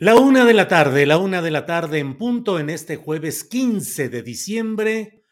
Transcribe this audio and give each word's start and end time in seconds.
La 0.00 0.14
una 0.14 0.44
de 0.44 0.54
la 0.54 0.68
tarde, 0.68 1.06
la 1.06 1.18
una 1.18 1.42
de 1.42 1.50
la 1.50 1.66
tarde 1.66 1.98
en 1.98 2.16
punto 2.16 2.60
en 2.60 2.70
este 2.70 2.94
jueves 2.94 3.42
15 3.42 4.08
de 4.08 4.22
diciembre 4.22 5.24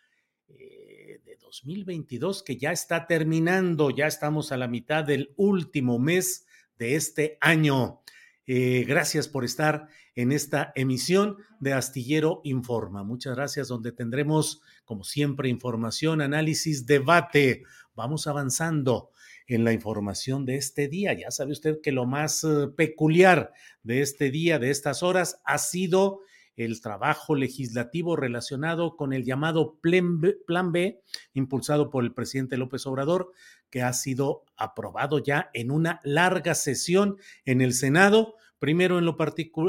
eh, 0.48 1.20
de 1.25 1.36
2022 1.41 2.42
que 2.42 2.56
ya 2.56 2.73
está 2.73 3.06
terminando, 3.06 3.91
ya 3.91 4.08
estamos 4.08 4.50
a 4.50 4.56
la 4.56 4.67
mitad 4.67 5.05
del 5.05 5.33
último 5.36 6.00
mes 6.00 6.47
de 6.81 6.97
este 6.97 7.39
año. 7.41 8.00
Eh, 8.48 8.84
gracias 8.89 9.28
por 9.28 9.45
estar 9.45 9.86
en 10.17 10.33
esta 10.33 10.73
emisión 10.75 11.36
de 11.61 11.73
Astillero 11.73 12.41
Informa. 12.42 13.05
Muchas 13.05 13.36
gracias, 13.36 13.69
donde 13.69 13.92
tendremos, 13.92 14.62
como 14.84 15.05
siempre, 15.05 15.48
información, 15.48 16.20
análisis, 16.20 16.86
debate. 16.86 17.62
Vamos 17.95 18.27
avanzando 18.27 19.11
en 19.47 19.64
la 19.64 19.72
información 19.72 20.45
de 20.45 20.57
este 20.57 20.89
día. 20.89 21.12
Ya 21.12 21.30
sabe 21.30 21.52
usted 21.52 21.80
que 21.83 21.92
lo 21.92 22.07
más 22.07 22.45
eh, 22.45 22.68
peculiar 22.77 23.52
de 23.83 24.02
este 24.02 24.30
día, 24.30 24.58
de 24.58 24.70
estas 24.70 25.02
horas, 25.02 25.40
ha 25.45 25.58
sido 25.58 26.20
el 26.57 26.80
trabajo 26.80 27.34
legislativo 27.34 28.17
relacionado 28.17 28.96
con 28.96 29.12
el 29.12 29.24
llamado 29.24 29.79
Plan 29.80 30.20
B, 30.20 30.39
Plan 30.46 30.73
B, 30.73 31.02
impulsado 31.34 31.90
por 31.90 32.02
el 32.02 32.14
presidente 32.14 32.57
López 32.57 32.86
Obrador, 32.86 33.33
que 33.70 33.83
ha 33.83 33.92
sido 33.92 34.45
aprobado 34.57 35.18
ya 35.18 35.51
en 35.52 35.70
una 35.70 36.01
larga 36.02 36.55
sesión 36.55 37.18
en 37.45 37.61
el 37.61 37.74
Senado 37.74 38.36
primero 38.58 38.98
en 38.98 39.05
lo, 39.05 39.17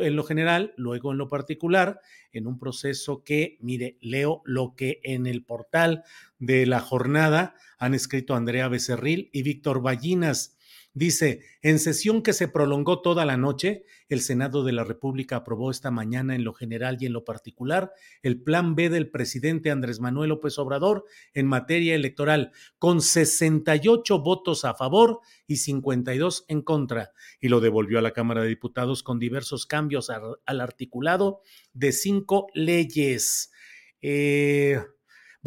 en 0.02 0.16
lo 0.16 0.24
general, 0.24 0.74
luego 0.78 1.12
en 1.12 1.18
lo 1.18 1.28
particular, 1.28 2.02
en 2.32 2.48
un 2.48 2.60
proceso 2.60 3.24
que, 3.24 3.58
mire, 3.62 3.98
leo 4.02 4.42
lo 4.46 4.76
que 4.76 5.00
en 5.04 5.28
el 5.28 5.44
portal 5.44 6.04
de 6.40 6.66
la 6.66 6.80
jornada 6.80 7.56
han 7.78 7.94
escrito 7.94 8.36
Andrea 8.36 8.68
Becerril 8.68 9.30
y 9.34 9.44
Víctor 9.44 9.82
Ballinas. 9.82 10.57
Dice, 10.98 11.42
en 11.62 11.78
sesión 11.78 12.24
que 12.24 12.34
se 12.34 12.48
prolongó 12.48 13.04
toda 13.04 13.24
la 13.24 13.38
noche, 13.38 13.84
el 14.10 14.20
Senado 14.20 14.64
de 14.64 14.72
la 14.72 14.84
República 14.84 15.36
aprobó 15.36 15.70
esta 15.70 15.92
mañana 15.92 16.34
en 16.34 16.44
lo 16.44 16.54
general 16.54 16.98
y 17.00 17.06
en 17.06 17.14
lo 17.14 17.24
particular 17.24 17.92
el 18.24 18.42
plan 18.42 18.74
B 18.74 18.90
del 18.90 19.12
presidente 19.12 19.70
Andrés 19.70 20.00
Manuel 20.00 20.30
López 20.30 20.58
Obrador 20.58 21.06
en 21.36 21.46
materia 21.46 21.94
electoral, 21.94 22.52
con 22.80 23.02
68 23.02 24.24
votos 24.24 24.66
a 24.66 24.74
favor 24.74 25.20
y 25.46 25.58
52 25.58 26.46
en 26.48 26.64
contra, 26.64 27.12
y 27.40 27.50
lo 27.50 27.60
devolvió 27.60 28.00
a 28.00 28.02
la 28.02 28.14
Cámara 28.14 28.42
de 28.42 28.48
Diputados 28.48 29.04
con 29.04 29.20
diversos 29.20 29.68
cambios 29.68 30.10
al, 30.10 30.62
articulado 30.62 31.42
de 31.74 31.92
cinco 31.92 32.48
leyes. 32.56 33.52
Eh, 34.02 34.82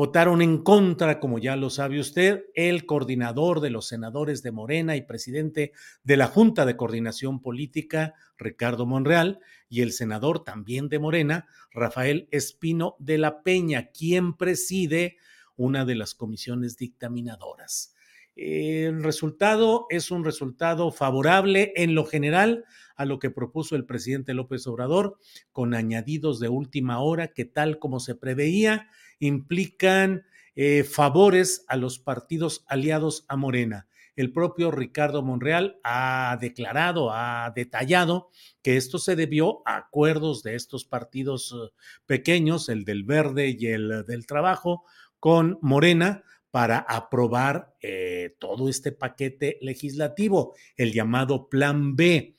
Votaron 0.00 0.40
en 0.40 0.62
contra, 0.62 1.20
como 1.20 1.38
ya 1.38 1.56
lo 1.56 1.68
sabe 1.68 2.00
usted, 2.00 2.46
el 2.54 2.86
coordinador 2.86 3.60
de 3.60 3.68
los 3.68 3.86
senadores 3.86 4.42
de 4.42 4.50
Morena 4.50 4.96
y 4.96 5.02
presidente 5.02 5.72
de 6.04 6.16
la 6.16 6.26
Junta 6.26 6.64
de 6.64 6.74
Coordinación 6.74 7.42
Política, 7.42 8.14
Ricardo 8.38 8.86
Monreal, 8.86 9.40
y 9.68 9.82
el 9.82 9.92
senador 9.92 10.42
también 10.42 10.88
de 10.88 11.00
Morena, 11.00 11.48
Rafael 11.70 12.28
Espino 12.30 12.96
de 12.98 13.18
la 13.18 13.42
Peña, 13.42 13.90
quien 13.90 14.38
preside 14.38 15.18
una 15.54 15.84
de 15.84 15.96
las 15.96 16.14
comisiones 16.14 16.78
dictaminadoras. 16.78 17.94
El 18.36 19.02
resultado 19.02 19.84
es 19.90 20.10
un 20.10 20.24
resultado 20.24 20.92
favorable 20.92 21.74
en 21.76 21.94
lo 21.94 22.06
general 22.06 22.64
a 22.96 23.04
lo 23.04 23.18
que 23.18 23.28
propuso 23.28 23.76
el 23.76 23.84
presidente 23.84 24.32
López 24.32 24.66
Obrador, 24.66 25.18
con 25.52 25.74
añadidos 25.74 26.40
de 26.40 26.48
última 26.48 27.00
hora 27.00 27.34
que 27.34 27.44
tal 27.44 27.78
como 27.78 28.00
se 28.00 28.14
preveía, 28.14 28.88
implican 29.20 30.24
eh, 30.56 30.84
favores 30.84 31.64
a 31.68 31.76
los 31.76 31.98
partidos 31.98 32.64
aliados 32.66 33.24
a 33.28 33.36
Morena. 33.36 33.86
El 34.16 34.32
propio 34.32 34.70
Ricardo 34.70 35.22
Monreal 35.22 35.78
ha 35.84 36.36
declarado, 36.40 37.10
ha 37.12 37.52
detallado 37.54 38.28
que 38.62 38.76
esto 38.76 38.98
se 38.98 39.16
debió 39.16 39.62
a 39.64 39.76
acuerdos 39.76 40.42
de 40.42 40.56
estos 40.56 40.84
partidos 40.84 41.54
eh, 41.54 41.72
pequeños, 42.06 42.68
el 42.68 42.84
del 42.84 43.04
Verde 43.04 43.56
y 43.58 43.66
el 43.68 44.04
del 44.06 44.26
Trabajo, 44.26 44.84
con 45.20 45.58
Morena 45.62 46.24
para 46.50 46.78
aprobar 46.78 47.74
eh, 47.80 48.34
todo 48.38 48.68
este 48.68 48.92
paquete 48.92 49.58
legislativo, 49.60 50.54
el 50.76 50.92
llamado 50.92 51.48
Plan 51.48 51.94
B. 51.94 52.34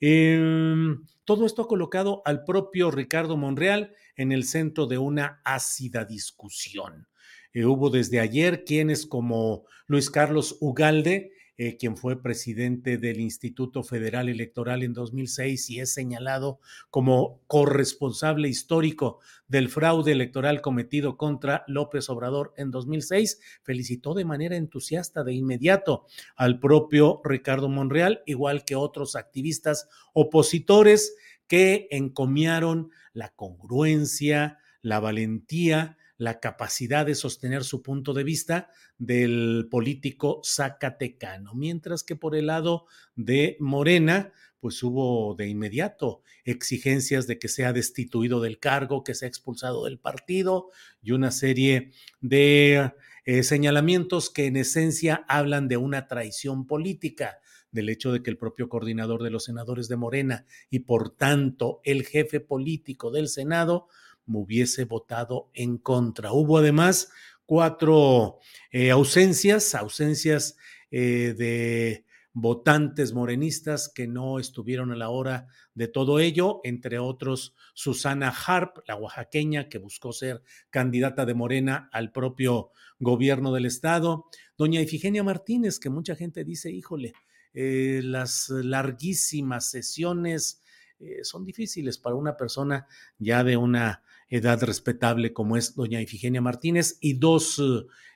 Em, 0.00 1.04
todo 1.24 1.46
esto 1.46 1.62
ha 1.62 1.68
colocado 1.68 2.20
al 2.26 2.44
propio 2.44 2.90
Ricardo 2.90 3.36
Monreal 3.36 3.94
en 4.16 4.32
el 4.32 4.44
centro 4.44 4.86
de 4.86 4.98
una 4.98 5.40
ácida 5.44 6.04
discusión. 6.04 7.06
Eh, 7.52 7.64
hubo 7.64 7.90
desde 7.90 8.20
ayer 8.20 8.64
quienes 8.64 9.06
como 9.06 9.64
Luis 9.86 10.10
Carlos 10.10 10.56
Ugalde, 10.60 11.32
eh, 11.56 11.76
quien 11.76 11.96
fue 11.96 12.20
presidente 12.20 12.98
del 12.98 13.20
Instituto 13.20 13.84
Federal 13.84 14.28
Electoral 14.28 14.82
en 14.82 14.92
2006 14.92 15.70
y 15.70 15.78
es 15.78 15.94
señalado 15.94 16.58
como 16.90 17.40
corresponsable 17.46 18.48
histórico 18.48 19.20
del 19.46 19.68
fraude 19.68 20.10
electoral 20.10 20.60
cometido 20.60 21.16
contra 21.16 21.62
López 21.68 22.10
Obrador 22.10 22.54
en 22.56 22.72
2006, 22.72 23.38
felicitó 23.62 24.14
de 24.14 24.24
manera 24.24 24.56
entusiasta 24.56 25.22
de 25.22 25.34
inmediato 25.34 26.06
al 26.34 26.58
propio 26.58 27.20
Ricardo 27.22 27.68
Monreal, 27.68 28.24
igual 28.26 28.64
que 28.64 28.74
otros 28.74 29.14
activistas 29.14 29.88
opositores 30.12 31.14
que 31.46 31.88
encomiaron 31.90 32.90
la 33.12 33.30
congruencia, 33.30 34.58
la 34.82 35.00
valentía, 35.00 35.98
la 36.16 36.40
capacidad 36.40 37.06
de 37.06 37.14
sostener 37.14 37.64
su 37.64 37.82
punto 37.82 38.12
de 38.14 38.24
vista 38.24 38.70
del 38.98 39.66
político 39.70 40.40
zacatecano, 40.44 41.54
mientras 41.54 42.04
que 42.04 42.16
por 42.16 42.36
el 42.36 42.46
lado 42.46 42.86
de 43.16 43.56
Morena, 43.60 44.32
pues 44.60 44.82
hubo 44.82 45.34
de 45.34 45.48
inmediato 45.48 46.22
exigencias 46.44 47.26
de 47.26 47.38
que 47.38 47.48
sea 47.48 47.72
destituido 47.72 48.40
del 48.40 48.58
cargo, 48.58 49.04
que 49.04 49.14
sea 49.14 49.28
expulsado 49.28 49.84
del 49.84 49.98
partido 49.98 50.70
y 51.02 51.12
una 51.12 51.32
serie 51.32 51.90
de 52.20 52.92
eh, 53.26 53.42
señalamientos 53.42 54.30
que 54.30 54.46
en 54.46 54.56
esencia 54.56 55.24
hablan 55.28 55.68
de 55.68 55.76
una 55.76 56.06
traición 56.08 56.66
política 56.66 57.38
del 57.74 57.88
hecho 57.88 58.12
de 58.12 58.22
que 58.22 58.30
el 58.30 58.38
propio 58.38 58.68
coordinador 58.68 59.22
de 59.22 59.30
los 59.30 59.44
senadores 59.44 59.88
de 59.88 59.96
Morena 59.96 60.46
y 60.70 60.80
por 60.80 61.10
tanto 61.10 61.80
el 61.84 62.06
jefe 62.06 62.40
político 62.40 63.10
del 63.10 63.28
Senado, 63.28 63.88
me 64.26 64.38
hubiese 64.38 64.84
votado 64.84 65.50
en 65.52 65.76
contra. 65.76 66.32
Hubo 66.32 66.58
además 66.58 67.10
cuatro 67.44 68.38
eh, 68.70 68.90
ausencias, 68.90 69.74
ausencias 69.74 70.56
eh, 70.90 71.34
de 71.36 72.06
votantes 72.32 73.12
morenistas 73.12 73.92
que 73.92 74.06
no 74.06 74.38
estuvieron 74.38 74.92
a 74.92 74.96
la 74.96 75.10
hora 75.10 75.48
de 75.74 75.88
todo 75.88 76.20
ello, 76.20 76.60
entre 76.64 76.98
otros 76.98 77.54
Susana 77.74 78.32
Harp, 78.46 78.78
la 78.86 78.96
oaxaqueña 78.96 79.68
que 79.68 79.78
buscó 79.78 80.12
ser 80.12 80.42
candidata 80.70 81.26
de 81.26 81.34
Morena 81.34 81.88
al 81.92 82.12
propio 82.12 82.70
gobierno 82.98 83.52
del 83.52 83.66
estado, 83.66 84.26
doña 84.56 84.80
Ifigenia 84.80 85.22
Martínez, 85.22 85.78
que 85.78 85.90
mucha 85.90 86.16
gente 86.16 86.44
dice, 86.44 86.72
híjole, 86.72 87.12
eh, 87.54 88.00
las 88.02 88.48
larguísimas 88.50 89.70
sesiones 89.70 90.60
eh, 90.98 91.20
son 91.22 91.44
difíciles 91.44 91.98
para 91.98 92.16
una 92.16 92.36
persona 92.36 92.86
ya 93.18 93.44
de 93.44 93.56
una 93.56 94.02
edad 94.28 94.62
respetable 94.62 95.32
como 95.32 95.56
es 95.56 95.74
doña 95.74 96.00
Ifigenia 96.00 96.40
Martínez 96.40 96.98
y 97.00 97.14
dos 97.14 97.62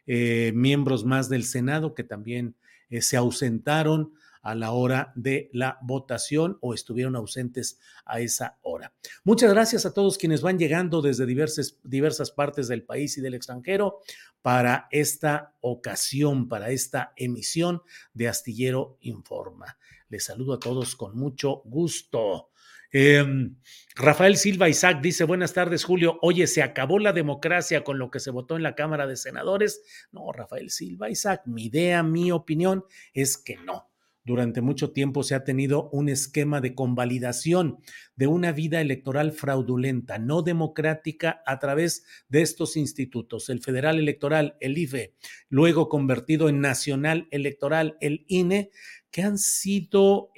eh, 0.06 0.52
miembros 0.54 1.04
más 1.04 1.28
del 1.28 1.44
Senado 1.44 1.94
que 1.94 2.04
también 2.04 2.56
se 3.00 3.16
ausentaron 3.16 4.14
a 4.48 4.54
la 4.54 4.72
hora 4.72 5.12
de 5.14 5.50
la 5.52 5.78
votación 5.82 6.56
o 6.62 6.72
estuvieron 6.72 7.16
ausentes 7.16 7.78
a 8.06 8.20
esa 8.20 8.56
hora. 8.62 8.94
Muchas 9.22 9.52
gracias 9.52 9.84
a 9.84 9.92
todos 9.92 10.16
quienes 10.16 10.40
van 10.40 10.58
llegando 10.58 11.02
desde 11.02 11.26
diversas, 11.26 11.78
diversas 11.84 12.30
partes 12.30 12.66
del 12.66 12.82
país 12.82 13.18
y 13.18 13.20
del 13.20 13.34
extranjero 13.34 13.98
para 14.40 14.88
esta 14.90 15.54
ocasión, 15.60 16.48
para 16.48 16.70
esta 16.70 17.12
emisión 17.16 17.82
de 18.14 18.28
Astillero 18.28 18.96
Informa. 19.02 19.76
Les 20.08 20.24
saludo 20.24 20.54
a 20.54 20.58
todos 20.58 20.96
con 20.96 21.14
mucho 21.14 21.60
gusto. 21.66 22.48
Em, 22.90 23.54
Rafael 23.96 24.38
Silva 24.38 24.70
Isaac 24.70 25.02
dice, 25.02 25.24
buenas 25.24 25.52
tardes 25.52 25.84
Julio, 25.84 26.18
oye, 26.22 26.46
¿se 26.46 26.62
acabó 26.62 26.98
la 26.98 27.12
democracia 27.12 27.84
con 27.84 27.98
lo 27.98 28.10
que 28.10 28.18
se 28.18 28.30
votó 28.30 28.56
en 28.56 28.62
la 28.62 28.74
Cámara 28.74 29.06
de 29.06 29.16
Senadores? 29.16 29.82
No, 30.10 30.32
Rafael 30.32 30.70
Silva 30.70 31.10
Isaac, 31.10 31.42
mi 31.44 31.66
idea, 31.66 32.02
mi 32.02 32.32
opinión 32.32 32.86
es 33.12 33.36
que 33.36 33.58
no 33.58 33.90
durante 34.24 34.60
mucho 34.60 34.92
tiempo 34.92 35.22
se 35.22 35.34
ha 35.34 35.44
tenido 35.44 35.88
un 35.90 36.08
esquema 36.08 36.60
de 36.60 36.74
convalidación 36.74 37.78
de 38.16 38.26
una 38.26 38.52
vida 38.52 38.80
electoral 38.80 39.32
fraudulenta, 39.32 40.18
no 40.18 40.42
democrática, 40.42 41.42
a 41.46 41.58
través 41.58 42.04
de 42.28 42.42
estos 42.42 42.76
institutos, 42.76 43.48
el 43.48 43.60
Federal 43.60 43.98
Electoral, 43.98 44.56
el 44.60 44.76
IFE, 44.76 45.14
luego 45.48 45.88
convertido 45.88 46.48
en 46.48 46.60
Nacional 46.60 47.26
Electoral, 47.30 47.96
el 48.00 48.24
INE, 48.28 48.70
que 49.10 49.22
han 49.22 49.38
sido 49.38 50.30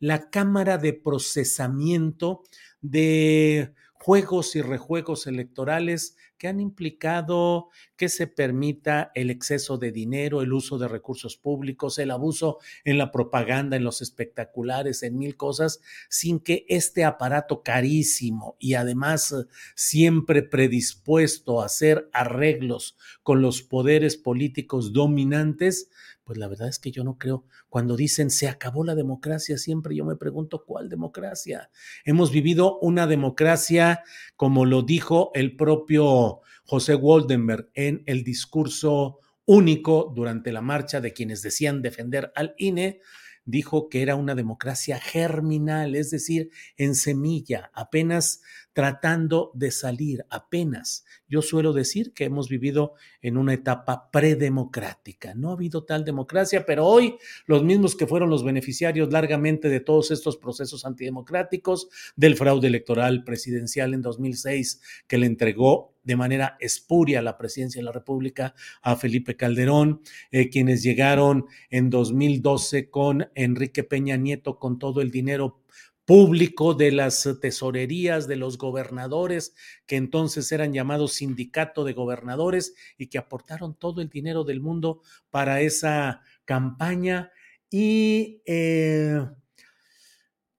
la 0.00 0.30
cámara 0.30 0.78
de 0.78 0.92
procesamiento 0.92 2.42
de 2.80 3.72
juegos 3.92 4.56
y 4.56 4.60
rejuegos 4.60 5.26
electorales 5.26 6.16
que 6.44 6.48
han 6.48 6.60
implicado 6.60 7.70
que 7.96 8.10
se 8.10 8.26
permita 8.26 9.10
el 9.14 9.30
exceso 9.30 9.78
de 9.78 9.92
dinero, 9.92 10.42
el 10.42 10.52
uso 10.52 10.76
de 10.76 10.88
recursos 10.88 11.38
públicos, 11.38 11.98
el 11.98 12.10
abuso 12.10 12.58
en 12.84 12.98
la 12.98 13.10
propaganda, 13.12 13.78
en 13.78 13.84
los 13.84 14.02
espectaculares, 14.02 15.02
en 15.02 15.16
mil 15.16 15.38
cosas, 15.38 15.80
sin 16.10 16.40
que 16.40 16.66
este 16.68 17.02
aparato 17.02 17.62
carísimo 17.62 18.56
y 18.58 18.74
además 18.74 19.34
siempre 19.74 20.42
predispuesto 20.42 21.62
a 21.62 21.64
hacer 21.64 22.10
arreglos 22.12 22.98
con 23.22 23.40
los 23.40 23.62
poderes 23.62 24.18
políticos 24.18 24.92
dominantes, 24.92 25.88
pues 26.24 26.38
la 26.38 26.48
verdad 26.48 26.68
es 26.68 26.78
que 26.78 26.90
yo 26.90 27.04
no 27.04 27.18
creo. 27.18 27.44
Cuando 27.68 27.96
dicen 27.96 28.30
se 28.30 28.48
acabó 28.48 28.84
la 28.84 28.94
democracia, 28.94 29.58
siempre 29.58 29.94
yo 29.94 30.04
me 30.04 30.16
pregunto 30.16 30.64
cuál 30.64 30.88
democracia. 30.88 31.70
Hemos 32.04 32.32
vivido 32.32 32.78
una 32.80 33.06
democracia, 33.06 34.02
como 34.36 34.64
lo 34.64 34.82
dijo 34.82 35.30
el 35.34 35.54
propio 35.56 36.40
José 36.64 36.94
Waldenberg 36.94 37.70
en 37.74 38.02
el 38.06 38.24
discurso 38.24 39.20
único 39.46 40.12
durante 40.14 40.52
la 40.52 40.62
marcha 40.62 41.00
de 41.00 41.12
quienes 41.12 41.42
decían 41.42 41.82
defender 41.82 42.32
al 42.34 42.54
INE, 42.56 43.00
dijo 43.44 43.88
que 43.88 44.02
era 44.02 44.16
una 44.16 44.34
democracia 44.34 44.98
germinal, 44.98 45.94
es 45.94 46.10
decir, 46.10 46.50
en 46.76 46.94
semilla, 46.94 47.70
apenas 47.74 48.40
tratando 48.72 49.52
de 49.54 49.70
salir, 49.70 50.26
apenas. 50.30 51.04
Yo 51.28 51.42
suelo 51.42 51.72
decir 51.72 52.12
que 52.12 52.24
hemos 52.24 52.48
vivido 52.48 52.94
en 53.22 53.36
una 53.36 53.54
etapa 53.54 54.10
predemocrática. 54.10 55.34
No 55.34 55.50
ha 55.50 55.52
habido 55.52 55.84
tal 55.84 56.04
democracia, 56.04 56.66
pero 56.66 56.84
hoy 56.84 57.16
los 57.46 57.62
mismos 57.62 57.94
que 57.94 58.06
fueron 58.06 58.30
los 58.30 58.44
beneficiarios 58.44 59.12
largamente 59.12 59.68
de 59.68 59.80
todos 59.80 60.10
estos 60.10 60.36
procesos 60.36 60.84
antidemocráticos, 60.84 61.88
del 62.16 62.36
fraude 62.36 62.66
electoral 62.66 63.24
presidencial 63.24 63.94
en 63.94 64.02
2006 64.02 64.80
que 65.06 65.18
le 65.18 65.26
entregó 65.26 65.93
de 66.04 66.16
manera 66.16 66.56
espuria 66.60 67.22
la 67.22 67.36
presidencia 67.36 67.80
de 67.80 67.86
la 67.86 67.92
República 67.92 68.54
a 68.82 68.96
Felipe 68.96 69.36
Calderón, 69.36 70.02
eh, 70.30 70.50
quienes 70.50 70.82
llegaron 70.82 71.46
en 71.70 71.90
2012 71.90 72.90
con 72.90 73.28
Enrique 73.34 73.84
Peña 73.84 74.16
Nieto 74.16 74.58
con 74.58 74.78
todo 74.78 75.00
el 75.00 75.10
dinero 75.10 75.60
público 76.04 76.74
de 76.74 76.92
las 76.92 77.28
tesorerías 77.40 78.28
de 78.28 78.36
los 78.36 78.58
gobernadores, 78.58 79.54
que 79.86 79.96
entonces 79.96 80.52
eran 80.52 80.72
llamados 80.72 81.14
sindicato 81.14 81.84
de 81.84 81.94
gobernadores 81.94 82.74
y 82.98 83.06
que 83.06 83.18
aportaron 83.18 83.74
todo 83.74 84.02
el 84.02 84.08
dinero 84.08 84.44
del 84.44 84.60
mundo 84.60 85.00
para 85.30 85.60
esa 85.62 86.22
campaña. 86.44 87.32
Y 87.70 88.42
eh, 88.44 89.18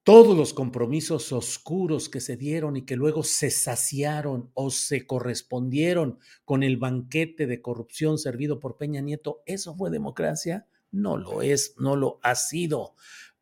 todos 0.05 0.37
los 0.37 0.53
compromisos 0.53 1.31
oscuros 1.31 2.09
que 2.09 2.21
se 2.21 2.37
dieron 2.37 2.77
y 2.77 2.83
que 2.83 2.95
luego 2.95 3.23
se 3.23 3.49
saciaron 3.49 4.51
o 4.53 4.69
se 4.69 5.07
correspondieron 5.07 6.19
con 6.45 6.61
el 6.61 6.77
banquete 6.77 7.47
de 7.47 7.59
corrupción 7.59 8.19
servido 8.19 8.59
por 8.59 8.77
Peña 8.77 9.01
Nieto, 9.01 9.41
¿eso 9.47 9.75
fue 9.75 9.89
democracia? 9.89 10.67
No 10.91 11.17
lo 11.17 11.41
es, 11.41 11.73
no 11.79 11.95
lo 11.95 12.19
ha 12.21 12.35
sido. 12.35 12.93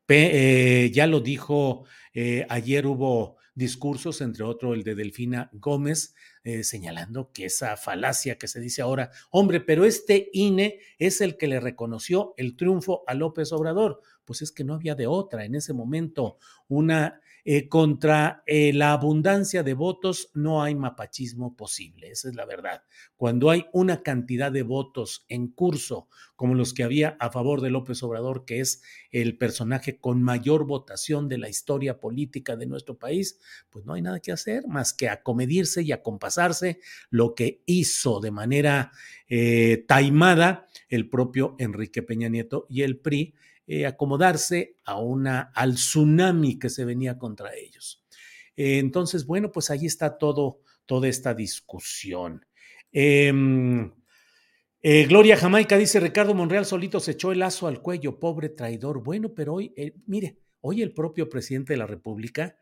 Eh, 0.07 0.89
ya 0.93 1.05
lo 1.05 1.19
dijo, 1.19 1.83
eh, 2.13 2.45
ayer 2.47 2.87
hubo 2.87 3.35
discursos, 3.55 4.21
entre 4.21 4.43
otros 4.43 4.73
el 4.75 4.83
de 4.83 4.95
Delfina 4.95 5.49
Gómez, 5.53 6.15
eh, 6.43 6.63
señalando 6.63 7.31
que 7.31 7.45
esa 7.45 7.77
falacia 7.77 8.37
que 8.37 8.47
se 8.47 8.59
dice 8.59 8.81
ahora, 8.81 9.11
hombre, 9.31 9.61
pero 9.61 9.85
este 9.85 10.29
INE 10.33 10.79
es 10.97 11.21
el 11.21 11.37
que 11.37 11.47
le 11.47 11.59
reconoció 11.59 12.33
el 12.37 12.55
triunfo 12.55 13.03
a 13.07 13.13
López 13.13 13.51
Obrador. 13.51 14.01
Pues 14.25 14.41
es 14.41 14.51
que 14.51 14.63
no 14.63 14.73
había 14.73 14.95
de 14.95 15.07
otra 15.07 15.45
en 15.45 15.55
ese 15.55 15.73
momento. 15.73 16.37
Una 16.67 17.21
eh, 17.45 17.67
contra 17.67 18.41
eh, 18.45 18.71
la 18.71 18.93
abundancia 18.93 19.63
de 19.63 19.73
votos 19.73 20.31
no 20.33 20.63
hay 20.63 20.75
mapachismo 20.75 21.57
posible, 21.57 22.09
esa 22.09 22.29
es 22.29 22.35
la 22.35 22.45
verdad. 22.45 22.83
Cuando 23.17 23.49
hay 23.49 23.65
una 23.73 24.01
cantidad 24.01 24.49
de 24.49 24.63
votos 24.63 25.25
en 25.27 25.49
curso, 25.49 26.07
como 26.37 26.55
los 26.55 26.73
que 26.73 26.83
había 26.83 27.17
a 27.19 27.31
favor 27.31 27.59
de 27.59 27.69
López 27.69 28.01
Obrador, 28.01 28.45
que 28.45 28.61
es 28.61 28.81
el 29.11 29.37
personaje 29.37 29.97
con 29.99 30.23
mayor 30.23 30.65
votación 30.65 31.27
de 31.27 31.37
la 31.37 31.49
historia 31.49 31.99
política 31.99 32.55
de 32.55 32.65
nuestro 32.65 32.97
país, 32.97 33.41
pues 33.69 33.83
no 33.83 33.93
hay 33.93 34.01
nada 34.01 34.21
que 34.21 34.31
hacer 34.31 34.65
más 34.69 34.93
que 34.93 35.09
acomedirse 35.09 35.83
y 35.83 35.91
acompasarse 35.91 36.79
lo 37.09 37.35
que 37.35 37.61
hizo 37.65 38.21
de 38.21 38.31
manera 38.31 38.93
eh, 39.27 39.83
taimada 39.85 40.65
el 40.87 41.09
propio 41.09 41.57
Enrique 41.59 42.03
Peña 42.03 42.29
Nieto 42.29 42.67
y 42.69 42.83
el 42.83 42.99
PRI 42.99 43.35
eh, 43.65 43.85
acomodarse 43.85 44.75
a 44.83 44.99
una, 44.99 45.51
al 45.55 45.75
tsunami 45.75 46.59
que 46.59 46.69
se 46.69 46.83
venía 46.83 47.17
contra 47.17 47.55
ellos. 47.55 48.03
Eh, 48.57 48.79
entonces, 48.79 49.25
bueno, 49.25 49.53
pues 49.53 49.69
ahí 49.69 49.85
está 49.85 50.17
todo, 50.17 50.59
toda 50.85 51.07
esta 51.07 51.33
discusión. 51.33 52.45
Em, 52.91 53.89
eh, 54.81 55.05
Gloria 55.05 55.37
Jamaica 55.37 55.77
dice, 55.77 56.01
Ricardo 56.01 56.33
Monreal 56.33 56.65
solito 56.65 56.99
se 56.99 57.11
echó 57.11 57.31
el 57.31 57.39
lazo 57.39 57.67
al 57.67 57.81
cuello, 57.81 58.19
pobre 58.19 58.49
traidor. 58.49 59.01
Bueno, 59.01 59.33
pero 59.33 59.53
hoy, 59.53 59.73
mire, 60.07 60.39
hoy 60.59 60.81
el 60.81 60.93
propio 60.93 61.29
presidente 61.29 61.71
de 61.71 61.77
la 61.77 61.87
República, 61.87 62.57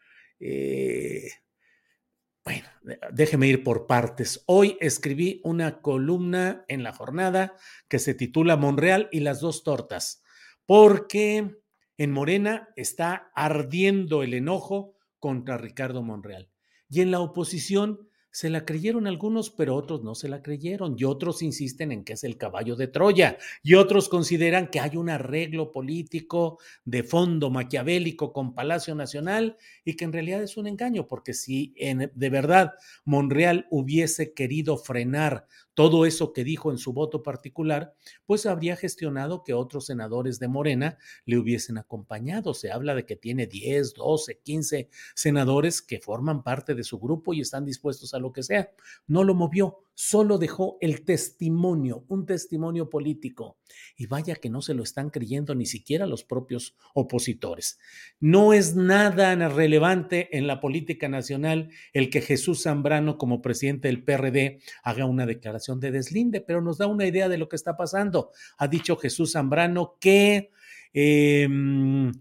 bueno, 2.46 2.68
déjeme 3.12 3.48
ir 3.48 3.64
por 3.64 3.88
partes. 3.88 4.44
Hoy 4.46 4.78
escribí 4.80 5.42
una 5.44 5.82
columna 5.82 6.64
en 6.68 6.84
la 6.84 6.94
jornada 6.94 7.56
que 7.88 7.98
se 7.98 8.14
titula 8.14 8.56
Monreal 8.56 9.10
y 9.12 9.22
las 9.22 9.40
dos 9.40 9.64
tortas 9.64 10.22
porque 10.66 11.56
en 11.98 12.12
Morena 12.12 12.70
está 12.76 13.32
ardiendo 13.36 14.24
el 14.24 14.34
enojo 14.34 14.96
contra 15.20 15.58
Ricardo 15.58 16.02
Monreal. 16.02 16.50
Y 16.90 17.02
en 17.02 17.12
la 17.12 17.20
oposición 17.20 18.08
se 18.32 18.50
la 18.50 18.66
creyeron 18.66 19.08
algunos, 19.08 19.50
pero 19.50 19.76
otros 19.76 20.04
no 20.04 20.16
se 20.16 20.30
la 20.30 20.42
creyeron. 20.42 20.96
Y 20.98 21.04
otros 21.04 21.42
insisten 21.42 21.92
en 21.92 22.04
que 22.04 22.14
es 22.14 22.24
el 22.24 22.38
caballo 22.38 22.76
de 22.76 22.88
Troya. 22.88 23.38
Y 23.62 23.76
otros 23.76 24.08
consideran 24.08 24.70
que 24.70 24.80
hay 24.80 24.96
un 24.96 25.10
arreglo 25.10 25.72
político 25.72 26.60
de 26.86 27.04
fondo 27.04 27.50
maquiavélico 27.50 28.32
con 28.32 28.56
Palacio 28.56 28.96
Nacional 28.96 29.58
y 29.84 29.96
que 29.96 30.06
en 30.06 30.14
realidad 30.14 30.42
es 30.42 30.56
un 30.58 30.68
engaño, 30.68 31.08
porque 31.08 31.34
si 31.34 31.76
de 31.78 32.30
verdad 32.30 32.72
Monreal 33.04 33.68
hubiese 33.70 34.34
querido 34.34 34.78
frenar 34.78 35.46
todo 35.74 36.06
eso 36.06 36.34
que 36.34 36.44
dijo 36.44 36.72
en 36.72 36.78
su 36.78 36.94
voto 36.94 37.24
particular, 37.24 37.94
pues 38.26 38.46
habría 38.46 38.76
gestionado 38.76 39.44
que 39.44 39.54
otros 39.54 39.86
senadores 39.86 40.40
de 40.40 40.48
Morena 40.48 40.98
le 41.26 41.38
hubiesen 41.38 41.78
acompañado. 41.78 42.54
Se 42.54 42.72
habla 42.72 42.94
de 42.96 43.06
que 43.06 43.16
tiene 43.16 43.48
10, 43.48 43.94
12, 43.94 44.40
15 44.44 44.90
senadores 45.16 45.82
que 45.82 46.00
forman 46.00 46.44
parte 46.44 46.76
de 46.76 46.84
su 46.84 47.00
grupo 47.00 47.34
y 47.34 47.42
están 47.42 47.66
dispuestos 47.66 48.14
a 48.14 48.20
lo 48.20 48.34
que 48.34 48.44
sea. 48.44 48.72
No 49.08 49.24
lo 49.24 49.34
movió, 49.34 49.86
solo 49.94 50.38
dejó 50.38 50.78
el 50.82 51.06
testimonio, 51.06 52.06
un 52.08 52.26
testimonio 52.26 52.90
político. 52.90 53.58
Y 53.96 54.08
vaya 54.08 54.36
que 54.36 54.50
no 54.50 54.62
se 54.62 54.74
lo 54.74 54.84
están 54.84 55.10
creyendo 55.10 55.56
ni 55.56 55.66
siquiera 55.66 56.06
los 56.06 56.24
propios 56.24 56.76
opositores. 56.94 57.80
No 58.20 58.52
es 58.54 58.76
nada 58.76 59.36
relevante 59.48 60.38
en 60.38 60.48
la 60.48 60.60
política 60.60 61.08
nacional 61.08 61.70
el 61.94 62.10
que 62.10 62.22
Jesús 62.22 62.64
Zambrano, 62.64 63.18
como 63.18 63.42
presidente 63.42 63.88
del 63.88 64.04
PRD, 64.04 64.60
haga 64.84 65.06
una 65.06 65.26
declaración 65.26 65.61
de 65.80 65.92
deslinde, 65.92 66.42
pero 66.42 66.62
nos 66.62 66.78
da 66.78 66.88
una 66.88 67.06
idea 67.06 67.30
de 67.30 67.38
lo 67.38 67.48
que 67.48 67.56
está 67.56 67.78
pasando. 67.78 68.32
Ha 68.58 68.68
dicho 68.68 68.98
Jesús 68.98 69.34
Zambrano 69.34 69.98
que... 70.00 70.52
Em, 70.94 72.12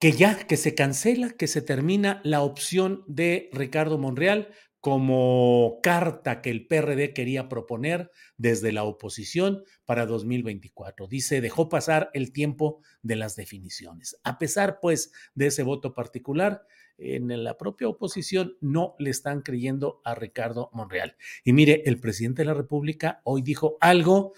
que 0.00 0.12
ya, 0.12 0.36
que 0.36 0.58
se 0.58 0.74
cancela, 0.74 1.30
que 1.30 1.46
se 1.46 1.62
termina 1.62 2.20
la 2.24 2.42
opción 2.42 3.04
de 3.06 3.48
Ricardo 3.52 3.96
Monreal 3.96 4.50
como 4.84 5.78
carta 5.82 6.42
que 6.42 6.50
el 6.50 6.66
PRD 6.66 7.14
quería 7.14 7.48
proponer 7.48 8.10
desde 8.36 8.70
la 8.70 8.84
oposición 8.84 9.64
para 9.86 10.04
2024. 10.04 11.06
Dice, 11.06 11.40
dejó 11.40 11.70
pasar 11.70 12.10
el 12.12 12.34
tiempo 12.34 12.82
de 13.00 13.16
las 13.16 13.34
definiciones. 13.34 14.20
A 14.24 14.36
pesar, 14.36 14.80
pues, 14.82 15.10
de 15.34 15.46
ese 15.46 15.62
voto 15.62 15.94
particular, 15.94 16.66
en 16.98 17.44
la 17.44 17.56
propia 17.56 17.88
oposición 17.88 18.56
no 18.60 18.94
le 18.98 19.10
están 19.10 19.42
creyendo 19.42 20.00
a 20.04 20.14
Ricardo 20.14 20.70
Monreal. 20.72 21.16
Y 21.44 21.52
mire, 21.52 21.82
el 21.86 22.00
presidente 22.00 22.42
de 22.42 22.46
la 22.46 22.54
República 22.54 23.20
hoy 23.24 23.42
dijo 23.42 23.76
algo 23.80 24.32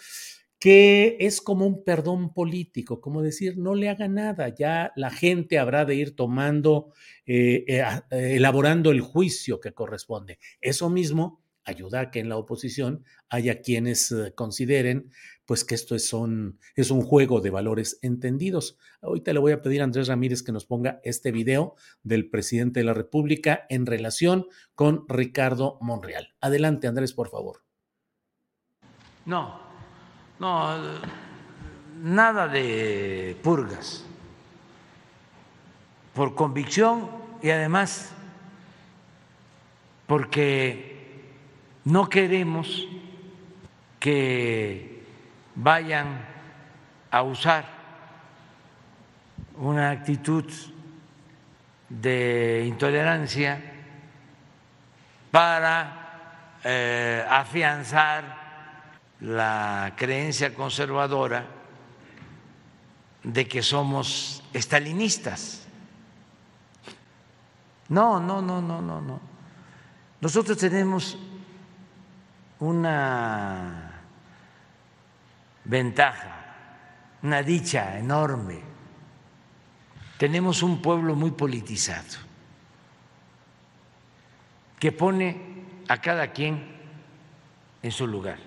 que 0.58 1.16
es 1.20 1.40
como 1.40 1.66
un 1.66 1.84
perdón 1.84 2.32
político, 2.32 3.00
como 3.00 3.22
decir, 3.22 3.58
no 3.58 3.74
le 3.74 3.88
haga 3.88 4.08
nada, 4.08 4.54
ya 4.54 4.92
la 4.96 5.10
gente 5.10 5.58
habrá 5.58 5.84
de 5.84 5.94
ir 5.94 6.16
tomando, 6.16 6.92
eh, 7.26 7.64
eh, 7.68 7.84
eh, 8.10 8.36
elaborando 8.36 8.90
el 8.90 9.00
juicio 9.00 9.60
que 9.60 9.72
corresponde. 9.72 10.38
Eso 10.60 10.88
mismo 10.88 11.44
ayuda 11.64 12.00
a 12.00 12.10
que 12.10 12.20
en 12.20 12.28
la 12.28 12.36
oposición 12.36 13.04
haya 13.28 13.60
quienes 13.60 14.14
consideren 14.34 15.10
pues 15.46 15.64
que 15.64 15.74
esto 15.74 15.94
es 15.94 16.12
un, 16.12 16.58
es 16.74 16.90
un 16.90 17.02
juego 17.02 17.40
de 17.40 17.50
valores 17.50 17.98
entendidos. 18.02 18.76
Ahorita 19.00 19.32
le 19.32 19.38
voy 19.38 19.52
a 19.52 19.62
pedir 19.62 19.80
a 19.80 19.84
Andrés 19.84 20.08
Ramírez 20.08 20.42
que 20.42 20.52
nos 20.52 20.66
ponga 20.66 21.00
este 21.04 21.30
video 21.32 21.76
del 22.02 22.28
presidente 22.28 22.80
de 22.80 22.84
la 22.84 22.94
República 22.94 23.64
en 23.70 23.86
relación 23.86 24.46
con 24.74 25.06
Ricardo 25.08 25.78
Monreal. 25.80 26.34
Adelante, 26.40 26.88
Andrés, 26.88 27.12
por 27.12 27.28
favor. 27.28 27.62
No, 29.24 29.60
no, 30.40 30.76
nada 32.02 32.48
de 32.48 33.36
purgas. 33.42 34.04
Por 36.14 36.34
convicción 36.34 37.08
y 37.42 37.50
además 37.50 38.12
porque 40.06 41.24
no 41.84 42.08
queremos 42.08 42.88
que 43.98 44.95
vayan 45.56 46.20
a 47.10 47.22
usar 47.22 47.64
una 49.56 49.90
actitud 49.90 50.44
de 51.88 52.64
intolerancia 52.66 53.60
para 55.30 56.58
eh, 56.62 57.24
afianzar 57.28 58.46
la 59.20 59.94
creencia 59.96 60.54
conservadora 60.54 61.46
de 63.22 63.48
que 63.48 63.62
somos 63.62 64.42
estalinistas. 64.52 65.66
No, 67.88 68.20
no, 68.20 68.42
no, 68.42 68.60
no, 68.60 68.82
no, 68.82 69.00
no. 69.00 69.20
Nosotros 70.20 70.58
tenemos 70.58 71.16
una 72.58 73.85
ventaja, 75.66 77.18
una 77.22 77.42
dicha 77.42 77.98
enorme. 77.98 78.60
Tenemos 80.18 80.62
un 80.62 80.80
pueblo 80.80 81.14
muy 81.14 81.32
politizado 81.32 82.18
que 84.78 84.92
pone 84.92 85.40
a 85.88 86.00
cada 86.00 86.32
quien 86.32 86.62
en 87.82 87.90
su 87.90 88.06
lugar. 88.06 88.38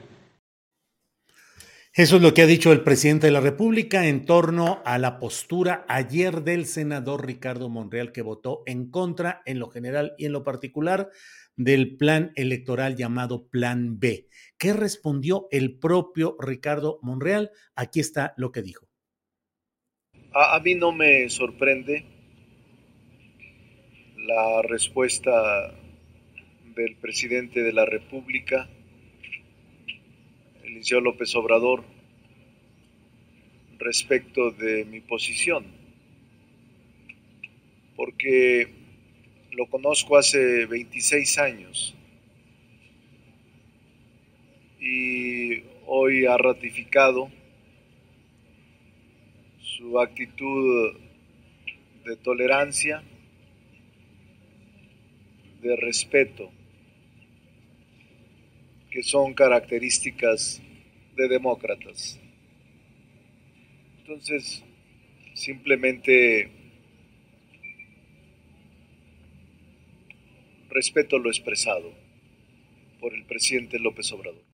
Eso 1.94 2.16
es 2.16 2.22
lo 2.22 2.34
que 2.34 2.44
ha 2.44 2.48
dicho 2.48 2.72
el 2.72 2.82
presidente 2.82 3.28
de 3.28 3.32
la 3.32 3.42
República 3.42 4.06
en 4.06 4.26
torno 4.26 4.82
a 4.86 4.98
la 4.98 5.20
postura 5.20 5.86
ayer 5.90 6.44
del 6.44 6.66
senador 6.66 7.26
Ricardo 7.26 7.68
Monreal 7.68 8.12
que 8.12 8.22
votó 8.22 8.64
en 8.68 8.90
contra 8.90 9.42
en 9.46 9.60
lo 9.60 9.70
general 9.70 10.14
y 10.18 10.26
en 10.26 10.32
lo 10.32 10.44
particular 10.44 11.10
del 11.58 11.98
plan 11.98 12.32
electoral 12.36 12.96
llamado 12.96 13.48
Plan 13.50 14.00
B. 14.00 14.28
¿Qué 14.60 14.74
respondió 14.74 15.48
el 15.52 15.80
propio 15.80 16.36
Ricardo 16.38 17.00
Monreal? 17.02 17.50
Aquí 17.76 18.02
está 18.02 18.34
lo 18.36 18.52
que 18.52 18.62
dijo. 18.62 18.90
A, 20.34 20.60
mí 20.60 20.76
no 20.76 20.92
me 20.92 21.30
sorprende 21.30 22.04
la 24.18 24.62
respuesta 24.64 25.74
del 26.76 26.98
presidente 26.98 27.64
de 27.64 27.72
la 27.72 27.86
República 27.86 28.70
el 30.64 31.04
López 31.04 31.34
Obrador 31.36 31.86
respecto 33.78 34.52
de 34.52 34.84
mi 34.84 35.00
posición, 35.00 35.66
porque 37.96 38.74
lo 39.52 39.68
conozco 39.68 40.18
hace 40.18 40.66
26 40.66 41.38
años 41.38 41.96
y 44.80 45.64
hoy 45.86 46.26
ha 46.26 46.38
ratificado 46.38 47.30
su 49.60 50.00
actitud 50.00 50.94
de 52.06 52.16
tolerancia, 52.18 53.04
de 55.62 55.76
respeto, 55.76 56.52
que 58.90 59.04
son 59.04 59.34
características 59.34 60.62
de 61.16 61.28
demócratas. 61.28 62.20
Entonces, 64.00 64.64
simplemente 65.34 66.50
respeto 70.70 71.20
lo 71.20 71.30
expresado 71.30 71.94
por 73.00 73.14
el 73.14 73.26
presidente 73.26 73.80
López 73.80 74.12
Obrador. 74.12 74.49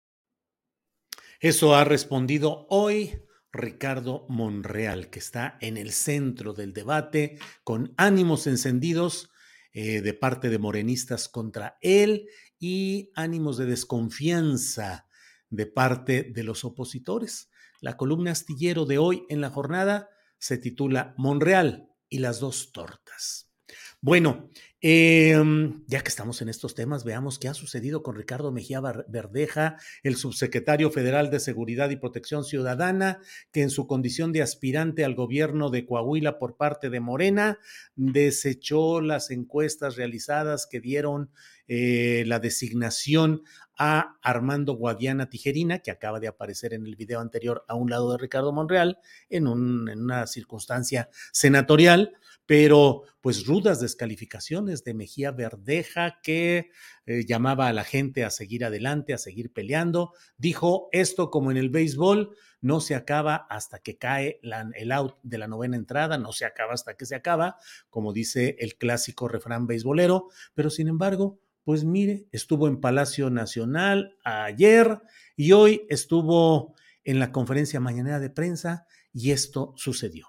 Eso 1.41 1.73
ha 1.73 1.83
respondido 1.83 2.67
hoy 2.69 3.19
Ricardo 3.51 4.27
Monreal, 4.29 5.09
que 5.09 5.17
está 5.17 5.57
en 5.59 5.75
el 5.75 5.91
centro 5.91 6.53
del 6.53 6.71
debate 6.71 7.39
con 7.63 7.95
ánimos 7.97 8.45
encendidos 8.45 9.31
eh, 9.73 10.01
de 10.01 10.13
parte 10.13 10.49
de 10.49 10.59
morenistas 10.59 11.27
contra 11.29 11.79
él 11.81 12.27
y 12.59 13.09
ánimos 13.15 13.57
de 13.57 13.65
desconfianza 13.65 15.07
de 15.49 15.65
parte 15.65 16.31
de 16.31 16.43
los 16.43 16.63
opositores. 16.63 17.49
La 17.79 17.97
columna 17.97 18.33
astillero 18.33 18.85
de 18.85 18.99
hoy 18.99 19.25
en 19.27 19.41
la 19.41 19.49
jornada 19.49 20.09
se 20.37 20.59
titula 20.59 21.15
Monreal 21.17 21.89
y 22.07 22.19
las 22.19 22.39
dos 22.39 22.71
tortas. 22.71 23.51
Bueno, 23.99 24.51
em, 24.81 25.83
ya 25.87 26.01
que 26.01 26.09
estamos 26.09 26.41
en 26.41 26.49
estos 26.49 26.75
temas, 26.75 27.03
veamos 27.03 27.39
qué 27.39 27.47
ha 27.47 27.53
sucedido 27.53 28.03
con 28.03 28.15
Ricardo 28.15 28.51
Mejía 28.51 28.81
Verdeja, 28.81 29.77
el 30.03 30.15
subsecretario 30.15 30.91
federal 30.91 31.29
de 31.29 31.39
Seguridad 31.39 31.89
y 31.89 31.95
Protección 31.95 32.43
Ciudadana, 32.43 33.19
que 33.51 33.61
en 33.61 33.69
su 33.69 33.87
condición 33.87 34.31
de 34.31 34.41
aspirante 34.41 35.05
al 35.05 35.15
gobierno 35.15 35.69
de 35.69 35.85
Coahuila 35.85 36.39
por 36.39 36.57
parte 36.57 36.89
de 36.89 36.99
Morena, 36.99 37.59
desechó 37.95 39.01
las 39.01 39.31
encuestas 39.31 39.95
realizadas 39.95 40.67
que 40.67 40.81
dieron 40.81 41.31
eh, 41.73 42.25
la 42.27 42.39
designación 42.39 43.43
a 43.77 44.17
Armando 44.21 44.73
Guadiana 44.73 45.29
Tijerina, 45.29 45.79
que 45.79 45.89
acaba 45.89 46.19
de 46.19 46.27
aparecer 46.27 46.73
en 46.73 46.85
el 46.85 46.97
video 46.97 47.21
anterior 47.21 47.63
a 47.69 47.75
un 47.75 47.89
lado 47.89 48.11
de 48.11 48.17
Ricardo 48.17 48.51
Monreal, 48.51 48.99
en, 49.29 49.47
un, 49.47 49.87
en 49.87 50.01
una 50.01 50.27
circunstancia 50.27 51.09
senatorial, 51.31 52.11
pero 52.45 53.03
pues 53.21 53.45
rudas 53.45 53.79
descalificaciones 53.79 54.83
de 54.83 54.93
Mejía 54.93 55.31
Verdeja 55.31 56.19
que 56.21 56.71
eh, 57.05 57.25
llamaba 57.25 57.69
a 57.69 57.73
la 57.73 57.85
gente 57.85 58.25
a 58.25 58.31
seguir 58.31 58.65
adelante, 58.65 59.13
a 59.13 59.17
seguir 59.17 59.53
peleando. 59.53 60.11
Dijo 60.35 60.89
esto 60.91 61.31
como 61.31 61.51
en 61.51 61.57
el 61.57 61.69
béisbol, 61.69 62.35
no 62.59 62.81
se 62.81 62.95
acaba 62.95 63.47
hasta 63.49 63.79
que 63.79 63.97
cae 63.97 64.41
el 64.75 64.91
out 64.91 65.15
de 65.23 65.37
la 65.37 65.47
novena 65.47 65.77
entrada, 65.77 66.17
no 66.17 66.33
se 66.33 66.43
acaba 66.43 66.73
hasta 66.73 66.97
que 66.97 67.05
se 67.05 67.15
acaba, 67.15 67.55
como 67.89 68.11
dice 68.11 68.57
el 68.59 68.75
clásico 68.75 69.29
refrán 69.29 69.67
beisbolero, 69.67 70.27
pero 70.53 70.69
sin 70.69 70.89
embargo, 70.89 71.39
pues 71.63 71.83
mire, 71.83 72.27
estuvo 72.31 72.67
en 72.67 72.79
Palacio 72.79 73.29
Nacional 73.29 74.17
ayer 74.23 75.01
y 75.35 75.51
hoy 75.51 75.85
estuvo 75.89 76.75
en 77.03 77.19
la 77.19 77.31
conferencia 77.31 77.79
mañanera 77.79 78.19
de 78.19 78.29
prensa 78.29 78.85
y 79.13 79.31
esto 79.31 79.73
sucedió. 79.75 80.27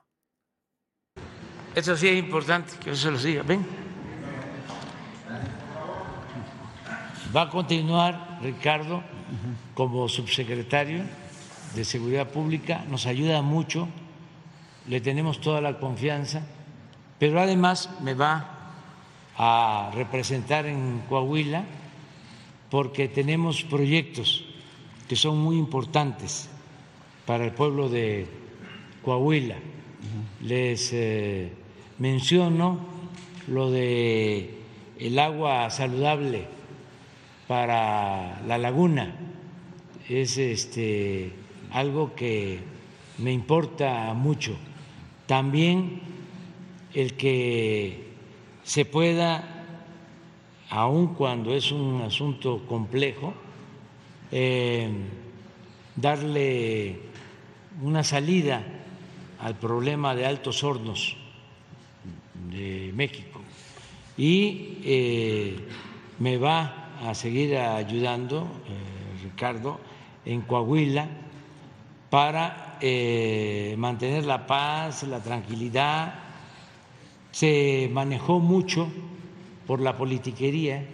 Eso 1.75 1.97
sí 1.97 2.09
es 2.09 2.19
importante 2.19 2.73
que 2.79 2.91
yo 2.91 2.97
se 2.97 3.11
los 3.11 3.23
diga. 3.23 3.43
Ven. 3.43 3.65
Va 7.35 7.43
a 7.43 7.49
continuar 7.49 8.39
Ricardo 8.43 9.03
como 9.75 10.07
subsecretario 10.09 11.03
de 11.75 11.85
Seguridad 11.87 12.29
Pública, 12.29 12.85
nos 12.91 13.07
ayuda 13.07 13.41
mucho, 13.41 13.89
le 14.87 15.01
tenemos 15.01 15.41
toda 15.41 15.63
la 15.63 15.79
confianza, 15.79 16.43
pero 17.19 17.41
además 17.41 17.89
me 18.03 18.13
va 18.13 18.52
a 19.37 19.91
representar 19.95 20.67
en 20.67 21.03
Coahuila 21.09 21.65
porque 22.71 23.09
tenemos 23.09 23.65
proyectos 23.65 24.45
que 25.09 25.17
son 25.17 25.39
muy 25.39 25.59
importantes 25.59 26.49
para 27.27 27.45
el 27.45 27.53
pueblo 27.53 27.89
de 27.89 28.27
Coahuila. 29.05 29.57
Les 30.41 30.91
eh, 30.93 31.53
menciono 31.99 32.79
lo 33.49 33.71
de 33.71 34.59
el 34.99 35.19
agua 35.19 35.71
saludable 35.71 36.47
para 37.47 38.41
la 38.47 38.59
laguna. 38.59 39.15
Es 40.09 40.39
este 40.39 41.33
algo 41.73 42.15
que 42.15 42.61
me 43.19 43.33
importa 43.33 44.15
mucho. 44.15 44.57
También 45.27 46.01
el 46.95 47.15
que 47.15 48.12
se 48.65 48.85
pueda, 48.85 49.45
aun 50.71 51.15
cuando 51.15 51.55
es 51.55 51.73
un 51.73 52.03
asunto 52.03 52.65
complejo, 52.67 53.35
eh, 54.31 54.91
darle 55.97 57.01
una 57.83 58.03
salida 58.03 58.63
al 59.41 59.57
problema 59.57 60.15
de 60.15 60.27
altos 60.27 60.63
hornos 60.63 61.17
de 62.51 62.93
México. 62.95 63.41
Y 64.17 64.79
eh, 64.85 65.69
me 66.19 66.39
va 66.39 66.91
a 67.05 67.15
seguir 67.15 67.57
ayudando, 67.57 68.47
eh, 68.69 69.25
Ricardo, 69.25 69.81
en 70.25 70.43
Coahuila 70.43 71.09
para 72.09 72.79
mantener 73.77 74.25
la 74.25 74.47
paz, 74.47 75.05
la 75.05 75.23
tranquilidad. 75.23 76.22
Se 77.33 77.91
manejó 77.93 78.39
mucho 78.39 78.89
por 79.67 79.81
la 79.81 79.97
politiquería 79.97 80.87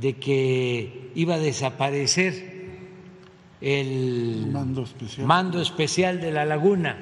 de 0.00 0.16
que 0.16 1.10
iba 1.14 1.34
a 1.34 1.38
desaparecer 1.38 2.58
el 3.60 4.46
mando 5.18 5.60
especial, 5.60 6.20
de 6.20 6.30
la 6.30 6.44
laguna. 6.44 6.96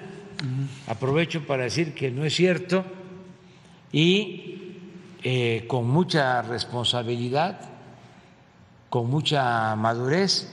Aprovecho 0.87 1.47
para 1.47 1.65
decir 1.65 1.95
que 1.95 2.11
no 2.11 2.25
es 2.25 2.35
cierto 2.35 2.85
y 3.93 4.75
eh, 5.23 5.65
con 5.67 5.89
mucha 5.89 6.43
responsabilidad, 6.43 7.59
con 8.89 9.11
mucha 9.11 9.75
madurez, 9.77 10.53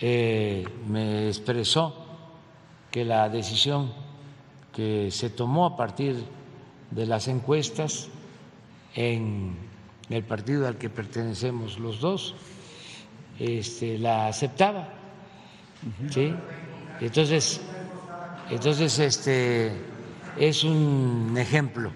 eh, 0.00 0.64
me 0.88 1.28
expresó 1.28 2.04
que 2.90 3.04
la 3.04 3.28
decisión 3.28 3.92
que 4.74 5.10
se 5.10 5.30
tomó 5.30 5.66
a 5.66 5.76
partir 5.76 6.16
de 6.90 7.06
las 7.06 7.28
encuestas 7.28 8.08
en 8.94 9.56
el 10.10 10.24
partido 10.24 10.66
al 10.66 10.76
que 10.76 10.90
pertenecemos 10.90 11.78
los 11.78 12.00
dos, 12.00 12.34
este, 13.38 13.98
la 13.98 14.28
aceptaba. 14.28 14.92
¿sí? 16.10 16.34
Entonces, 17.00 17.60
entonces 18.50 18.98
este, 18.98 19.72
es 20.38 20.64
un 20.64 21.34
ejemplo. 21.38 21.92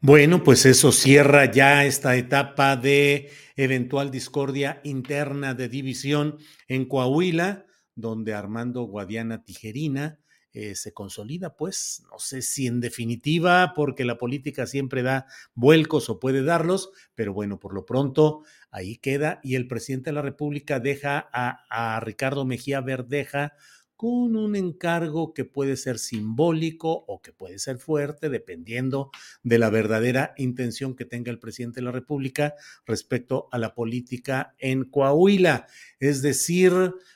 Bueno, 0.00 0.44
pues 0.44 0.66
eso 0.66 0.92
cierra 0.92 1.50
ya 1.50 1.84
esta 1.86 2.14
etapa 2.16 2.76
de 2.76 3.30
eventual 3.56 4.10
discordia 4.10 4.80
interna 4.84 5.54
de 5.54 5.68
división 5.68 6.36
en 6.68 6.84
Coahuila, 6.84 7.64
donde 7.94 8.34
Armando 8.34 8.82
Guadiana 8.82 9.44
Tijerina 9.44 10.18
eh, 10.54 10.76
se 10.76 10.94
consolida, 10.94 11.56
pues, 11.56 12.04
no 12.12 12.20
sé 12.20 12.40
si 12.40 12.68
en 12.68 12.80
definitiva, 12.80 13.72
porque 13.74 14.04
la 14.04 14.18
política 14.18 14.66
siempre 14.66 15.02
da 15.02 15.26
vuelcos 15.54 16.08
o 16.08 16.20
puede 16.20 16.44
darlos, 16.44 16.90
pero 17.16 17.34
bueno, 17.34 17.58
por 17.58 17.74
lo 17.74 17.84
pronto 17.84 18.42
ahí 18.70 18.96
queda 18.96 19.40
y 19.42 19.56
el 19.56 19.66
presidente 19.66 20.10
de 20.10 20.14
la 20.14 20.22
República 20.22 20.78
deja 20.78 21.28
a, 21.32 21.96
a 21.96 21.98
Ricardo 21.98 22.44
Mejía 22.44 22.80
Verdeja 22.80 23.54
con 23.96 24.36
un 24.36 24.56
encargo 24.56 25.34
que 25.34 25.44
puede 25.44 25.76
ser 25.76 25.98
simbólico 25.98 27.04
o 27.06 27.22
que 27.22 27.32
puede 27.32 27.58
ser 27.58 27.78
fuerte, 27.78 28.28
dependiendo 28.28 29.10
de 29.42 29.58
la 29.58 29.70
verdadera 29.70 30.34
intención 30.36 30.96
que 30.96 31.04
tenga 31.04 31.30
el 31.30 31.38
presidente 31.38 31.80
de 31.80 31.86
la 31.86 31.92
República 31.92 32.54
respecto 32.86 33.48
a 33.52 33.58
la 33.58 33.74
política 33.74 34.54
en 34.58 34.84
Coahuila. 34.84 35.66
Es 36.00 36.22
decir, 36.22 36.72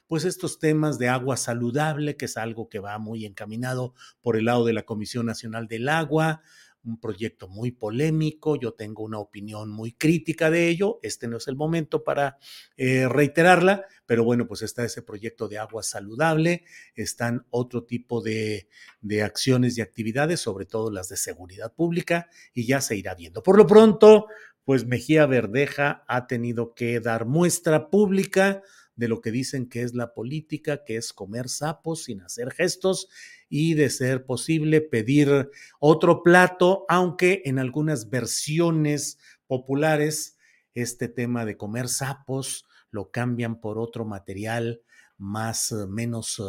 pues 0.06 0.24
estos 0.24 0.58
temas 0.58 0.98
de 0.98 1.08
agua 1.08 1.36
saludable, 1.36 2.16
que 2.16 2.26
es 2.26 2.36
algo 2.36 2.68
que 2.68 2.78
va 2.78 2.98
muy 2.98 3.26
encaminado 3.26 3.94
por 4.20 4.36
el 4.36 4.46
lado 4.46 4.64
de 4.64 4.72
la 4.72 4.84
Comisión 4.84 5.26
Nacional 5.26 5.66
del 5.68 5.88
Agua, 5.88 6.42
un 6.84 7.00
proyecto 7.00 7.48
muy 7.48 7.70
polémico, 7.70 8.56
yo 8.56 8.72
tengo 8.72 9.02
una 9.02 9.18
opinión 9.18 9.68
muy 9.70 9.92
crítica 9.92 10.50
de 10.50 10.68
ello, 10.68 10.98
este 11.02 11.28
no 11.28 11.36
es 11.36 11.48
el 11.48 11.56
momento 11.56 12.04
para 12.04 12.38
eh, 12.76 13.08
reiterarla, 13.08 13.84
pero 14.06 14.24
bueno, 14.24 14.46
pues 14.46 14.62
está 14.62 14.84
ese 14.84 15.02
proyecto 15.02 15.48
de 15.48 15.58
agua 15.58 15.82
saludable, 15.82 16.64
están 16.94 17.46
otro 17.50 17.84
tipo 17.84 18.22
de, 18.22 18.68
de 19.00 19.22
acciones 19.22 19.76
y 19.76 19.80
actividades, 19.80 20.40
sobre 20.40 20.66
todo 20.66 20.90
las 20.90 21.08
de 21.08 21.16
seguridad 21.16 21.74
pública, 21.74 22.28
y 22.54 22.66
ya 22.66 22.80
se 22.80 22.96
irá 22.96 23.14
viendo. 23.14 23.42
Por 23.42 23.58
lo 23.58 23.66
pronto, 23.66 24.26
pues 24.64 24.86
Mejía 24.86 25.26
Verdeja 25.26 26.04
ha 26.08 26.26
tenido 26.26 26.74
que 26.74 27.00
dar 27.00 27.24
muestra 27.24 27.90
pública 27.90 28.62
de 28.98 29.06
lo 29.06 29.20
que 29.20 29.30
dicen 29.30 29.68
que 29.68 29.82
es 29.82 29.94
la 29.94 30.12
política, 30.12 30.84
que 30.84 30.96
es 30.96 31.12
comer 31.12 31.48
sapos 31.48 32.04
sin 32.04 32.20
hacer 32.20 32.50
gestos 32.50 33.08
y 33.48 33.74
de 33.74 33.90
ser 33.90 34.26
posible 34.26 34.80
pedir 34.80 35.50
otro 35.78 36.24
plato, 36.24 36.84
aunque 36.88 37.42
en 37.44 37.60
algunas 37.60 38.10
versiones 38.10 39.18
populares 39.46 40.36
este 40.74 41.08
tema 41.08 41.44
de 41.44 41.56
comer 41.56 41.88
sapos 41.88 42.66
lo 42.90 43.10
cambian 43.10 43.60
por 43.60 43.78
otro 43.78 44.04
material 44.04 44.82
más 45.16 45.70
eh, 45.70 45.86
menos 45.88 46.42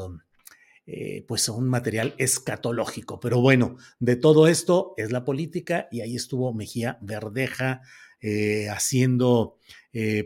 eh, 0.87 1.23
pues 1.27 1.47
un 1.49 1.69
material 1.69 2.15
escatológico. 2.17 3.19
Pero 3.19 3.41
bueno, 3.41 3.77
de 3.99 4.15
todo 4.15 4.47
esto 4.47 4.95
es 4.97 5.11
la 5.11 5.23
política 5.23 5.87
y 5.91 6.01
ahí 6.01 6.15
estuvo 6.15 6.51
Mejía 6.51 6.97
Verdeja 7.01 7.81
eh, 8.21 8.67
haciendo 8.69 9.57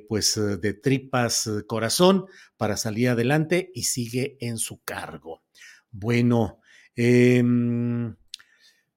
pues 0.07 0.39
de 0.61 0.73
tripas 0.73 1.49
corazón 1.67 2.25
para 2.57 2.77
salir 2.77 3.09
adelante 3.09 3.71
y 3.73 3.83
sigue 3.83 4.37
en 4.39 4.57
su 4.57 4.81
cargo. 4.83 5.43
Bueno, 5.91 6.59
Em, 6.95 8.15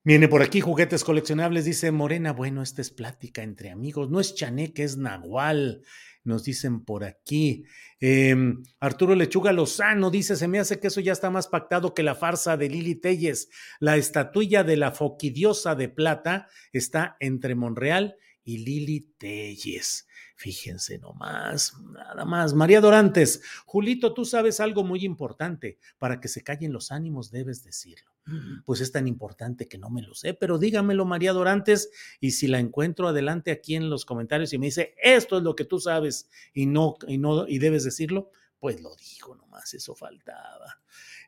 viene 0.04 0.28
por 0.28 0.42
aquí 0.42 0.60
juguetes 0.60 1.04
coleccionables, 1.04 1.64
dice 1.64 1.90
Morena. 1.90 2.32
Bueno, 2.32 2.62
esta 2.62 2.82
es 2.82 2.90
plática 2.90 3.42
entre 3.42 3.70
amigos. 3.70 4.10
No 4.10 4.20
es 4.20 4.34
chaneque, 4.34 4.84
es 4.84 4.96
nahual. 4.96 5.82
Nos 6.24 6.44
dicen 6.44 6.84
por 6.84 7.04
aquí. 7.04 7.64
Em, 8.00 8.62
Arturo 8.80 9.14
Lechuga 9.14 9.52
Lozano 9.52 10.10
dice: 10.10 10.36
Se 10.36 10.48
me 10.48 10.58
hace 10.58 10.80
que 10.80 10.88
eso 10.88 11.00
ya 11.00 11.12
está 11.12 11.30
más 11.30 11.48
pactado 11.48 11.94
que 11.94 12.02
la 12.02 12.14
farsa 12.14 12.56
de 12.56 12.68
Lili 12.68 12.96
Telles. 12.96 13.48
La 13.80 13.96
estatuilla 13.96 14.64
de 14.64 14.76
la 14.76 14.92
foquidiosa 14.92 15.74
de 15.74 15.88
plata 15.88 16.48
está 16.72 17.16
entre 17.20 17.54
Monreal 17.54 18.16
y 18.44 18.58
Lili 18.58 19.12
Telles. 19.18 20.06
Fíjense 20.38 20.98
nomás, 20.98 21.74
nada 21.92 22.26
más. 22.26 22.52
María 22.52 22.82
Dorantes, 22.82 23.40
Julito, 23.64 24.12
tú 24.12 24.26
sabes 24.26 24.60
algo 24.60 24.84
muy 24.84 25.02
importante. 25.02 25.78
Para 25.98 26.20
que 26.20 26.28
se 26.28 26.44
callen 26.44 26.74
los 26.74 26.92
ánimos 26.92 27.30
debes 27.30 27.64
decirlo. 27.64 28.12
Pues 28.64 28.80
es 28.80 28.90
tan 28.90 29.06
importante 29.06 29.68
que 29.68 29.78
no 29.78 29.88
me 29.88 30.02
lo 30.02 30.12
sé, 30.14 30.34
pero 30.34 30.58
dígamelo, 30.58 31.04
María 31.04 31.32
Dorantes, 31.32 31.90
y 32.20 32.32
si 32.32 32.48
la 32.48 32.58
encuentro 32.58 33.06
adelante 33.06 33.52
aquí 33.52 33.76
en 33.76 33.88
los 33.88 34.04
comentarios 34.04 34.52
y 34.52 34.58
me 34.58 34.66
dice, 34.66 34.96
esto 35.00 35.38
es 35.38 35.44
lo 35.44 35.54
que 35.54 35.64
tú 35.64 35.78
sabes 35.78 36.28
y 36.52 36.66
no, 36.66 36.96
y 37.06 37.18
no, 37.18 37.46
y 37.46 37.60
debes 37.60 37.84
decirlo, 37.84 38.30
pues 38.58 38.80
lo 38.80 38.96
digo 38.96 39.36
nomás, 39.36 39.72
eso 39.74 39.94
faltaba. 39.94 40.80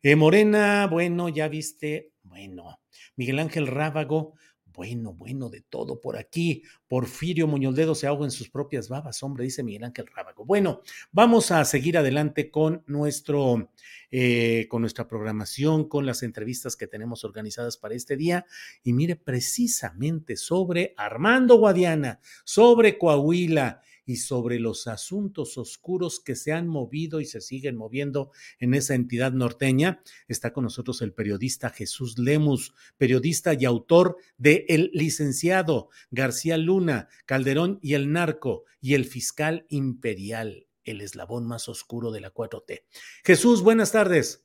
Eh, 0.03 0.16
Morena, 0.16 0.88
bueno, 0.88 1.29
ya 1.29 1.47
viste, 1.49 2.14
bueno. 2.25 2.81
Miguel 3.14 3.38
Ángel 3.38 3.68
Rábago, 3.68 4.35
bueno, 4.78 5.12
bueno, 5.12 5.48
de 5.50 5.60
todo 5.60 6.00
por 6.00 6.16
aquí. 6.16 6.62
Porfirio 6.86 7.48
Muñoldedo 7.48 7.96
se 7.96 8.06
ahoga 8.06 8.26
en 8.26 8.30
sus 8.30 8.48
propias 8.48 8.88
babas, 8.88 9.24
hombre, 9.24 9.42
dice 9.42 9.64
Miguel 9.64 9.82
Ángel 9.82 10.06
Rábago. 10.06 10.44
Bueno, 10.44 10.82
vamos 11.10 11.50
a 11.50 11.64
seguir 11.64 11.98
adelante 11.98 12.48
con 12.52 12.84
nuestro, 12.86 13.72
eh, 14.12 14.68
con 14.70 14.82
nuestra 14.82 15.08
programación, 15.08 15.88
con 15.88 16.06
las 16.06 16.22
entrevistas 16.22 16.76
que 16.76 16.86
tenemos 16.86 17.24
organizadas 17.24 17.76
para 17.76 17.96
este 17.96 18.16
día. 18.16 18.46
Y 18.84 18.92
mire, 18.92 19.16
precisamente 19.16 20.36
sobre 20.36 20.94
Armando 20.96 21.56
Guadiana, 21.56 22.20
sobre 22.44 22.98
Coahuila 22.98 23.82
y 24.09 24.16
sobre 24.16 24.59
los 24.59 24.87
asuntos 24.87 25.59
oscuros 25.59 26.18
que 26.18 26.35
se 26.35 26.55
han 26.55 26.66
movido 26.66 27.21
y 27.21 27.27
se 27.27 27.42
siguen 27.42 27.77
moviendo 27.77 28.31
en 28.59 28.73
esa 28.73 28.94
entidad 28.94 29.33
norteña. 29.33 30.03
Está 30.29 30.55
con 30.55 30.64
nosotros 30.64 31.03
el 31.03 31.12
periodista 31.12 31.68
Jesús 31.68 32.18
Lemus, 32.18 32.75
periodista 32.97 33.53
y 33.53 33.66
autor 33.66 34.16
de 34.38 34.64
El 34.71 34.90
licenciado 34.94 35.90
García 36.11 36.57
Luna, 36.57 37.09
Calderón 37.27 37.81
y 37.83 37.92
el 37.92 38.11
narco 38.11 38.64
y 38.81 38.94
el 38.94 39.05
fiscal 39.05 39.66
imperial, 39.68 40.68
el 40.85 41.03
eslabón 41.03 41.47
más 41.47 41.68
oscuro 41.68 42.11
de 42.11 42.23
la 42.23 42.33
4T. 42.33 42.85
Jesús, 43.27 43.62
buenas 43.62 43.92
tardes. 43.92 44.42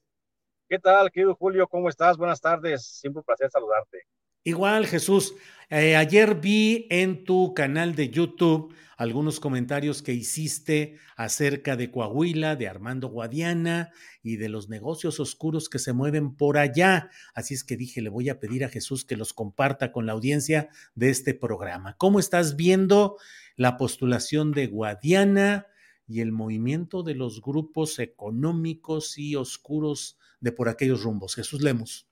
¿Qué 0.67 0.77
tal, 0.77 1.09
querido 1.09 1.35
Julio? 1.35 1.69
¿Cómo 1.69 1.87
estás? 1.87 2.17
Buenas 2.17 2.41
tardes. 2.41 2.85
Siempre 2.85 3.19
un 3.19 3.23
placer 3.23 3.49
saludarte. 3.49 4.07
Igual, 4.45 4.87
Jesús. 4.87 5.35
Eh, 5.69 5.95
ayer 5.95 6.35
vi 6.35 6.85
en 6.89 7.23
tu 7.23 7.53
canal 7.53 7.95
de 7.95 8.09
YouTube 8.09 8.73
algunos 8.97 9.39
comentarios 9.39 10.01
que 10.03 10.13
hiciste 10.13 10.97
acerca 11.15 11.77
de 11.77 11.89
Coahuila, 11.89 12.57
de 12.57 12.67
Armando 12.67 13.07
Guadiana 13.07 13.91
y 14.21 14.35
de 14.35 14.49
los 14.49 14.67
negocios 14.67 15.21
oscuros 15.21 15.69
que 15.69 15.79
se 15.79 15.93
mueven 15.93 16.35
por 16.35 16.57
allá. 16.57 17.09
Así 17.33 17.53
es 17.53 17.63
que 17.63 17.77
dije, 17.77 18.01
le 18.01 18.09
voy 18.09 18.27
a 18.29 18.39
pedir 18.39 18.65
a 18.65 18.69
Jesús 18.69 19.05
que 19.05 19.15
los 19.15 19.33
comparta 19.33 19.93
con 19.93 20.05
la 20.05 20.11
audiencia 20.11 20.69
de 20.93 21.09
este 21.09 21.33
programa. 21.33 21.95
¿Cómo 21.97 22.19
estás 22.19 22.57
viendo 22.57 23.17
la 23.55 23.77
postulación 23.77 24.51
de 24.51 24.67
Guadiana 24.67 25.67
y 26.05 26.19
el 26.19 26.33
movimiento 26.33 27.01
de 27.01 27.15
los 27.15 27.41
grupos 27.41 27.97
económicos 27.99 29.17
y 29.17 29.37
oscuros 29.37 30.17
de 30.41 30.51
por 30.51 30.67
aquellos 30.67 31.01
rumbos? 31.01 31.33
Jesús 31.35 31.61
Lemos. 31.61 32.07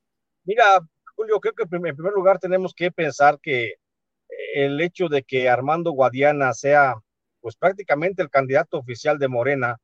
Mira, 0.46 0.80
Julio, 1.22 1.40
creo 1.40 1.54
que 1.54 1.64
en 1.64 1.96
primer 1.96 2.14
lugar 2.14 2.40
tenemos 2.40 2.74
que 2.74 2.92
pensar 2.92 3.40
que 3.40 3.76
el 4.56 4.82
hecho 4.82 5.08
de 5.08 5.22
que 5.22 5.50
Armando 5.50 5.92
Guadiana 5.92 6.52
sea 6.56 6.96
pues 7.42 7.56
prácticamente 7.56 8.24
el 8.24 8.32
candidato 8.32 8.80
oficial 8.80 9.20
de 9.20 9.28
Morena 9.28 9.78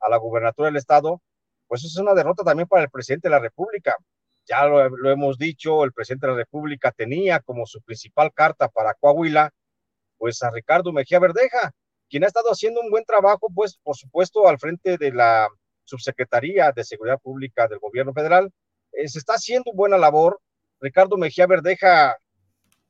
a 0.00 0.08
la 0.08 0.16
gubernatura 0.16 0.68
del 0.68 0.78
estado, 0.78 1.20
pues 1.66 1.84
es 1.84 1.94
una 1.98 2.14
derrota 2.14 2.44
también 2.44 2.66
para 2.66 2.82
el 2.82 2.88
presidente 2.88 3.28
de 3.28 3.32
la 3.34 3.40
República. 3.40 3.94
Ya 4.46 4.64
lo, 4.64 5.10
hemos 5.10 5.36
dicho, 5.36 5.84
el 5.84 5.92
presidente 5.92 6.26
de 6.26 6.32
la 6.32 6.38
República 6.38 6.92
tenía 6.92 7.40
como 7.40 7.66
su 7.66 7.82
principal 7.82 8.32
carta 8.32 8.68
para 8.68 8.94
Coahuila, 8.94 9.50
pues 10.16 10.42
a 10.42 10.50
Ricardo 10.50 10.92
Mejía 10.92 11.18
Verdeja, 11.18 11.72
quien 12.08 12.24
ha 12.24 12.28
estado 12.28 12.48
haciendo 12.50 12.80
un 12.80 12.90
buen 12.90 13.04
trabajo, 13.04 13.48
pues 13.54 13.78
por 13.82 13.96
supuesto 13.96 14.48
al 14.48 14.58
frente 14.58 14.96
de 14.96 15.12
la 15.12 15.46
Subsecretaría 15.84 16.72
de 16.72 16.84
Seguridad 16.84 17.20
Pública 17.20 17.68
del 17.68 17.80
Gobierno 17.80 18.14
Federal. 18.14 18.50
Eh, 18.94 19.08
se 19.08 19.18
está 19.18 19.34
haciendo 19.34 19.72
buena 19.72 19.98
labor. 19.98 20.40
Ricardo 20.84 21.16
Mejía 21.16 21.46
Verdeja 21.46 22.14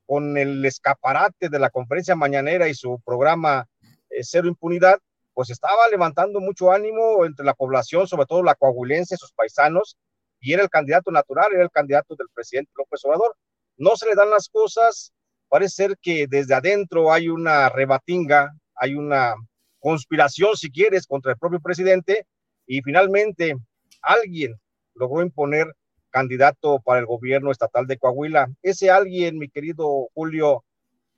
con 0.05 0.37
el 0.37 0.65
escaparate 0.65 1.49
de 1.49 1.61
la 1.61 1.71
conferencia 1.71 2.17
mañanera 2.17 2.69
y 2.69 2.75
su 2.75 3.01
programa 3.05 3.69
eh, 4.11 4.23
Cero 4.23 4.49
Impunidad, 4.49 4.99
pues 5.33 5.51
estaba 5.51 5.89
levantando 5.89 6.41
mucho 6.41 6.73
ánimo 6.73 7.25
entre 7.25 7.47
la 7.47 7.55
población, 7.55 8.09
sobre 8.09 8.27
todo 8.27 8.43
la 8.43 8.57
coahuilense, 8.57 9.17
sus 9.17 9.33
paisanos, 9.33 9.97
y 10.41 10.53
era 10.53 10.65
el 10.65 10.71
candidato 10.71 11.13
natural, 11.13 11.53
era 11.53 11.63
el 11.63 11.71
candidato 11.71 12.17
del 12.17 12.27
presidente 12.35 12.73
López 12.77 13.01
Obrador. 13.05 13.37
No 13.77 13.95
se 13.95 14.07
le 14.07 14.17
dan 14.17 14.31
las 14.31 14.49
cosas, 14.49 15.13
parece 15.49 15.75
ser 15.77 15.99
que 16.03 16.27
desde 16.29 16.55
adentro 16.55 17.13
hay 17.13 17.29
una 17.29 17.69
rebatinga, 17.69 18.53
hay 18.75 18.97
una 18.97 19.37
conspiración, 19.79 20.57
si 20.57 20.69
quieres, 20.69 21.07
contra 21.07 21.31
el 21.31 21.39
propio 21.39 21.61
presidente, 21.61 22.27
y 22.67 22.83
finalmente 22.83 23.55
alguien 24.03 24.61
logró 24.95 25.23
imponer 25.23 25.73
candidato 26.15 26.79
para 26.79 27.01
el 27.01 27.07
gobierno 27.07 27.51
estatal 27.51 27.89
de 27.89 27.99
Coahuila. 27.99 28.47
Ese 28.63 28.89
alguien, 28.89 29.37
mi 29.37 29.49
querido 29.49 30.07
Julio, 30.15 30.65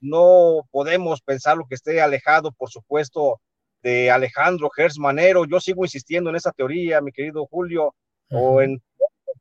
no 0.00 0.66
podemos 0.70 1.20
pensar 1.20 1.58
lo 1.58 1.66
que 1.66 1.74
esté 1.74 2.00
alejado, 2.00 2.50
por 2.50 2.70
supuesto, 2.70 3.38
de 3.82 4.10
Alejandro 4.10 4.70
Gers 4.70 4.98
Manero. 4.98 5.44
Yo 5.44 5.60
sigo 5.60 5.84
insistiendo 5.84 6.30
en 6.30 6.36
esa 6.36 6.50
teoría, 6.50 7.02
mi 7.02 7.12
querido 7.12 7.46
Julio, 7.46 7.94
o 8.30 8.62
en 8.62 8.82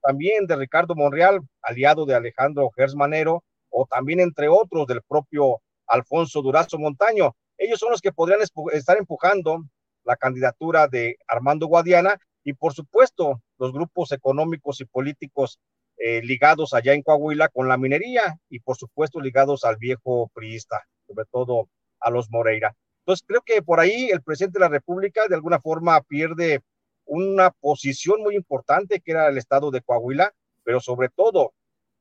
también 0.02 0.46
de 0.46 0.58
Ricardo 0.58 0.94
Monreal, 0.94 1.40
aliado 1.62 2.06
de 2.06 2.16
Alejandro 2.16 2.70
Gers 2.76 2.94
Manero, 2.94 3.42
o 3.70 3.88
también 3.90 4.20
entre 4.20 4.50
otros 4.50 4.86
del 4.88 5.02
propio 5.08 5.62
Alfonso 5.88 6.42
Durazo 6.42 6.78
Montaño. 6.78 7.34
Ellos 7.58 7.80
son 7.80 7.92
los 7.92 8.02
que 8.02 8.12
podrían 8.12 8.42
estar 8.74 8.98
empujando 8.98 9.64
la 10.04 10.18
candidatura 10.18 10.90
de 10.90 11.16
Armando 11.30 11.68
Guadiana 11.68 12.20
y 12.46 12.54
por 12.54 12.74
supuesto 12.74 13.42
los 13.58 13.74
grupos 13.74 14.12
económicos 14.14 14.80
y 14.80 14.86
políticos 14.86 15.60
eh, 15.98 16.22
ligados 16.22 16.74
allá 16.74 16.94
en 16.94 17.02
Coahuila 17.02 17.50
con 17.50 17.68
la 17.68 17.78
minería 17.78 18.40
y 18.50 18.60
por 18.60 18.78
supuesto 18.78 19.20
ligados 19.20 19.66
al 19.66 19.78
viejo 19.78 20.30
priista, 20.34 20.84
sobre 21.08 21.26
todo 21.32 21.68
a 22.00 22.12
los 22.12 22.30
Moreira. 22.30 22.76
Entonces 23.00 23.26
creo 23.28 23.42
que 23.42 23.62
por 23.62 23.80
ahí 23.80 24.10
el 24.10 24.22
presidente 24.22 24.60
de 24.60 24.66
la 24.66 24.70
República 24.70 25.28
de 25.28 25.36
alguna 25.36 25.60
forma 25.60 26.00
pierde 26.02 26.62
una 27.06 27.50
posición 27.50 28.22
muy 28.22 28.36
importante 28.36 29.00
que 29.00 29.12
era 29.12 29.28
el 29.28 29.38
estado 29.38 29.72
de 29.72 29.82
Coahuila, 29.82 30.32
pero 30.64 30.80
sobre 30.80 31.10
todo 31.10 31.54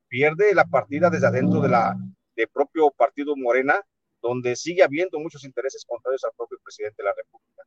pierde 0.07 0.53
la 0.53 0.65
partida 0.65 1.09
desde 1.09 1.27
adentro 1.27 1.59
de 1.61 1.69
la 1.69 1.95
de 2.35 2.47
propio 2.47 2.91
partido 2.91 3.35
Morena, 3.35 3.81
donde 4.21 4.55
sigue 4.55 4.83
habiendo 4.83 5.19
muchos 5.19 5.43
intereses 5.43 5.85
contrarios 5.87 6.23
al 6.23 6.31
propio 6.35 6.59
presidente 6.63 7.01
de 7.01 7.09
la 7.09 7.15
República. 7.15 7.63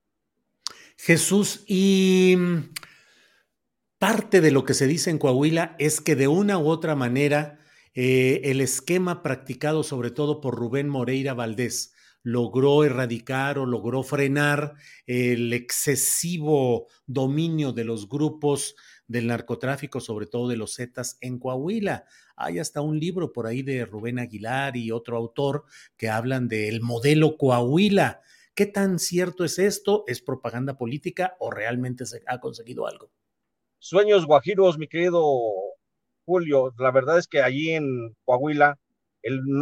Jesús, 0.96 1.64
y 1.66 2.36
parte 3.98 4.40
de 4.40 4.50
lo 4.50 4.64
que 4.64 4.74
se 4.74 4.86
dice 4.86 5.10
en 5.10 5.18
Coahuila 5.18 5.76
es 5.78 6.00
que 6.00 6.16
de 6.16 6.28
una 6.28 6.58
u 6.58 6.68
otra 6.68 6.94
manera 6.94 7.60
eh, 7.94 8.42
el 8.44 8.60
esquema 8.60 9.22
practicado 9.22 9.82
sobre 9.82 10.10
todo 10.10 10.40
por 10.40 10.54
Rubén 10.56 10.88
Moreira 10.88 11.34
Valdés 11.34 11.92
logró 12.22 12.84
erradicar 12.84 13.58
o 13.58 13.66
logró 13.66 14.02
frenar 14.02 14.74
el 15.06 15.52
excesivo 15.52 16.88
dominio 17.06 17.72
de 17.72 17.84
los 17.84 18.08
grupos 18.08 18.76
del 19.06 19.28
narcotráfico, 19.28 20.00
sobre 20.00 20.26
todo 20.26 20.48
de 20.48 20.56
los 20.56 20.76
Zetas 20.76 21.16
en 21.20 21.38
Coahuila. 21.38 22.04
Hay 22.36 22.58
hasta 22.58 22.82
un 22.82 23.00
libro 23.00 23.32
por 23.32 23.46
ahí 23.46 23.62
de 23.62 23.86
Rubén 23.86 24.18
Aguilar 24.18 24.76
y 24.76 24.90
otro 24.90 25.16
autor 25.16 25.64
que 25.96 26.10
hablan 26.10 26.48
del 26.48 26.82
modelo 26.82 27.36
Coahuila. 27.36 28.20
¿Qué 28.58 28.66
tan 28.66 28.98
cierto 28.98 29.44
es 29.44 29.60
esto? 29.60 30.02
¿Es 30.08 30.20
propaganda 30.20 30.76
política 30.76 31.36
o 31.38 31.48
realmente 31.48 32.04
se 32.06 32.22
ha 32.26 32.40
conseguido 32.40 32.88
algo? 32.88 33.08
Sueños 33.78 34.26
guajiros, 34.26 34.78
mi 34.78 34.88
querido 34.88 35.22
Julio. 36.24 36.74
La 36.76 36.90
verdad 36.90 37.18
es 37.18 37.28
que 37.28 37.40
allí 37.40 37.70
en 37.70 38.16
Coahuila 38.24 38.76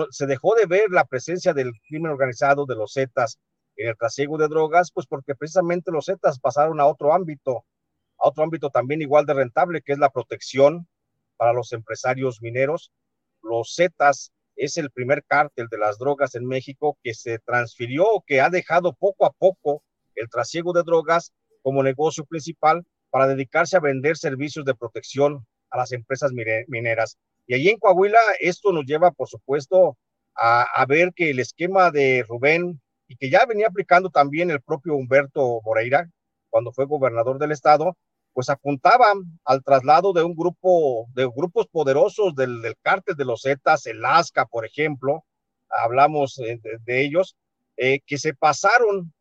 se 0.08 0.26
dejó 0.26 0.54
de 0.54 0.64
ver 0.64 0.88
la 0.92 1.04
presencia 1.04 1.52
del 1.52 1.72
crimen 1.86 2.10
organizado 2.10 2.64
de 2.64 2.74
los 2.74 2.94
Zetas 2.94 3.38
en 3.76 3.88
el 3.90 3.98
trasiego 3.98 4.38
de 4.38 4.48
drogas, 4.48 4.90
pues 4.92 5.06
porque 5.06 5.34
precisamente 5.34 5.92
los 5.92 6.06
Zetas 6.06 6.40
pasaron 6.40 6.80
a 6.80 6.86
otro 6.86 7.12
ámbito, 7.12 7.66
a 8.16 8.28
otro 8.28 8.44
ámbito 8.44 8.70
también 8.70 9.02
igual 9.02 9.26
de 9.26 9.34
rentable, 9.34 9.82
que 9.82 9.92
es 9.92 9.98
la 9.98 10.08
protección 10.08 10.88
para 11.36 11.52
los 11.52 11.70
empresarios 11.74 12.40
mineros. 12.40 12.90
Los 13.42 13.74
Zetas 13.76 14.32
es 14.56 14.76
el 14.76 14.90
primer 14.90 15.24
cártel 15.24 15.68
de 15.68 15.78
las 15.78 15.98
drogas 15.98 16.34
en 16.34 16.46
México 16.46 16.98
que 17.02 17.14
se 17.14 17.38
transfirió, 17.40 18.24
que 18.26 18.40
ha 18.40 18.50
dejado 18.50 18.94
poco 18.94 19.26
a 19.26 19.32
poco 19.32 19.82
el 20.14 20.28
trasiego 20.28 20.72
de 20.72 20.82
drogas 20.82 21.32
como 21.62 21.82
negocio 21.82 22.24
principal 22.24 22.84
para 23.10 23.26
dedicarse 23.26 23.76
a 23.76 23.80
vender 23.80 24.16
servicios 24.16 24.64
de 24.64 24.74
protección 24.74 25.46
a 25.70 25.78
las 25.78 25.92
empresas 25.92 26.32
mineras. 26.68 27.18
Y 27.46 27.54
allí 27.54 27.68
en 27.68 27.78
Coahuila 27.78 28.20
esto 28.40 28.72
nos 28.72 28.84
lleva, 28.84 29.10
por 29.10 29.28
supuesto, 29.28 29.96
a, 30.34 30.84
ver 30.86 31.12
que 31.14 31.30
el 31.30 31.40
esquema 31.40 31.90
de 31.90 32.24
Rubén 32.28 32.80
y 33.08 33.16
que 33.16 33.30
ya 33.30 33.46
venía 33.46 33.68
aplicando 33.68 34.10
también 34.10 34.50
el 34.50 34.60
propio 34.60 34.94
Humberto 34.94 35.60
Moreira 35.64 36.10
cuando 36.50 36.72
fue 36.72 36.86
gobernador 36.86 37.38
del 37.38 37.52
estado, 37.52 37.96
pues 38.36 38.50
apuntaban 38.50 39.22
al 39.46 39.64
traslado 39.64 40.12
de 40.12 40.22
un 40.22 40.36
grupo, 40.36 41.06
de 41.14 41.24
grupos 41.24 41.68
poderosos 41.68 42.34
del, 42.34 42.60
del 42.60 42.76
cártel 42.82 43.16
de 43.16 43.24
los 43.24 43.40
Zetas, 43.40 43.86
el 43.86 44.04
ASCA, 44.04 44.44
por 44.44 44.66
ejemplo, 44.66 45.24
hablamos 45.70 46.34
de, 46.36 46.60
de 46.84 47.02
ellos, 47.02 47.34
que 47.78 48.18
se 48.18 48.34
pasaron 48.34 49.14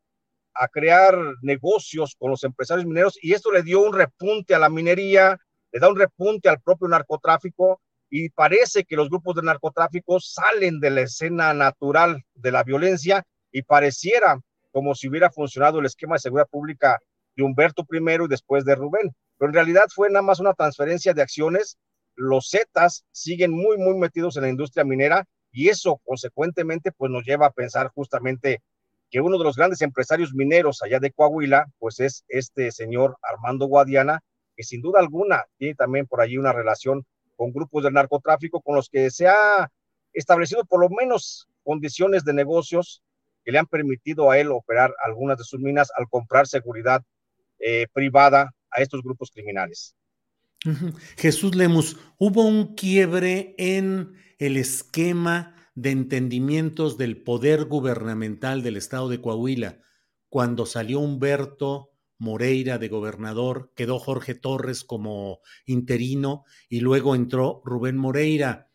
a 0.52 0.68
crear 0.68 1.16
negocios 1.40 2.14
con 2.18 2.30
los 2.30 2.44
empresarios 2.44 2.84
mineros 2.84 3.18
y 3.22 3.32
esto 3.32 3.50
le 3.50 3.62
dio 3.62 3.80
un 3.86 3.94
repunte 3.94 4.54
a 4.54 4.58
la 4.58 4.68
minería, 4.68 5.38
le 5.72 5.80
da 5.80 5.88
un 5.88 5.98
repunte 5.98 6.50
al 6.50 6.60
propio 6.60 6.86
narcotráfico 6.86 7.80
y 8.10 8.28
parece 8.28 8.84
que 8.84 8.96
los 8.96 9.08
grupos 9.08 9.34
de 9.36 9.44
narcotráfico 9.44 10.20
salen 10.20 10.78
de 10.78 10.90
la 10.90 11.00
escena 11.00 11.54
natural 11.54 12.22
de 12.34 12.52
la 12.52 12.64
violencia 12.64 13.24
y 13.50 13.62
pareciera 13.62 14.38
como 14.72 14.94
si 14.94 15.08
hubiera 15.08 15.30
funcionado 15.30 15.78
el 15.78 15.86
esquema 15.86 16.16
de 16.16 16.20
seguridad 16.20 16.48
pública 16.50 16.98
de 17.36 17.42
Humberto 17.42 17.86
I 17.90 18.24
y 18.24 18.28
después 18.28 18.64
de 18.64 18.74
Rubén. 18.74 19.14
Pero 19.38 19.50
en 19.50 19.54
realidad 19.54 19.86
fue 19.94 20.08
nada 20.08 20.22
más 20.22 20.40
una 20.40 20.54
transferencia 20.54 21.14
de 21.14 21.22
acciones. 21.22 21.78
Los 22.14 22.48
Zetas 22.50 23.04
siguen 23.12 23.52
muy, 23.52 23.76
muy 23.76 23.96
metidos 23.98 24.36
en 24.36 24.44
la 24.44 24.48
industria 24.48 24.84
minera 24.84 25.26
y 25.52 25.68
eso 25.68 26.00
consecuentemente 26.04 26.92
pues 26.92 27.10
nos 27.10 27.24
lleva 27.24 27.46
a 27.46 27.52
pensar 27.52 27.88
justamente 27.94 28.60
que 29.10 29.20
uno 29.20 29.38
de 29.38 29.44
los 29.44 29.56
grandes 29.56 29.82
empresarios 29.82 30.34
mineros 30.34 30.82
allá 30.82 30.98
de 30.98 31.12
Coahuila, 31.12 31.66
pues 31.78 32.00
es 32.00 32.24
este 32.28 32.72
señor 32.72 33.16
Armando 33.22 33.66
Guadiana, 33.66 34.20
que 34.56 34.64
sin 34.64 34.80
duda 34.80 35.00
alguna 35.00 35.44
tiene 35.58 35.74
también 35.74 36.06
por 36.06 36.20
allí 36.20 36.38
una 36.38 36.52
relación 36.52 37.04
con 37.36 37.52
grupos 37.52 37.84
de 37.84 37.90
narcotráfico 37.90 38.60
con 38.60 38.74
los 38.74 38.88
que 38.88 39.10
se 39.10 39.28
ha 39.28 39.70
establecido 40.12 40.64
por 40.64 40.80
lo 40.80 40.88
menos 40.88 41.46
condiciones 41.62 42.24
de 42.24 42.32
negocios 42.32 43.02
que 43.44 43.52
le 43.52 43.58
han 43.58 43.66
permitido 43.66 44.30
a 44.30 44.38
él 44.38 44.50
operar 44.50 44.92
algunas 45.04 45.38
de 45.38 45.44
sus 45.44 45.60
minas 45.60 45.92
al 45.96 46.08
comprar 46.08 46.46
seguridad 46.46 47.02
eh, 47.58 47.86
privada 47.92 48.54
a 48.70 48.82
estos 48.82 49.02
grupos 49.02 49.30
criminales. 49.30 49.94
Jesús 51.16 51.54
Lemus, 51.54 51.96
hubo 52.18 52.42
un 52.42 52.74
quiebre 52.74 53.54
en 53.58 54.14
el 54.38 54.56
esquema 54.56 55.54
de 55.74 55.90
entendimientos 55.90 56.96
del 56.96 57.22
poder 57.22 57.66
gubernamental 57.66 58.62
del 58.62 58.76
estado 58.76 59.08
de 59.08 59.20
Coahuila. 59.20 59.80
Cuando 60.28 60.66
salió 60.66 61.00
Humberto 61.00 61.92
Moreira 62.18 62.78
de 62.78 62.88
gobernador, 62.88 63.72
quedó 63.76 63.98
Jorge 63.98 64.34
Torres 64.34 64.84
como 64.84 65.40
interino 65.66 66.44
y 66.68 66.80
luego 66.80 67.14
entró 67.14 67.62
Rubén 67.64 67.96
Moreira. 67.96 68.65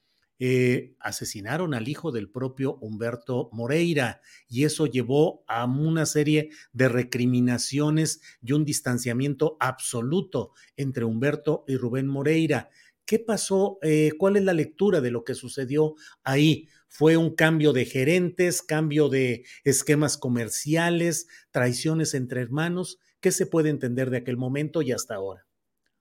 Eh, 0.43 0.95
asesinaron 0.99 1.75
al 1.75 1.87
hijo 1.87 2.11
del 2.11 2.27
propio 2.27 2.79
Humberto 2.81 3.51
Moreira 3.53 4.21
y 4.49 4.63
eso 4.63 4.87
llevó 4.87 5.43
a 5.47 5.65
una 5.65 6.07
serie 6.07 6.49
de 6.73 6.89
recriminaciones 6.89 8.21
y 8.41 8.53
un 8.53 8.65
distanciamiento 8.65 9.55
absoluto 9.59 10.53
entre 10.77 11.05
Humberto 11.05 11.63
y 11.67 11.75
Rubén 11.75 12.07
Moreira. 12.07 12.71
¿Qué 13.05 13.19
pasó? 13.19 13.77
Eh, 13.83 14.13
¿Cuál 14.17 14.35
es 14.35 14.43
la 14.43 14.53
lectura 14.53 14.99
de 14.99 15.11
lo 15.11 15.23
que 15.23 15.35
sucedió 15.35 15.93
ahí? 16.23 16.69
¿Fue 16.87 17.17
un 17.17 17.35
cambio 17.35 17.71
de 17.71 17.85
gerentes, 17.85 18.63
cambio 18.63 19.09
de 19.09 19.45
esquemas 19.63 20.17
comerciales, 20.17 21.27
traiciones 21.51 22.15
entre 22.15 22.41
hermanos? 22.41 22.97
¿Qué 23.19 23.29
se 23.29 23.45
puede 23.45 23.69
entender 23.69 24.09
de 24.09 24.17
aquel 24.17 24.37
momento 24.37 24.81
y 24.81 24.91
hasta 24.91 25.13
ahora? 25.13 25.45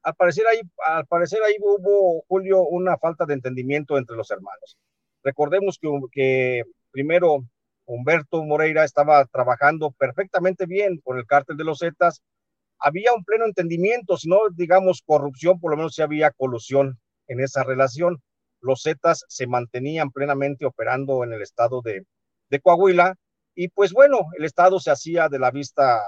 Al 0.03 0.15
parecer 0.15 0.47
ahí, 0.47 0.61
al 0.87 1.07
parecer 1.07 1.43
ahí 1.43 1.57
hubo, 1.61 2.25
Julio, 2.29 2.63
una 2.63 2.97
falta 2.99 3.27
de 3.27 3.35
entendimiento 3.35 3.99
entre 3.99 4.17
los 4.17 4.31
hermanos. 4.31 4.79
Recordemos 5.23 5.79
que, 6.11 6.65
primero 6.91 7.45
Humberto 7.85 8.43
Moreira 8.45 8.85
estaba 8.85 9.25
trabajando 9.27 9.91
perfectamente 9.93 10.67
bien 10.67 10.99
con 11.05 11.19
el 11.19 11.27
cártel 11.27 11.57
de 11.57 11.65
los 11.65 11.81
Zetas 11.81 12.23
había 12.81 13.13
un 13.13 13.25
pleno 13.25 13.45
entendimiento, 13.45 14.17
si 14.17 14.29
no 14.29 14.39
digamos 14.55 15.03
corrupción, 15.05 15.61
por 15.61 15.71
lo 15.71 15.77
menos 15.77 15.95
sí 15.95 16.03
había 16.03 16.31
colusión 16.31 16.99
en 17.29 17.41
esa 17.41 17.63
relación. 17.63 18.23
Los 18.61 18.83
Zetas 18.83 19.25
se 19.29 19.47
mantenían 19.47 20.11
plenamente 20.11 20.65
operando 20.65 21.23
en 21.23 21.33
el 21.33 21.43
estado 21.43 21.83
de, 21.83 22.05
Coahuila 22.63 23.15
y 23.55 23.69
pues 23.69 23.93
bueno, 23.93 24.21
el 24.37 24.45
estado 24.45 24.81
se 24.81 24.91
hacía 24.91 25.29
de 25.29 25.39
la 25.39 25.51
vista, 25.51 26.01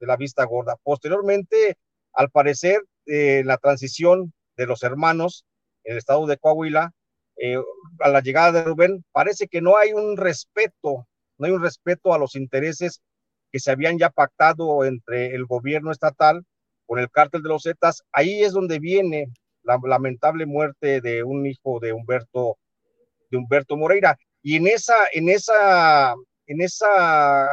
de 0.00 0.06
la 0.06 0.16
vista 0.16 0.44
gorda. 0.44 0.76
Posteriormente, 0.82 1.76
al 2.12 2.30
parecer, 2.30 2.82
eh, 3.06 3.42
la 3.44 3.56
transición 3.58 4.32
de 4.56 4.66
los 4.66 4.82
hermanos 4.82 5.44
en 5.84 5.92
el 5.92 5.98
estado 5.98 6.26
de 6.26 6.38
Coahuila, 6.38 6.92
eh, 7.36 7.58
a 8.00 8.08
la 8.08 8.20
llegada 8.20 8.52
de 8.52 8.64
Rubén, 8.64 9.04
parece 9.12 9.46
que 9.48 9.60
no 9.60 9.76
hay 9.76 9.92
un 9.92 10.16
respeto, 10.16 11.06
no 11.38 11.46
hay 11.46 11.52
un 11.52 11.62
respeto 11.62 12.14
a 12.14 12.18
los 12.18 12.34
intereses 12.34 13.02
que 13.52 13.60
se 13.60 13.70
habían 13.70 13.98
ya 13.98 14.10
pactado 14.10 14.84
entre 14.84 15.34
el 15.34 15.46
gobierno 15.46 15.92
estatal 15.92 16.44
con 16.86 16.98
el 16.98 17.10
cártel 17.10 17.42
de 17.42 17.48
los 17.48 17.64
Zetas, 17.64 18.02
ahí 18.12 18.42
es 18.42 18.52
donde 18.52 18.78
viene 18.78 19.26
la 19.62 19.78
lamentable 19.84 20.46
muerte 20.46 21.00
de 21.00 21.24
un 21.24 21.44
hijo 21.46 21.80
de 21.80 21.92
Humberto, 21.92 22.58
de 23.30 23.36
Humberto 23.36 23.76
Moreira. 23.76 24.16
Y 24.42 24.56
en 24.56 24.68
esa, 24.68 24.94
en 25.12 25.28
esa, 25.28 26.14
en 26.46 26.60
esa, 26.62 27.48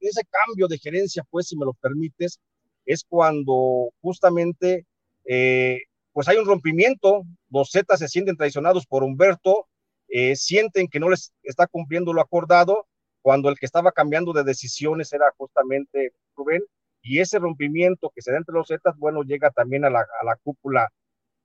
ese 0.00 0.22
cambio 0.28 0.66
de 0.66 0.78
gerencia, 0.78 1.24
pues, 1.30 1.46
si 1.46 1.56
me 1.56 1.64
lo 1.64 1.74
permites, 1.74 2.40
es 2.84 3.04
cuando 3.08 3.90
justamente, 4.00 4.84
eh, 5.24 5.82
pues 6.12 6.28
hay 6.28 6.36
un 6.36 6.46
rompimiento, 6.46 7.22
los 7.50 7.70
Zetas 7.70 8.00
se 8.00 8.08
sienten 8.08 8.36
traicionados 8.36 8.86
por 8.86 9.02
Humberto, 9.02 9.68
eh, 10.08 10.36
sienten 10.36 10.88
que 10.88 11.00
no 11.00 11.08
les 11.08 11.32
está 11.42 11.66
cumpliendo 11.66 12.12
lo 12.12 12.20
acordado 12.20 12.86
cuando 13.22 13.48
el 13.48 13.58
que 13.58 13.66
estaba 13.66 13.92
cambiando 13.92 14.32
de 14.32 14.44
decisiones 14.44 15.12
era 15.12 15.32
justamente 15.36 16.12
Rubén, 16.36 16.62
y 17.02 17.20
ese 17.20 17.38
rompimiento 17.38 18.12
que 18.14 18.22
se 18.22 18.30
da 18.30 18.38
entre 18.38 18.54
los 18.54 18.68
Zetas, 18.68 18.96
bueno, 18.98 19.22
llega 19.22 19.50
también 19.50 19.84
a 19.84 19.90
la, 19.90 20.06
cúpula 20.42 20.88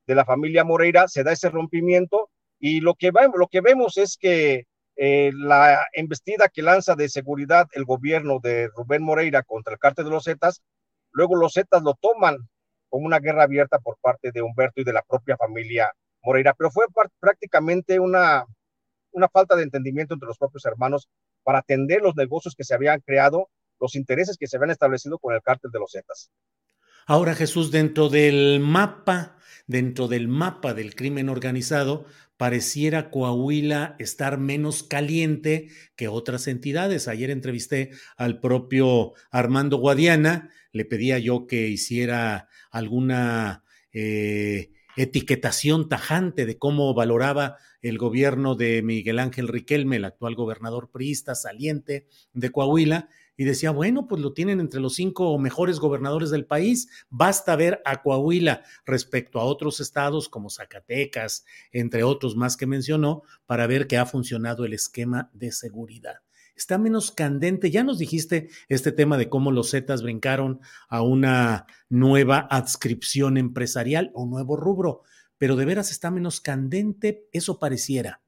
de 0.05 0.15
la 0.15 0.25
familia 0.25 0.63
Moreira, 0.63 1.07
se 1.07 1.23
da 1.23 1.31
ese 1.31 1.49
rompimiento, 1.49 2.29
y 2.59 2.81
lo 2.81 2.95
que, 2.95 3.11
va, 3.11 3.27
lo 3.33 3.47
que 3.47 3.61
vemos 3.61 3.97
es 3.97 4.17
que 4.17 4.65
eh, 4.95 5.31
la 5.35 5.85
embestida 5.93 6.49
que 6.49 6.63
lanza 6.63 6.95
de 6.95 7.09
seguridad 7.09 7.67
el 7.73 7.85
gobierno 7.85 8.39
de 8.41 8.69
Rubén 8.75 9.03
Moreira 9.03 9.43
contra 9.43 9.73
el 9.73 9.79
cártel 9.79 10.05
de 10.05 10.11
los 10.11 10.25
Zetas, 10.25 10.61
luego 11.11 11.35
los 11.35 11.53
Zetas 11.53 11.83
lo 11.83 11.93
toman 11.93 12.37
como 12.89 13.05
una 13.05 13.19
guerra 13.19 13.43
abierta 13.43 13.79
por 13.79 13.97
parte 13.99 14.31
de 14.31 14.41
Humberto 14.41 14.81
y 14.81 14.83
de 14.83 14.93
la 14.93 15.01
propia 15.01 15.37
familia 15.37 15.91
Moreira, 16.21 16.53
pero 16.53 16.71
fue 16.71 16.85
prácticamente 17.19 17.99
una, 17.99 18.45
una 19.11 19.29
falta 19.29 19.55
de 19.55 19.63
entendimiento 19.63 20.13
entre 20.13 20.27
los 20.27 20.37
propios 20.37 20.65
hermanos 20.65 21.07
para 21.43 21.59
atender 21.59 22.01
los 22.01 22.15
negocios 22.15 22.55
que 22.55 22.63
se 22.63 22.73
habían 22.73 22.99
creado, 23.01 23.49
los 23.79 23.95
intereses 23.95 24.37
que 24.37 24.47
se 24.47 24.57
habían 24.57 24.71
establecido 24.71 25.19
con 25.19 25.33
el 25.33 25.41
cártel 25.41 25.71
de 25.71 25.79
los 25.79 25.91
Zetas. 25.91 26.29
Ahora, 27.09 27.35
Jesús, 27.35 27.71
dentro 27.71 28.09
del 28.09 28.59
mapa, 28.59 29.37
dentro 29.65 30.09
del 30.09 30.27
mapa 30.27 30.73
del 30.73 30.93
crimen 30.93 31.29
organizado, 31.29 32.05
pareciera 32.35 33.09
Coahuila 33.09 33.95
estar 33.97 34.37
menos 34.37 34.83
caliente 34.83 35.69
que 35.95 36.09
otras 36.09 36.47
entidades. 36.47 37.07
Ayer 37.07 37.29
entrevisté 37.29 37.91
al 38.17 38.41
propio 38.41 39.13
Armando 39.31 39.77
Guadiana, 39.77 40.49
le 40.73 40.83
pedía 40.83 41.17
yo 41.17 41.47
que 41.47 41.69
hiciera 41.69 42.49
alguna 42.71 43.63
eh, 43.93 44.73
etiquetación 44.97 45.87
tajante 45.87 46.45
de 46.45 46.57
cómo 46.57 46.93
valoraba 46.93 47.55
el 47.81 47.97
gobierno 47.97 48.55
de 48.55 48.81
Miguel 48.81 49.19
Ángel 49.19 49.47
Riquelme, 49.47 49.95
el 49.95 50.03
actual 50.03 50.35
gobernador 50.35 50.91
priista 50.91 51.35
saliente 51.35 52.05
de 52.33 52.51
Coahuila, 52.51 53.07
y 53.37 53.45
decía, 53.45 53.71
bueno, 53.71 54.07
pues 54.07 54.21
lo 54.21 54.33
tienen 54.33 54.59
entre 54.59 54.81
los 54.81 54.95
cinco 54.95 55.37
mejores 55.37 55.79
gobernadores 55.79 56.31
del 56.31 56.45
país, 56.45 56.89
basta 57.09 57.55
ver 57.55 57.81
a 57.85 58.01
Coahuila 58.01 58.63
respecto 58.85 59.39
a 59.39 59.45
otros 59.45 59.79
estados 59.79 60.27
como 60.27 60.49
Zacatecas, 60.49 61.45
entre 61.71 62.03
otros 62.03 62.35
más 62.35 62.57
que 62.57 62.65
mencionó, 62.65 63.21
para 63.45 63.67
ver 63.67 63.87
que 63.87 63.97
ha 63.97 64.05
funcionado 64.05 64.65
el 64.65 64.73
esquema 64.73 65.29
de 65.33 65.51
seguridad 65.51 66.17
está 66.55 66.77
menos 66.79 67.11
candente. 67.11 67.69
Ya 67.69 67.83
nos 67.83 67.99
dijiste 67.99 68.49
este 68.67 68.91
tema 68.91 69.17
de 69.17 69.29
cómo 69.29 69.51
los 69.51 69.71
Zetas 69.71 70.01
brincaron 70.01 70.59
a 70.89 71.03
una 71.03 71.67
nueva 71.87 72.47
adscripción 72.49 73.37
empresarial 73.37 74.11
o 74.13 74.25
nuevo 74.25 74.57
rubro, 74.57 75.03
pero 75.37 75.55
de 75.55 75.65
veras 75.65 75.91
está 75.91 76.09
menos 76.11 76.41
candente, 76.41 77.27
eso 77.31 77.59
pareciera. 77.59 78.21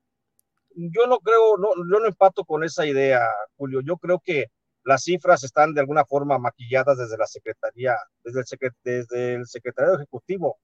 Yo 0.76 1.08
no 1.08 1.18
creo, 1.20 1.58
no, 1.58 1.70
yo 1.76 2.00
no 2.00 2.08
empato 2.08 2.46
con 2.46 2.64
esa 2.64 2.86
idea, 2.86 3.20
Julio. 3.58 3.82
Yo 3.82 3.98
creo 3.98 4.20
que 4.24 4.52
las 4.90 5.04
cifras 5.04 5.44
están 5.44 5.76
de 5.76 5.82
alguna 5.82 6.04
forma 6.04 6.40
maquilladas 6.40 6.98
desde 6.98 7.16
la 7.16 7.28
Secretaría, 7.28 7.96
desde 8.24 8.40
el, 8.40 8.72
desde 8.84 9.34
el 9.36 9.46
Secretario 9.46 9.94
Ejecutivo 9.94 10.58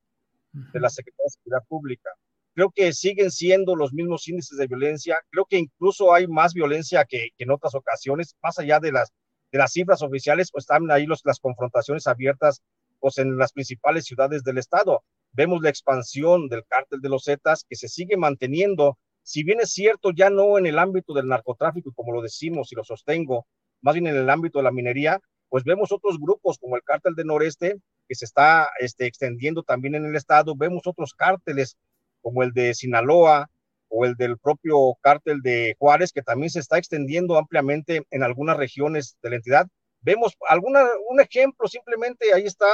de 0.51 0.79
la 0.79 0.89
Secretaría 0.89 1.25
de 1.25 1.29
Seguridad 1.29 1.67
Pública. 1.67 2.09
Creo 2.55 2.71
que 2.71 2.91
siguen 2.91 3.29
siendo 3.29 3.75
los 3.75 3.93
mismos 3.93 4.27
índices 4.27 4.57
de 4.57 4.65
violencia, 4.65 5.19
creo 5.29 5.45
que 5.45 5.59
incluso 5.59 6.11
hay 6.11 6.25
más 6.25 6.55
violencia 6.55 7.05
que, 7.05 7.29
en 7.37 7.51
otras 7.51 7.75
ocasiones, 7.75 8.35
más 8.41 8.57
allá 8.57 8.79
de 8.79 8.93
las, 8.93 9.13
de 9.51 9.59
las 9.59 9.71
cifras 9.71 10.01
oficiales, 10.01 10.49
pues 10.51 10.63
están 10.63 10.89
ahí 10.89 11.05
los, 11.05 11.21
las 11.23 11.39
confrontaciones 11.39 12.07
abiertas 12.07 12.63
pues 12.99 13.19
en 13.19 13.37
las 13.37 13.51
principales 13.51 14.05
ciudades 14.05 14.43
del 14.43 14.57
estado. 14.57 15.03
Vemos 15.33 15.61
la 15.61 15.69
expansión 15.69 16.47
del 16.47 16.65
cártel 16.65 16.99
de 16.99 17.09
los 17.09 17.25
Zetas 17.25 17.63
que 17.69 17.75
se 17.75 17.89
sigue 17.89 18.17
manteniendo, 18.17 18.97
si 19.21 19.43
bien 19.43 19.59
es 19.59 19.71
cierto, 19.71 20.09
ya 20.15 20.31
no 20.31 20.57
en 20.57 20.65
el 20.65 20.79
ámbito 20.79 21.13
del 21.13 21.27
narcotráfico, 21.27 21.91
como 21.93 22.11
lo 22.11 22.23
decimos 22.23 22.71
y 22.71 22.75
lo 22.75 22.83
sostengo, 22.83 23.45
más 23.85 23.93
bien 23.93 24.07
en 24.07 24.15
el 24.15 24.29
ámbito 24.31 24.59
de 24.59 24.63
la 24.63 24.71
minería, 24.71 25.21
pues 25.47 25.63
vemos 25.63 25.91
otros 25.91 26.19
grupos 26.19 26.57
como 26.57 26.75
el 26.75 26.81
cártel 26.81 27.13
de 27.13 27.23
Noreste, 27.23 27.77
que 28.07 28.15
se 28.15 28.25
está 28.25 28.67
este, 28.79 29.05
extendiendo 29.05 29.61
también 29.61 29.93
en 29.93 30.05
el 30.05 30.15
estado, 30.15 30.55
vemos 30.55 30.87
otros 30.87 31.13
cárteles 31.13 31.77
como 32.21 32.41
el 32.41 32.51
de 32.51 32.73
Sinaloa, 32.73 33.49
o 33.87 34.05
el 34.05 34.15
del 34.15 34.39
propio 34.39 34.95
cártel 35.01 35.41
de 35.41 35.75
Juárez, 35.77 36.11
que 36.11 36.23
también 36.23 36.49
se 36.49 36.59
está 36.59 36.79
extendiendo 36.79 37.37
ampliamente 37.37 38.05
en 38.09 38.23
algunas 38.23 38.57
regiones 38.57 39.17
de 39.21 39.29
la 39.29 39.35
entidad. 39.35 39.67
Vemos 40.01 40.35
alguna, 40.49 40.83
un 41.07 41.19
ejemplo, 41.21 41.67
simplemente 41.67 42.33
ahí 42.33 42.45
está 42.45 42.65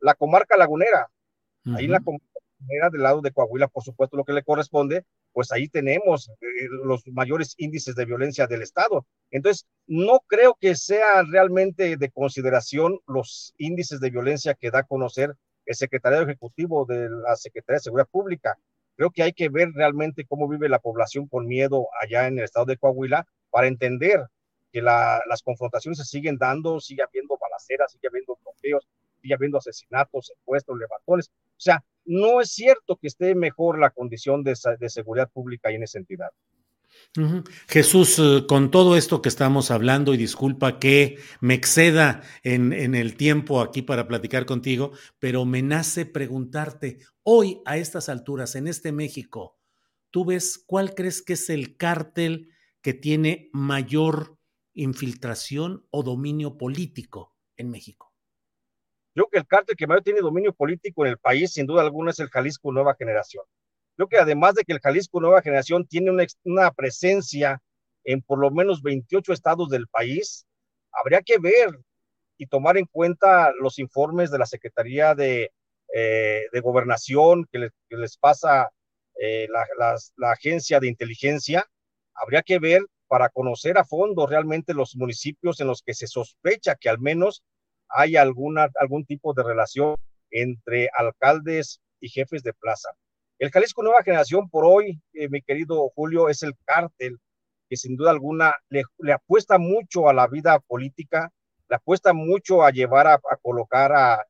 la 0.00 0.14
comarca 0.14 0.56
lagunera, 0.56 1.10
ahí 1.76 1.84
en 1.84 1.92
la 1.92 2.00
comarca 2.00 2.26
lagunera 2.58 2.90
del 2.90 3.02
lado 3.02 3.20
de 3.20 3.30
Coahuila, 3.30 3.68
por 3.68 3.84
supuesto, 3.84 4.16
lo 4.16 4.24
que 4.24 4.32
le 4.32 4.42
corresponde, 4.42 5.04
pues 5.32 5.52
ahí 5.52 5.68
tenemos 5.68 6.28
eh, 6.28 6.68
los 6.84 7.06
mayores 7.08 7.54
índices 7.58 7.94
de 7.94 8.04
violencia 8.04 8.46
del 8.46 8.62
Estado. 8.62 9.06
Entonces, 9.30 9.66
no 9.86 10.20
creo 10.26 10.56
que 10.60 10.74
sea 10.74 11.22
realmente 11.22 11.96
de 11.96 12.10
consideración 12.10 12.98
los 13.06 13.54
índices 13.58 14.00
de 14.00 14.10
violencia 14.10 14.54
que 14.54 14.70
da 14.70 14.80
a 14.80 14.84
conocer 14.84 15.34
el 15.66 15.74
secretario 15.74 16.22
ejecutivo 16.22 16.86
de 16.86 17.08
la 17.10 17.36
Secretaría 17.36 17.76
de 17.76 17.82
Seguridad 17.82 18.08
Pública. 18.10 18.58
Creo 18.96 19.10
que 19.10 19.22
hay 19.22 19.32
que 19.32 19.48
ver 19.48 19.68
realmente 19.74 20.24
cómo 20.26 20.48
vive 20.48 20.68
la 20.68 20.80
población 20.80 21.28
con 21.28 21.46
miedo 21.46 21.86
allá 22.00 22.26
en 22.26 22.38
el 22.38 22.44
estado 22.44 22.66
de 22.66 22.78
Coahuila 22.78 23.26
para 23.50 23.68
entender 23.68 24.26
que 24.72 24.82
las 24.82 25.42
confrontaciones 25.44 25.98
se 25.98 26.04
siguen 26.04 26.36
dando, 26.36 26.80
sigue 26.80 27.02
habiendo 27.02 27.38
balaceras, 27.38 27.92
sigue 27.92 28.08
habiendo 28.08 28.36
bloqueos, 28.42 28.86
sigue 29.20 29.34
habiendo 29.34 29.58
asesinatos, 29.58 30.26
secuestros, 30.26 30.78
levantones. 30.78 31.28
O 31.28 31.60
sea, 31.60 31.84
no 32.08 32.40
es 32.40 32.50
cierto 32.52 32.96
que 32.96 33.06
esté 33.06 33.34
mejor 33.34 33.78
la 33.78 33.90
condición 33.90 34.42
de, 34.42 34.56
seguridad 34.56 35.30
pública 35.30 35.68
ahí 35.68 35.76
en 35.76 35.82
esa 35.82 35.98
entidad. 35.98 36.30
Jesús, 37.68 38.18
eh, 38.18 38.46
con 38.48 38.70
todo 38.70 38.96
esto 38.96 39.20
que 39.20 39.28
estamos 39.28 39.70
hablando, 39.70 40.14
y 40.14 40.16
disculpa 40.16 40.78
que 40.78 41.18
me 41.40 41.54
exceda 41.54 42.22
en, 42.42 42.72
en, 42.72 42.94
el 42.94 43.16
tiempo 43.16 43.60
aquí 43.60 43.82
para 43.82 44.08
platicar 44.08 44.46
contigo, 44.46 44.92
pero 45.18 45.44
me 45.44 45.62
nace 45.62 46.06
preguntarte, 46.06 46.98
hoy 47.22 47.60
a 47.66 47.76
estas 47.76 48.08
alturas, 48.08 48.54
en 48.56 48.68
este 48.68 48.90
México, 48.90 49.58
¿tú 50.10 50.24
ves 50.24 50.62
cuál 50.66 50.94
crees 50.94 51.22
que 51.22 51.34
es 51.34 51.50
el 51.50 51.76
cártel 51.76 52.50
que 52.80 52.94
tiene 52.94 53.50
mayor 53.52 54.38
infiltración 54.72 55.86
o 55.90 56.02
dominio 56.02 56.56
político 56.56 57.36
en 57.56 57.70
México? 57.70 58.07
Yo 59.18 59.24
creo 59.24 59.30
que 59.30 59.38
el 59.38 59.46
cártel 59.48 59.76
que 59.76 59.88
mayor 59.88 60.04
tiene 60.04 60.20
dominio 60.20 60.52
político 60.52 61.04
en 61.04 61.10
el 61.10 61.18
país, 61.18 61.52
sin 61.52 61.66
duda 61.66 61.82
alguna, 61.82 62.12
es 62.12 62.20
el 62.20 62.28
Jalisco 62.28 62.70
Nueva 62.70 62.94
Generación. 62.94 63.42
Creo 63.96 64.08
que 64.08 64.16
además 64.16 64.54
de 64.54 64.62
que 64.62 64.72
el 64.72 64.78
Jalisco 64.78 65.20
Nueva 65.20 65.42
Generación 65.42 65.84
tiene 65.88 66.12
una, 66.44 66.70
presencia 66.70 67.60
en 68.04 68.22
por 68.22 68.38
lo 68.38 68.52
menos 68.52 68.80
28 68.80 69.32
estados 69.32 69.70
del 69.70 69.88
país, 69.88 70.46
habría 70.92 71.20
que 71.22 71.38
ver 71.38 71.80
y 72.36 72.46
tomar 72.46 72.76
en 72.78 72.86
cuenta 72.86 73.50
los 73.60 73.80
informes 73.80 74.30
de 74.30 74.38
la 74.38 74.46
Secretaría 74.46 75.16
de, 75.16 75.50
eh, 75.92 76.46
Gobernación 76.62 77.44
que, 77.50 77.70
les 77.88 78.16
pasa 78.18 78.70
eh, 79.20 79.48
la, 79.50 79.96
la, 80.16 80.30
agencia 80.30 80.78
de 80.78 80.86
inteligencia. 80.86 81.66
Habría 82.14 82.42
que 82.42 82.60
ver 82.60 82.82
para 83.08 83.30
conocer 83.30 83.78
a 83.78 83.84
fondo 83.84 84.28
realmente 84.28 84.74
los 84.74 84.94
municipios 84.94 85.58
en 85.60 85.66
los 85.66 85.82
que 85.82 85.94
se 85.94 86.06
sospecha 86.06 86.76
que 86.76 86.88
al 86.88 87.00
menos 87.00 87.42
hay 87.88 88.16
alguna, 88.16 88.68
algún 88.80 89.04
tipo 89.04 89.32
de 89.34 89.42
relación 89.42 89.96
entre 90.30 90.90
alcaldes 90.96 91.80
y 92.00 92.08
jefes 92.08 92.42
de 92.42 92.52
plaza. 92.52 92.90
El 93.38 93.50
Jalisco 93.50 93.82
Nueva 93.82 94.02
Generación 94.02 94.50
por 94.50 94.64
hoy, 94.64 95.00
eh, 95.12 95.28
mi 95.28 95.42
querido 95.42 95.88
Julio, 95.94 96.28
es 96.28 96.42
el 96.42 96.54
cártel 96.64 97.18
que 97.68 97.76
sin 97.76 97.96
duda 97.96 98.10
alguna 98.10 98.54
le, 98.68 98.82
apuesta 99.12 99.58
mucho 99.58 100.08
a 100.08 100.14
la 100.14 100.26
vida 100.26 100.58
política, 100.60 101.30
le 101.68 101.76
apuesta 101.76 102.12
mucho 102.12 102.64
a 102.64 102.70
llevar 102.70 103.06
a, 103.06 103.20
colocar 103.42 103.92
a, 103.92 104.24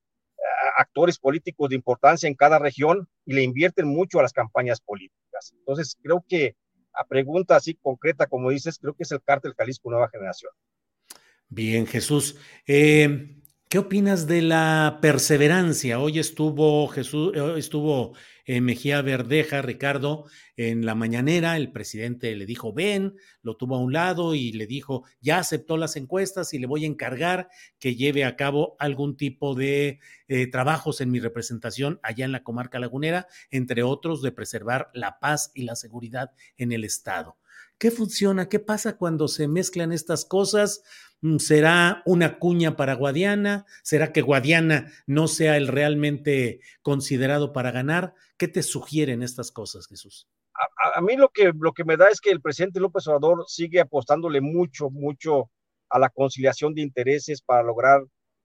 actores 0.77 1.19
políticos 1.19 1.71
de 1.71 1.77
importancia 1.77 2.29
en 2.29 2.35
cada 2.35 2.59
región 2.59 3.09
y 3.25 3.35
le 3.35 3.43
invierten 3.43 3.87
mucho 3.87 4.19
a 4.19 4.23
las 4.23 4.33
campañas 4.33 4.81
políticas. 4.81 5.53
Entonces, 5.53 5.97
creo 6.03 6.25
que 6.29 6.57
a 6.93 7.05
pregunta 7.05 7.57
así 7.57 7.75
concreta, 7.75 8.27
como 8.27 8.51
dices, 8.51 8.79
creo 8.79 8.95
que 8.95 9.05
es 9.05 9.13
el 9.13 9.23
cártel 9.23 9.55
Jalisco 9.57 9.91
Nueva 9.91 10.09
Generación. 10.09 10.53
Bien, 11.49 11.87
Jesús. 11.87 12.37
Eh, 12.67 13.38
¿Qué 13.69 13.77
opinas 13.77 14.27
de 14.27 14.41
la 14.41 14.99
perseverancia? 15.03 16.01
Hoy 16.01 16.19
estuvo 16.19 16.89
Jesús, 16.89 17.35
estuvo 17.59 18.15
eh, 18.47 18.63
Mejía 18.63 19.03
Verdeja, 19.03 19.61
Ricardo, 19.61 20.25
en 20.57 20.87
la 20.87 20.95
mañanera, 20.95 21.55
el 21.59 21.71
presidente 21.71 22.35
le 22.35 22.47
dijo, 22.47 22.73
ven, 22.73 23.17
lo 23.43 23.59
tuvo 23.59 23.77
a 23.77 23.81
un 23.81 23.93
lado 23.93 24.35
y 24.35 24.53
le 24.53 24.67
dijo, 24.67 25.05
ya 25.21 25.37
aceptó 25.39 25.77
las 25.77 25.97
encuestas 25.97 26.55
y 26.55 26.59
le 26.59 26.67
voy 26.67 26.85
a 26.85 26.87
encargar 26.87 27.51
que 27.79 27.95
lleve 27.95 28.25
a 28.25 28.37
cabo 28.37 28.75
algún 28.79 29.19
tipo 29.19 29.55
de 29.55 30.01
eh, 30.29 30.47
trabajos 30.47 31.03
en 31.03 31.11
mi 31.11 31.21
representación 31.21 32.01
allá 32.03 32.25
en 32.25 32.33
la 32.33 32.43
comarca 32.45 32.79
lagunera, 32.79 33.27
entre 33.51 33.83
otros 33.83 34.23
de 34.23 34.33
preservar 34.33 34.89
la 34.95 35.19
paz 35.21 35.53
y 35.55 35.65
la 35.65 35.77
seguridad 35.77 36.33
en 36.57 36.73
el 36.73 36.85
Estado. 36.85 37.37
¿Qué 37.79 37.93
funciona? 37.93 38.49
¿Qué 38.49 38.59
pasa 38.59 38.97
cuando 38.97 39.29
se 39.29 39.47
mezclan 39.47 39.93
estas 39.93 40.25
cosas? 40.25 40.83
Mm, 41.21 41.39
¿Será 41.39 42.03
una 42.07 42.39
cuña 42.39 42.77
para 42.77 42.95
Guadiana? 42.95 43.67
¿Será 43.83 44.13
que 44.13 44.23
Guadiana 44.23 44.93
no 45.07 45.27
sea 45.27 45.57
el 45.57 45.69
realmente 45.69 46.61
considerado 46.83 47.53
para 47.53 47.73
ganar? 47.73 48.15
¿Qué 48.37 48.47
te 48.49 48.63
sugieren 48.63 49.23
estas 49.23 49.51
cosas, 49.51 49.87
Jesús? 49.87 50.29
A, 50.95 51.01
mí 51.01 51.17
lo 51.17 51.29
que, 51.29 51.53
lo 51.59 51.73
que 51.73 51.85
me 51.85 51.97
da 51.97 52.09
es 52.09 52.21
que 52.21 52.31
el 52.31 52.41
presidente 52.41 52.81
López 52.81 53.07
Obrador 53.07 53.45
sigue 53.47 53.81
apostándole 53.81 54.41
mucho, 54.41 54.91
mucho 54.91 55.51
a 55.89 55.99
la 55.99 56.09
conciliación 56.09 56.75
de 56.75 56.83
intereses 56.83 57.43
para 57.43 57.63
lograr 57.63 58.03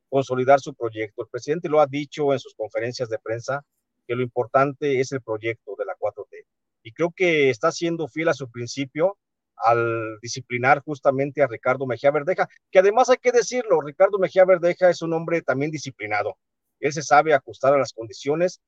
consolidar 0.09 0.59
su 0.59 0.75
proyecto. 0.75 1.23
El 1.23 1.29
presidente 1.29 1.69
lo 1.69 1.79
ha 1.79 1.87
dicho 1.87 2.33
en 2.33 2.39
sus 2.39 2.53
conferencias 2.53 3.09
de 3.09 3.17
prensa 3.17 3.63
que 4.07 4.15
lo 4.15 4.21
importante 4.21 4.99
es 4.99 5.11
el 5.11 5.21
proyecto 5.21 5.75
de 5.77 5.85
la 5.85 5.95
4T. 5.97 6.45
Y 6.83 6.91
creo 6.91 7.11
que 7.15 7.49
está 7.49 7.71
siendo 7.71 8.07
fiel 8.07 8.29
a 8.29 8.33
su 8.33 8.49
principio 8.49 9.17
al 9.57 10.19
disciplinar 10.21 10.81
justamente 10.83 11.41
a 11.41 11.47
Ricardo 11.47 11.85
Mejía 11.85 12.11
Verdeja, 12.11 12.47
que 12.71 12.79
además 12.79 13.09
hay 13.09 13.17
que 13.17 13.31
decirlo, 13.31 13.81
Ricardo 13.81 14.19
Mejía 14.19 14.45
Verdeja 14.45 14.89
es 14.89 15.01
un 15.01 15.13
hombre 15.13 15.41
también 15.41 15.71
disciplinado. 15.71 16.37
Él 16.79 16.91
se 16.91 17.01
sabe 17.01 17.33
ajustar 17.33 17.73
a 17.73 17.77
las 17.77 17.93
condiciones, 17.93 18.61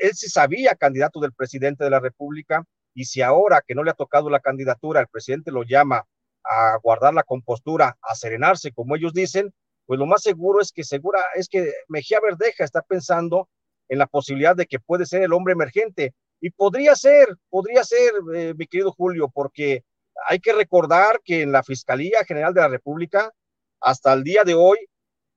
él 0.00 0.14
se 0.14 0.28
sabía 0.28 0.74
candidato 0.74 1.20
del 1.20 1.32
presidente 1.32 1.84
de 1.84 1.90
la 1.90 2.00
República 2.00 2.64
y 2.94 3.04
si 3.04 3.22
ahora 3.22 3.62
que 3.66 3.74
no 3.74 3.84
le 3.84 3.90
ha 3.90 3.94
tocado 3.94 4.28
la 4.30 4.40
candidatura, 4.40 5.00
el 5.00 5.08
presidente 5.08 5.52
lo 5.52 5.62
llama 5.62 6.04
a 6.44 6.78
guardar 6.82 7.14
la 7.14 7.22
compostura, 7.22 7.96
a 8.00 8.14
serenarse, 8.14 8.72
como 8.72 8.96
ellos 8.96 9.12
dicen, 9.12 9.52
pues 9.86 9.98
lo 9.98 10.06
más 10.06 10.22
seguro 10.22 10.60
es 10.60 10.72
que 10.72 10.84
segura 10.84 11.20
es 11.34 11.48
que 11.48 11.72
Mejía 11.88 12.20
Verdeja 12.20 12.64
está 12.64 12.82
pensando 12.82 13.48
en 13.88 13.98
la 13.98 14.06
posibilidad 14.06 14.56
de 14.56 14.66
que 14.66 14.80
puede 14.80 15.06
ser 15.06 15.22
el 15.22 15.32
hombre 15.32 15.52
emergente 15.52 16.14
y 16.46 16.50
podría 16.50 16.94
ser, 16.94 17.36
podría 17.50 17.82
ser, 17.82 18.12
eh, 18.32 18.54
mi 18.56 18.68
querido 18.68 18.92
Julio, 18.92 19.28
porque 19.28 19.82
hay 20.28 20.38
que 20.38 20.52
recordar 20.52 21.20
que 21.24 21.42
en 21.42 21.50
la 21.50 21.64
Fiscalía 21.64 22.24
General 22.24 22.54
de 22.54 22.60
la 22.60 22.68
República, 22.68 23.32
hasta 23.80 24.12
el 24.12 24.22
día 24.22 24.44
de 24.44 24.54
hoy, 24.54 24.78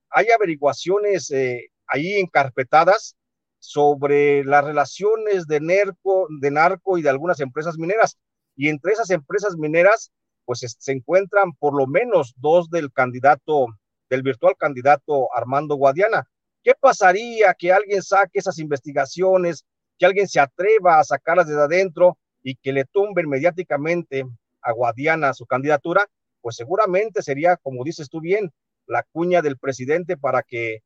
hay 0.08 0.28
averiguaciones 0.30 1.32
eh, 1.32 1.72
ahí 1.88 2.12
encarpetadas 2.12 3.16
sobre 3.58 4.44
las 4.44 4.64
relaciones 4.64 5.48
de, 5.48 5.58
narco, 5.58 6.28
de 6.40 6.52
narco 6.52 6.96
y 6.96 7.02
de 7.02 7.10
algunas 7.10 7.40
empresas 7.40 7.76
mineras. 7.76 8.16
Y 8.54 8.68
entre 8.68 8.92
esas 8.92 9.10
empresas 9.10 9.56
mineras, 9.56 10.12
pues 10.44 10.60
se 10.60 10.92
encuentran 10.92 11.54
por 11.54 11.76
lo 11.76 11.88
menos 11.88 12.34
dos 12.36 12.70
del 12.70 12.92
candidato, 12.92 13.66
del 14.08 14.22
virtual 14.22 14.54
candidato 14.56 15.26
Armando 15.36 15.74
Guadiana. 15.74 16.30
¿Qué 16.62 16.74
pasaría 16.80 17.52
que 17.58 17.72
alguien 17.72 18.00
saque 18.00 18.38
esas 18.38 18.60
investigaciones, 18.60 19.64
que 20.00 20.06
alguien 20.06 20.26
se 20.26 20.40
atreva 20.40 20.98
a 20.98 21.04
sacarlas 21.04 21.46
desde 21.46 21.60
adentro 21.60 22.16
y 22.42 22.56
que 22.56 22.72
le 22.72 22.86
tumben 22.86 23.28
mediáticamente 23.28 24.24
a 24.62 24.72
Guadiana 24.72 25.34
su 25.34 25.44
candidatura, 25.44 26.06
pues 26.40 26.56
seguramente 26.56 27.20
sería, 27.22 27.58
como 27.58 27.84
dices 27.84 28.08
tú 28.08 28.20
bien, 28.20 28.50
la 28.86 29.04
cuña 29.12 29.42
del 29.42 29.58
presidente 29.58 30.16
para 30.16 30.42
que 30.42 30.78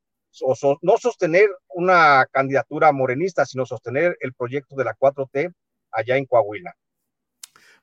no 0.81 0.97
sostener 0.97 1.47
una 1.69 2.25
candidatura 2.29 2.91
morenista, 2.91 3.45
sino 3.45 3.65
sostener 3.65 4.17
el 4.19 4.33
proyecto 4.33 4.75
de 4.75 4.83
la 4.83 4.93
4T 4.93 5.53
allá 5.91 6.17
en 6.17 6.25
Coahuila. 6.25 6.75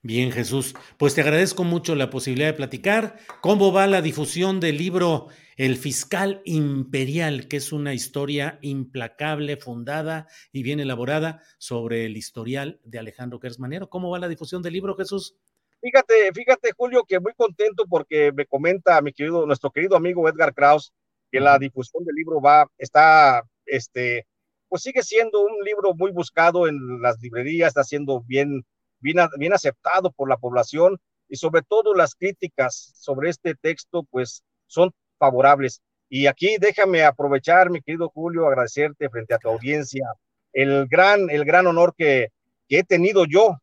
Bien, 0.05 0.33
Jesús. 0.33 0.75
Pues 0.97 1.15
te 1.15 1.21
agradezco 1.21 1.63
mucho 1.63 1.95
la 1.95 2.11
posibilidad 2.11 2.49
de 2.49 2.55
platicar. 2.55 3.19
¿Cómo 3.41 3.73
va 3.73 3.87
la 3.87 4.03
difusión 4.03 4.59
del 4.59 4.77
libro 4.77 5.29
El 5.57 5.77
Fiscal 5.77 6.43
Imperial, 6.45 7.47
que 7.47 7.59
es 7.59 7.71
una 7.71 7.95
historia 7.95 8.59
implacable, 8.63 9.57
fundada 9.57 10.27
y 10.51 10.65
bien 10.65 10.81
elaborada 10.81 11.41
sobre 11.59 12.05
el 12.05 12.17
historial 12.17 12.81
de 12.83 12.99
Alejandro 12.99 13.39
Kersmanero? 13.39 13.89
¿Cómo 13.91 14.11
va 14.11 14.19
la 14.19 14.27
difusión 14.27 14.61
del 14.61 14.73
libro, 14.73 14.97
Jesús? 14.97 15.37
Fíjate, 15.81 16.33
fíjate, 16.35 16.73
Julio, 16.77 17.05
que 17.07 17.21
muy 17.21 17.35
contento 17.35 17.85
porque 17.89 18.33
me 18.33 18.47
comenta 18.47 19.01
mi 19.03 19.13
querido, 19.13 19.47
nuestro 19.47 19.71
querido 19.71 19.95
amigo 19.95 20.29
Edgar 20.29 20.53
Kraus, 20.53 20.93
que 21.31 21.39
la 21.39 21.61
difusión 21.61 22.05
del 22.05 22.17
libro 22.17 22.41
va, 22.41 22.69
está, 22.77 23.45
este, 23.67 24.27
pues 24.69 24.83
sigue 24.83 25.05
siendo 25.05 25.43
un 25.43 25.65
libro 25.65 25.95
muy 25.95 26.11
buscado 26.11 26.67
en 26.67 27.01
las 27.01 27.21
librerías, 27.23 27.69
está 27.69 27.85
siendo 27.85 28.21
bien 28.23 28.65
bien, 29.03 29.53
aceptado 29.53 30.11
por 30.13 30.29
la 30.29 30.37
población 30.37 30.99
y 31.29 31.37
sobre 31.37 31.63
todo 31.63 31.95
las 31.95 32.15
críticas 32.15 32.93
sobre 32.97 33.31
este 33.31 33.55
texto 33.55 34.05
pues 34.11 34.43
son 34.67 34.93
favorables. 35.19 35.83
Y 36.09 36.27
aquí 36.27 36.57
déjame 36.59 37.05
aprovechar, 37.05 37.71
mi 37.71 37.81
querido 37.81 38.09
Julio, 38.11 38.47
agradecerte 38.47 39.09
frente 39.09 39.35
a 39.35 39.39
tu 39.39 39.49
audiencia 39.49 40.07
el 40.53 40.87
gran, 40.87 41.31
el 41.31 41.45
gran 41.45 41.67
honor 41.67 41.95
que, 41.97 42.29
que 42.69 42.81
he 42.81 42.85
tenido 42.85 43.25
yo 43.25 43.59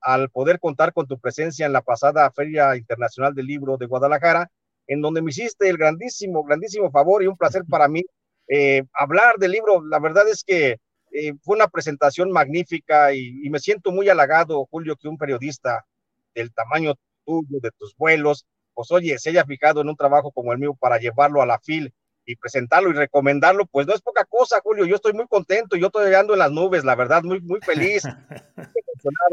al 0.00 0.28
poder 0.30 0.60
contar 0.60 0.92
con 0.92 1.06
tu 1.06 1.18
presencia 1.18 1.64
en 1.64 1.72
la 1.72 1.80
pasada 1.80 2.30
Feria 2.30 2.76
Internacional 2.76 3.34
del 3.34 3.46
Libro 3.46 3.78
de 3.78 3.86
Guadalajara, 3.86 4.50
en 4.86 5.00
donde 5.00 5.22
me 5.22 5.30
hiciste 5.30 5.68
el 5.68 5.78
grandísimo, 5.78 6.44
grandísimo 6.44 6.90
favor 6.90 7.22
y 7.22 7.26
un 7.26 7.38
placer 7.38 7.62
para 7.68 7.88
mí 7.88 8.02
eh, 8.48 8.82
hablar 8.92 9.36
del 9.38 9.52
libro. 9.52 9.82
La 9.84 9.98
verdad 9.98 10.28
es 10.28 10.44
que 10.44 10.78
eh, 11.14 11.32
fue 11.42 11.56
una 11.56 11.68
presentación 11.68 12.30
magnífica 12.32 13.14
y, 13.14 13.40
y, 13.44 13.50
me 13.50 13.60
siento 13.60 13.92
muy 13.92 14.08
halagado, 14.08 14.66
Julio, 14.70 14.96
que 14.96 15.08
un 15.08 15.16
periodista 15.16 15.86
del 16.34 16.52
tamaño 16.52 16.94
tuyo, 17.24 17.60
de 17.60 17.70
tus 17.78 17.96
vuelos, 17.96 18.46
pues 18.74 18.90
oye, 18.90 19.18
se 19.18 19.30
haya 19.30 19.44
fijado 19.44 19.80
en 19.80 19.88
un 19.88 19.96
trabajo 19.96 20.32
como 20.32 20.52
el 20.52 20.58
mío 20.58 20.74
para 20.74 20.98
llevarlo 20.98 21.40
a 21.40 21.46
la 21.46 21.60
FIL 21.60 21.94
y 22.24 22.36
presentarlo 22.36 22.90
y 22.90 22.94
recomendarlo, 22.94 23.66
pues 23.66 23.86
no 23.86 23.94
es 23.94 24.00
poca 24.00 24.24
cosa, 24.24 24.60
Julio. 24.62 24.86
Yo 24.86 24.96
estoy 24.96 25.12
muy 25.12 25.26
contento, 25.26 25.76
yo 25.76 25.86
estoy 25.86 26.06
llegando 26.06 26.32
en 26.32 26.38
las 26.38 26.50
nubes, 26.50 26.84
la 26.84 26.94
verdad, 26.94 27.22
muy, 27.22 27.40
muy 27.40 27.60
feliz. 27.60 28.02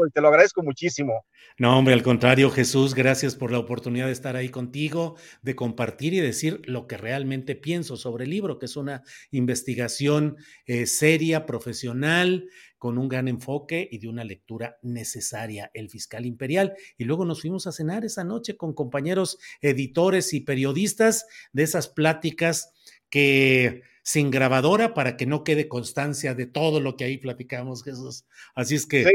y 0.06 0.10
te 0.10 0.20
lo 0.20 0.28
agradezco 0.28 0.62
muchísimo. 0.62 1.24
No, 1.58 1.78
hombre, 1.78 1.94
al 1.94 2.02
contrario, 2.02 2.50
Jesús, 2.50 2.94
gracias 2.94 3.34
por 3.34 3.50
la 3.50 3.58
oportunidad 3.58 4.06
de 4.06 4.12
estar 4.12 4.36
ahí 4.36 4.48
contigo, 4.48 5.16
de 5.42 5.56
compartir 5.56 6.14
y 6.14 6.20
decir 6.20 6.60
lo 6.64 6.86
que 6.86 6.96
realmente 6.96 7.54
pienso 7.54 7.96
sobre 7.96 8.24
el 8.24 8.30
libro, 8.30 8.58
que 8.58 8.66
es 8.66 8.76
una 8.76 9.02
investigación 9.30 10.36
eh, 10.66 10.86
seria, 10.86 11.46
profesional, 11.46 12.48
con 12.82 12.98
un 12.98 13.08
gran 13.08 13.28
enfoque 13.28 13.88
y 13.92 13.98
de 13.98 14.08
una 14.08 14.24
lectura 14.24 14.76
necesaria, 14.82 15.70
El 15.72 15.88
Fiscal 15.88 16.26
Imperial. 16.26 16.74
Y 16.98 17.04
luego 17.04 17.24
nos 17.24 17.40
fuimos 17.40 17.68
a 17.68 17.70
cenar 17.70 18.04
esa 18.04 18.24
noche 18.24 18.56
con 18.56 18.74
compañeros 18.74 19.38
editores 19.60 20.32
y 20.32 20.40
periodistas 20.40 21.28
de 21.52 21.62
esas 21.62 21.86
pláticas 21.86 22.72
que 23.08 23.82
sin 24.02 24.32
grabadora 24.32 24.94
para 24.94 25.16
que 25.16 25.26
no 25.26 25.44
quede 25.44 25.68
constancia 25.68 26.34
de 26.34 26.46
todo 26.46 26.80
lo 26.80 26.96
que 26.96 27.04
ahí 27.04 27.18
platicamos, 27.18 27.84
Jesús. 27.84 28.24
Así 28.56 28.74
es 28.74 28.84
que... 28.84 29.04
Sí, 29.04 29.12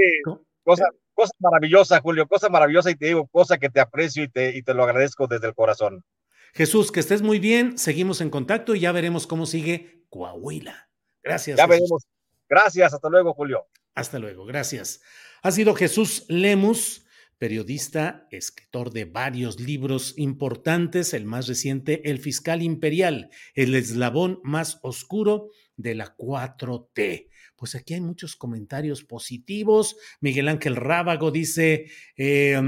cosa, 0.64 0.86
cosa 1.14 1.34
maravillosa, 1.40 2.00
Julio, 2.00 2.26
cosa 2.26 2.48
maravillosa 2.48 2.90
y 2.90 2.96
te 2.96 3.08
digo, 3.08 3.28
cosa 3.28 3.58
que 3.58 3.70
te 3.70 3.82
aprecio 3.82 4.24
y 4.24 4.30
te, 4.30 4.56
y 4.56 4.64
te 4.64 4.74
lo 4.74 4.84
agradezco 4.84 5.28
desde 5.28 5.48
el 5.48 5.56
corazón. 5.56 6.06
Jesús, 6.54 6.90
que 6.90 7.02
estés 7.02 7.22
muy 7.22 7.40
bien, 7.40 7.78
seguimos 7.78 8.22
en 8.22 8.30
contacto 8.30 8.76
y 8.76 8.80
ya 8.80 8.94
veremos 8.94 9.28
cómo 9.28 9.46
sigue 9.46 10.06
Coahuila. 10.08 10.90
Gracias. 11.22 11.58
Ya 11.58 11.68
Jesús. 11.68 11.80
veremos. 11.82 12.08
Gracias, 12.50 12.94
hasta 12.94 13.10
luego, 13.10 13.34
Julio. 13.34 13.68
Hasta 13.96 14.20
luego, 14.20 14.46
gracias. 14.46 15.02
Ha 15.42 15.52
sido 15.52 15.76
Jesús 15.76 16.26
Lemus 16.28 17.08
periodista, 17.38 18.28
escritor 18.32 18.92
de 18.92 19.06
varios 19.06 19.60
libros 19.60 20.14
importantes, 20.18 21.14
el 21.14 21.26
más 21.26 21.48
reciente, 21.48 22.10
El 22.10 22.20
Fiscal 22.20 22.62
Imperial, 22.62 23.30
el 23.54 23.76
eslabón 23.76 24.40
más 24.44 24.80
oscuro 24.82 25.50
de 25.76 25.96
la 25.96 26.16
4T. 26.18 27.30
Pues 27.56 27.76
aquí 27.76 27.94
hay 27.94 28.02
muchos 28.02 28.36
comentarios 28.36 29.04
positivos. 29.04 29.98
Miguel 30.20 30.48
Ángel 30.48 30.76
Rábago 30.76 31.32
dice, 31.32 31.86
eh, 32.18 32.60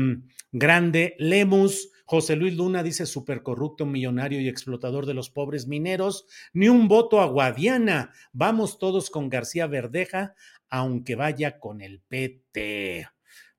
grande, 0.51 1.15
Lemus. 1.19 1.91
José 2.10 2.36
Luis 2.36 2.57
Luna 2.57 2.82
dice, 2.82 3.05
súper 3.05 3.43
corrupto, 3.43 3.86
millonario 3.86 4.41
y 4.41 4.47
explotador 4.47 5.05
de 5.05 5.14
los 5.14 5.30
pobres 5.30 5.68
mineros. 5.68 6.26
Ni 6.53 6.68
un 6.68 6.88
voto 6.88 7.22
a 7.22 7.28
Guadiana. 7.28 8.14
Vamos 8.34 8.80
todos 8.80 9.12
con 9.12 9.30
García 9.30 9.68
Verdeja, 9.68 10.34
aunque 10.70 11.14
vaya 11.14 11.60
con 11.60 11.82
el 11.82 12.01
PT 12.01 13.07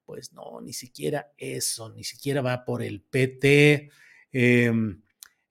pues 0.04 0.32
no, 0.32 0.60
ni 0.60 0.72
siquiera 0.72 1.30
eso, 1.36 1.90
ni 1.90 2.02
siquiera 2.02 2.42
va 2.42 2.64
por 2.64 2.82
el 2.82 3.00
PT, 3.00 3.92
eh, 4.32 4.72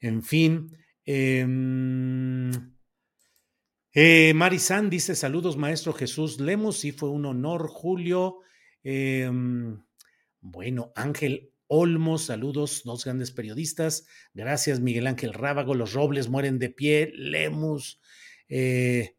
en 0.01 0.23
fin. 0.23 0.77
Eh, 1.05 1.47
eh, 3.93 4.33
Marisan 4.33 4.89
dice, 4.89 5.15
saludos 5.15 5.55
maestro 5.55 5.93
Jesús 5.93 6.41
Lemos, 6.41 6.77
sí 6.77 6.91
fue 6.91 7.09
un 7.09 7.25
honor, 7.27 7.69
Julio. 7.69 8.39
Eh, 8.83 9.31
bueno, 10.41 10.91
Ángel 10.93 11.53
Olmos, 11.69 12.25
saludos, 12.25 12.81
dos 12.83 13.05
grandes 13.05 13.31
periodistas. 13.31 14.05
Gracias, 14.33 14.81
Miguel 14.81 15.07
Ángel 15.07 15.33
Rábago, 15.33 15.75
los 15.75 15.93
Robles 15.93 16.27
mueren 16.27 16.59
de 16.59 16.69
pie, 16.69 17.11
Lemus. 17.15 18.01
Eh, 18.49 19.15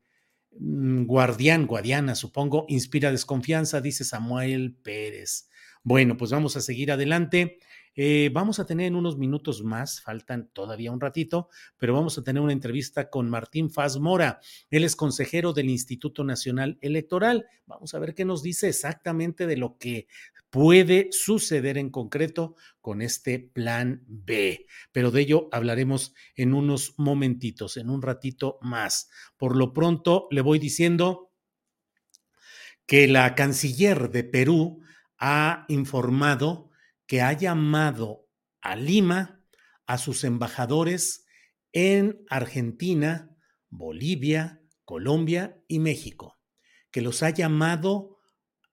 Mm, 0.59 1.05
guardián, 1.07 1.66
guardiana, 1.66 2.14
supongo, 2.14 2.66
inspira 2.68 3.11
desconfianza, 3.12 3.80
dice 3.80 4.05
Samuel 4.05 4.76
Pérez. 4.82 5.48
Bueno, 5.82 6.16
pues 6.16 6.30
vamos 6.32 6.57
a 6.57 6.61
seguir 6.61 6.92
adelante. 6.92 7.59
Eh, 7.97 8.30
vamos 8.32 8.61
a 8.61 8.66
tener 8.66 8.86
en 8.86 8.95
unos 8.95 9.18
minutos 9.18 9.62
más, 9.62 10.01
faltan 10.01 10.49
todavía 10.53 10.93
un 10.93 11.01
ratito, 11.01 11.49
pero 11.76 11.95
vamos 11.95 12.16
a 12.18 12.22
tener 12.22 12.43
una 12.43 12.53
entrevista 12.53 13.11
con 13.11 13.28
Martín 13.28 13.70
Faz 13.70 13.99
Mora. 13.99 14.41
Él 14.70 14.84
es 14.84 14.97
consejero 14.97 15.53
del 15.53 15.68
Instituto 15.70 16.24
Nacional 16.24 16.78
Electoral. 16.80 17.47
Vamos 17.66 17.95
a 17.95 17.99
ver 17.99 18.14
qué 18.14 18.24
nos 18.24 18.43
dice 18.43 18.68
exactamente 18.68 19.47
de 19.47 19.57
lo 19.57 19.76
que 19.78 20.07
puede 20.51 21.09
suceder 21.12 21.78
en 21.78 21.91
concreto 21.91 22.57
con 22.80 23.03
este 23.03 23.38
plan 23.38 24.05
B. 24.07 24.66
Pero 24.93 25.11
de 25.11 25.22
ello 25.22 25.49
hablaremos 25.53 26.14
en 26.34 26.55
unos 26.55 26.95
momentitos, 26.99 27.76
en 27.76 27.88
un 27.88 28.03
ratito 28.03 28.59
más. 28.61 29.09
Por 29.36 29.57
lo 29.57 29.72
pronto, 29.72 30.26
le 30.30 30.41
voy 30.41 30.59
diciendo 30.59 31.30
que 32.86 33.07
la 33.07 33.34
canciller 33.36 34.11
de 34.11 34.24
Perú 34.24 34.80
ha 35.18 35.64
informado 35.68 36.69
que 37.11 37.22
ha 37.22 37.32
llamado 37.32 38.28
a 38.62 38.76
Lima 38.76 39.44
a 39.84 39.98
sus 39.98 40.22
embajadores 40.22 41.26
en 41.72 42.24
Argentina, 42.30 43.36
Bolivia, 43.68 44.62
Colombia 44.84 45.61
y 45.66 45.80
México, 45.80 46.38
que 46.92 47.00
los 47.00 47.24
ha 47.24 47.30
llamado 47.30 48.18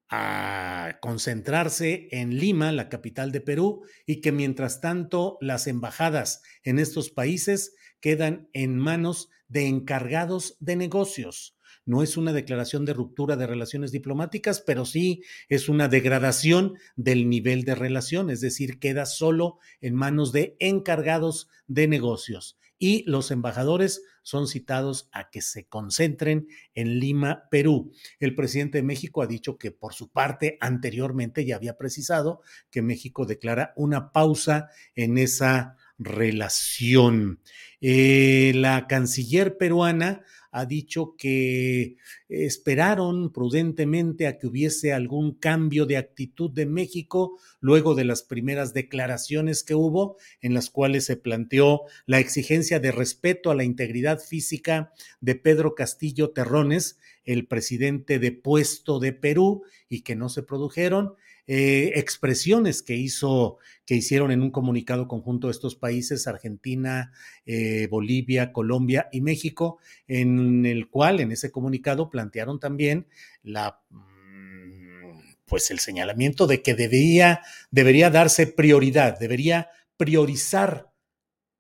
a 0.07 0.99
concentrarse 1.01 2.09
en 2.11 2.37
Lima, 2.37 2.71
la 2.71 2.89
capital 2.89 3.31
de 3.31 3.41
Perú, 3.41 3.83
y 4.05 4.21
que 4.21 4.31
mientras 4.31 4.81
tanto 4.81 5.39
las 5.41 5.65
embajadas 5.65 6.43
en 6.61 6.77
estos 6.77 7.09
países 7.09 7.73
quedan 8.01 8.49
en 8.53 8.77
manos 8.77 9.29
de 9.47 9.65
encargados 9.65 10.57
de 10.59 10.75
negocios. 10.75 11.56
No 11.87 12.03
es 12.03 12.17
una 12.17 12.33
declaración 12.33 12.85
de 12.85 12.93
ruptura 12.93 13.35
de 13.35 13.47
relaciones 13.47 13.91
diplomáticas, 13.91 14.61
pero 14.61 14.85
sí 14.85 15.23
es 15.49 15.69
una 15.69 15.87
degradación 15.87 16.75
del 16.95 17.29
nivel 17.29 17.63
de 17.63 17.73
relación, 17.73 18.29
es 18.29 18.41
decir, 18.41 18.77
queda 18.77 19.07
solo 19.07 19.57
en 19.81 19.95
manos 19.95 20.31
de 20.31 20.55
encargados 20.59 21.49
de 21.65 21.87
negocios 21.87 22.59
y 22.79 23.03
los 23.09 23.31
embajadores 23.31 24.03
son 24.21 24.47
citados 24.47 25.09
a 25.11 25.29
que 25.29 25.41
se 25.41 25.67
concentren 25.67 26.47
en 26.73 26.99
Lima, 26.99 27.43
Perú. 27.49 27.91
El 28.19 28.35
presidente 28.35 28.79
de 28.79 28.83
México 28.83 29.21
ha 29.21 29.27
dicho 29.27 29.57
que 29.57 29.71
por 29.71 29.93
su 29.93 30.11
parte 30.11 30.57
anteriormente 30.59 31.45
ya 31.45 31.55
había 31.55 31.77
precisado 31.77 32.41
que 32.69 32.81
México 32.81 33.25
declara 33.25 33.73
una 33.75 34.11
pausa 34.11 34.69
en 34.95 35.17
esa 35.17 35.77
relación. 35.97 37.39
Eh, 37.81 38.51
la 38.55 38.87
canciller 38.87 39.57
peruana 39.57 40.23
ha 40.57 40.65
dicho 40.65 41.15
que 41.17 41.97
esperaron 42.29 43.31
prudentemente 43.31 44.25
a 44.25 44.39
que 44.39 44.47
hubiese 44.47 44.91
algún 44.91 45.33
cambio 45.35 45.85
de 45.85 45.97
actitud 45.97 46.49
de 46.49 46.65
México 46.65 47.37
luego 47.59 47.93
de 47.93 48.05
las 48.05 48.23
primeras 48.23 48.73
declaraciones 48.73 49.63
que 49.63 49.75
hubo 49.75 50.17
en 50.41 50.55
las 50.55 50.71
cuales 50.71 51.05
se 51.05 51.15
planteó 51.15 51.81
la 52.07 52.19
exigencia 52.19 52.79
de 52.79 52.91
respeto 52.91 53.51
a 53.51 53.55
la 53.55 53.63
integridad 53.63 54.19
física 54.19 54.93
de 55.21 55.35
Pedro 55.35 55.75
Castillo 55.75 56.31
Terrones, 56.31 56.97
el 57.23 57.45
presidente 57.45 58.17
de 58.17 58.31
puesto 58.31 58.99
de 58.99 59.13
Perú, 59.13 59.63
y 59.89 60.01
que 60.01 60.15
no 60.15 60.29
se 60.29 60.41
produjeron 60.41 61.13
eh, 61.47 61.93
expresiones 61.95 62.83
que 62.83 62.95
hizo, 62.95 63.57
que 63.85 63.95
hicieron 63.95 64.31
en 64.31 64.41
un 64.41 64.51
comunicado 64.51 65.07
conjunto 65.07 65.49
estos 65.49 65.75
países, 65.75 66.27
Argentina, 66.27 67.13
eh, 67.45 67.87
Bolivia, 67.89 68.51
Colombia 68.51 69.07
y 69.13 69.21
México, 69.21 69.79
en 70.07 70.65
el 70.65 70.89
cual, 70.89 71.21
en 71.21 71.31
ese 71.31 71.49
comunicado, 71.49 72.09
plantearon 72.09 72.59
también 72.59 73.07
la 73.43 73.81
mm, 73.89 75.21
pues 75.45 75.71
el 75.71 75.79
señalamiento 75.79 76.45
de 76.47 76.61
que 76.61 76.75
debería, 76.75 77.41
debería 77.71 78.09
darse 78.09 78.47
prioridad, 78.47 79.17
debería 79.17 79.69
priorizar 79.95 80.91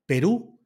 Perú 0.05 0.59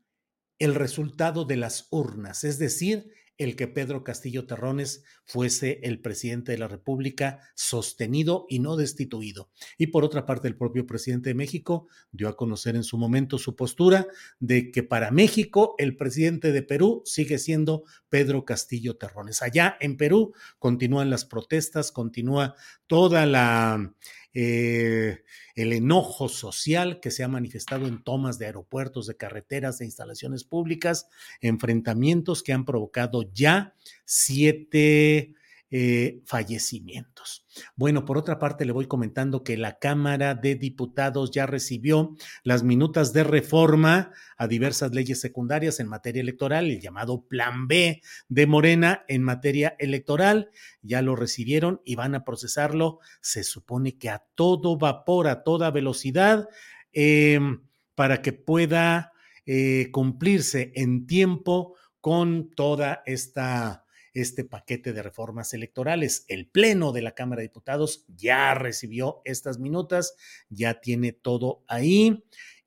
el 0.58 0.76
resultado 0.76 1.46
de 1.46 1.58
las 1.58 1.88
urnas, 1.92 2.44
es 2.44 2.58
decir, 2.58 3.12
el 3.38 3.56
que 3.56 3.68
Pedro 3.68 4.04
Castillo 4.04 4.46
Terrones 4.46 5.04
fuese 5.26 5.80
el 5.84 6.00
presidente 6.00 6.52
de 6.52 6.58
la 6.58 6.68
República 6.68 7.40
sostenido 7.56 8.46
y 8.50 8.60
no 8.60 8.76
destituido. 8.76 9.50
Y 9.78 9.88
por 9.88 10.04
otra 10.04 10.26
parte, 10.26 10.48
el 10.48 10.56
propio 10.56 10.86
presidente 10.86 11.30
de 11.30 11.36
México 11.36 11.88
dio 12.12 12.30
a 12.30 12.38
conocer 12.38 12.76
en 12.76 12.84
su 12.84 12.98
momento 12.98 13.38
su 13.38 13.56
postura 13.56 14.08
de 14.40 14.72
que 14.72 14.84
para 14.84 15.12
México 15.12 15.76
el 15.78 15.98
presidente 15.98 16.52
de 16.52 16.64
Perú 16.64 17.02
sigue 17.06 17.40
siendo 17.40 17.84
Pedro 18.10 18.46
Castillo 18.46 18.98
Terrones. 18.98 19.42
Allá 19.42 19.78
en 19.80 19.98
Perú 19.98 20.34
continúan 20.60 21.10
las 21.10 21.26
protestas, 21.26 21.92
continúa 21.92 22.56
toda 22.88 23.26
la 23.26 23.94
eh, 24.34 25.24
el 25.56 25.74
enojo 25.74 26.30
social 26.30 27.00
que 27.00 27.12
se 27.12 27.24
ha 27.24 27.28
manifestado 27.28 27.88
en 27.88 28.04
tomas 28.04 28.40
de 28.40 28.46
aeropuertos, 28.46 29.08
de 29.08 29.18
carreteras, 29.18 29.80
de 29.80 29.86
instalaciones 29.86 30.44
públicas, 30.44 31.08
enfrentamientos 31.42 32.44
que 32.44 32.54
han 32.54 32.66
provocado 32.66 33.24
ya 33.34 33.76
siete 34.06 35.36
eh, 35.74 36.22
fallecimientos. 36.26 37.46
Bueno, 37.78 38.04
por 38.04 38.18
otra 38.18 38.40
parte, 38.40 38.66
le 38.66 38.74
voy 38.74 38.88
comentando 38.88 39.42
que 39.42 39.56
la 39.56 39.80
Cámara 39.80 40.36
de 40.36 40.56
Diputados 40.56 41.32
ya 41.32 41.46
recibió 41.46 42.18
las 42.44 42.64
minutas 42.64 43.14
de 43.14 43.24
reforma 43.24 44.12
a 44.36 44.48
diversas 44.48 44.94
leyes 44.94 45.22
secundarias 45.22 45.80
en 45.80 45.88
materia 45.88 46.20
electoral, 46.20 46.70
el 46.70 46.82
llamado 46.82 47.26
Plan 47.26 47.70
B 47.70 48.02
de 48.28 48.48
Morena 48.48 49.06
en 49.08 49.24
materia 49.24 49.78
electoral. 49.80 50.50
Ya 50.82 51.02
lo 51.02 51.16
recibieron 51.16 51.80
y 51.86 51.96
van 51.96 52.16
a 52.16 52.26
procesarlo, 52.26 53.00
se 53.22 53.46
supone 53.46 53.98
que 53.98 54.10
a 54.10 54.26
todo 54.36 54.78
vapor, 54.78 55.30
a 55.30 55.44
toda 55.44 55.72
velocidad, 55.72 56.50
em, 56.92 57.62
para 57.96 58.22
que 58.22 58.34
pueda 58.34 59.14
eh, 59.46 59.88
cumplirse 59.92 60.74
en 60.76 61.08
tiempo 61.08 61.76
con 62.02 62.50
toda 62.56 63.04
esta 63.06 63.81
este 64.14 64.44
paquete 64.44 64.94
de 64.94 65.04
reformas 65.04 65.54
electorales. 65.54 66.26
El 66.28 66.48
Pleno 66.48 66.92
de 66.92 67.02
la 67.02 67.16
Cámara 67.16 67.42
de 67.42 67.48
Diputados 67.48 68.06
ya 68.08 68.54
recibió 68.54 69.22
estas 69.26 69.60
minutas, 69.60 70.16
ya 70.50 70.82
tiene 70.82 71.14
todo 71.14 71.64
ahí 71.68 72.24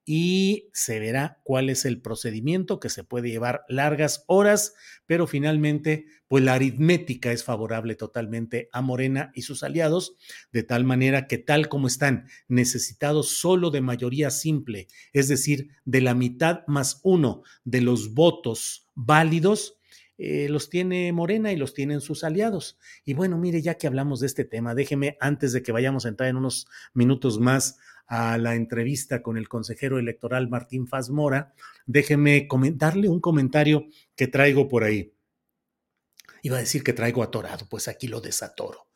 y 0.07 0.69
se 0.75 1.01
verá 1.01 1.41
cuál 1.45 1.71
es 1.71 1.85
el 1.85 2.01
procedimiento 2.01 2.79
que 2.79 2.91
se 2.91 3.05
puede 3.05 3.31
llevar 3.31 3.65
largas 3.69 4.25
horas, 4.27 4.75
pero 5.07 5.27
finalmente, 5.27 6.07
pues 6.29 6.45
la 6.45 6.55
aritmética 6.55 7.33
es 7.33 7.43
favorable 7.43 7.95
totalmente 7.95 8.69
a 8.73 8.83
Morena 8.83 9.33
y 9.35 9.43
sus 9.43 9.63
aliados, 9.63 10.17
de 10.53 10.63
tal 10.63 10.85
manera 10.85 11.27
que 11.27 11.39
tal 11.39 11.69
como 11.69 11.87
están 11.87 12.27
necesitados 12.49 13.39
solo 13.39 13.71
de 13.71 13.81
mayoría 13.81 14.31
simple, 14.31 14.89
es 15.13 15.29
decir, 15.29 15.69
de 15.85 16.03
la 16.03 16.15
mitad 16.15 16.67
más 16.67 17.01
uno 17.03 17.43
de 17.65 17.81
los 17.81 18.13
votos 18.13 18.91
válidos, 18.95 19.79
eh, 20.17 20.49
los 20.49 20.71
tiene 20.71 21.13
Morena 21.13 21.53
y 21.53 21.57
los 21.57 21.75
tienen 21.75 22.01
sus 22.01 22.25
aliados. 22.25 22.79
Y 23.05 23.15
bueno, 23.15 23.39
mire, 23.39 23.63
ya 23.63 23.75
que 23.75 23.87
hablamos 23.87 24.21
de 24.21 24.27
este 24.27 24.45
tema, 24.45 24.75
déjeme, 24.75 25.17
antes 25.21 25.53
de 25.53 25.63
que 25.63 25.73
vayamos 25.73 26.07
a 26.07 26.09
entrar 26.09 26.29
en 26.29 26.37
unos 26.37 26.67
minutos 26.93 27.41
más 27.41 27.79
a 28.07 28.39
la 28.39 28.55
entrevista 28.55 29.23
con 29.23 29.37
el 29.37 29.49
consejero 29.49 29.99
electoral 29.99 30.49
Martín 30.49 30.87
Fazmora, 30.87 31.55
déjeme 31.87 32.47
darle 32.75 33.09
un 33.09 33.21
comentario 33.21 33.87
que 34.15 34.29
traigo 34.29 34.69
por 34.69 34.85
ahí. 34.85 35.15
Iba 36.43 36.59
a 36.59 36.61
decir 36.61 36.85
que 36.85 36.93
traigo 36.93 37.23
atorado, 37.23 37.67
pues 37.69 37.89
aquí 37.89 38.07
lo 38.07 38.21
desatoro. 38.21 38.89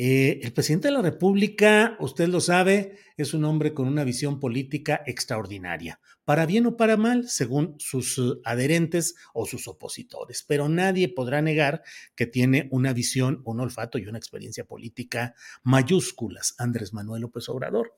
Eh, 0.00 0.38
el 0.44 0.52
presidente 0.52 0.86
de 0.86 0.94
la 0.94 1.02
República, 1.02 1.96
usted 1.98 2.28
lo 2.28 2.40
sabe, 2.40 2.98
es 3.16 3.34
un 3.34 3.44
hombre 3.44 3.74
con 3.74 3.88
una 3.88 4.04
visión 4.04 4.38
política 4.38 5.02
extraordinaria, 5.06 6.00
para 6.24 6.46
bien 6.46 6.66
o 6.66 6.76
para 6.76 6.96
mal, 6.96 7.28
según 7.28 7.74
sus 7.80 8.16
uh, 8.16 8.40
adherentes 8.44 9.16
o 9.34 9.44
sus 9.44 9.66
opositores. 9.66 10.44
Pero 10.46 10.68
nadie 10.68 11.08
podrá 11.08 11.42
negar 11.42 11.82
que 12.14 12.26
tiene 12.28 12.68
una 12.70 12.92
visión, 12.92 13.42
un 13.44 13.58
olfato 13.58 13.98
y 13.98 14.06
una 14.06 14.18
experiencia 14.18 14.64
política 14.64 15.34
mayúsculas, 15.64 16.54
Andrés 16.58 16.92
Manuel 16.92 17.22
López 17.22 17.48
Obrador. 17.48 17.96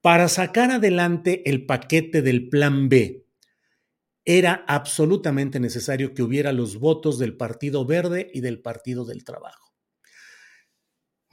Para 0.00 0.28
sacar 0.28 0.70
adelante 0.70 1.42
el 1.50 1.66
paquete 1.66 2.22
del 2.22 2.50
Plan 2.50 2.88
B, 2.88 3.26
era 4.24 4.64
absolutamente 4.68 5.58
necesario 5.58 6.14
que 6.14 6.22
hubiera 6.22 6.52
los 6.52 6.78
votos 6.78 7.18
del 7.18 7.36
Partido 7.36 7.84
Verde 7.84 8.30
y 8.32 8.42
del 8.42 8.60
Partido 8.60 9.04
del 9.04 9.24
Trabajo. 9.24 9.71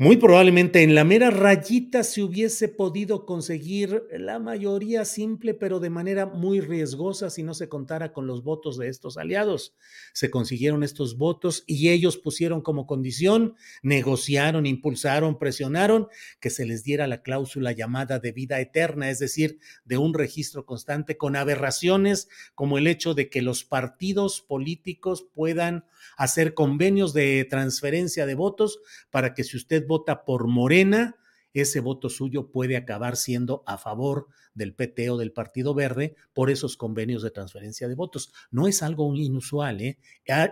Muy 0.01 0.15
probablemente 0.15 0.81
en 0.81 0.95
la 0.95 1.03
mera 1.03 1.29
rayita 1.29 2.05
se 2.05 2.23
hubiese 2.23 2.69
podido 2.69 3.25
conseguir 3.25 4.03
la 4.17 4.39
mayoría 4.39 5.03
simple, 5.03 5.53
pero 5.53 5.81
de 5.81 5.89
manera 5.89 6.25
muy 6.25 6.61
riesgosa 6.61 7.29
si 7.29 7.43
no 7.43 7.53
se 7.53 7.67
contara 7.67 8.13
con 8.13 8.25
los 8.25 8.41
votos 8.41 8.77
de 8.77 8.87
estos 8.87 9.17
aliados. 9.17 9.75
Se 10.13 10.29
consiguieron 10.29 10.83
estos 10.83 11.17
votos 11.17 11.65
y 11.67 11.89
ellos 11.89 12.15
pusieron 12.15 12.61
como 12.61 12.87
condición, 12.87 13.55
negociaron, 13.83 14.65
impulsaron, 14.65 15.37
presionaron 15.37 16.07
que 16.39 16.49
se 16.49 16.65
les 16.65 16.85
diera 16.85 17.05
la 17.05 17.21
cláusula 17.21 17.73
llamada 17.73 18.19
de 18.19 18.31
vida 18.31 18.61
eterna, 18.61 19.09
es 19.09 19.19
decir, 19.19 19.59
de 19.83 19.97
un 19.97 20.13
registro 20.13 20.65
constante 20.65 21.17
con 21.17 21.35
aberraciones 21.35 22.29
como 22.55 22.77
el 22.77 22.87
hecho 22.87 23.15
de 23.15 23.29
que 23.29 23.41
los 23.41 23.65
partidos 23.65 24.39
políticos 24.39 25.27
puedan 25.33 25.83
hacer 26.15 26.53
convenios 26.53 27.13
de 27.13 27.45
transferencia 27.49 28.25
de 28.25 28.35
votos 28.35 28.79
para 29.09 29.33
que 29.33 29.43
si 29.43 29.57
usted 29.57 29.85
vota 29.89 30.23
por 30.23 30.47
Morena, 30.47 31.17
ese 31.51 31.79
voto 31.79 32.09
suyo 32.09 32.51
puede 32.51 32.77
acabar 32.77 33.17
siendo 33.17 33.63
a 33.65 33.77
favor 33.77 34.27
del 34.53 34.75
PT 34.75 35.09
o 35.09 35.17
del 35.17 35.31
Partido 35.31 35.73
Verde 35.73 36.15
por 36.33 36.51
esos 36.51 36.77
convenios 36.77 37.23
de 37.23 37.31
transferencia 37.31 37.87
de 37.87 37.95
votos. 37.95 38.31
No 38.51 38.67
es 38.67 38.83
algo 38.83 39.13
inusual, 39.15 39.81
¿eh? 39.81 39.97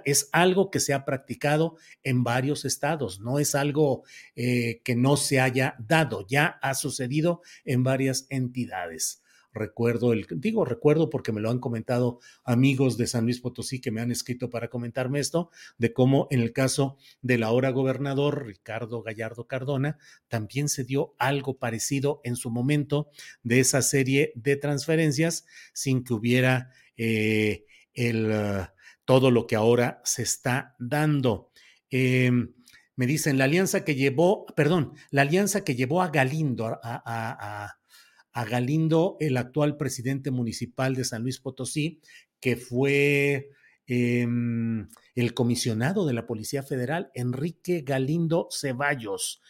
es 0.05 0.29
algo 0.31 0.71
que 0.71 0.79
se 0.79 0.93
ha 0.93 1.05
practicado 1.05 1.75
en 2.03 2.23
varios 2.23 2.65
estados, 2.65 3.19
no 3.19 3.37
es 3.37 3.53
algo 3.53 4.03
eh, 4.35 4.81
que 4.83 4.95
no 4.95 5.17
se 5.17 5.39
haya 5.39 5.75
dado, 5.79 6.25
ya 6.27 6.57
ha 6.61 6.73
sucedido 6.73 7.41
en 7.63 7.83
varias 7.83 8.25
entidades. 8.29 9.21
Recuerdo 9.57 10.13
el, 10.13 10.27
digo 10.29 10.65
recuerdo 10.65 11.09
porque 11.09 11.31
me 11.31 11.41
lo 11.41 11.49
han 11.49 11.59
comentado 11.59 12.19
amigos 12.43 12.97
de 12.97 13.07
San 13.07 13.23
Luis 13.25 13.39
Potosí 13.39 13.81
que 13.81 13.91
me 13.91 14.01
han 14.01 14.11
escrito 14.11 14.49
para 14.49 14.69
comentarme 14.69 15.19
esto, 15.19 15.49
de 15.77 15.93
cómo 15.93 16.27
en 16.29 16.41
el 16.41 16.53
caso 16.53 16.97
del 17.21 17.43
ahora 17.43 17.71
gobernador 17.71 18.45
Ricardo 18.45 19.01
Gallardo 19.01 19.47
Cardona, 19.47 19.97
también 20.27 20.69
se 20.69 20.83
dio 20.83 21.15
algo 21.17 21.57
parecido 21.57 22.21
en 22.23 22.35
su 22.35 22.49
momento 22.49 23.09
de 23.43 23.59
esa 23.59 23.81
serie 23.81 24.31
de 24.35 24.55
transferencias 24.55 25.45
sin 25.73 26.03
que 26.03 26.13
hubiera 26.13 26.71
eh, 26.97 27.65
el, 27.93 28.31
uh, 28.31 28.65
todo 29.05 29.31
lo 29.31 29.47
que 29.47 29.55
ahora 29.55 30.01
se 30.03 30.23
está 30.23 30.75
dando. 30.79 31.51
Em, 31.89 32.53
me 32.95 33.05
dicen, 33.05 33.37
la 33.37 33.45
alianza 33.45 33.85
que 33.85 33.95
llevó, 33.95 34.45
perdón, 34.55 34.93
la 35.11 35.21
alianza 35.21 35.63
que 35.63 35.75
llevó 35.75 36.01
a 36.01 36.09
Galindo 36.09 36.79
a 36.83 37.77
Galindo, 38.45 39.17
el 39.19 39.37
actual 39.37 39.77
presidente 39.77 40.31
municipal 40.31 40.95
de 40.95 41.05
San 41.05 41.23
Luis 41.23 41.39
Potosí, 41.39 42.01
que 42.39 42.55
fue 42.55 43.49
eh, 43.87 44.27
el 45.15 45.33
comisionado 45.33 46.05
de 46.05 46.13
la 46.13 46.27
Policía 46.27 46.63
Federal, 46.63 47.09
Enrique 47.13 47.81
Galindo 47.81 48.47
Ceballos. 48.51 49.41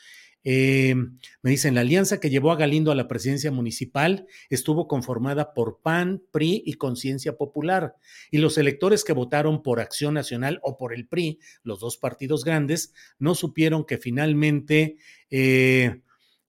Eh, 0.49 0.95
me 1.41 1.49
dicen, 1.49 1.75
la 1.75 1.81
alianza 1.81 2.21
que 2.21 2.29
llevó 2.29 2.53
a 2.53 2.55
Galindo 2.55 2.89
a 2.89 2.95
la 2.95 3.09
presidencia 3.09 3.51
municipal 3.51 4.27
estuvo 4.49 4.88
conformada 4.88 5.53
por 5.53 5.81
PAN, 5.81 6.23
PRI 6.31 6.63
y 6.65 6.75
Conciencia 6.75 7.35
Popular. 7.35 7.95
Y 8.31 8.38
los 8.38 8.57
electores 8.57 9.03
que 9.03 9.11
votaron 9.11 9.61
por 9.61 9.81
Acción 9.81 10.13
Nacional 10.13 10.61
o 10.63 10.77
por 10.77 10.93
el 10.93 11.05
PRI, 11.05 11.39
los 11.63 11.81
dos 11.81 11.97
partidos 11.97 12.45
grandes, 12.45 12.93
no 13.19 13.35
supieron 13.35 13.85
que 13.85 13.97
finalmente 13.97 14.95
eh, 15.29 15.99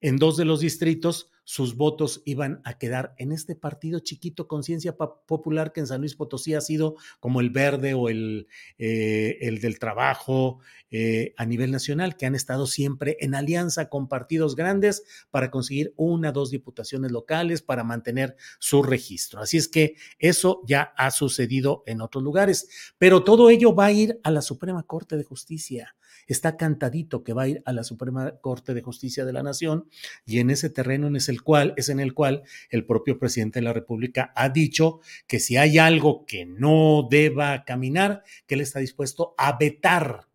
en 0.00 0.16
dos 0.16 0.36
de 0.36 0.44
los 0.44 0.60
distritos 0.60 1.32
sus 1.48 1.76
votos 1.76 2.20
iban 2.26 2.60
a 2.64 2.76
quedar 2.76 3.14
en 3.16 3.32
este 3.32 3.56
partido 3.56 4.00
chiquito 4.00 4.46
Conciencia 4.46 4.98
Popular 4.98 5.72
que 5.72 5.80
en 5.80 5.86
San 5.86 6.02
Luis 6.02 6.14
Potosí 6.14 6.52
ha 6.52 6.60
sido 6.60 6.96
como 7.20 7.40
el 7.40 7.48
verde 7.48 7.94
o 7.94 8.10
el, 8.10 8.48
eh, 8.76 9.38
el 9.40 9.58
del 9.58 9.78
trabajo 9.78 10.58
eh, 10.90 11.32
a 11.38 11.46
nivel 11.46 11.70
nacional, 11.70 12.18
que 12.18 12.26
han 12.26 12.34
estado 12.34 12.66
siempre 12.66 13.16
en 13.20 13.34
alianza 13.34 13.88
con 13.88 14.08
partidos 14.08 14.56
grandes 14.56 15.04
para 15.30 15.50
conseguir 15.50 15.94
una, 15.96 16.32
dos 16.32 16.50
diputaciones 16.50 17.12
locales, 17.12 17.62
para 17.62 17.82
mantener 17.82 18.36
su 18.58 18.82
registro. 18.82 19.40
Así 19.40 19.56
es 19.56 19.68
que 19.68 19.96
eso 20.18 20.60
ya 20.66 20.92
ha 20.98 21.10
sucedido 21.10 21.82
en 21.86 22.02
otros 22.02 22.22
lugares, 22.22 22.92
pero 22.98 23.24
todo 23.24 23.48
ello 23.48 23.74
va 23.74 23.86
a 23.86 23.92
ir 23.92 24.20
a 24.22 24.30
la 24.30 24.42
Suprema 24.42 24.82
Corte 24.82 25.16
de 25.16 25.24
Justicia 25.24 25.94
está 26.32 26.56
cantadito 26.56 27.24
que 27.24 27.32
va 27.32 27.42
a 27.42 27.48
ir 27.48 27.62
a 27.64 27.72
la 27.72 27.84
Suprema 27.84 28.36
Corte 28.40 28.74
de 28.74 28.82
Justicia 28.82 29.24
de 29.24 29.32
la 29.32 29.42
Nación 29.42 29.88
y 30.24 30.38
en 30.38 30.50
ese 30.50 30.70
terreno 30.70 31.08
es 31.16 31.28
el 31.28 31.42
cual 31.42 31.74
es 31.76 31.88
en 31.88 32.00
el 32.00 32.14
cual 32.14 32.42
el 32.70 32.86
propio 32.86 33.18
presidente 33.18 33.58
de 33.58 33.64
la 33.64 33.72
República 33.72 34.32
ha 34.36 34.50
dicho 34.50 35.00
que 35.26 35.40
si 35.40 35.56
hay 35.56 35.78
algo 35.78 36.24
que 36.26 36.46
no 36.46 37.08
deba 37.10 37.64
caminar, 37.64 38.22
que 38.46 38.54
él 38.54 38.60
está 38.60 38.78
dispuesto 38.78 39.34
a 39.36 39.56
vetar 39.58 40.27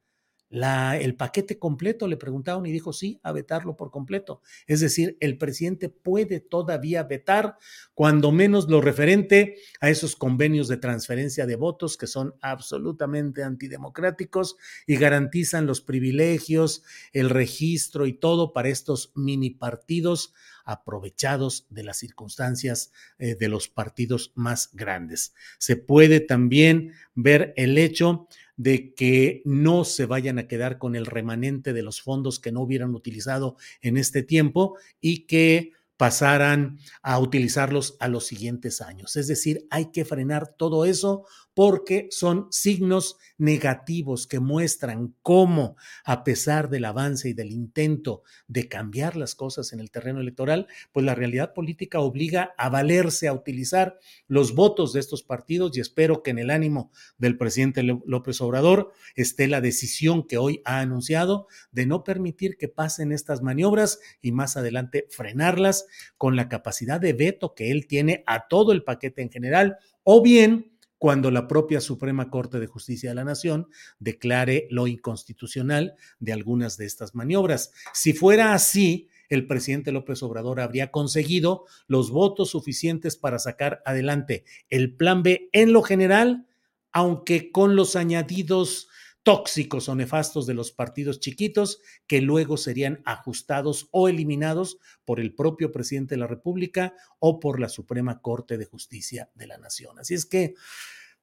el 0.53 1.15
paquete 1.15 1.57
completo, 1.57 2.07
le 2.07 2.15
preguntaron 2.15 2.65
y 2.67 2.71
dijo 2.71 2.93
sí, 2.93 3.19
a 3.23 3.31
vetarlo 3.31 3.75
por 3.75 3.89
completo. 3.89 4.41
Es 4.67 4.81
decir, 4.81 5.17
el 5.19 5.37
presidente 5.39 5.89
puede 5.89 6.39
todavía 6.39 7.03
vetar 7.03 7.57
cuando 7.95 8.31
menos 8.31 8.69
lo 8.69 8.79
referente 8.79 9.57
a 9.81 9.89
esos 9.89 10.15
convenios 10.15 10.67
de 10.67 10.77
transferencia 10.77 11.47
de 11.47 11.55
votos 11.55 11.97
que 11.97 12.05
son 12.05 12.35
absolutamente 12.41 13.43
antidemocráticos 13.43 14.55
y 14.85 14.97
garantizan 14.97 15.65
los 15.65 15.81
privilegios, 15.81 16.83
el 17.13 17.31
registro 17.31 18.05
y 18.05 18.13
todo 18.13 18.53
para 18.53 18.69
estos 18.69 19.11
mini 19.15 19.49
partidos 19.49 20.33
aprovechados 20.65 21.67
de 21.69 21.83
las 21.83 21.97
circunstancias 21.97 22.91
eh, 23.19 23.35
de 23.35 23.49
los 23.49 23.67
partidos 23.67 24.31
más 24.35 24.69
grandes. 24.73 25.33
Se 25.57 25.75
puede 25.75 26.19
también 26.19 26.93
ver 27.15 27.53
el 27.57 27.77
hecho 27.77 28.27
de 28.55 28.93
que 28.93 29.41
no 29.45 29.83
se 29.83 30.05
vayan 30.05 30.39
a 30.39 30.47
quedar 30.47 30.77
con 30.77 30.95
el 30.95 31.05
remanente 31.05 31.73
de 31.73 31.83
los 31.83 32.01
fondos 32.01 32.39
que 32.39 32.51
no 32.51 32.61
hubieran 32.61 32.93
utilizado 32.95 33.57
en 33.81 33.97
este 33.97 34.23
tiempo 34.23 34.77
y 35.01 35.25
que 35.25 35.71
pasaran 35.97 36.79
a 37.01 37.19
utilizarlos 37.19 37.95
a 37.99 38.07
los 38.07 38.25
siguientes 38.25 38.81
años. 38.81 39.15
Es 39.15 39.27
decir, 39.27 39.67
hay 39.69 39.91
que 39.91 40.05
frenar 40.05 40.47
todo 40.57 40.85
eso 40.85 41.25
porque 41.53 42.07
son 42.11 42.47
signos 42.51 43.17
negativos 43.37 44.27
que 44.27 44.39
muestran 44.39 45.15
cómo, 45.21 45.75
a 46.03 46.23
pesar 46.23 46.69
del 46.69 46.85
avance 46.85 47.29
y 47.29 47.33
del 47.33 47.51
intento 47.51 48.23
de 48.47 48.67
cambiar 48.67 49.15
las 49.15 49.35
cosas 49.35 49.73
en 49.73 49.79
el 49.79 49.91
terreno 49.91 50.19
electoral, 50.19 50.67
pues 50.91 51.05
la 51.05 51.15
realidad 51.15 51.53
política 51.53 51.99
obliga 51.99 52.53
a 52.57 52.69
valerse, 52.69 53.27
a 53.27 53.33
utilizar 53.33 53.99
los 54.27 54.55
votos 54.55 54.93
de 54.93 54.99
estos 54.99 55.23
partidos 55.23 55.75
y 55.77 55.81
espero 55.81 56.23
que 56.23 56.31
en 56.31 56.39
el 56.39 56.49
ánimo 56.49 56.91
del 57.17 57.37
presidente 57.37 57.83
López 57.83 58.41
Obrador 58.41 58.91
esté 59.15 59.47
la 59.47 59.61
decisión 59.61 60.25
que 60.27 60.37
hoy 60.37 60.61
ha 60.65 60.79
anunciado 60.79 61.47
de 61.71 61.85
no 61.85 62.03
permitir 62.03 62.57
que 62.57 62.67
pasen 62.67 63.11
estas 63.11 63.41
maniobras 63.41 63.99
y 64.21 64.31
más 64.31 64.57
adelante 64.57 65.07
frenarlas 65.09 65.85
con 66.17 66.35
la 66.35 66.49
capacidad 66.49 66.99
de 66.99 67.13
veto 67.13 67.53
que 67.53 67.71
él 67.71 67.87
tiene 67.87 68.23
a 68.25 68.47
todo 68.47 68.71
el 68.71 68.83
paquete 68.83 69.21
en 69.21 69.31
general 69.31 69.77
o 70.03 70.21
bien 70.21 70.72
cuando 71.03 71.31
la 71.31 71.49
propia 71.49 71.81
Suprema 71.81 72.29
Corte 72.29 72.61
de 72.61 72.67
Justicia 72.67 73.09
de 73.09 73.15
la 73.15 73.25
Nación 73.25 73.67
declare 73.99 74.67
lo 74.69 74.87
inconstitucional 74.87 75.95
de 76.21 76.31
algunas 76.31 76.77
de 76.77 76.85
estas 76.85 77.13
maniobras. 77.13 77.73
Si 77.91 78.13
fuera 78.13 78.53
así, 78.53 79.09
el 79.27 79.45
presidente 79.45 79.91
López 79.91 80.23
Obrador 80.23 80.61
habría 80.61 80.91
conseguido 80.91 81.65
los 81.87 82.09
votos 82.09 82.51
suficientes 82.51 83.17
para 83.17 83.37
sacar 83.37 83.81
adelante 83.85 84.45
el 84.69 84.95
plan 84.95 85.23
B 85.23 85.49
en 85.51 85.73
lo 85.73 85.81
general, 85.81 86.47
aunque 86.93 87.51
con 87.51 87.75
los 87.75 87.97
añadidos 87.97 88.87
tóxicos 89.23 89.87
o 89.87 89.95
nefastos 89.95 90.45
de 90.45 90.53
los 90.53 90.71
partidos 90.71 91.19
chiquitos 91.19 91.79
que 92.07 92.21
luego 92.21 92.57
serían 92.57 93.01
ajustados 93.05 93.87
o 93.91 94.09
eliminados 94.09 94.77
por 95.05 95.19
el 95.19 95.33
propio 95.33 95.71
presidente 95.71 96.15
de 96.15 96.19
la 96.19 96.27
República 96.27 96.93
o 97.19 97.39
por 97.39 97.59
la 97.59 97.69
Suprema 97.69 98.21
Corte 98.21 98.57
de 98.57 98.65
Justicia 98.65 99.31
de 99.33 99.47
la 99.47 99.57
Nación. 99.57 99.97
Así 99.97 100.13
es 100.13 100.25
que, 100.25 100.55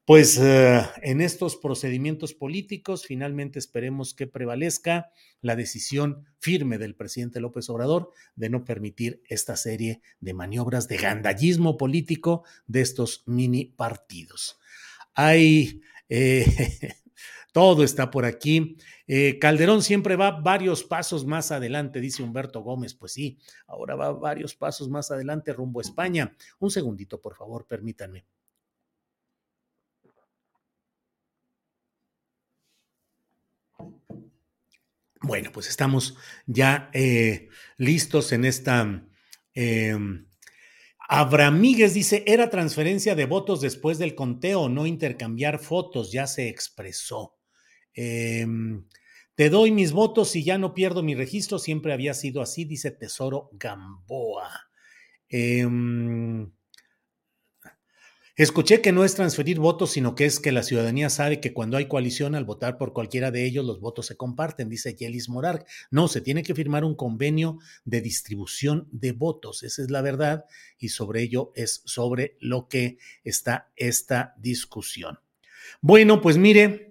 pues 0.07 0.39
eh, 0.39 0.81
en 1.03 1.21
estos 1.21 1.57
procedimientos 1.57 2.33
políticos, 2.33 3.05
finalmente 3.07 3.59
esperemos 3.59 4.15
que 4.15 4.27
prevalezca 4.27 5.11
la 5.43 5.55
decisión 5.55 6.25
firme 6.39 6.79
del 6.79 6.97
presidente 6.97 7.39
López 7.39 7.69
Obrador 7.69 8.11
de 8.35 8.49
no 8.49 8.65
permitir 8.65 9.23
esta 9.29 9.57
serie 9.57 10.01
de 10.21 10.33
maniobras 10.33 10.89
de 10.89 10.97
gandallismo 10.97 11.77
político 11.77 12.45
de 12.67 12.81
estos 12.81 13.25
mini 13.27 13.67
partidos. 13.67 14.59
Hay 15.15 15.83
eh, 16.09 16.47
Todo 17.53 17.83
está 17.83 18.11
por 18.11 18.25
aquí. 18.25 18.77
Eh, 19.07 19.39
Calderón 19.39 19.83
siempre 19.83 20.17
va 20.17 20.41
varios 20.41 20.85
pasos 20.85 21.27
más 21.27 21.51
adelante, 21.51 22.01
dice 22.01 22.23
Humberto 22.23 22.61
Gómez. 22.61 22.95
Pues 22.95 23.13
sí, 23.13 23.39
ahora 23.67 23.97
va 23.97 24.13
varios 24.13 24.55
pasos 24.55 24.89
más 24.89 25.11
adelante 25.11 25.53
rumbo 25.53 25.81
a 25.81 25.83
España. 25.83 26.37
Un 26.59 26.71
segundito, 26.71 27.21
por 27.21 27.35
favor, 27.35 27.67
permítanme. 27.67 28.25
Bueno, 35.23 35.51
pues 35.53 35.69
estamos 35.69 36.17
ya 36.47 36.91
eh, 36.93 37.49
listos 37.77 38.33
en 38.33 38.45
esta... 38.45 39.05
Eh, 39.55 39.97
Abramíguez 41.13 41.93
dice, 41.93 42.23
era 42.25 42.51
transferencia 42.51 43.17
de 43.17 43.27
votos 43.27 43.61
después 43.61 43.99
del 43.99 44.15
conteo, 44.15 44.69
no 44.69 44.87
intercambiar 44.87 45.59
fotos, 45.59 46.13
ya 46.13 46.29
se 46.29 46.49
expresó. 46.49 47.40
Em, 48.03 48.87
te 49.35 49.51
doy 49.51 49.73
mis 49.73 49.93
votos 49.93 50.35
y 50.35 50.43
ya 50.43 50.57
no 50.57 50.73
pierdo 50.73 51.03
mi 51.03 51.15
registro, 51.15 51.59
siempre 51.59 51.93
había 51.93 52.15
sido 52.15 52.41
así, 52.41 52.65
dice 52.65 52.91
Tesoro 52.91 53.51
Gamboa. 53.53 54.71
Em, 55.29 56.51
escuché 58.37 58.81
que 58.81 58.93
no 58.93 59.05
es 59.05 59.15
transferir 59.17 59.59
votos, 59.59 59.91
sino 59.91 60.15
que 60.15 60.25
es 60.25 60.41
que 60.41 60.51
la 60.51 60.63
ciudadanía 60.63 61.11
sabe 61.11 61.41
que 61.41 61.53
cuando 61.53 61.77
hay 61.77 61.89
coalición, 61.89 62.35
al 62.35 62.47
votar 62.47 62.79
por 62.79 62.95
cualquiera 62.95 63.31
de 63.31 63.45
ellos, 63.45 63.67
los 63.67 63.81
votos 63.81 64.07
se 64.07 64.17
comparten, 64.17 64.71
dice 64.71 64.97
Yelis 64.97 65.29
Morar. 65.29 65.67
No, 65.91 66.09
se 66.09 66.23
tiene 66.23 66.43
que 66.43 66.55
firmar 66.55 66.85
un 66.85 66.95
convenio 66.95 67.59
de 67.85 68.01
distribución 68.01 68.89
de 68.93 69.13
votos, 69.13 69.63
esa 69.63 69.83
es 69.83 69.91
la 69.91 70.01
verdad, 70.01 70.47
y 70.79 70.89
sobre 70.89 71.21
ello 71.21 71.53
es 71.55 71.83
sobre 71.85 72.39
lo 72.41 72.67
que 72.67 72.97
está 73.25 73.71
esta 73.77 74.35
discusión. 74.39 75.19
Bueno, 75.83 76.23
pues 76.23 76.39
mire, 76.39 76.90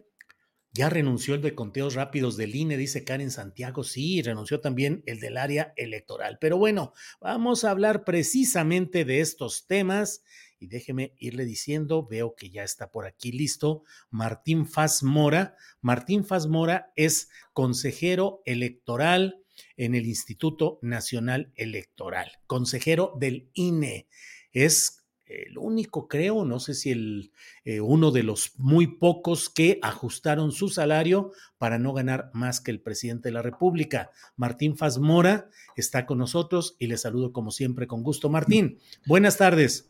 ya 0.71 0.89
renunció 0.89 1.35
el 1.35 1.41
de 1.41 1.55
conteos 1.55 1.95
rápidos 1.95 2.37
del 2.37 2.55
INE, 2.55 2.77
dice 2.77 3.03
Karen 3.03 3.31
Santiago. 3.31 3.83
Sí, 3.83 4.21
renunció 4.21 4.61
también 4.61 5.03
el 5.07 5.19
del 5.19 5.37
área 5.37 5.73
electoral. 5.75 6.37
Pero 6.39 6.57
bueno, 6.57 6.93
vamos 7.19 7.63
a 7.63 7.71
hablar 7.71 8.03
precisamente 8.03 9.03
de 9.03 9.19
estos 9.19 9.65
temas. 9.65 10.23
Y 10.59 10.67
déjeme 10.67 11.13
irle 11.17 11.45
diciendo, 11.45 12.05
veo 12.05 12.35
que 12.35 12.49
ya 12.49 12.63
está 12.63 12.91
por 12.91 13.05
aquí 13.05 13.31
listo, 13.31 13.83
Martín 14.09 14.67
Faz 14.67 15.03
Mora. 15.03 15.55
Martín 15.81 16.25
Faz 16.25 16.47
Mora 16.47 16.91
es 16.95 17.29
consejero 17.53 18.41
electoral 18.45 19.41
en 19.77 19.95
el 19.95 20.05
Instituto 20.05 20.77
Nacional 20.81 21.51
Electoral, 21.55 22.39
consejero 22.45 23.13
del 23.19 23.49
INE. 23.53 24.07
Es 24.51 24.98
el 25.29 25.57
único, 25.57 26.07
creo, 26.07 26.43
no 26.43 26.59
sé 26.59 26.73
si 26.73 26.91
el 26.91 27.31
eh, 27.63 27.81
uno 27.81 28.11
de 28.11 28.23
los 28.23 28.53
muy 28.57 28.87
pocos 28.87 29.49
que 29.49 29.79
ajustaron 29.81 30.51
su 30.51 30.69
salario 30.69 31.31
para 31.57 31.77
no 31.77 31.93
ganar 31.93 32.31
más 32.33 32.61
que 32.61 32.71
el 32.71 32.81
presidente 32.81 33.29
de 33.29 33.33
la 33.33 33.43
República. 33.43 34.09
Martín 34.35 34.75
Fazmora 34.75 35.49
está 35.75 36.05
con 36.05 36.17
nosotros 36.17 36.75
y 36.79 36.87
le 36.87 36.97
saludo 36.97 37.31
como 37.31 37.51
siempre 37.51 37.85
con 37.85 38.01
gusto. 38.01 38.29
Martín, 38.29 38.79
buenas 39.05 39.37
tardes. 39.37 39.87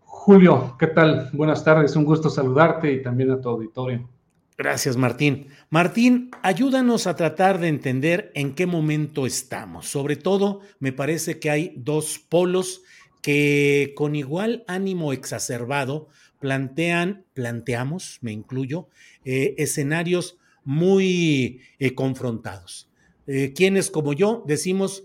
Julio, 0.00 0.76
¿qué 0.78 0.88
tal? 0.88 1.30
Buenas 1.32 1.64
tardes, 1.64 1.96
un 1.96 2.04
gusto 2.04 2.28
saludarte 2.28 2.92
y 2.92 3.02
también 3.02 3.30
a 3.30 3.40
tu 3.40 3.48
auditorio. 3.48 4.08
Gracias, 4.58 4.96
Martín. 4.96 5.48
Martín, 5.70 6.30
ayúdanos 6.42 7.06
a 7.06 7.16
tratar 7.16 7.58
de 7.58 7.68
entender 7.68 8.30
en 8.34 8.54
qué 8.54 8.66
momento 8.66 9.26
estamos. 9.26 9.88
Sobre 9.88 10.16
todo, 10.16 10.60
me 10.78 10.92
parece 10.92 11.40
que 11.40 11.50
hay 11.50 11.74
dos 11.76 12.18
polos 12.18 12.82
que 13.22 13.92
con 13.96 14.16
igual 14.16 14.64
ánimo 14.66 15.12
exacerbado 15.12 16.08
plantean, 16.40 17.24
planteamos, 17.34 18.18
me 18.20 18.32
incluyo, 18.32 18.88
eh, 19.24 19.54
escenarios 19.58 20.38
muy 20.64 21.60
eh, 21.78 21.94
confrontados. 21.94 22.90
Eh, 23.28 23.52
quienes 23.54 23.90
como 23.90 24.12
yo 24.12 24.44
decimos, 24.46 25.04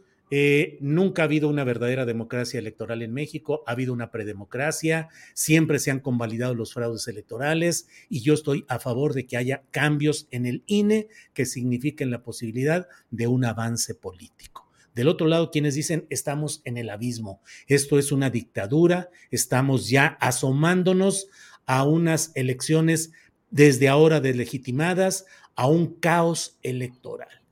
nunca 0.81 1.21
ha 1.21 1.25
habido 1.25 1.47
una 1.47 1.63
verdadera 1.63 2.05
democracia 2.05 2.59
electoral 2.59 3.01
en 3.01 3.13
México, 3.13 3.63
ha 3.65 3.71
habido 3.71 3.93
una 3.93 4.11
predemocracia, 4.11 5.07
siempre 5.33 5.79
se 5.79 5.89
han 5.89 6.01
convalidado 6.01 6.53
los 6.53 6.73
fraudes 6.73 7.07
electorales 7.07 7.87
y 8.09 8.19
yo 8.19 8.33
estoy 8.33 8.65
a 8.67 8.79
favor 8.79 9.13
de 9.13 9.25
que 9.25 9.37
haya 9.37 9.63
cambios 9.71 10.27
en 10.31 10.45
el 10.45 10.63
INE 10.65 11.07
que 11.33 11.45
signifiquen 11.45 12.11
la 12.11 12.23
posibilidad 12.23 12.89
de 13.09 13.27
un 13.27 13.45
avance 13.45 13.95
político. 13.95 14.66
Del 14.97 15.09
otro 15.09 15.27
lado, 15.27 15.51
quienes 15.51 15.75
dicen, 15.75 16.07
estamos 16.09 16.63
en 16.65 16.75
el 16.75 16.89
abismo, 16.89 17.39
esto 17.67 17.99
es 17.99 18.11
una 18.11 18.31
dictadura, 18.31 19.11
estamos 19.29 19.91
ya 19.91 20.17
asomándonos 20.19 21.27
a 21.67 21.83
unas 21.83 22.31
elecciones 22.33 23.11
desde 23.51 23.89
ahora 23.89 24.21
deslegitimadas, 24.21 25.27
a 25.55 25.67
un 25.67 25.99
caos 25.99 26.57
electoral. 26.63 27.43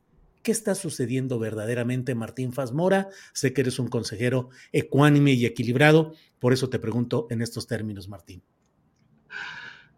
¿Qué 0.41 0.51
está 0.51 0.73
sucediendo 0.73 1.37
verdaderamente, 1.37 2.15
Martín 2.15 2.51
Fazmora? 2.51 3.09
Sé 3.31 3.53
que 3.53 3.61
eres 3.61 3.77
un 3.77 3.89
consejero 3.89 4.49
ecuánime 4.71 5.33
y 5.33 5.45
equilibrado, 5.45 6.13
por 6.39 6.51
eso 6.51 6.71
te 6.71 6.79
pregunto 6.79 7.27
en 7.29 7.43
estos 7.43 7.67
términos, 7.67 8.09
Martín. 8.09 8.41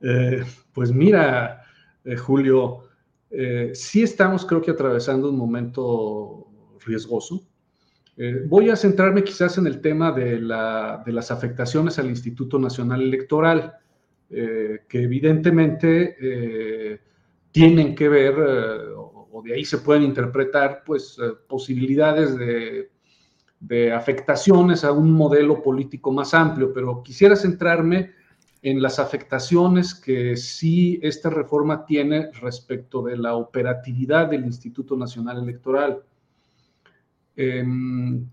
Eh, 0.02 0.44
pues 0.74 0.92
mira, 0.92 1.64
eh, 2.04 2.18
Julio, 2.18 2.90
eh, 3.30 3.72
sí 3.74 4.04
estamos 4.04 4.46
creo 4.46 4.62
que 4.62 4.72
atravesando 4.72 5.30
un 5.30 5.38
momento 5.38 6.47
riesgoso. 6.88 7.44
Eh, 8.16 8.44
voy 8.48 8.70
a 8.70 8.76
centrarme 8.76 9.24
quizás 9.24 9.58
en 9.58 9.68
el 9.68 9.80
tema 9.80 10.12
de, 10.12 10.40
las 10.40 11.32
afectaciones 11.32 12.00
al 12.00 12.08
Instituto 12.08 12.58
Nacional 12.58 13.02
Electoral, 13.02 13.74
eh, 14.30 14.80
que 14.90 15.04
evidentemente 15.04 16.16
eh, 16.20 17.00
tienen 17.52 17.94
que 17.94 18.10
ver, 18.10 18.36
o 18.40 19.42
de 19.46 19.54
ahí 19.54 19.66
se 19.66 19.78
pueden 19.78 20.04
interpretar, 20.04 20.84
pues, 20.84 21.18
posibilidades 21.48 22.36
de, 22.38 22.90
de 23.60 23.92
afectaciones 23.92 24.84
a 24.84 24.92
un 24.92 25.12
modelo 25.12 25.62
político 25.62 26.12
más 26.12 26.34
amplio, 26.34 26.74
pero 26.74 27.02
quisiera 27.04 27.36
centrarme 27.36 28.12
en 28.62 28.82
las 28.82 29.00
afectaciones 29.00 29.94
que 29.94 30.36
sí 30.36 31.00
esta 31.02 31.30
reforma 31.30 31.86
tiene 31.86 32.32
respecto 32.42 33.02
de 33.04 33.18
la 33.18 33.36
operatividad 33.36 34.28
del 34.28 34.46
Instituto 34.46 34.96
Nacional 34.98 35.42
Electoral. 35.44 36.02
Em, 37.38 38.28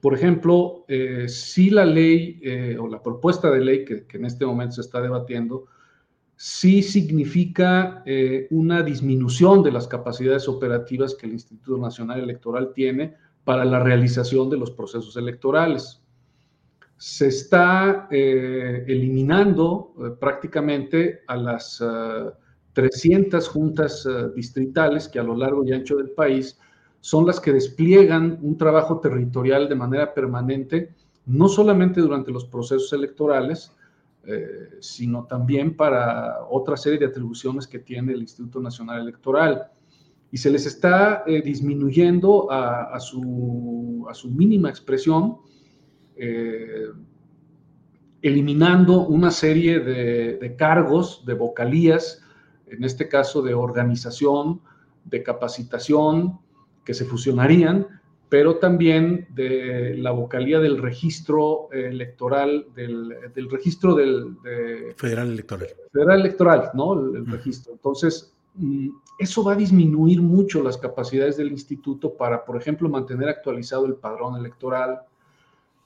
por 0.00 0.14
ejemplo, 0.14 0.86
eh, 0.88 1.28
si 1.28 1.70
la 1.70 1.84
ley 1.84 2.40
eh, 2.42 2.76
o 2.80 2.88
la 2.88 3.02
propuesta 3.02 3.50
de 3.50 3.60
ley 3.60 3.84
que, 3.84 4.06
en 4.10 4.24
este 4.24 4.46
momento 4.46 4.76
se 4.76 4.80
está 4.80 5.00
debatiendo, 5.00 5.66
sí 6.36 6.82
significa 6.82 8.02
eh, 8.06 8.48
una 8.50 8.82
disminución 8.82 9.62
de 9.62 9.72
las 9.72 9.86
capacidades 9.86 10.48
operativas 10.48 11.14
que 11.14 11.26
el 11.26 11.32
Instituto 11.32 11.76
Nacional 11.78 12.20
Electoral 12.20 12.72
tiene 12.74 13.14
para 13.44 13.64
la 13.64 13.78
realización 13.78 14.48
de 14.48 14.56
los 14.56 14.70
procesos 14.70 15.16
electorales. 15.16 16.02
Se 16.96 17.26
está 17.26 18.08
eliminando 18.10 19.92
prácticamente 20.18 21.20
a 21.26 21.36
las 21.36 21.84
300 22.72 23.48
juntas 23.48 24.08
distritales 24.34 25.08
que 25.08 25.18
a 25.18 25.24
lo 25.24 25.36
largo 25.36 25.64
y 25.66 25.72
ancho 25.72 25.96
del 25.96 26.12
país 26.12 26.58
son 27.04 27.26
las 27.26 27.38
que 27.38 27.52
despliegan 27.52 28.38
un 28.40 28.56
trabajo 28.56 28.98
territorial 28.98 29.68
de 29.68 29.74
manera 29.74 30.14
permanente, 30.14 30.94
no 31.26 31.48
solamente 31.48 32.00
durante 32.00 32.32
los 32.32 32.46
procesos 32.46 32.90
electorales, 32.94 33.76
eh, 34.26 34.78
sino 34.80 35.26
también 35.26 35.76
para 35.76 36.46
otra 36.48 36.78
serie 36.78 36.98
de 36.98 37.04
atribuciones 37.04 37.66
que 37.66 37.80
tiene 37.80 38.14
el 38.14 38.22
Instituto 38.22 38.58
Nacional 38.58 39.02
Electoral. 39.02 39.66
Y 40.30 40.38
se 40.38 40.48
les 40.48 40.64
está 40.64 41.24
eh, 41.26 41.42
disminuyendo 41.42 42.50
a, 42.50 42.98
su, 43.00 44.06
mínima 44.30 44.70
expresión, 44.70 45.36
eh, 46.16 46.86
eliminando 48.22 49.06
una 49.06 49.30
serie 49.30 49.78
de 49.80 50.56
cargos, 50.56 51.22
de 51.26 51.34
vocalías, 51.34 52.22
en 52.66 52.82
este 52.82 53.08
caso 53.08 53.42
de 53.42 53.52
organización, 53.52 54.62
de 55.04 55.22
capacitación, 55.22 56.42
que 56.84 56.94
se 56.94 57.04
fusionarían, 57.04 57.86
pero 58.28 58.56
también 58.56 59.26
de 59.30 59.96
la 59.96 60.10
vocalía 60.10 60.58
del 60.58 60.78
registro 60.78 61.68
electoral, 61.72 62.66
del, 62.74 63.14
registro 63.50 63.94
del... 63.94 64.36
federal 64.96 65.30
electoral. 65.30 65.68
Federal 65.92 66.20
electoral, 66.20 66.70
¿no? 66.74 66.94
El, 66.94 67.26
registro. 67.26 67.72
Entonces, 67.72 68.32
mm, 68.54 68.88
eso 69.18 69.44
va 69.44 69.52
a 69.52 69.56
disminuir 69.56 70.20
mucho 70.20 70.62
las 70.62 70.76
capacidades 70.76 71.36
del 71.36 71.52
instituto 71.52 72.14
para, 72.14 72.44
por 72.44 72.56
ejemplo, 72.56 72.88
mantener 72.88 73.28
actualizado 73.28 73.86
el 73.86 73.94
padrón 73.94 74.36
electoral, 74.36 75.00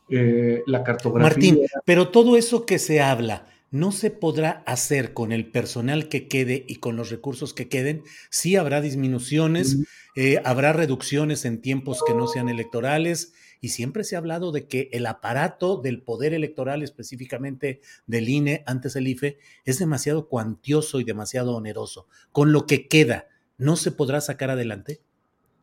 eh, 0.09 0.63
la 0.67 0.83
cartografía. 0.83 1.29
Martín, 1.29 1.61
pero 1.85 2.09
todo 2.09 2.37
eso 2.37 2.65
que 2.65 2.79
se 2.79 3.03
habla, 3.03 3.47
no 3.71 3.93
se 3.93 4.11
podrá 4.11 4.63
hacer 4.67 5.13
con 5.13 5.33
el 5.33 5.51
personal 5.51 6.09
que 6.09 6.27
quede 6.27 6.65
y 6.69 6.77
con 6.77 6.97
los 6.97 7.11
recursos 7.11 7.53
que 7.53 7.69
queden. 7.69 8.03
Sí 8.31 8.57
habrá 8.57 8.81
disminuciones, 8.81 9.79
eh, 10.17 10.41
habrá 10.45 10.73
reducciones 10.73 11.45
en 11.45 11.61
tiempos 11.61 12.03
que 12.07 12.15
no 12.15 12.27
sean 12.27 12.49
electorales 12.49 13.35
y 13.61 13.69
siempre 13.71 14.05
se 14.05 14.15
ha 14.15 14.19
hablado 14.19 14.53
de 14.53 14.67
que 14.67 14.89
el 14.93 15.07
aparato 15.07 15.77
del 15.77 16.03
poder 16.03 16.33
electoral, 16.33 16.83
específicamente 16.83 17.81
del 18.07 18.29
INE, 18.29 18.63
antes 18.67 18.97
el 18.97 19.09
IFE, 19.09 19.39
es 19.65 19.79
demasiado 19.79 20.29
cuantioso 20.29 21.01
y 21.01 21.05
demasiado 21.05 21.55
oneroso. 21.57 22.07
Con 22.33 22.53
lo 22.53 22.67
que 22.67 22.89
queda, 22.89 23.27
¿no 23.59 23.77
se 23.77 23.93
podrá 23.93 24.21
sacar 24.21 24.51
adelante? 24.51 25.01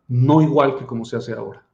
No 0.08 0.42
igual 0.42 0.78
que 0.78 0.86
como 0.86 1.06
se 1.06 1.16
hace 1.16 1.34
ahora. 1.34 1.66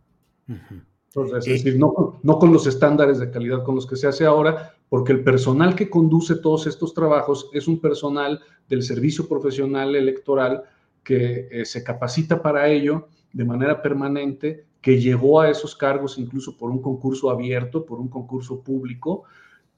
es 0.47 1.47
eh, 1.47 1.51
decir, 1.51 1.77
no, 1.77 2.19
no 2.21 2.39
con 2.39 2.53
los 2.53 2.67
estándares 2.67 3.19
de 3.19 3.31
calidad 3.31 3.63
con 3.63 3.75
los 3.75 3.87
que 3.87 3.95
se 3.97 4.07
hace 4.07 4.25
ahora, 4.25 4.75
porque 4.91 5.13
el 5.13 5.23
personal 5.23 5.73
que 5.73 5.89
conduce 5.89 6.35
todos 6.35 6.67
estos 6.67 6.93
trabajos 6.93 7.49
es 7.53 7.69
un 7.69 7.79
personal 7.79 8.41
del 8.67 8.83
servicio 8.83 9.25
profesional 9.25 9.95
electoral 9.95 10.63
que 11.01 11.47
eh, 11.49 11.63
se 11.63 11.81
capacita 11.81 12.41
para 12.41 12.67
ello 12.67 13.07
de 13.31 13.45
manera 13.45 13.81
permanente, 13.81 14.65
que 14.81 14.99
llegó 14.99 15.39
a 15.39 15.49
esos 15.49 15.77
cargos 15.77 16.17
incluso 16.17 16.57
por 16.57 16.71
un 16.71 16.81
concurso 16.81 17.29
abierto, 17.29 17.85
por 17.85 18.01
un 18.01 18.09
concurso 18.09 18.59
público, 18.59 19.23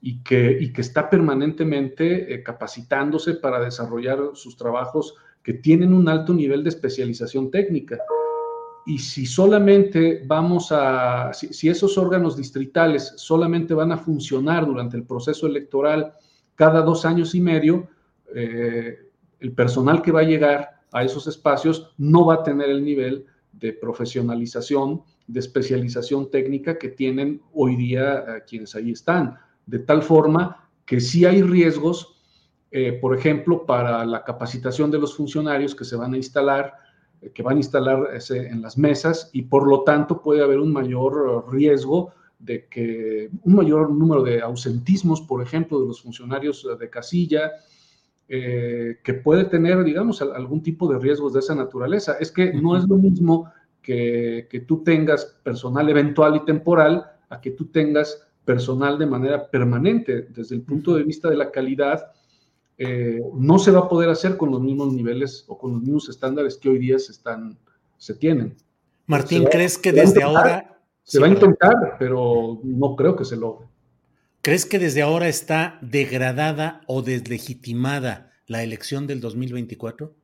y 0.00 0.18
que, 0.24 0.58
y 0.60 0.72
que 0.72 0.80
está 0.80 1.08
permanentemente 1.08 2.34
eh, 2.34 2.42
capacitándose 2.42 3.34
para 3.34 3.60
desarrollar 3.60 4.18
sus 4.32 4.56
trabajos 4.56 5.14
que 5.44 5.52
tienen 5.54 5.94
un 5.94 6.08
alto 6.08 6.34
nivel 6.34 6.64
de 6.64 6.70
especialización 6.70 7.52
técnica 7.52 8.00
y 8.86 8.98
si 8.98 9.24
solamente 9.24 10.22
vamos 10.26 10.68
a, 10.70 11.32
si, 11.32 11.68
esos 11.68 11.96
órganos 11.96 12.36
distritales 12.36 13.14
solamente 13.16 13.72
van 13.72 13.92
a 13.92 13.98
funcionar 13.98 14.66
durante 14.66 14.96
el 14.96 15.04
proceso 15.04 15.46
electoral 15.46 16.12
cada 16.54 16.82
dos 16.82 17.04
años 17.04 17.34
y 17.34 17.40
medio, 17.40 17.88
eh, 18.34 18.98
el 19.40 19.52
personal 19.52 20.02
que 20.02 20.12
va 20.12 20.20
a 20.20 20.24
llegar 20.24 20.82
a 20.92 21.02
esos 21.02 21.26
espacios 21.26 21.92
no 21.96 22.26
va 22.26 22.34
a 22.34 22.42
tener 22.42 22.68
el 22.68 22.84
nivel 22.84 23.26
de 23.52 23.72
profesionalización, 23.72 25.02
de 25.26 25.40
especialización 25.40 26.30
técnica 26.30 26.78
que 26.78 26.90
tienen 26.90 27.40
hoy 27.52 27.76
día 27.76 28.18
eh, 28.18 28.42
quienes 28.46 28.74
ahí 28.74 28.92
están. 28.92 29.38
De 29.66 29.78
tal 29.78 30.02
forma 30.02 30.68
que 30.84 31.00
sí 31.00 31.24
hay 31.24 31.42
riesgos, 31.42 32.20
eh, 32.70 32.92
por 33.00 33.16
ejemplo, 33.16 33.64
para 33.64 34.04
la 34.04 34.22
capacitación 34.24 34.90
de 34.90 34.98
los 34.98 35.16
funcionarios 35.16 35.74
que 35.74 35.84
se 35.84 35.96
van 35.96 36.12
a 36.12 36.18
instalar, 36.18 36.83
que 37.32 37.42
van 37.42 37.56
a 37.56 37.60
instalarse 37.60 38.48
en 38.48 38.60
las 38.60 38.76
mesas 38.76 39.30
y 39.32 39.42
por 39.42 39.66
lo 39.66 39.82
tanto 39.82 40.20
puede 40.20 40.42
haber 40.42 40.58
un 40.58 40.72
mayor 40.72 41.52
riesgo 41.52 42.12
de 42.38 42.66
que 42.66 43.30
un 43.42 43.54
mayor 43.54 43.90
número 43.90 44.22
de 44.22 44.42
ausentismos, 44.42 45.22
por 45.22 45.42
ejemplo, 45.42 45.80
de 45.80 45.86
los 45.86 46.02
funcionarios 46.02 46.66
de 46.78 46.90
casilla, 46.90 47.52
eh, 48.28 48.98
que 49.02 49.14
puede 49.14 49.44
tener, 49.44 49.82
digamos, 49.84 50.20
algún 50.20 50.62
tipo 50.62 50.90
de 50.92 50.98
riesgos 50.98 51.32
de 51.32 51.40
esa 51.40 51.54
naturaleza. 51.54 52.16
Es 52.20 52.30
que 52.30 52.52
no 52.52 52.76
es 52.76 52.84
lo 52.84 52.96
mismo 52.96 53.50
que, 53.80 54.46
que 54.50 54.60
tú 54.60 54.82
tengas 54.82 55.24
personal 55.42 55.88
eventual 55.88 56.36
y 56.36 56.44
temporal 56.44 57.04
a 57.28 57.40
que 57.40 57.52
tú 57.52 57.66
tengas 57.66 58.26
personal 58.44 58.98
de 58.98 59.06
manera 59.06 59.50
permanente 59.50 60.22
desde 60.30 60.54
el 60.54 60.62
punto 60.62 60.94
de 60.94 61.02
vista 61.02 61.30
de 61.30 61.36
la 61.36 61.50
calidad 61.50 62.12
eh, 62.78 63.20
no 63.34 63.58
se 63.58 63.70
va 63.70 63.80
a 63.80 63.88
poder 63.88 64.10
hacer 64.10 64.36
con 64.36 64.50
los 64.50 64.60
mismos 64.60 64.92
niveles 64.92 65.44
o 65.48 65.56
con 65.56 65.72
los 65.72 65.82
mismos 65.82 66.08
estándares 66.08 66.56
que 66.56 66.68
hoy 66.68 66.78
día 66.78 66.98
se, 66.98 67.12
están, 67.12 67.56
se 67.98 68.14
tienen. 68.14 68.56
Martín, 69.06 69.44
¿crees 69.50 69.78
que 69.78 69.92
desde 69.92 70.22
ahora... 70.22 70.70
Se 71.02 71.20
va 71.20 71.26
a 71.26 71.30
intentar, 71.30 71.96
pero 71.98 72.60
no 72.62 72.96
creo 72.96 73.14
que 73.14 73.26
se 73.26 73.36
logre. 73.36 73.66
¿Crees 74.40 74.64
que 74.64 74.78
desde 74.78 75.02
ahora 75.02 75.28
está 75.28 75.78
degradada 75.82 76.80
o 76.86 77.02
deslegitimada 77.02 78.32
la 78.46 78.62
elección 78.62 79.06
del 79.06 79.20
2024? 79.20 80.14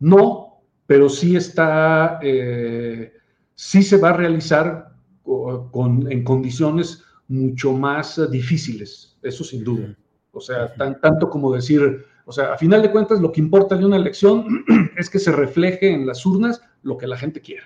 No, 0.00 0.62
pero 0.86 1.08
sí 1.08 1.36
está, 1.36 2.18
eh, 2.22 3.12
sí 3.54 3.82
se 3.82 3.96
va 3.96 4.10
a 4.10 4.16
realizar 4.16 4.92
con, 5.22 6.10
en 6.10 6.24
condiciones 6.24 7.04
mucho 7.28 7.72
más 7.72 8.20
difíciles, 8.30 9.16
eso 9.22 9.44
sin 9.44 9.62
duda. 9.62 9.96
O 10.32 10.40
sea, 10.40 10.72
tanto 10.74 11.28
como 11.28 11.52
decir, 11.52 12.04
o 12.24 12.32
sea, 12.32 12.52
a 12.52 12.58
final 12.58 12.82
de 12.82 12.90
cuentas 12.90 13.20
lo 13.20 13.32
que 13.32 13.40
importa 13.40 13.76
de 13.76 13.84
una 13.84 13.96
elección 13.96 14.64
es 14.96 15.10
que 15.10 15.18
se 15.18 15.32
refleje 15.32 15.92
en 15.92 16.06
las 16.06 16.24
urnas 16.24 16.62
lo 16.82 16.96
que 16.96 17.06
la 17.06 17.16
gente 17.16 17.40
quiere. 17.40 17.64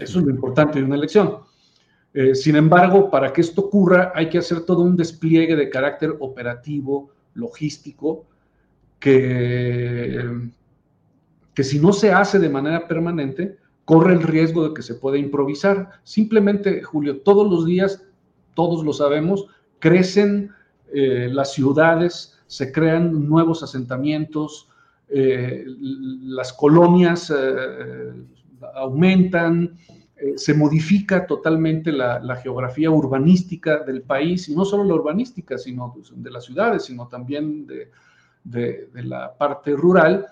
Eso 0.00 0.18
es 0.18 0.24
lo 0.24 0.30
importante 0.30 0.80
de 0.80 0.84
una 0.84 0.96
elección. 0.96 1.38
Eh, 2.12 2.34
sin 2.34 2.56
embargo, 2.56 3.10
para 3.10 3.32
que 3.32 3.40
esto 3.40 3.60
ocurra 3.62 4.10
hay 4.14 4.28
que 4.28 4.38
hacer 4.38 4.62
todo 4.62 4.82
un 4.82 4.96
despliegue 4.96 5.54
de 5.54 5.70
carácter 5.70 6.16
operativo, 6.18 7.10
logístico, 7.34 8.26
que, 8.98 10.48
que 11.54 11.62
si 11.62 11.78
no 11.78 11.92
se 11.92 12.10
hace 12.10 12.38
de 12.38 12.48
manera 12.48 12.88
permanente, 12.88 13.58
corre 13.84 14.14
el 14.14 14.22
riesgo 14.22 14.66
de 14.66 14.74
que 14.74 14.82
se 14.82 14.94
pueda 14.94 15.18
improvisar. 15.18 15.90
Simplemente, 16.02 16.82
Julio, 16.82 17.20
todos 17.20 17.48
los 17.48 17.66
días, 17.66 18.02
todos 18.54 18.84
lo 18.84 18.92
sabemos, 18.92 19.46
crecen 19.78 20.50
eh, 20.92 21.28
las 21.30 21.52
ciudades, 21.52 22.38
se 22.46 22.70
crean 22.70 23.28
nuevos 23.28 23.62
asentamientos, 23.62 24.68
eh, 25.08 25.64
las 26.22 26.52
colonias 26.52 27.32
eh, 27.36 28.12
aumentan, 28.74 29.76
se 30.36 30.54
modifica 30.54 31.26
totalmente 31.26 31.92
la, 31.92 32.36
geografía 32.36 32.90
urbanística 32.90 33.78
del 33.80 34.02
país, 34.02 34.48
y 34.48 34.56
no 34.56 34.64
solo 34.64 34.84
la 34.84 34.94
urbanística, 34.94 35.58
sino 35.58 35.94
de 36.10 36.30
las 36.30 36.44
ciudades, 36.44 36.84
sino 36.84 37.06
también 37.06 37.66
de 37.66 38.88
la 38.94 39.36
parte 39.36 39.72
rural. 39.72 40.26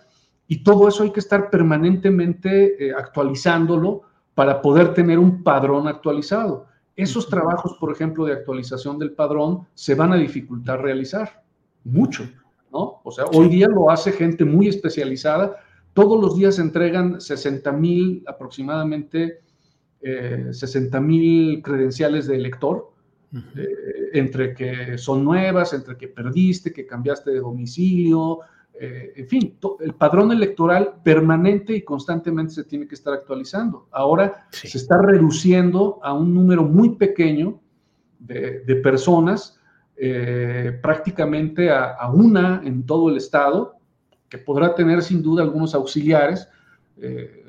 Y 0.48 0.64
todo 0.64 0.88
eso 0.88 1.02
hay 1.02 1.10
que 1.10 1.20
estar 1.20 1.50
permanentemente 1.50 2.94
actualizándolo 2.96 4.02
para 4.34 4.62
poder 4.62 4.94
tener 4.94 5.18
un 5.18 5.42
padrón 5.42 5.86
actualizado. 5.86 6.66
Esos 6.96 7.28
trabajos, 7.28 7.76
por 7.80 7.92
ejemplo, 7.92 8.24
de 8.24 8.32
actualización 8.32 8.98
del 8.98 9.12
padrón, 9.12 9.66
se 9.74 9.94
van 9.94 10.12
a 10.12 10.16
dificultar 10.16 10.80
realizar 10.80 11.42
mucho, 11.82 12.28
¿no? 12.72 13.00
O 13.02 13.10
sea, 13.10 13.24
hoy 13.32 13.48
día 13.48 13.66
lo 13.68 13.90
hace 13.90 14.12
gente 14.12 14.44
muy 14.44 14.68
especializada. 14.68 15.56
Todos 15.92 16.20
los 16.20 16.36
días 16.36 16.56
se 16.56 16.62
entregan 16.62 17.20
60 17.20 17.72
mil 17.72 18.22
aproximadamente, 18.26 19.40
60 20.00 20.96
eh, 20.96 21.00
mil 21.00 21.62
credenciales 21.62 22.26
de 22.26 22.36
elector, 22.36 22.92
eh, 23.56 24.10
entre 24.12 24.54
que 24.54 24.96
son 24.96 25.24
nuevas, 25.24 25.72
entre 25.72 25.96
que 25.96 26.06
perdiste, 26.06 26.72
que 26.72 26.86
cambiaste 26.86 27.32
de 27.32 27.40
domicilio, 27.40 28.40
eh, 28.76 29.12
en 29.16 29.28
fin, 29.28 29.56
el 29.80 29.94
padrón 29.94 30.32
electoral 30.32 30.94
permanente 31.04 31.74
y 31.76 31.82
constantemente 31.82 32.54
se 32.54 32.64
tiene 32.64 32.88
que 32.88 32.96
estar 32.96 33.14
actualizando. 33.14 33.86
Ahora 33.92 34.48
se 34.50 34.78
está 34.78 34.98
reduciendo 35.00 36.00
a 36.02 36.12
un 36.12 36.34
número 36.34 36.64
muy 36.64 36.96
pequeño 36.96 37.60
de, 38.18 38.80
personas, 38.82 39.60
eh, 39.96 40.76
prácticamente 40.82 41.70
a, 41.70 42.10
una 42.12 42.62
en 42.64 42.84
todo 42.84 43.10
el 43.10 43.16
estado, 43.16 43.76
que 44.28 44.38
podrá 44.38 44.74
tener 44.74 45.02
sin 45.02 45.22
duda 45.22 45.42
algunos 45.42 45.74
auxiliares. 45.74 46.48
Eh, 46.96 47.42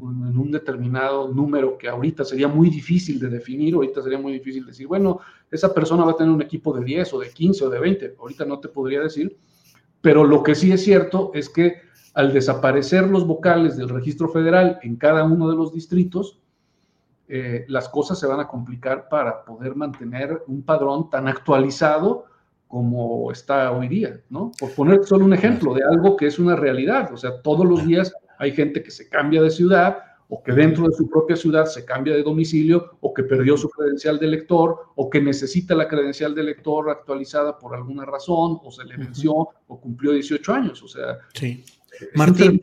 en 0.00 0.36
un 0.36 0.50
determinado 0.50 1.28
número 1.28 1.78
que 1.78 1.88
ahorita 1.88 2.24
sería 2.24 2.46
muy 2.46 2.68
difícil 2.68 3.18
de 3.18 3.28
definir, 3.30 3.74
ahorita 3.74 4.02
sería 4.02 4.18
muy 4.18 4.34
difícil 4.34 4.66
decir, 4.66 4.86
bueno, 4.86 5.20
esa 5.50 5.72
persona 5.72 6.04
va 6.04 6.12
a 6.12 6.16
tener 6.16 6.30
un 6.30 6.42
equipo 6.42 6.76
de 6.76 6.84
10 6.84 7.14
o 7.14 7.20
de 7.20 7.30
15 7.30 7.64
o 7.64 7.70
de 7.70 7.78
20, 7.78 8.14
ahorita 8.18 8.44
no 8.44 8.60
te 8.60 8.68
podría 8.68 9.00
decir, 9.00 9.34
pero 10.04 10.22
lo 10.22 10.42
que 10.42 10.54
sí 10.54 10.70
es 10.70 10.84
cierto 10.84 11.30
es 11.32 11.48
que 11.48 11.78
al 12.12 12.34
desaparecer 12.34 13.08
los 13.08 13.26
vocales 13.26 13.78
del 13.78 13.88
registro 13.88 14.28
federal 14.28 14.78
en 14.82 14.96
cada 14.96 15.24
uno 15.24 15.48
de 15.48 15.56
los 15.56 15.72
distritos, 15.72 16.42
eh, 17.26 17.64
las 17.68 17.88
cosas 17.88 18.20
se 18.20 18.26
van 18.26 18.38
a 18.38 18.46
complicar 18.46 19.08
para 19.08 19.46
poder 19.46 19.74
mantener 19.74 20.42
un 20.46 20.62
padrón 20.62 21.08
tan 21.08 21.26
actualizado 21.26 22.26
como 22.68 23.32
está 23.32 23.72
hoy 23.72 23.88
día, 23.88 24.20
¿no? 24.28 24.52
Por 24.60 24.74
poner 24.74 25.04
solo 25.04 25.24
un 25.24 25.32
ejemplo 25.32 25.72
de 25.72 25.84
algo 25.84 26.18
que 26.18 26.26
es 26.26 26.38
una 26.38 26.54
realidad, 26.54 27.10
o 27.10 27.16
sea, 27.16 27.40
todos 27.40 27.64
los 27.64 27.86
días 27.86 28.12
hay 28.38 28.52
gente 28.52 28.82
que 28.82 28.90
se 28.90 29.08
cambia 29.08 29.40
de 29.40 29.48
ciudad 29.48 29.96
o 30.28 30.42
que 30.42 30.52
dentro 30.52 30.88
de 30.88 30.94
su 30.94 31.08
propia 31.08 31.36
ciudad 31.36 31.66
se 31.66 31.84
cambia 31.84 32.14
de 32.14 32.22
domicilio 32.22 32.96
o 33.00 33.12
que 33.12 33.22
perdió 33.24 33.56
su 33.56 33.68
credencial 33.68 34.18
de 34.18 34.26
lector 34.26 34.92
o 34.94 35.10
que 35.10 35.20
necesita 35.20 35.74
la 35.74 35.86
credencial 35.86 36.34
de 36.34 36.42
lector 36.42 36.90
actualizada 36.90 37.58
por 37.58 37.74
alguna 37.74 38.04
razón 38.04 38.58
o 38.62 38.70
se 38.70 38.84
le 38.84 38.96
venció 38.96 39.32
o 39.34 39.80
cumplió 39.80 40.12
18 40.12 40.52
años, 40.52 40.82
o 40.82 40.88
sea, 40.88 41.18
sí. 41.34 41.64
Martín, 42.14 42.60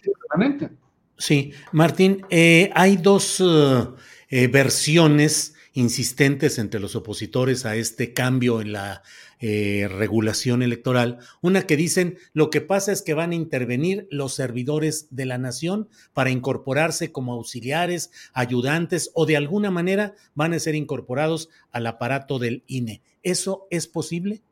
Sí, 1.18 1.54
Martín, 1.72 2.26
eh, 2.32 2.72
hay 2.74 2.98
dos 2.98 3.40
uh, 3.42 3.96
eh, 4.30 4.48
versiones 4.48 5.54
insistentes 5.74 6.58
entre 6.58 6.80
los 6.80 6.96
opositores 6.96 7.66
a 7.66 7.76
este 7.76 8.12
cambio 8.12 8.60
en 8.60 8.72
la 8.72 9.04
eh, 9.44 9.90
regulación 9.90 10.62
electoral. 10.62 11.18
Una 11.42 11.64
que 11.64 11.76
dicen 11.76 12.18
lo 12.32 12.52
que 12.52 12.62
pasa 12.62 12.92
es 12.92 13.02
que 13.02 13.16
van 13.16 13.32
a 13.32 13.36
intervenir 13.36 14.08
los 14.12 14.36
servidores 14.36 15.08
de 15.10 15.26
la 15.26 15.40
nación 15.40 15.90
para 16.14 16.30
incorporarse 16.30 17.12
como 17.12 17.34
auxiliares, 17.34 18.12
ayudantes 18.34 19.10
o 19.16 19.26
de 19.26 19.38
alguna 19.38 19.72
manera 19.72 20.14
van 20.36 20.54
a 20.54 20.60
ser 20.60 20.76
incorporados 20.76 21.50
al 21.72 21.88
aparato 21.88 22.38
del 22.38 22.64
INE. 22.68 23.02
¿Eso 23.24 23.66
es 23.72 23.88
posible? 23.88 24.44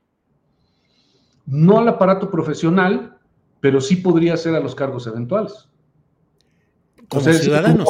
No 1.46 1.78
al 1.78 1.88
aparato 1.88 2.32
profesional, 2.32 3.18
pero 3.60 3.82
sí 3.82 3.96
podría 3.96 4.38
ser 4.38 4.56
a 4.56 4.60
los 4.60 4.74
cargos 4.74 5.06
eventuales. 5.06 5.70
Como 7.08 7.32
ciudadanos. 7.32 7.88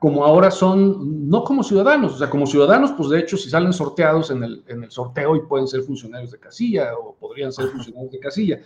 Como 0.00 0.24
ahora, 0.24 0.50
son, 0.50 1.28
no 1.28 1.44
como 1.44 1.62
ciudadanos, 1.62 2.14
o 2.14 2.18
sea, 2.18 2.28
como 2.28 2.46
ciudadanos, 2.46 2.90
pues 2.92 3.10
de 3.10 3.20
hecho, 3.20 3.36
si 3.36 3.48
salen 3.48 3.72
sorteados 3.72 4.32
en 4.32 4.42
el, 4.42 4.64
en 4.66 4.82
el 4.82 4.90
sorteo 4.90 5.36
y 5.36 5.42
pueden 5.42 5.68
ser 5.68 5.82
funcionarios 5.82 6.32
de 6.32 6.38
casilla 6.38 6.94
o 6.98 7.14
podrían 7.14 7.52
ser 7.52 7.68
funcionarios 7.68 8.10
de 8.10 8.18
casilla, 8.18 8.60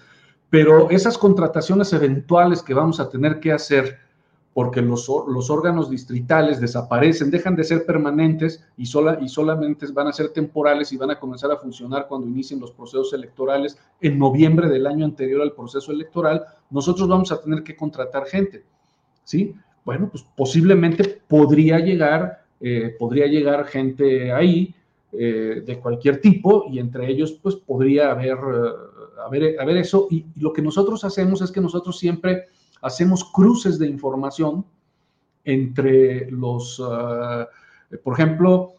pero 0.49 0.89
esas 0.91 1.19
contrataciones 1.19 1.93
eventuales 1.93 2.63
que 2.63 2.73
vamos 2.73 3.01
a 3.01 3.11
tener 3.11 3.41
que 3.41 3.53
hacer 3.53 3.99
porque 4.55 4.81
los, 4.81 5.11
los, 5.27 5.51
órganos 5.51 5.91
distritales 5.91 6.61
desaparecen, 6.61 7.33
dejan 7.33 7.57
de 7.57 7.65
ser 7.65 7.85
permanentes 7.85 8.65
y, 8.77 8.87
sola, 8.87 9.19
y 9.21 9.29
solamente 9.29 9.85
van 9.93 10.07
a 10.07 10.13
ser 10.13 10.29
temporales 10.29 10.93
y 10.93 10.97
van 10.97 11.11
a 11.11 11.19
comenzar 11.19 11.51
a 11.51 11.57
funcionar 11.57 12.07
cuando 12.07 12.29
inicien 12.29 12.61
los 12.61 12.71
procesos 12.71 13.13
electorales 13.13 13.77
en 14.01 14.17
noviembre 14.17 14.69
del 14.69 14.87
año 14.87 15.05
anterior 15.05 15.43
al 15.43 15.53
proceso 15.53 15.91
electoral, 15.91 16.45
nosotros 16.71 17.09
vamos 17.09 17.33
a 17.33 17.41
tener 17.41 17.65
que 17.65 17.75
contratar 17.75 18.27
gente, 18.27 18.65
¿sí? 19.25 19.57
Bueno, 19.85 20.09
pues 20.11 20.25
posiblemente 20.37 21.23
podría 21.29 21.79
llegar, 21.79 22.45
eh, 22.61 22.95
podría 22.99 23.27
llegar 23.27 23.67
gente 23.67 24.33
ahí 24.33 24.75
eh, 25.13 25.63
de 25.65 25.79
cualquier 25.79 26.21
tipo 26.21 26.65
y 26.71 26.79
entre 26.79 27.09
ellos 27.11 27.39
pues 27.43 27.57
podría 27.57 28.11
haber, 28.11 28.39
eh, 28.39 29.57
haber, 29.59 29.77
eso 29.77 30.09
y 30.11 30.25
lo 30.37 30.53
que 30.53 30.63
nosotros 30.63 31.05
hacemos 31.05 31.43
es 31.43 31.51
que 31.51 31.61
nosotros 31.61 31.99
siempre 31.99 32.47
hacemos 32.81 33.25
cruces 33.33 33.79
de 33.79 33.87
información 33.87 34.65
entre 35.45 36.31
los, 36.31 36.83
por 38.03 38.15
ejemplo, 38.15 38.75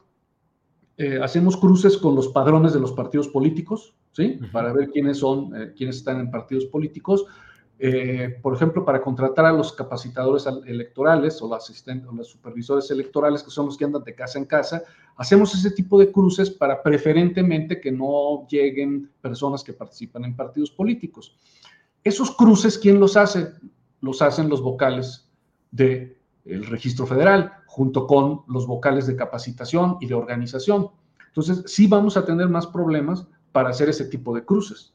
eh, 0.97 1.19
hacemos 1.21 1.57
cruces 1.57 1.97
con 1.97 2.15
los 2.15 2.29
padrones 2.29 2.73
de 2.73 2.79
los 2.79 2.93
partidos 2.93 3.27
políticos, 3.27 3.93
¿sí? 4.13 4.39
Para 4.53 4.71
ver 4.71 4.89
quiénes 4.91 5.17
son, 5.17 5.53
eh, 5.55 5.73
quiénes 5.75 5.97
están 5.97 6.21
en 6.21 6.31
partidos 6.31 6.65
políticos. 6.65 7.25
Eh, 7.77 8.39
por 8.41 8.55
ejemplo, 8.55 8.85
para 8.85 9.01
contratar 9.01 9.45
a 9.45 9.51
los 9.51 9.73
capacitadores 9.73 10.47
electorales 10.65 11.41
o, 11.41 11.53
asistentes, 11.53 12.07
o 12.09 12.13
los 12.13 12.29
supervisores 12.29 12.89
electorales, 12.89 13.43
que 13.43 13.51
son 13.51 13.65
los 13.65 13.77
que 13.77 13.85
andan 13.85 14.03
de 14.03 14.15
casa 14.15 14.39
en 14.39 14.45
casa, 14.45 14.83
hacemos 15.17 15.53
ese 15.53 15.71
tipo 15.71 15.99
de 15.99 16.11
cruces 16.11 16.49
para 16.49 16.81
preferentemente 16.81 17.81
que 17.81 17.91
no 17.91 18.47
lleguen 18.47 19.11
personas 19.21 19.63
que 19.63 19.73
participan 19.73 20.23
en 20.23 20.35
partidos 20.35 20.71
políticos. 20.71 21.37
Esos 22.03 22.31
cruces, 22.35 22.77
¿quién 22.77 22.99
los 22.99 23.17
hace? 23.17 23.51
los 24.05 24.21
hacen 24.21 24.49
los 24.49 24.61
vocales 24.61 25.27
del 25.71 26.15
registro 26.47 27.05
federal, 27.05 27.51
junto 27.65 28.07
con 28.07 28.43
los 28.47 28.65
vocales 28.67 29.07
de 29.07 29.15
capacitación 29.15 29.97
y 29.99 30.05
de 30.05 30.13
organización. 30.13 30.91
Entonces, 31.27 31.63
sí 31.65 31.87
vamos 31.87 32.15
a 32.15 32.23
tener 32.23 32.47
más 32.47 32.67
problemas 32.67 33.27
para 33.51 33.69
hacer 33.69 33.89
ese 33.89 34.05
tipo 34.05 34.33
de 34.33 34.45
cruces. 34.45 34.93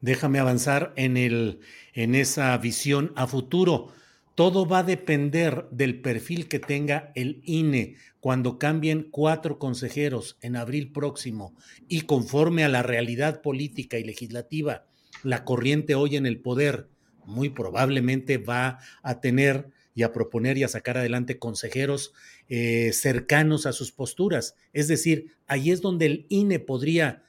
Déjame 0.00 0.38
avanzar 0.38 0.92
en, 0.96 1.16
el, 1.16 1.60
en 1.92 2.14
esa 2.14 2.56
visión 2.58 3.12
a 3.16 3.26
futuro. 3.26 3.88
Todo 4.34 4.66
va 4.66 4.78
a 4.78 4.84
depender 4.84 5.66
del 5.70 6.00
perfil 6.00 6.48
que 6.48 6.58
tenga 6.58 7.12
el 7.14 7.42
INE 7.44 7.96
cuando 8.20 8.58
cambien 8.58 9.08
cuatro 9.10 9.58
consejeros 9.58 10.38
en 10.40 10.56
abril 10.56 10.92
próximo 10.92 11.54
y 11.88 12.02
conforme 12.02 12.64
a 12.64 12.68
la 12.68 12.82
realidad 12.82 13.42
política 13.42 13.98
y 13.98 14.04
legislativa, 14.04 14.86
la 15.22 15.44
corriente 15.44 15.94
hoy 15.94 16.16
en 16.16 16.26
el 16.26 16.40
poder 16.40 16.88
muy 17.26 17.50
probablemente 17.50 18.38
va 18.38 18.78
a 19.02 19.20
tener 19.20 19.68
y 19.94 20.02
a 20.02 20.12
proponer 20.12 20.56
y 20.56 20.62
a 20.62 20.68
sacar 20.68 20.96
adelante 20.96 21.38
consejeros 21.38 22.12
eh, 22.48 22.92
cercanos 22.92 23.66
a 23.66 23.72
sus 23.72 23.92
posturas. 23.92 24.54
Es 24.72 24.88
decir, 24.88 25.34
ahí 25.46 25.70
es 25.70 25.80
donde 25.80 26.06
el 26.06 26.26
INE 26.28 26.58
podría 26.58 27.22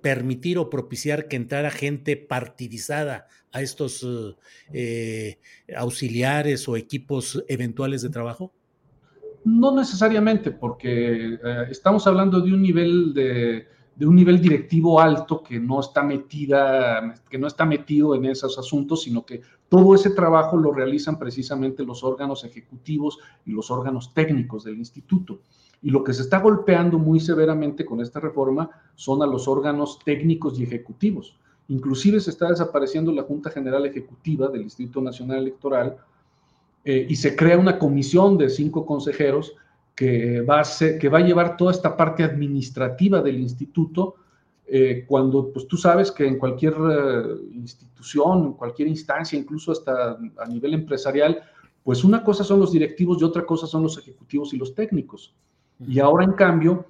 permitir 0.00 0.58
o 0.58 0.70
propiciar 0.70 1.28
que 1.28 1.36
entrara 1.36 1.70
gente 1.70 2.16
partidizada 2.16 3.26
a 3.52 3.62
estos 3.62 4.06
eh, 4.72 5.38
auxiliares 5.76 6.68
o 6.68 6.76
equipos 6.76 7.42
eventuales 7.48 8.02
de 8.02 8.10
trabajo? 8.10 8.52
No 9.44 9.74
necesariamente, 9.74 10.50
porque 10.50 11.34
eh, 11.34 11.66
estamos 11.70 12.06
hablando 12.06 12.40
de 12.40 12.52
un 12.52 12.60
nivel 12.60 13.14
de, 13.14 13.66
de 13.98 14.06
un 14.06 14.14
nivel 14.14 14.40
directivo 14.40 15.00
alto 15.00 15.42
que 15.42 15.58
no 15.58 15.80
está 15.80 16.02
metida, 16.02 17.14
que 17.28 17.38
no 17.38 17.46
está 17.46 17.66
metido 17.66 18.14
en 18.14 18.26
esos 18.26 18.58
asuntos, 18.58 19.02
sino 19.02 19.26
que 19.26 19.40
todo 19.68 19.94
ese 19.94 20.10
trabajo 20.10 20.56
lo 20.56 20.72
realizan 20.72 21.18
precisamente 21.18 21.82
los 21.82 22.04
órganos 22.04 22.44
ejecutivos 22.44 23.18
y 23.44 23.50
los 23.50 23.70
órganos 23.70 24.14
técnicos 24.14 24.64
del 24.64 24.78
instituto. 24.78 25.40
Y 25.82 25.90
lo 25.90 26.02
que 26.02 26.12
se 26.12 26.22
está 26.22 26.40
golpeando 26.40 26.98
muy 26.98 27.20
severamente 27.20 27.84
con 27.84 28.00
esta 28.00 28.20
reforma 28.20 28.70
son 28.94 29.22
a 29.22 29.26
los 29.26 29.46
órganos 29.46 29.98
técnicos 30.04 30.58
y 30.58 30.64
ejecutivos. 30.64 31.36
Inclusive 31.68 32.20
se 32.20 32.30
está 32.30 32.48
desapareciendo 32.48 33.12
la 33.12 33.22
Junta 33.22 33.50
General 33.50 33.84
Ejecutiva 33.86 34.48
del 34.48 34.62
Instituto 34.62 35.00
Nacional 35.02 35.38
Electoral 35.38 35.96
eh, 36.84 37.06
y 37.08 37.16
se 37.16 37.36
crea 37.36 37.58
una 37.58 37.78
comisión 37.78 38.38
de 38.38 38.48
cinco 38.48 38.86
consejeros 38.86 39.54
que 39.94 40.42
va, 40.42 40.60
a 40.60 41.20
llevar 41.20 41.56
toda 41.56 41.72
esta 41.72 41.96
parte 41.96 42.22
administrativa 42.22 43.20
del 43.20 43.40
instituto, 43.40 44.14
eh, 44.64 45.04
cuando 45.08 45.52
pues 45.52 45.66
tú 45.66 45.76
sabes 45.76 46.12
que 46.12 46.24
en 46.24 46.38
cualquier 46.38 46.74
eh, 46.74 47.22
institución, 47.54 48.46
en 48.46 48.52
cualquier 48.52 48.86
instancia, 48.86 49.36
incluso 49.36 49.72
hasta 49.72 50.16
a 50.38 50.46
nivel 50.48 50.74
empresarial, 50.74 51.42
pues 51.82 52.04
una 52.04 52.22
cosa 52.22 52.44
son 52.44 52.60
los 52.60 52.70
directivos 52.70 53.20
y 53.20 53.24
otra 53.24 53.44
cosa 53.44 53.66
son 53.66 53.82
los 53.82 53.98
ejecutivos 53.98 54.54
y 54.54 54.56
los 54.56 54.72
técnicos. 54.72 55.34
Y 55.86 56.00
ahora, 56.00 56.24
en 56.24 56.32
cambio, 56.32 56.86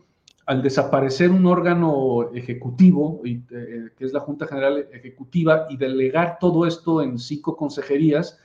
al 0.47 0.63
desaparecer 0.63 1.31
un 1.31 1.47
órgano 1.47 2.31
ejecutivo, 2.33 3.21
eh, 3.25 3.91
que 3.97 4.05
es 4.05 4.13
la 4.13 4.21
Junta 4.21 4.47
General 4.47 4.87
Ejecutiva, 4.93 5.67
y 5.69 5.77
delegar 5.77 6.39
todo 6.41 6.67
esto 6.67 7.03
en 7.03 7.19
cinco 7.19 7.57
consejerías, 7.57 8.39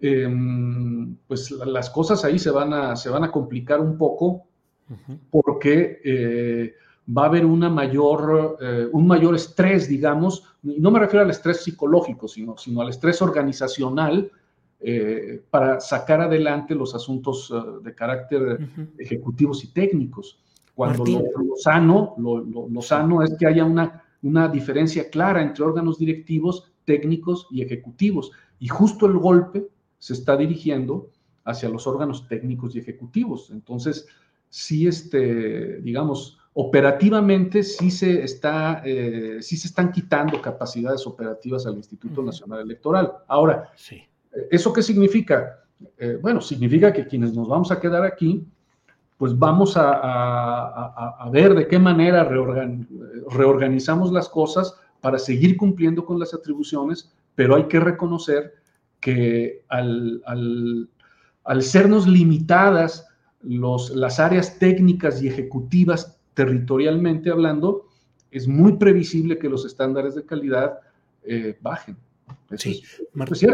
Em, 0.00 1.16
pues 1.26 1.50
las 1.50 1.90
cosas 1.90 2.24
ahí 2.24 2.38
se 2.38 2.50
van 2.50 2.72
a, 2.72 2.94
se 2.94 3.10
van 3.10 3.24
a 3.24 3.32
complicar 3.32 3.80
un 3.80 3.98
poco 3.98 4.44
porque 5.30 6.00
eh, 6.02 6.74
va 7.14 7.24
a 7.24 7.26
haber 7.26 7.44
una 7.44 7.68
mayor, 7.68 8.56
eh, 8.60 8.86
un 8.90 9.06
mayor 9.06 9.34
estrés, 9.34 9.88
digamos, 9.88 10.44
y 10.62 10.80
no 10.80 10.90
me 10.90 11.00
refiero 11.00 11.24
al 11.24 11.30
estrés 11.30 11.62
psicológico, 11.62 12.28
sino, 12.28 12.56
sino 12.56 12.80
al 12.80 12.88
estrés 12.88 13.20
organizacional 13.20 14.30
eh, 14.80 15.42
para 15.50 15.80
sacar 15.80 16.20
adelante 16.20 16.74
los 16.74 16.94
asuntos 16.94 17.52
de 17.82 17.94
carácter 17.94 18.58
ejecutivos 18.98 19.64
y 19.64 19.72
técnicos. 19.72 20.40
Cuando 20.74 21.04
lo, 21.04 21.56
sano, 21.56 22.14
lo, 22.18 22.82
sano 22.82 23.22
es 23.22 23.36
que 23.36 23.46
haya 23.46 23.64
una, 23.64 24.04
una 24.22 24.48
diferencia 24.48 25.10
clara 25.10 25.42
entre 25.42 25.64
órganos 25.64 25.98
directivos, 25.98 26.70
técnicos 26.84 27.48
y 27.50 27.62
ejecutivos. 27.62 28.30
Y 28.60 28.68
justo 28.68 29.06
el 29.06 29.18
golpe 29.18 29.68
se 29.98 30.12
está 30.12 30.36
dirigiendo 30.36 31.10
hacia 31.44 31.68
los 31.68 31.86
órganos 31.86 32.28
técnicos 32.28 32.76
y 32.76 32.78
ejecutivos. 32.78 33.50
Entonces, 33.50 34.06
sí, 34.48 34.86
este, 34.86 35.80
digamos, 35.80 36.38
operativamente 36.52 37.62
sí 37.62 37.90
se, 37.90 38.22
está, 38.22 38.82
eh, 38.84 39.38
sí 39.40 39.56
se 39.56 39.68
están 39.68 39.92
quitando 39.92 40.40
capacidades 40.42 41.06
operativas 41.06 41.66
al 41.66 41.76
Instituto 41.76 42.22
Nacional 42.22 42.60
Electoral. 42.60 43.12
Ahora, 43.26 43.70
sí. 43.76 44.02
¿Eso 44.50 44.72
qué 44.72 44.82
significa? 44.82 45.58
eh, 45.98 46.18
bueno, 46.20 46.40
significa 46.40 46.92
que 46.92 47.06
quienes 47.06 47.34
nos 47.34 47.48
vamos 47.48 47.70
a 47.70 47.80
quedar 47.80 48.04
aquí, 48.04 48.44
pues 49.16 49.36
vamos 49.36 49.74
a, 49.76 51.28
ver 51.32 51.54
de 51.54 51.66
qué 51.66 51.78
manera 51.78 52.24
reorganizamos 52.24 54.12
las 54.12 54.28
cosas 54.28 54.74
para 55.00 55.18
seguir 55.18 55.56
cumpliendo 55.56 56.04
con 56.04 56.18
las 56.18 56.34
atribuciones, 56.34 57.12
pero 57.34 57.56
hay 57.56 57.64
que 57.64 57.80
reconocer 57.80 58.54
que 59.00 59.62
al, 59.68 60.22
al 61.44 61.62
sernos 61.62 62.06
limitadas 62.06 63.08
los, 63.42 63.90
las 63.90 64.20
áreas 64.20 64.58
técnicas 64.58 65.22
y 65.22 65.28
ejecutivas 65.28 66.18
territorialmente 66.34 67.30
hablando, 67.30 67.88
es 68.30 68.46
muy 68.46 68.76
previsible 68.76 69.38
que 69.38 69.48
los 69.48 69.64
estándares 69.64 70.14
de 70.14 70.24
calidad 70.24 70.78
eh, 71.24 71.58
bajen. 71.60 71.96
sí, 72.56 72.82
Martín, 73.14 73.50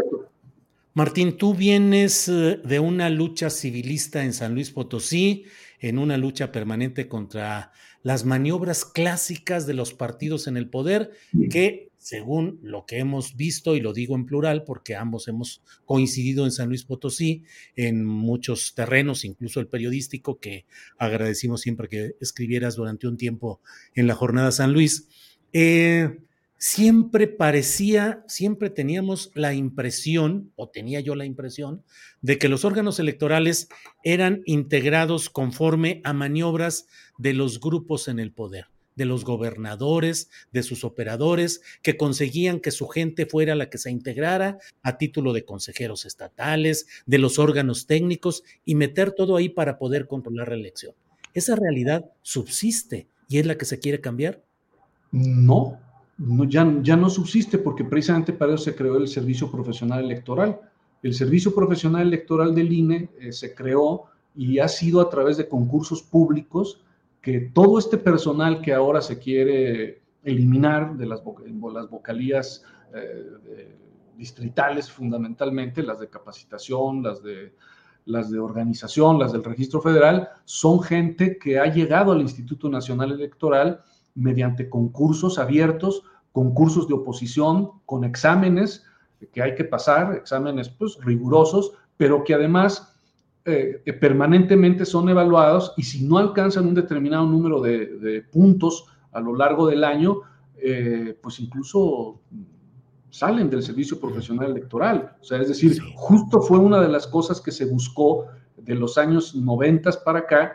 Martín, 0.95 1.35
tú 1.35 1.53
vienes 1.53 2.29
eh, 2.29 2.61
de 2.63 2.79
una 2.79 3.09
lucha 3.09 3.49
civilista 3.49 4.23
en 4.23 4.31
San 4.31 4.53
Luis 4.53 4.71
Potosí, 4.71 5.43
en 5.81 5.99
una 5.99 6.17
lucha 6.17 6.53
permanente 6.53 7.09
contra 7.09 7.73
las 8.01 8.23
maniobras 8.23 8.85
clásicas 8.85 9.67
de 9.67 9.73
los 9.73 9.93
partidos 9.93 10.47
en 10.47 10.55
el 10.55 10.69
poder, 10.69 11.11
que 11.49 11.89
según 11.97 12.59
lo 12.61 12.85
que 12.85 12.99
hemos 12.99 13.35
visto, 13.35 13.75
y 13.75 13.81
lo 13.81 13.91
digo 13.91 14.15
en 14.15 14.25
plural 14.25 14.63
porque 14.63 14.95
ambos 14.95 15.27
hemos 15.27 15.61
coincidido 15.83 16.45
en 16.45 16.51
San 16.51 16.69
Luis 16.69 16.85
Potosí, 16.85 17.43
en 17.75 18.05
muchos 18.05 18.73
terrenos, 18.73 19.25
incluso 19.25 19.59
el 19.59 19.67
periodístico, 19.67 20.39
que 20.39 20.65
agradecimos 20.97 21.59
siempre 21.59 21.89
que 21.89 22.15
escribieras 22.21 22.77
durante 22.77 23.05
un 23.05 23.17
tiempo 23.17 23.59
en 23.95 24.07
la 24.07 24.15
jornada 24.15 24.53
San 24.53 24.71
Luis, 24.71 25.09
eh, 25.51 26.19
siempre 26.65 27.27
parecía, 27.27 28.23
siempre 28.27 28.71
teníamos 28.71 29.29
la 29.35 29.53
impresión, 29.53 30.51
o 30.55 30.67
tenía 30.67 30.99
yo 30.99 31.13
la 31.13 31.23
impresión, 31.23 31.83
de 32.23 32.39
que 32.39 32.49
los 32.49 32.65
órganos 32.65 32.97
electorales 32.99 33.69
eran 34.03 34.41
integrados 34.45 35.29
conforme 35.29 36.01
a 36.03 36.13
maniobras 36.13 36.87
de 37.19 37.33
los 37.33 37.59
grupos 37.59 38.07
en 38.07 38.17
el 38.17 38.31
poder 38.31 38.65
de 38.95 39.05
los 39.05 39.25
gobernadores, 39.25 40.31
de 40.53 40.63
sus 40.63 40.85
operadores, 40.85 41.61
que 41.83 41.97
conseguían 41.97 42.61
que 42.61 42.71
su 42.71 42.87
gente 42.87 43.25
fuera 43.25 43.53
la 43.53 43.69
que 43.69 43.77
se 43.77 43.91
integrara 43.91 44.57
a 44.81 44.97
título 44.97 45.33
de 45.33 45.43
consejeros 45.43 46.05
estatales, 46.05 46.87
de 47.05 47.17
los 47.17 47.37
órganos 47.37 47.87
técnicos 47.87 48.43
y 48.63 48.73
meter 48.75 49.11
todo 49.11 49.35
ahí 49.35 49.49
para 49.49 49.77
poder 49.77 50.07
controlar 50.07 50.47
la 50.47 50.55
elección. 50.55 50.95
¿Esa 51.33 51.57
realidad 51.57 52.05
subsiste 52.21 53.09
y 53.27 53.37
es 53.37 53.45
la 53.45 53.57
que 53.57 53.65
se 53.65 53.79
quiere 53.79 53.99
cambiar? 53.99 54.41
No, 55.11 55.77
no 56.17 56.45
ya, 56.45 56.71
ya 56.81 56.95
no 56.95 57.09
subsiste 57.09 57.57
porque 57.57 57.83
precisamente 57.83 58.33
para 58.33 58.53
eso 58.53 58.63
se 58.63 58.75
creó 58.75 58.97
el 58.97 59.07
Servicio 59.07 59.51
Profesional 59.51 60.03
Electoral. 60.03 60.59
El 61.03 61.13
Servicio 61.13 61.53
Profesional 61.53 62.07
Electoral 62.07 62.55
del 62.55 62.71
INE 62.71 63.09
eh, 63.19 63.31
se 63.31 63.53
creó 63.53 64.05
y 64.35 64.59
ha 64.59 64.67
sido 64.67 65.01
a 65.01 65.09
través 65.09 65.37
de 65.37 65.47
concursos 65.47 66.01
públicos 66.01 66.81
que 67.21 67.39
todo 67.39 67.79
este 67.79 67.97
personal 67.97 68.61
que 68.61 68.73
ahora 68.73 69.01
se 69.01 69.19
quiere 69.19 70.01
eliminar 70.23 70.95
de 70.95 71.05
las, 71.05 71.21
las 71.73 71.89
vocalías 71.89 72.63
eh, 72.93 73.75
distritales 74.17 74.91
fundamentalmente, 74.91 75.83
las 75.83 75.99
de 75.99 76.09
capacitación, 76.09 77.03
las 77.03 77.21
de, 77.23 77.53
las 78.05 78.31
de 78.31 78.39
organización, 78.39 79.19
las 79.19 79.33
del 79.33 79.43
registro 79.43 79.81
federal, 79.81 80.29
son 80.45 80.81
gente 80.81 81.37
que 81.37 81.59
ha 81.59 81.65
llegado 81.65 82.11
al 82.11 82.21
Instituto 82.21 82.69
Nacional 82.69 83.11
Electoral 83.11 83.81
mediante 84.15 84.69
concursos 84.69 85.37
abiertos, 85.37 86.03
concursos 86.31 86.87
de 86.87 86.95
oposición, 86.95 87.71
con 87.85 88.03
exámenes 88.03 88.85
que 89.31 89.41
hay 89.41 89.55
que 89.55 89.63
pasar, 89.63 90.15
exámenes 90.15 90.69
pues 90.69 90.97
rigurosos, 91.01 91.73
pero 91.97 92.23
que 92.23 92.33
además 92.33 92.95
eh, 93.45 93.81
permanentemente 93.99 94.85
son 94.85 95.07
evaluados 95.09 95.73
y 95.77 95.83
si 95.83 96.03
no 96.03 96.17
alcanzan 96.17 96.65
un 96.65 96.73
determinado 96.73 97.25
número 97.25 97.61
de, 97.61 98.25
puntos 98.31 98.85
a 99.11 99.19
lo 99.19 99.35
largo 99.35 99.67
del 99.67 99.83
año, 99.83 100.21
eh, 100.57 101.17
pues 101.21 101.39
incluso 101.39 102.19
salen 103.09 103.49
del 103.49 103.63
servicio 103.63 103.99
profesional 103.99 104.51
electoral. 104.51 105.15
O 105.21 105.23
sea, 105.23 105.39
es 105.39 105.47
decir, 105.47 105.79
justo 105.95 106.41
fue 106.41 106.59
una 106.59 106.81
de 106.81 106.89
las 106.89 107.07
cosas 107.07 107.39
que 107.39 107.51
se 107.51 107.65
buscó 107.65 108.25
de 108.57 108.75
los 108.75 108.97
años 108.97 109.35
90 109.35 109.91
para 110.03 110.19
acá, 110.19 110.53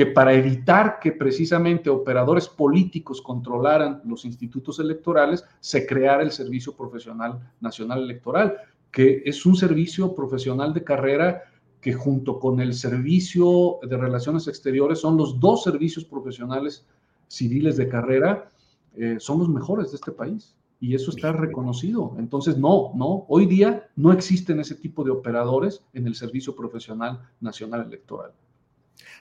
que 0.00 0.06
para 0.06 0.32
evitar 0.32 0.98
que 0.98 1.12
precisamente 1.12 1.90
operadores 1.90 2.48
políticos 2.48 3.20
controlaran 3.20 4.00
los 4.06 4.24
institutos 4.24 4.78
electorales, 4.78 5.44
se 5.60 5.86
creara 5.86 6.22
el 6.22 6.30
Servicio 6.30 6.74
Profesional 6.74 7.38
Nacional 7.60 8.04
Electoral, 8.04 8.56
que 8.90 9.20
es 9.26 9.44
un 9.44 9.56
servicio 9.56 10.14
profesional 10.14 10.72
de 10.72 10.84
carrera 10.84 11.42
que 11.82 11.92
junto 11.92 12.40
con 12.40 12.62
el 12.62 12.72
Servicio 12.72 13.78
de 13.82 13.98
Relaciones 13.98 14.48
Exteriores 14.48 15.00
son 15.00 15.18
los 15.18 15.38
dos 15.38 15.64
servicios 15.64 16.06
profesionales 16.06 16.86
civiles 17.28 17.76
de 17.76 17.86
carrera, 17.86 18.48
eh, 18.96 19.16
son 19.20 19.40
los 19.40 19.50
mejores 19.50 19.90
de 19.90 19.96
este 19.96 20.12
país. 20.12 20.56
Y 20.80 20.94
eso 20.94 21.10
está 21.10 21.30
reconocido. 21.32 22.14
Entonces, 22.16 22.56
no, 22.56 22.92
no, 22.94 23.26
hoy 23.28 23.44
día 23.44 23.90
no 23.96 24.12
existen 24.12 24.60
ese 24.60 24.76
tipo 24.76 25.04
de 25.04 25.10
operadores 25.10 25.84
en 25.92 26.06
el 26.06 26.14
Servicio 26.14 26.56
Profesional 26.56 27.20
Nacional 27.38 27.84
Electoral. 27.86 28.32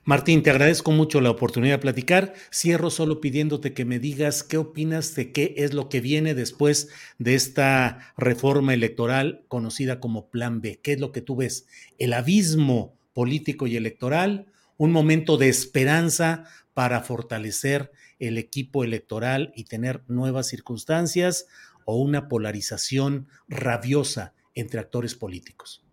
Martín, 0.03 0.43
te 0.43 0.49
agradezco 0.49 0.91
mucho 0.91 1.21
la 1.21 1.30
oportunidad 1.30 1.75
de 1.75 1.82
platicar. 1.82 2.34
Cierro 2.51 2.89
solo 2.89 3.21
pidiéndote 3.21 3.73
que 3.73 3.86
me 3.86 3.99
digas 3.99 4.43
qué 4.43 4.57
opinas 4.57 5.15
de 5.15 5.32
qué 5.32 5.53
es 5.57 5.73
lo 5.73 5.89
que 5.89 6.01
viene 6.01 6.34
después 6.34 6.89
de 7.17 7.36
esta 7.36 8.13
reforma 8.17 8.73
electoral 8.73 9.43
conocida 9.47 9.99
como 9.99 10.30
Plan 10.30 10.61
B. 10.61 10.80
¿Qué 10.82 10.93
es 10.93 10.99
lo 10.99 11.11
que 11.11 11.21
tú 11.21 11.36
ves? 11.36 11.67
¿El 11.97 12.13
abismo 12.13 12.97
político 13.13 13.67
y 13.67 13.75
electoral? 13.75 14.47
¿Un 14.77 14.91
momento 14.91 15.38
de 15.38 15.49
esperanza 15.49 16.45
para 16.73 17.01
fortalecer 17.01 17.91
el 18.19 18.38
equipo 18.38 18.84
electoral 18.84 19.51
y 19.55 19.65
tener 19.65 20.03
nuevas 20.07 20.47
circunstancias? 20.47 21.47
¿O 21.86 21.97
una 21.97 22.30
polarización 22.30 23.27
rabiosa 23.47 24.34
entre 24.55 24.80
actores 24.80 25.15
políticos? 25.15 25.84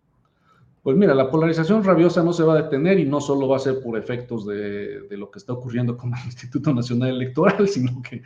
Pues 0.87 0.95
mira, 0.95 1.13
la 1.13 1.29
polarización 1.29 1.83
rabiosa 1.83 2.23
no 2.23 2.31
se 2.31 2.43
va 2.43 2.53
a 2.53 2.61
detener 2.61 2.97
y 2.97 3.05
no 3.05 3.19
solo 3.19 3.49
va 3.49 3.57
a 3.57 3.59
ser 3.59 3.81
por 3.81 3.97
efectos 3.97 4.45
de, 4.45 5.05
lo 5.09 5.29
que 5.29 5.37
está 5.37 5.51
ocurriendo 5.51 5.97
con 5.97 6.13
el 6.13 6.19
Instituto 6.27 6.73
Nacional 6.73 7.09
Electoral, 7.09 7.67
sino 7.67 8.01
que 8.01 8.23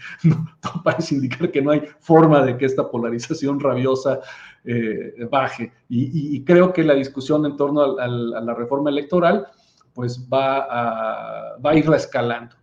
parece 0.83 1.15
indicar 1.15 1.49
que 1.49 1.59
no 1.59 1.71
hay 1.71 1.81
forma 1.99 2.45
de 2.45 2.57
que 2.57 2.67
esta 2.67 2.87
polarización 2.87 3.59
rabiosa 3.59 4.19
eh, 4.63 5.27
baje. 5.31 5.73
Y, 5.89 6.43
creo 6.43 6.71
que 6.71 6.83
la 6.83 6.93
discusión 6.93 7.47
en 7.47 7.57
torno 7.57 7.97
a, 7.97 8.07
la 8.07 8.53
reforma 8.53 8.91
electoral 8.91 9.47
pues 9.95 10.29
va 10.31 10.59
a, 10.59 11.57
va 11.57 11.71
a 11.71 11.75
ir 11.75 11.91
escalando. 11.95 12.55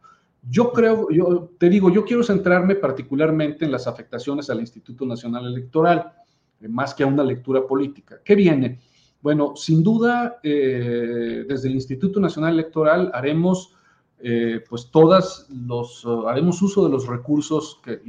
Yo 0.48 0.72
creo, 0.72 1.08
yo 1.10 1.50
te 1.58 1.68
digo, 1.68 1.90
yo 1.90 2.04
quiero 2.04 2.22
centrarme 2.22 2.76
particularmente 2.76 3.64
en 3.64 3.72
las 3.72 3.88
afectaciones 3.88 4.48
al 4.48 4.60
Instituto 4.60 5.04
Nacional 5.04 5.44
Electoral, 5.44 6.12
eh, 6.60 6.68
más 6.68 6.94
que 6.94 7.02
a 7.02 7.08
una 7.08 7.24
lectura 7.24 7.66
política. 7.66 8.20
¿Qué 8.24 8.36
viene? 8.36 8.78
Bueno, 9.20 9.56
sin 9.56 9.82
duda, 9.82 10.38
eh, 10.42 11.44
desde 11.48 11.68
el 11.68 11.74
Instituto 11.74 12.20
Nacional 12.20 12.54
Electoral 12.54 13.10
haremos, 13.12 13.74
eh, 14.20 14.62
pues 14.68 14.90
todas 14.90 15.48
los, 15.50 16.06
haremos 16.26 16.62
uso 16.62 16.84
de 16.84 16.90
los 16.90 17.06
recursos 17.06 17.80
que, 17.82 18.00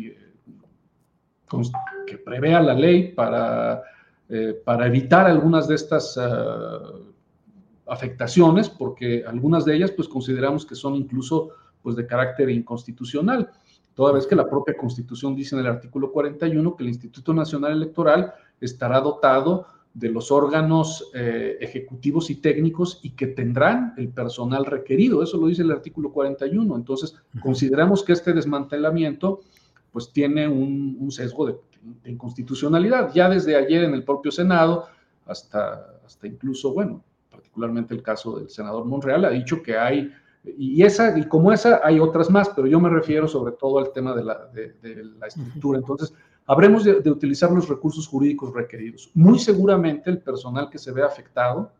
que 2.05 2.17
prevea 2.19 2.61
la 2.61 2.75
ley 2.75 3.11
para, 3.13 3.81
eh, 4.29 4.61
para 4.63 4.85
evitar 4.85 5.25
algunas 5.25 5.67
de 5.67 5.75
estas 5.75 6.19
afectaciones, 7.87 8.69
porque 8.69 9.23
algunas 9.25 9.65
de 9.65 9.75
ellas, 9.75 9.91
pues 9.91 10.07
consideramos 10.07 10.63
que 10.63 10.75
son 10.75 10.95
incluso, 10.95 11.49
pues 11.81 11.95
de 11.95 12.05
carácter 12.05 12.51
inconstitucional. 12.51 13.49
Toda 13.95 14.13
vez 14.13 14.27
que 14.27 14.35
la 14.35 14.47
propia 14.47 14.77
Constitución 14.77 15.35
dice 15.35 15.55
en 15.55 15.61
el 15.61 15.67
artículo 15.67 16.11
41 16.11 16.75
que 16.75 16.83
el 16.83 16.89
Instituto 16.89 17.33
Nacional 17.33 17.71
Electoral 17.71 18.31
estará 18.61 19.01
dotado 19.01 19.65
de 19.93 20.09
los 20.09 20.31
órganos 20.31 21.09
eh, 21.13 21.57
ejecutivos 21.59 22.29
y 22.29 22.35
técnicos 22.35 22.99
y 23.01 23.11
que 23.11 23.27
tendrán 23.27 23.93
el 23.97 24.09
personal 24.09 24.65
requerido. 24.65 25.23
Eso 25.23 25.37
lo 25.37 25.47
dice 25.47 25.63
el 25.63 25.71
artículo 25.71 26.11
41. 26.11 26.75
Entonces, 26.75 27.15
consideramos 27.41 28.03
que 28.03 28.13
este 28.13 28.33
desmantelamiento 28.33 29.41
pues 29.91 30.11
tiene 30.13 30.47
un, 30.47 31.11
sesgo 31.11 31.47
de, 31.47 31.55
inconstitucionalidad. 32.05 33.11
Ya 33.13 33.29
desde 33.29 33.55
ayer 33.55 33.83
en 33.83 33.93
el 33.93 34.03
propio 34.03 34.31
Senado, 34.31 34.85
hasta, 35.25 35.99
hasta 36.05 36.27
incluso, 36.27 36.73
bueno, 36.73 37.03
particularmente 37.31 37.93
el 37.93 38.03
caso 38.03 38.39
del 38.39 38.49
senador 38.49 38.85
Monreal, 38.85 39.25
ha 39.25 39.31
dicho 39.31 39.63
que 39.63 39.77
hay, 39.77 40.11
y, 40.43 40.83
esa, 40.83 41.17
y 41.17 41.27
como 41.27 41.51
esa 41.51 41.81
hay 41.83 41.99
otras 41.99 42.29
más, 42.29 42.49
pero 42.49 42.67
yo 42.67 42.79
me 42.79 42.89
refiero 42.89 43.27
sobre 43.27 43.53
todo 43.53 43.79
al 43.79 43.91
tema 43.91 44.15
de 44.15 44.23
la, 44.23 44.45
de 44.53 45.03
la 45.19 45.27
estructura. 45.27 45.79
Entonces, 45.79 46.13
habremos 46.49 46.83
de, 46.83 47.11
utilizar 47.11 47.51
los 47.51 47.69
recursos 47.69 48.07
jurídicos 48.07 48.51
requeridos. 48.55 49.11
Muy 49.13 49.37
seguramente 49.37 50.09
el 50.09 50.17
personal 50.17 50.67
que 50.67 50.79
se 50.79 50.91
ve 50.91 51.03
afectado 51.03 51.71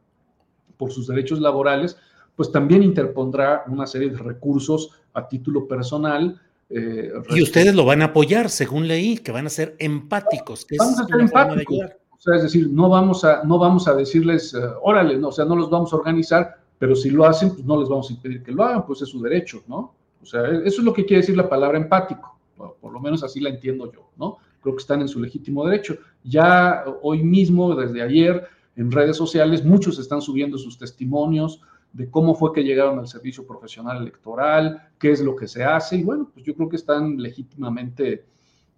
por 0.78 0.92
sus 0.92 1.08
derechos 1.08 1.40
laborales, 1.40 1.98
pues 2.36 2.52
también 2.52 2.84
interpondrá 2.84 3.64
una 3.68 3.88
serie 3.88 4.12
de 4.12 4.20
recursos 4.20 4.92
a 5.14 5.28
título 5.28 5.68
personal. 5.68 6.40
Eh, 6.70 7.12
y 7.32 7.42
ustedes 7.42 7.74
lo 7.74 7.84
van 7.84 8.04
a 8.04 8.06
apoyar, 8.06 8.52
según 8.52 8.88
leí, 8.88 9.18
que 9.18 9.32
van 9.32 9.48
a 9.48 9.50
ser 9.50 9.76
empáticos. 9.80 10.68
Vamos 10.78 11.00
a 11.00 11.06
ser 11.08 11.20
empáticos. 11.20 11.80
O 12.12 12.22
sea, 12.22 12.36
es 12.36 12.44
decir, 12.44 12.70
no 12.70 12.90
vamos 12.90 13.24
a, 13.24 13.44
no 13.44 13.58
vamos 13.58 13.88
a 13.88 13.96
decirles, 13.96 14.54
eh, 14.54 14.60
órale, 14.84 15.18
no, 15.18 15.30
o 15.30 15.32
sea, 15.32 15.46
no 15.46 15.56
los 15.56 15.72
vamos 15.72 15.92
a 15.94 15.96
organizar, 15.96 16.58
pero 16.78 16.96
si 16.96 17.10
lo 17.10 17.26
hacen, 17.26 17.50
pues 17.50 17.66
no 17.66 17.80
les 17.80 17.90
vamos 17.90 18.12
a 18.12 18.14
impedir 18.14 18.44
que 18.44 18.52
lo 18.52 18.64
hagan, 18.64 18.86
pues 18.86 19.02
es 19.02 19.10
su 19.10 19.20
derecho, 19.20 19.64
¿no? 19.68 19.96
O 20.22 20.26
sea, 20.28 20.46
eso 20.46 20.82
es 20.82 20.84
lo 20.84 20.94
que 20.94 21.06
quiere 21.06 21.22
decir 21.22 21.36
la 21.36 21.50
palabra 21.50 21.80
empático, 21.80 22.38
por 22.56 22.94
lo 22.94 23.00
menos 23.00 23.24
así 23.24 23.40
la 23.40 23.50
entiendo 23.50 23.92
yo, 23.92 24.12
¿no? 24.18 24.38
Creo 24.62 24.76
que 24.76 24.82
están 24.82 25.02
en 25.02 25.08
su 25.08 25.20
legítimo 25.20 25.66
derecho. 25.66 25.98
Ya 26.24 26.84
hoy 27.02 27.24
mismo, 27.24 27.76
desde 27.76 28.02
ayer, 28.02 28.48
en 28.76 28.92
redes 28.92 29.18
sociales, 29.18 29.64
muchos 29.64 30.00
están 30.00 30.22
subiendo 30.22 30.58
sus 30.58 30.78
testimonios 30.78 31.62
de 31.94 32.10
cómo 32.10 32.36
fue 32.36 32.54
que 32.54 32.64
llegaron 32.64 33.00
al 33.00 33.08
servicio 33.08 33.46
profesional 33.46 33.98
electoral, 33.98 34.90
qué 35.00 35.12
es 35.12 35.22
lo 35.22 35.36
que 35.36 35.48
se 35.48 35.64
hace, 35.64 35.98
y 35.98 36.04
bueno, 36.04 36.30
pues 36.34 36.46
yo 36.46 36.56
creo 36.56 36.70
que 36.70 36.76
están 36.76 37.18
legítimamente 37.18 38.26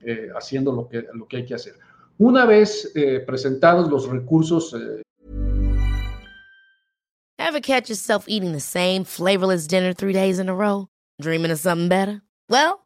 eh, 0.02 0.30
haciendo 0.36 0.72
lo 0.72 0.88
que, 0.88 1.06
lo 1.14 1.28
que 1.28 1.38
hay 1.38 1.46
que 1.46 1.56
hacer. 1.56 1.74
Una 2.18 2.46
vez 2.46 2.92
eh, 2.96 3.20
presentados 3.20 3.90
los 3.90 4.08
recursos. 4.08 4.74
Eh, 4.74 5.02
Ever 7.38 7.60
catch 7.60 7.90
yourself 7.90 8.26
eating 8.28 8.54
the 8.54 8.60
same 8.60 9.04
flavorless 9.04 9.68
dinner 9.68 9.94
three 9.94 10.14
days 10.14 10.40
in 10.40 10.48
a 10.48 10.54
row? 10.54 10.88
Dreaming 11.20 11.52
of 11.52 11.60
something 11.60 11.90
better? 11.90 12.22
Well, 12.50 12.86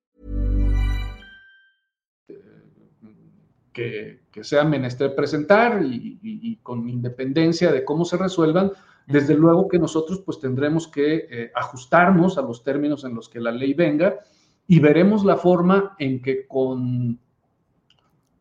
Que, 3.73 4.21
que 4.31 4.43
sea 4.43 4.63
menester 4.63 5.15
presentar 5.15 5.83
y, 5.83 6.19
y, 6.21 6.51
y, 6.51 6.55
con 6.57 6.87
independencia 6.89 7.71
de 7.71 7.85
cómo 7.85 8.05
se 8.05 8.17
resuelvan, 8.17 8.71
desde 9.07 9.35
luego 9.35 9.67
que 9.67 9.79
nosotros 9.79 10.21
pues 10.25 10.39
tendremos 10.39 10.87
que 10.87 11.27
eh, 11.29 11.51
ajustarnos 11.55 12.37
a 12.37 12.41
los 12.41 12.63
términos 12.63 13.03
en 13.03 13.15
los 13.15 13.29
que 13.29 13.39
la 13.39 13.51
ley 13.51 13.73
venga 13.73 14.19
y 14.67 14.79
veremos 14.79 15.25
la 15.25 15.37
forma 15.37 15.95
en 15.99 16.21
que 16.21 16.47
con, 16.47 17.19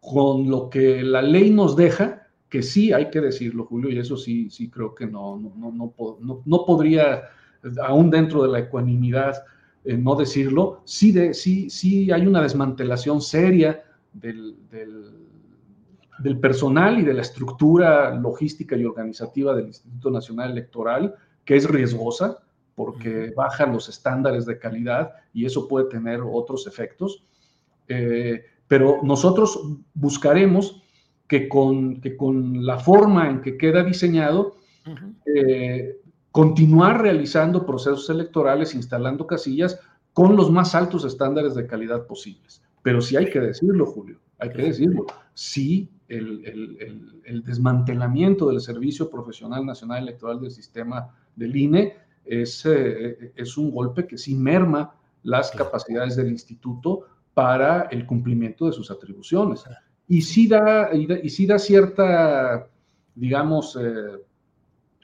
con 0.01 0.49
lo 0.49 0.68
que 0.70 1.03
la 1.03 1.22
ley 1.22 1.51
nos 1.51 1.76
deja, 1.76 2.28
que 2.49 2.62
sí 2.62 2.93
hay 2.93 3.11
que 3.11 3.20
decirlo, 3.20 3.64
Julio, 3.64 3.91
y 3.91 3.99
eso 3.99 4.16
sí, 4.16 4.51
sí 4.51 4.68
creo 4.68 4.95
que 4.95 5.07
no, 5.07 5.37
no, 5.39 5.53
no, 5.57 5.95
no, 6.20 6.43
no 6.45 6.64
podría, 6.64 7.22
aún 7.83 8.11
dentro 8.11 8.43
de 8.43 8.49
la 8.49 8.59
ecuanimidad, 8.61 9.45
eh, 9.85 9.97
no 9.97 10.14
decirlo, 10.14 10.83
sí, 10.85 11.11
de, 11.11 11.33
sí, 11.33 11.70
sí 11.70 12.11
hay 12.11 12.26
una 12.26 12.43
desmantelación 12.43 13.20
seria 13.20 13.83
del, 14.12 14.57
del, 14.70 15.20
del, 16.23 16.39
personal 16.39 16.99
y 16.99 17.03
de 17.03 17.14
la 17.14 17.23
estructura 17.23 18.14
logística 18.14 18.77
y 18.77 18.85
organizativa 18.85 19.55
del 19.55 19.66
Instituto 19.66 20.11
Nacional 20.11 20.51
Electoral, 20.53 21.14
que 21.45 21.57
es 21.57 21.68
riesgosa 21.68 22.39
porque 22.75 23.33
baja 23.37 23.66
los 23.66 23.89
estándares 23.89 24.47
de 24.47 24.59
calidad 24.59 25.12
y 25.35 25.45
eso 25.45 25.68
puede 25.68 25.89
tener 25.91 26.21
otros 26.25 26.66
efectos. 26.66 27.23
Eh, 27.89 28.43
pero 28.66 29.01
nosotros 29.03 29.61
buscaremos 29.93 30.83
que 31.29 31.49
con, 31.49 32.01
que 32.01 32.16
con, 32.16 32.64
la 32.64 32.79
forma 32.79 33.29
en 33.29 33.43
que 33.43 33.57
queda 33.57 33.83
diseñado, 33.83 34.57
uh 34.87 34.91
-huh. 34.91 35.14
eh, 35.27 36.01
continuar 36.31 37.03
realizando 37.03 37.66
procesos 37.66 38.09
electorales, 38.11 38.75
instalando 38.75 39.27
casillas 39.27 39.79
con 40.12 40.37
los 40.37 40.51
más 40.51 40.75
altos 40.75 41.05
estándares 41.05 41.55
de 41.55 41.66
calidad 41.66 42.07
posibles. 42.07 42.62
Pero 42.83 43.01
sí 43.01 43.16
hay 43.16 43.29
que 43.31 43.41
decirlo, 43.41 43.87
Julio, 43.87 44.18
hay 44.41 44.51
que 44.51 44.62
decirlo. 44.62 45.07
Sí, 45.34 45.91
el, 46.09 46.45
el, 46.45 46.76
el, 46.80 47.22
el, 47.24 47.43
desmantelamiento 47.45 48.49
del 48.49 48.61
Servicio 48.61 49.09
Profesional 49.09 49.64
Nacional 49.64 50.03
Electoral 50.03 50.41
del 50.41 50.51
sistema 50.51 51.14
del 51.36 51.55
INE 51.55 51.95
es, 52.24 52.64
eh, 52.66 53.32
es 53.36 53.57
un 53.57 53.70
golpe 53.70 54.07
que 54.07 54.18
sí 54.18 54.34
merma 54.34 54.95
las 55.22 55.51
capacidades 55.51 56.16
del 56.16 56.30
instituto 56.30 57.07
para 57.34 57.82
el 57.91 58.07
cumplimiento 58.07 58.66
de 58.66 58.72
sus 58.72 58.91
atribuciones. 58.91 59.64
Y 60.09 60.22
sí 60.22 60.49
da, 60.49 60.91
y, 60.93 61.07
da, 61.07 61.18
y 61.22 61.28
sí 61.28 61.47
da 61.47 61.59
cierta, 61.59 62.68
digamos, 63.14 63.78
eh, 63.80 64.18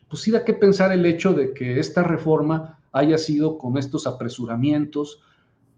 pues 0.08 0.22
sí 0.22 0.30
da 0.30 0.44
que 0.44 0.54
pensar 0.54 0.92
el 0.92 1.06
hecho 1.06 1.32
de 1.32 1.52
que 1.52 1.78
esta 1.78 2.02
reforma 2.02 2.80
haya 2.92 3.18
sido 3.18 3.58
con 3.58 3.76
estos 3.76 4.06
apresuramientos, 4.06 5.20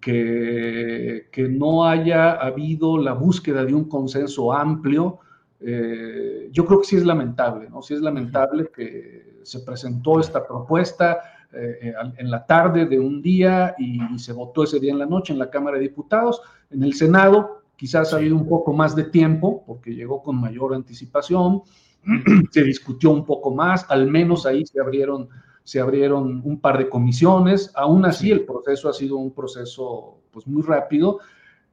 que, 0.00 1.28
que, 1.32 1.48
no 1.48 1.84
haya 1.84 2.32
habido 2.32 2.98
la 2.98 3.12
búsqueda 3.12 3.64
de 3.64 3.74
un 3.74 3.88
consenso 3.88 4.52
amplio. 4.52 5.20
Eh, 5.60 6.48
yo 6.52 6.64
creo 6.64 6.80
que 6.80 6.86
sí 6.86 6.96
es 6.96 7.04
lamentable, 7.04 7.68
¿no? 7.68 7.82
Sí 7.82 7.94
es 7.94 8.00
lamentable 8.00 8.70
que 8.74 9.40
se 9.42 9.60
presentó 9.60 10.20
esta 10.20 10.46
propuesta 10.46 11.20
eh, 11.52 11.94
en 12.16 12.30
la 12.30 12.44
tarde 12.46 12.86
de 12.86 12.98
un 12.98 13.22
día 13.22 13.74
y, 13.78 14.00
y, 14.14 14.18
se 14.18 14.32
votó 14.32 14.64
ese 14.64 14.78
día 14.78 14.92
en 14.92 14.98
la 14.98 15.06
noche 15.06 15.32
en 15.32 15.38
la 15.38 15.50
Cámara 15.50 15.78
de 15.78 15.84
Diputados. 15.84 16.40
En 16.70 16.82
el 16.82 16.94
Senado 16.94 17.62
quizás 17.78 18.12
ha 18.12 18.16
habido 18.18 18.36
un 18.36 18.46
poco 18.46 18.72
más 18.72 18.94
de 18.94 19.04
tiempo 19.04 19.64
porque 19.66 19.94
llegó 19.94 20.22
con 20.22 20.36
mayor 20.36 20.74
anticipación, 20.74 21.62
se 22.50 22.64
discutió 22.64 23.10
un 23.10 23.24
poco 23.24 23.54
más, 23.54 23.86
al 23.88 24.08
menos 24.08 24.44
ahí 24.46 24.66
se 24.66 24.80
abrieron 24.80 25.28
se 25.68 25.80
abrieron 25.80 26.40
un 26.46 26.60
par 26.60 26.78
de 26.78 26.88
comisiones, 26.88 27.70
aún 27.74 28.06
así 28.06 28.30
el 28.30 28.46
proceso 28.46 28.88
ha 28.88 28.94
sido 28.94 29.18
un 29.18 29.34
proceso 29.34 30.22
pues 30.30 30.46
muy 30.46 30.62
rápido 30.62 31.18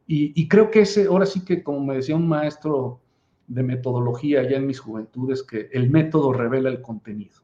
y, 0.06 0.34
y, 0.36 0.50
creo 0.50 0.70
que 0.70 0.82
ese, 0.82 1.06
ahora 1.06 1.26
sí 1.26 1.46
que 1.46 1.64
como 1.64 1.80
me 1.80 1.96
decía 1.96 2.18
un 2.18 2.28
maestro 2.28 3.00
de 3.48 3.64
metodología 3.64 4.44
ya 4.44 4.58
en 4.58 4.68
mis 4.68 4.82
juventudes, 4.82 5.44
que 5.44 5.70
el 5.72 5.90
método 5.90 6.34
revela 6.34 6.68
el 6.68 6.82
contenido. 6.82 7.38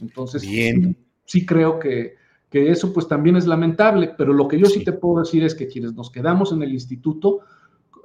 Entonces, 0.00 0.42
Bien. 0.42 0.96
Sí, 1.24 1.40
sí, 1.40 1.44
creo 1.44 1.80
que, 1.80 2.14
que, 2.50 2.70
eso 2.70 2.92
pues 2.92 3.08
también 3.08 3.34
es 3.34 3.48
lamentable, 3.48 4.14
pero 4.16 4.32
lo 4.32 4.46
que 4.46 4.60
yo 4.60 4.66
sí. 4.66 4.78
sí 4.78 4.84
te 4.84 4.92
puedo 4.92 5.24
decir 5.24 5.42
es 5.42 5.56
que 5.56 5.66
quienes 5.66 5.94
nos 5.94 6.12
quedamos 6.12 6.52
en 6.52 6.62
el 6.62 6.72
instituto, 6.72 7.40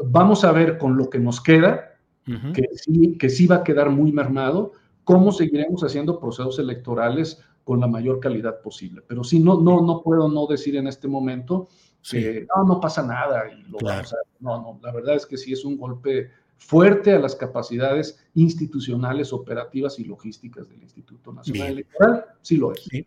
vamos 0.03 0.43
a 0.43 0.51
ver 0.51 0.79
con 0.79 0.97
lo 0.97 1.07
que 1.07 1.19
nos 1.19 1.39
queda, 1.39 1.99
uh 2.27 2.31
-huh. 2.31 2.51
que, 2.51 2.63
sí, 2.73 3.15
que 3.19 3.29
sí 3.29 3.45
va 3.45 3.57
a 3.57 3.63
quedar 3.63 3.91
muy 3.91 4.11
mermado, 4.11 4.71
cómo 5.03 5.31
seguiremos 5.31 5.83
haciendo 5.83 6.19
procesos 6.19 6.57
electorales 6.57 7.43
con 7.63 7.79
la 7.79 7.87
mayor 7.87 8.19
calidad 8.19 8.61
posible. 8.61 9.01
Pero 9.07 9.23
sí, 9.23 9.39
no, 9.39 9.59
no, 9.61 9.81
no 9.81 10.01
puedo 10.01 10.29
no 10.29 10.47
decir 10.47 10.75
en 10.75 10.87
este 10.87 11.07
momento 11.07 11.67
que 12.09 12.41
sí. 12.41 12.47
no, 12.55 12.63
no 12.63 12.79
pasa 12.79 13.05
nada. 13.05 13.43
Y 13.51 13.63
lo 13.69 13.77
claro. 13.77 14.07
a, 14.07 14.15
no, 14.39 14.61
no, 14.61 14.79
la 14.81 14.91
verdad 14.91 15.15
es 15.15 15.25
que 15.25 15.37
sí 15.37 15.53
es 15.53 15.63
un 15.65 15.77
golpe 15.77 16.29
fuerte 16.57 17.11
a 17.13 17.19
las 17.19 17.35
capacidades 17.35 18.19
institucionales, 18.35 19.33
operativas 19.33 19.99
y 19.99 20.05
logísticas 20.05 20.69
del 20.69 20.83
Instituto 20.83 21.33
Nacional 21.33 21.67
Bien. 21.67 21.71
Electoral. 21.71 22.25
Sí 22.41 22.57
lo 22.57 22.73
es. 22.73 22.83
Sí. 22.83 23.05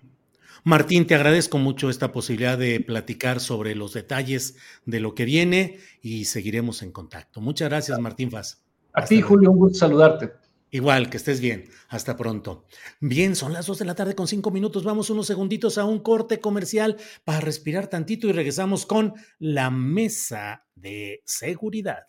Martín, 0.65 1.07
te 1.07 1.15
agradezco 1.15 1.59
mucho 1.59 1.91
esta 1.91 2.11
posibilidad 2.11 2.57
de 2.57 2.81
platicar 2.81 3.41
sobre 3.41 3.75
los 3.75 3.93
detalles 3.93 4.57
de 4.87 4.99
lo 4.99 5.15
que 5.15 5.27
viene 5.27 5.79
y 6.01 6.25
seguiremos 6.25 6.83
en 6.83 6.91
contacto. 6.91 7.43
Muchas 7.43 7.69
gracias, 7.69 7.99
Martín 8.01 8.31
Faz. 8.31 8.65
A 8.95 9.01
Hasta 9.01 9.09
ti, 9.09 9.17
luego. 9.17 9.29
Julio, 9.29 9.51
un 9.51 9.59
gusto 9.59 9.79
saludarte. 9.79 10.33
Igual, 10.75 11.09
que 11.09 11.19
estés 11.19 11.39
bien. 11.39 11.71
Hasta 11.89 12.17
pronto. 12.17 12.67
Bien, 12.99 13.37
son 13.37 13.53
las 13.53 13.67
dos 13.67 13.79
de 13.79 13.85
la 13.85 13.95
tarde 13.95 14.17
con 14.17 14.27
cinco 14.27 14.51
minutos. 14.51 14.83
Vamos 14.83 15.09
unos 15.09 15.29
segunditos 15.29 15.79
a 15.79 15.85
un 15.85 16.01
corte 16.01 16.41
comercial 16.41 16.97
para 17.23 17.39
respirar 17.39 17.87
tantito 17.87 18.27
y 18.27 18.33
regresamos 18.33 18.85
con 18.85 19.15
la 19.39 19.71
mesa 19.71 20.67
de 20.75 21.23
seguridad. 21.27 22.09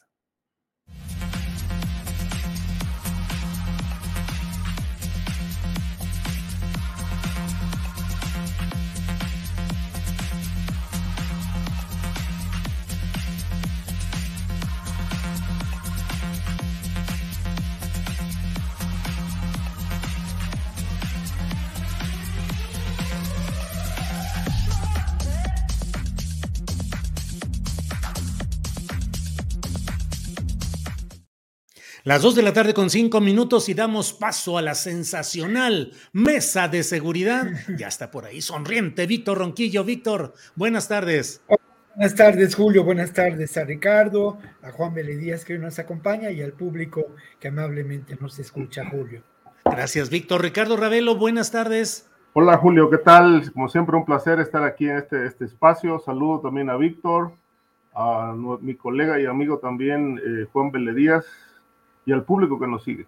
Las 32.06 32.22
dos 32.22 32.36
de 32.36 32.44
la 32.44 32.54
tarde 32.54 32.76
con 32.76 32.92
cinco 32.92 33.20
minutos 33.20 33.68
y 33.68 33.74
damos 33.74 34.14
paso 34.14 34.60
a 34.60 34.62
la 34.62 34.76
sensacional 34.76 35.92
mesa 36.14 36.68
de 36.68 36.84
seguridad. 36.84 37.48
Ya 37.80 37.88
está 37.88 38.12
por 38.12 38.26
ahí 38.26 38.42
sonriente 38.42 39.08
Víctor 39.08 39.40
Ronquillo. 39.40 39.84
Víctor, 39.84 40.34
buenas 40.56 40.88
tardes. 40.88 41.42
Buenas 41.96 42.14
tardes, 42.14 42.54
Julio. 42.54 42.84
Buenas 42.84 43.12
tardes 43.12 43.58
a 43.58 43.64
Ricardo, 43.64 44.38
a 44.62 44.70
Juan 44.70 44.94
Vélez 44.94 45.18
Díaz 45.18 45.44
que 45.44 45.54
hoy 45.54 45.60
nos 45.60 45.80
acompaña 45.80 46.30
y 46.30 46.44
al 46.44 46.54
público 46.54 47.08
que 47.40 47.48
amablemente 47.48 48.16
nos 48.22 48.38
escucha, 48.38 48.88
Julio. 48.88 49.24
Gracias, 49.66 50.12
Víctor. 50.12 50.44
Ricardo 50.44 50.78
Ravelo, 50.78 51.16
buenas 51.16 51.52
tardes. 51.52 52.08
Hola, 52.34 52.56
Julio. 52.58 52.88
¿Qué 52.92 53.00
tal? 53.00 53.52
Como 53.52 53.68
siempre, 53.68 53.96
un 53.96 54.06
placer 54.06 54.40
estar 54.40 54.64
aquí 54.64 54.88
en 54.88 54.98
este, 54.98 55.26
este 55.26 55.46
espacio. 55.46 55.98
Saludo 55.98 56.42
también 56.42 56.70
a 56.70 56.78
Víctor, 56.78 57.32
a 57.96 58.36
mi 58.62 58.76
colega 58.76 59.20
y 59.20 59.26
amigo 59.26 59.58
también, 59.58 60.20
eh, 60.24 60.46
Juan 60.54 60.70
Vélez 60.70 60.94
Díaz 60.94 61.26
y 62.06 62.12
al 62.12 62.24
público 62.24 62.60
que 62.60 62.68
nos 62.68 62.84
sigue. 62.84 63.06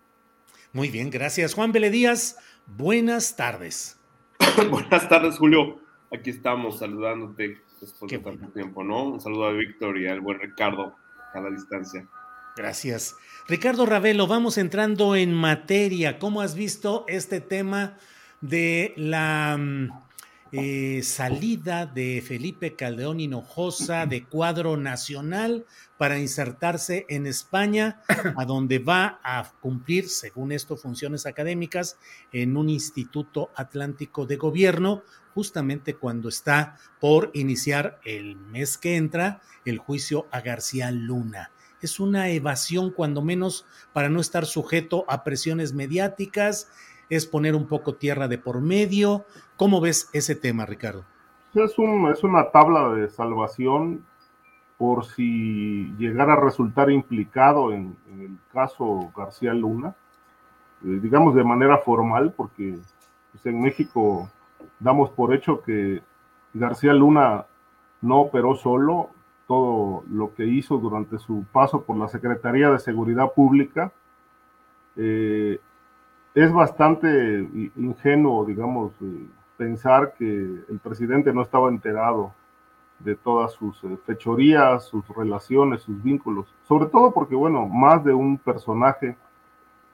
Muy 0.74 0.90
bien, 0.90 1.10
gracias. 1.10 1.53
Juan 1.53 1.72
Vélez 1.72 1.91
Díaz, 1.91 2.38
buenas 2.65 3.36
tardes. 3.36 3.99
buenas 4.69 5.07
tardes, 5.07 5.38
Julio. 5.38 5.80
Aquí 6.11 6.30
estamos 6.30 6.80
saludándote 6.80 7.57
después 7.82 8.11
de 8.11 8.19
tanto 8.19 8.48
tiempo, 8.48 8.84
¿no? 8.84 9.03
Un 9.03 9.22
saludo 9.22 9.45
a 9.45 9.52
Víctor 9.52 9.98
y 9.98 10.07
al 10.07 10.22
buen 10.22 10.40
Ricardo 10.40 10.95
a 11.34 11.40
la 11.40 11.49
distancia. 11.49 12.07
Gracias. 12.56 13.15
Ricardo 13.48 13.86
Ravelo, 13.86 14.26
vamos 14.28 14.57
entrando 14.57 15.15
en 15.15 15.34
materia. 15.34 16.18
¿Cómo 16.18 16.41
has 16.41 16.56
visto 16.56 17.06
este 17.07 17.40
tema 17.40 17.98
de 18.41 18.94
la 18.98 19.57
mm, 19.57 20.07
eh, 20.52 21.02
salida 21.03 21.86
de 21.86 22.24
Felipe 22.26 22.76
Caldeón 22.76 23.19
Hinojosa 23.19 24.06
de 24.06 24.24
cuadro 24.26 24.78
nacional 24.78 25.65
para 25.98 26.19
insertarse 26.19 27.06
en 27.10 27.28
España, 27.28 28.02
a 28.36 28.45
donde 28.45 28.80
va 28.80 29.19
a 29.24 29.52
cumplir, 29.60 30.10
según 30.10 30.52
esto, 30.52 30.78
funciones 30.78 31.26
académicas 31.26 31.98
en 32.32 32.56
un 32.56 32.69
instituto 32.69 33.52
atlántico 33.56 34.26
de 34.26 34.38
gobierno, 34.38 35.03
justamente 35.34 35.95
cuando 35.95 36.30
está 36.30 36.78
por 36.99 37.32
iniciar 37.34 37.99
el 38.06 38.36
mes 38.36 38.78
que 38.78 38.95
entra 38.95 39.41
el 39.65 39.78
juicio 39.78 40.28
a 40.32 40.41
García 40.41 40.91
Luna. 40.91 41.52
Es 41.82 41.99
una 41.99 42.30
evasión, 42.30 42.91
cuando 42.91 43.22
menos, 43.22 43.65
para 43.94 44.10
no 44.10 44.19
estar 44.19 44.45
sujeto 44.48 45.06
a 45.07 45.24
presiones 45.24 45.74
mediáticas 45.74 46.69
es 47.10 47.26
poner 47.26 47.56
un 47.56 47.68
poco 47.68 47.96
tierra 47.96 48.28
de 48.28 48.38
por 48.38 48.62
medio. 48.62 49.26
¿Cómo 49.56 49.82
ves 49.82 50.10
ese 50.14 50.36
tema, 50.36 50.66
Ricardo? 50.66 51.04
Es, 51.54 51.78
un, 51.80 52.12
es 52.12 52.24
una 52.24 52.52
tabla 52.52 52.90
de 52.90 53.10
salvación 53.10 54.06
por 54.78 55.06
si 55.06 55.94
llegara 55.98 56.34
a 56.34 56.40
resultar 56.40 56.92
implicado 56.92 57.74
en, 57.74 57.98
el 58.12 58.38
caso 58.54 59.12
García 59.16 59.54
Luna, 59.54 59.96
eh, 60.86 61.00
digamos 61.02 61.34
de 61.34 61.44
manera 61.44 61.80
formal, 61.80 62.34
porque 62.36 62.78
pues, 63.32 63.46
en 63.46 63.62
México 63.62 64.30
damos 64.80 65.10
por 65.10 65.34
hecho 65.34 65.62
que 65.62 66.02
García 66.54 66.94
Luna 66.94 67.46
no 68.02 68.22
operó 68.22 68.56
solo, 68.56 69.10
todo 69.48 70.04
lo 70.12 70.36
que 70.36 70.46
hizo 70.46 70.78
durante 70.78 71.18
su 71.18 71.46
paso 71.52 71.82
por 71.84 71.98
la 71.98 72.10
Secretaría 72.10 72.70
de 72.70 72.80
Seguridad 72.80 73.32
Pública 73.34 73.92
eh, 74.98 75.60
es 76.38 76.53
bastante 76.53 77.49
ingenuo, 77.76 78.45
digamos, 78.45 78.91
eh, 79.01 79.26
pensar 79.57 80.14
que 80.14 80.26
el 80.26 80.80
presidente 80.84 81.34
no 81.34 81.41
estaba 81.41 81.68
enterado 81.69 82.31
de 82.99 83.15
todas 83.15 83.53
sus 83.53 83.84
eh, 83.84 83.97
fechorías, 84.05 84.85
sus 84.85 85.07
relaciones, 85.09 85.81
sus 85.81 86.01
vínculos, 86.03 86.45
sobre 86.68 86.85
todo 86.89 87.11
porque, 87.11 87.34
bueno, 87.34 87.65
más 87.65 88.03
de 88.03 88.14
un 88.14 88.38
personaje, 88.38 89.18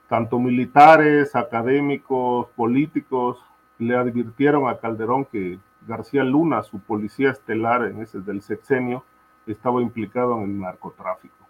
tanto 0.06 0.38
militares, 0.38 1.34
académicos, 1.34 2.48
políticos, 2.48 3.42
le 3.78 3.96
advirtieron 3.96 4.68
a 4.68 4.76
Calderón 4.76 5.24
que 5.24 5.58
García 5.86 6.24
Luna, 6.24 6.62
su 6.62 6.78
policía 6.78 7.30
estelar 7.30 7.86
en 7.86 8.02
ese 8.02 8.20
del 8.20 8.42
sexenio, 8.42 9.02
estaba 9.46 9.80
implicado 9.80 10.36
en 10.36 10.42
el 10.42 10.60
narcotráfico. 10.60 11.46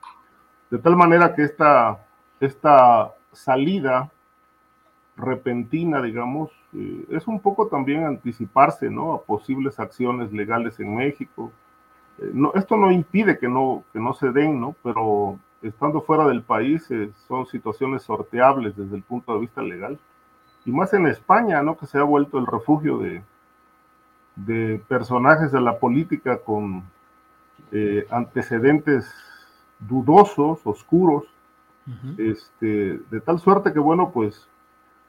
De 0.71 0.79
tal 0.79 0.95
manera 0.95 1.35
que 1.35 1.43
esta, 1.43 1.99
esta 2.39 3.13
salida 3.33 4.13
repentina, 5.17 6.03
digamos, 6.03 6.51
eh, 6.75 7.07
es 7.11 7.27
un 7.27 7.41
poco 7.41 7.69
también 7.69 8.05
anticiparse, 8.05 8.91
¿no? 8.91 9.15
A 9.15 9.23
posibles 9.23 9.79
acciones 9.79 10.33
legales 10.33 10.81
en 10.81 10.97
México. 10.97 11.53
Eh, 12.19 12.31
no, 12.33 12.53
esto 12.55 12.77
no 12.77 12.91
impide 12.91 13.39
que 13.39 13.49
no, 13.49 13.85
que 13.93 14.01
no 14.01 14.15
se 14.15 14.31
den, 14.31 14.61
¿no? 14.61 14.75
Pero 14.83 15.39
estando 15.63 16.01
fuera 16.01 16.27
del 16.27 16.43
país 16.43 16.91
eh, 16.91 17.11
son 17.29 17.47
situaciones 17.47 18.03
sorteables 18.03 18.77
desde 18.77 18.97
el 18.97 19.03
punto 19.03 19.35
de 19.35 19.41
vista 19.41 19.63
legal. 19.63 19.99
Y 20.65 20.73
más 20.73 20.93
en 20.95 21.07
España, 21.07 21.63
¿no? 21.63 21.77
Que 21.77 21.87
se 21.87 21.99
ha 21.99 22.05
vuelto 22.05 22.39
el 22.39 22.47
refugio 22.47 22.99
de, 22.99 23.23
de 24.37 24.83
personajes 24.89 25.53
de 25.53 25.61
la 25.61 25.79
política 25.79 26.39
con 26.39 26.83
antecedentes 28.11 29.13
dudosos, 29.81 30.61
oscuros, 30.65 31.25
este, 32.19 33.01
de 33.11 33.21
tal 33.21 33.41
suerte 33.41 33.73
que, 33.73 33.81
bueno, 33.81 34.11
pues 34.13 34.49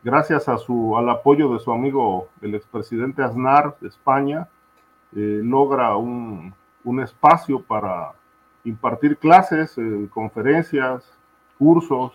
gracias 0.06 0.48
a 0.48 0.60
su, 0.60 0.96
al 0.96 1.10
apoyo 1.10 1.52
de 1.52 1.60
su 1.60 1.72
amigo 1.72 2.30
el 2.42 2.54
expresidente 2.54 3.24
Aznar 3.24 3.76
de 3.82 3.88
España, 3.88 4.48
eh, 5.16 5.42
logra 5.44 5.98
un, 5.98 6.54
espacio 7.04 7.64
para 7.64 8.12
impartir 8.64 9.18
clases, 9.18 9.76
eh, 9.80 10.08
conferencias, 10.12 11.04
cursos, 11.58 12.14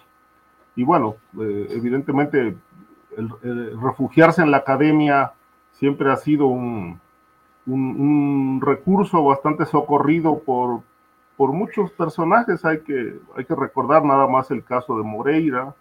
y 0.77 0.85
bueno, 0.85 1.17
eh, 1.41 1.67
evidentemente 1.71 2.57
refugiarse 3.83 4.41
en 4.41 4.53
la 4.53 4.59
academia 4.59 5.33
siempre 5.73 6.13
ha 6.13 6.17
sido 6.17 6.47
un, 6.47 7.01
un, 7.67 8.61
recurso 8.65 9.25
bastante 9.25 9.67
socorrido 9.67 10.39
por, 10.39 10.83
por 11.37 11.53
muchos 11.53 11.91
personajes. 11.91 12.65
Hay 12.65 12.83
que, 12.83 13.19
hay 13.37 13.45
que 13.45 13.55
recordar 13.57 14.05
nada 14.05 14.29
más 14.29 14.53
el 14.53 14.63
caso 14.63 14.97
de 14.97 15.03
Moreira, 15.03 15.75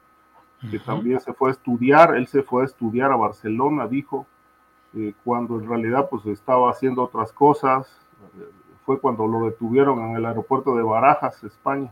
que 0.70 0.80
también 0.80 1.20
se 1.20 1.34
fue 1.34 1.50
a 1.50 1.54
estudiar, 1.54 2.16
él 2.16 2.28
se 2.28 2.44
fue 2.44 2.64
a 2.64 2.66
estudiar 2.66 3.12
a 3.12 3.16
Barcelona, 3.16 3.88
dijo, 3.88 4.28
eh, 4.96 5.14
cuando 5.24 5.60
en 5.60 5.70
realidad 5.70 6.08
pues 6.10 6.26
estaba 6.26 6.72
haciendo 6.72 7.04
otras 7.04 7.32
cosas, 7.32 7.88
eh, 8.40 8.50
fue 8.86 9.00
cuando 9.00 9.28
lo 9.28 9.46
detuvieron 9.46 10.00
en 10.00 10.16
el 10.16 10.26
aeropuerto 10.26 10.76
de 10.76 10.84
Barajas, 10.84 11.44
España. 11.44 11.92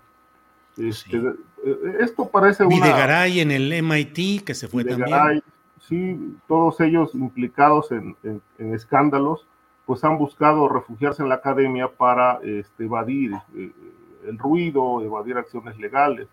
Este, 0.76 1.18
eh, 1.18 1.98
esto 2.00 2.28
parece 2.28 2.66
una... 2.66 2.76
Videgaray 2.76 3.40
en 3.40 3.52
el 3.52 3.84
MIT, 3.84 4.44
que 4.44 4.54
se 4.54 4.68
fue 4.68 4.84
también. 4.84 5.44
Sí, 5.80 6.36
todos 6.48 6.82
ellos 6.82 7.14
implicados 7.14 7.92
en, 7.92 8.18
escándalos, 8.58 9.46
pues 9.86 10.04
han 10.04 10.18
buscado 10.18 10.68
refugiarse 10.68 11.22
en 11.22 11.30
la 11.30 11.36
academia 11.36 11.88
para 11.88 12.40
este, 12.44 12.86
evadir 12.86 13.32
el 14.28 14.38
ruido, 14.38 15.02
evadir 15.02 15.38
acciones 15.38 15.78
legales. 15.78 16.28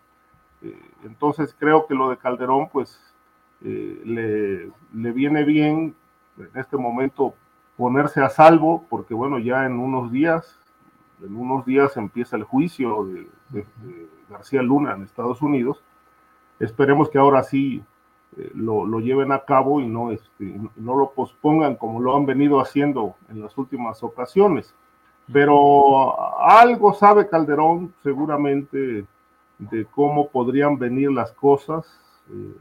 Eh, 0.64 0.80
entonces 1.04 1.54
creo 1.58 1.86
que 1.86 1.94
lo 1.94 2.08
de 2.08 2.16
Calderón, 2.16 2.68
pues, 2.72 2.98
eh, 3.62 4.72
le, 4.92 5.12
viene 5.12 5.44
bien 5.44 5.94
en 6.38 6.50
este 6.54 6.76
momento 6.76 7.34
ponerse 7.76 8.22
a 8.22 8.30
salvo, 8.30 8.84
porque 8.88 9.14
bueno, 9.14 9.38
ya 9.38 9.66
en 9.66 9.78
unos 9.78 10.10
días, 10.10 10.58
en 11.22 11.36
unos 11.36 11.64
días 11.66 11.96
empieza 11.96 12.36
el 12.36 12.44
juicio 12.44 13.04
de, 13.04 13.28
García 14.28 14.62
Luna 14.62 14.94
en 14.94 15.02
Estados 15.02 15.42
Unidos. 15.42 15.82
Esperemos 16.58 17.10
que 17.10 17.18
ahora 17.18 17.42
sí 17.42 17.84
eh, 18.36 18.50
lo, 18.54 18.86
lleven 19.00 19.32
a 19.32 19.44
cabo 19.44 19.80
y 19.80 19.86
no, 19.86 20.10
este, 20.10 20.58
no 20.76 20.96
lo 20.96 21.10
pospongan 21.10 21.76
como 21.76 22.00
lo 22.00 22.16
han 22.16 22.26
venido 22.26 22.58
haciendo 22.58 23.14
en 23.28 23.42
las 23.42 23.56
últimas 23.58 24.02
ocasiones. 24.02 24.74
Pero 25.32 26.40
algo 26.40 26.94
sabe 26.94 27.28
Calderón, 27.28 27.94
seguramente 28.02 29.06
de 29.58 29.84
cómo 29.86 30.28
podrían 30.28 30.78
venir 30.78 31.10
las 31.10 31.32
cosas, 31.32 31.86
eh, 32.30 32.54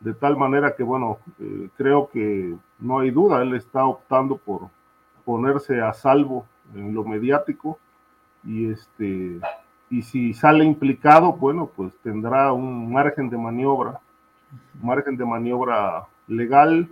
de 0.00 0.14
tal 0.14 0.36
manera 0.36 0.74
que, 0.74 0.82
bueno, 0.82 1.18
eh, 1.38 1.68
creo 1.76 2.08
que 2.08 2.54
no 2.78 3.00
hay 3.00 3.10
duda, 3.10 3.42
él 3.42 3.54
está 3.54 3.84
optando 3.86 4.36
por 4.36 4.68
ponerse 5.24 5.80
a 5.80 5.92
salvo 5.92 6.46
en 6.74 6.94
lo 6.94 7.04
mediático 7.04 7.78
y 8.44 8.70
este 8.70 9.40
y 9.90 10.02
si 10.02 10.32
sale 10.32 10.64
implicado, 10.64 11.32
bueno, 11.32 11.68
pues 11.76 11.92
tendrá 12.02 12.52
un 12.52 12.92
margen 12.92 13.28
de 13.28 13.36
maniobra, 13.36 14.00
margen 14.80 15.16
de 15.16 15.24
maniobra 15.24 16.06
legal 16.28 16.88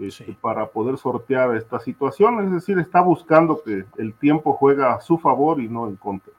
este, 0.00 0.36
para 0.40 0.66
poder 0.66 0.98
sortear 0.98 1.54
esta 1.56 1.78
situación, 1.78 2.44
es 2.44 2.50
decir, 2.50 2.78
está 2.80 3.00
buscando 3.00 3.62
que 3.62 3.84
el 3.96 4.12
tiempo 4.14 4.54
juega 4.54 4.92
a 4.92 5.00
su 5.00 5.18
favor 5.18 5.60
y 5.60 5.68
no 5.68 5.86
en 5.86 5.94
contra. 5.96 6.32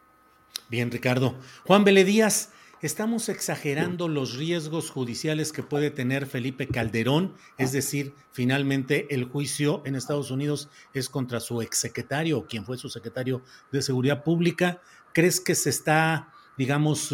Bien, 0.69 0.91
Ricardo. 0.91 1.35
Juan 1.65 1.85
Díaz, 1.85 2.51
estamos 2.81 3.29
exagerando 3.29 4.07
los 4.07 4.35
riesgos 4.35 4.89
judiciales 4.89 5.51
que 5.53 5.63
puede 5.63 5.91
tener 5.91 6.25
Felipe 6.25 6.67
Calderón, 6.67 7.33
es 7.57 7.71
decir, 7.71 8.13
finalmente 8.31 9.07
el 9.13 9.25
juicio 9.25 9.81
en 9.85 9.95
Estados 9.95 10.29
Unidos 10.29 10.69
es 10.93 11.09
contra 11.09 11.39
su 11.39 11.61
exsecretario, 11.61 12.45
quien 12.45 12.65
fue 12.65 12.77
su 12.77 12.89
secretario 12.89 13.41
de 13.71 13.81
Seguridad 13.81 14.23
Pública. 14.23 14.81
¿Crees 15.13 15.39
que 15.39 15.55
se 15.55 15.69
está 15.69 16.31
digamos, 16.57 17.13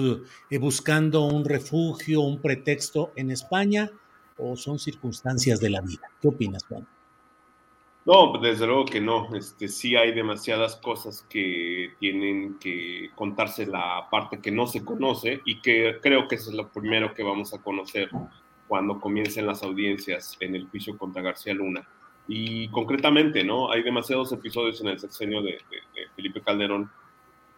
eh, 0.49 0.57
buscando 0.57 1.25
un 1.25 1.45
refugio, 1.45 2.21
un 2.21 2.41
pretexto 2.41 3.11
en 3.15 3.29
España, 3.29 3.91
o 4.37 4.55
son 4.55 4.79
circunstancias 4.79 5.59
de 5.59 5.69
la 5.69 5.81
vida? 5.81 6.09
¿Qué 6.21 6.29
opinas, 6.29 6.63
Juan? 6.63 6.87
No, 8.05 8.37
desde 8.37 8.67
luego 8.67 8.85
que 8.85 8.99
no. 8.99 9.33
Este, 9.35 9.67
sí 9.67 9.95
hay 9.95 10.11
demasiadas 10.13 10.75
cosas 10.75 11.25
que 11.29 11.93
tienen 11.99 12.59
que 12.59 13.11
contarse 13.15 13.65
la 13.65 14.07
parte 14.11 14.39
que 14.39 14.51
no 14.51 14.67
se 14.67 14.83
conoce 14.83 15.41
y 15.45 15.61
que 15.61 15.99
creo 16.01 16.27
que 16.27 16.35
eso 16.35 16.49
es 16.49 16.55
lo 16.55 16.69
primero 16.69 17.13
que 17.13 17.23
vamos 17.23 17.53
a 17.53 17.61
conocer 17.61 18.09
cuando 18.67 18.99
comiencen 18.99 19.47
las 19.47 19.63
audiencias 19.63 20.35
en 20.41 20.55
el 20.55 20.67
juicio 20.67 20.97
contra 20.97 21.21
García 21.21 21.53
Luna. 21.53 21.87
Y 22.27 22.67
concretamente, 22.69 23.43
¿no? 23.43 23.71
Hay 23.71 23.83
demasiados 23.83 24.31
episodios 24.33 24.81
en 24.81 24.87
el 24.87 24.99
sexenio 24.99 25.41
de, 25.41 25.59
Felipe 26.15 26.41
Calderón 26.41 26.91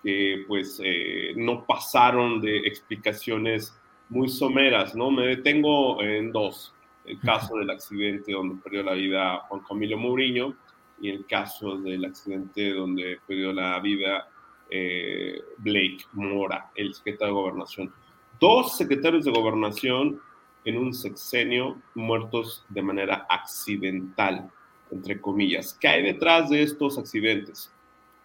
que 0.04 0.46
pues 0.48 0.80
eh, 0.84 1.34
no 1.36 1.66
pasaron 1.66 2.40
de 2.40 2.58
explicaciones 2.60 3.76
muy 4.10 4.30
someras, 4.30 4.94
¿no? 4.96 5.10
Me 5.10 5.26
detengo 5.26 6.02
en 6.04 6.32
dos 6.32 6.75
el 7.06 7.20
caso 7.20 7.58
del 7.58 7.70
accidente 7.70 8.32
donde 8.32 8.62
perdió 8.62 8.84
la 8.84 8.94
vida 8.94 9.40
Juan 9.48 9.62
Camilo 9.68 9.98
Mourinho 9.98 10.56
y 11.00 11.10
el 11.10 11.26
caso 11.26 11.78
del 11.78 12.06
accidente 12.06 12.74
donde 12.74 13.20
perdió 13.28 13.52
la 13.54 13.80
vida 13.80 14.28
eh, 14.70 15.42
Blake 15.58 16.06
Mora, 16.14 16.72
el 16.76 16.94
secretario 16.94 17.36
de 17.36 17.42
Gobernación. 17.42 17.94
Dos 18.40 18.78
secretarios 18.78 19.26
de 19.26 19.32
Gobernación 19.32 20.20
en 20.64 20.78
un 20.78 20.94
sexenio 20.94 21.78
muertos 21.94 22.66
de 22.70 22.82
manera 22.82 23.26
accidental, 23.30 24.50
entre 24.92 25.22
comillas. 25.22 25.78
¿Qué 25.80 25.88
hay 25.88 26.04
detrás 26.04 26.50
de 26.50 26.64
estos 26.64 26.98
accidentes? 26.98 27.72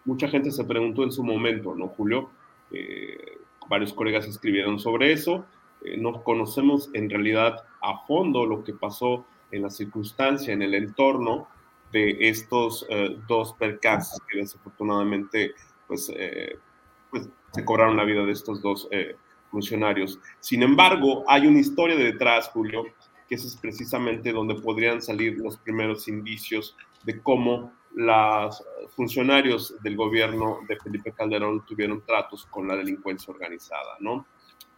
Mucha 0.05 0.27
gente 0.27 0.49
se 0.49 0.63
preguntó 0.63 1.03
en 1.03 1.11
su 1.11 1.23
momento, 1.23 1.75
¿no, 1.75 1.87
Julio? 1.89 2.31
Eh, 2.71 3.37
varios 3.69 3.93
colegas 3.93 4.27
escribieron 4.27 4.79
sobre 4.79 5.11
eso. 5.11 5.45
Eh, 5.83 5.97
no 5.97 6.23
conocemos 6.23 6.89
en 6.93 7.09
realidad 7.09 7.63
a 7.81 8.05
fondo 8.05 8.45
lo 8.45 8.63
que 8.63 8.73
pasó 8.73 9.25
en 9.51 9.63
la 9.63 9.69
circunstancia, 9.69 10.53
en 10.53 10.61
el 10.61 10.73
entorno 10.73 11.47
de 11.91 12.29
estos 12.29 12.85
eh, 12.89 13.17
dos 13.27 13.53
percances 13.53 14.19
que 14.29 14.39
desafortunadamente 14.39 15.53
pues, 15.87 16.11
eh, 16.15 16.57
pues, 17.09 17.27
se 17.51 17.65
cobraron 17.65 17.97
la 17.97 18.05
vida 18.05 18.23
de 18.23 18.31
estos 18.31 18.61
dos 18.61 18.87
funcionarios. 19.49 20.19
Sin 20.39 20.63
embargo, 20.63 21.25
hay 21.27 21.45
una 21.45 21.59
historia 21.59 21.97
detrás, 21.97 22.47
Julio, 22.49 22.85
que 23.27 23.35
es 23.35 23.57
precisamente 23.61 24.31
donde 24.31 24.55
podrían 24.55 25.01
salir 25.01 25.37
los 25.37 25.57
primeros 25.57 26.07
indicios 26.07 26.77
de 27.03 27.21
cómo 27.21 27.73
los 27.93 28.63
funcionarios 28.95 29.75
del 29.81 29.95
gobierno 29.95 30.59
de 30.67 30.77
Felipe 30.77 31.11
Calderón 31.11 31.65
tuvieron 31.65 32.03
tratos 32.05 32.45
con 32.45 32.67
la 32.67 32.75
delincuencia 32.75 33.33
organizada, 33.33 33.97
¿no? 33.99 34.25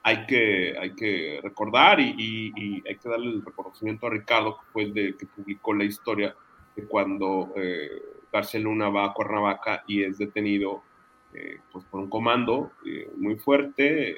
Hay 0.03 0.25
que, 0.25 0.75
hay 0.77 0.93
que 0.95 1.39
recordar 1.41 1.99
y, 1.99 2.83
hay 2.85 2.95
que 2.95 3.09
darle 3.09 3.31
el 3.31 3.43
reconocimiento 3.43 4.07
a 4.07 4.11
Ricardo, 4.11 4.59
que 4.73 5.27
publicó 5.35 5.73
la 5.73 5.85
historia 5.85 6.35
de 6.75 6.85
cuando 6.85 7.53
eh, 7.55 7.89
García 8.31 8.59
Luna 8.59 8.89
va 8.89 9.05
a 9.05 9.13
Cuernavaca 9.13 9.83
y 9.87 10.03
es 10.03 10.17
detenido 10.17 10.83
eh, 11.35 11.57
pues 11.71 11.83
por 11.85 11.99
un 11.99 12.09
comando 12.09 12.73
eh, 12.85 13.09
muy 13.17 13.37
fuerte, 13.37 14.11
eh, 14.11 14.17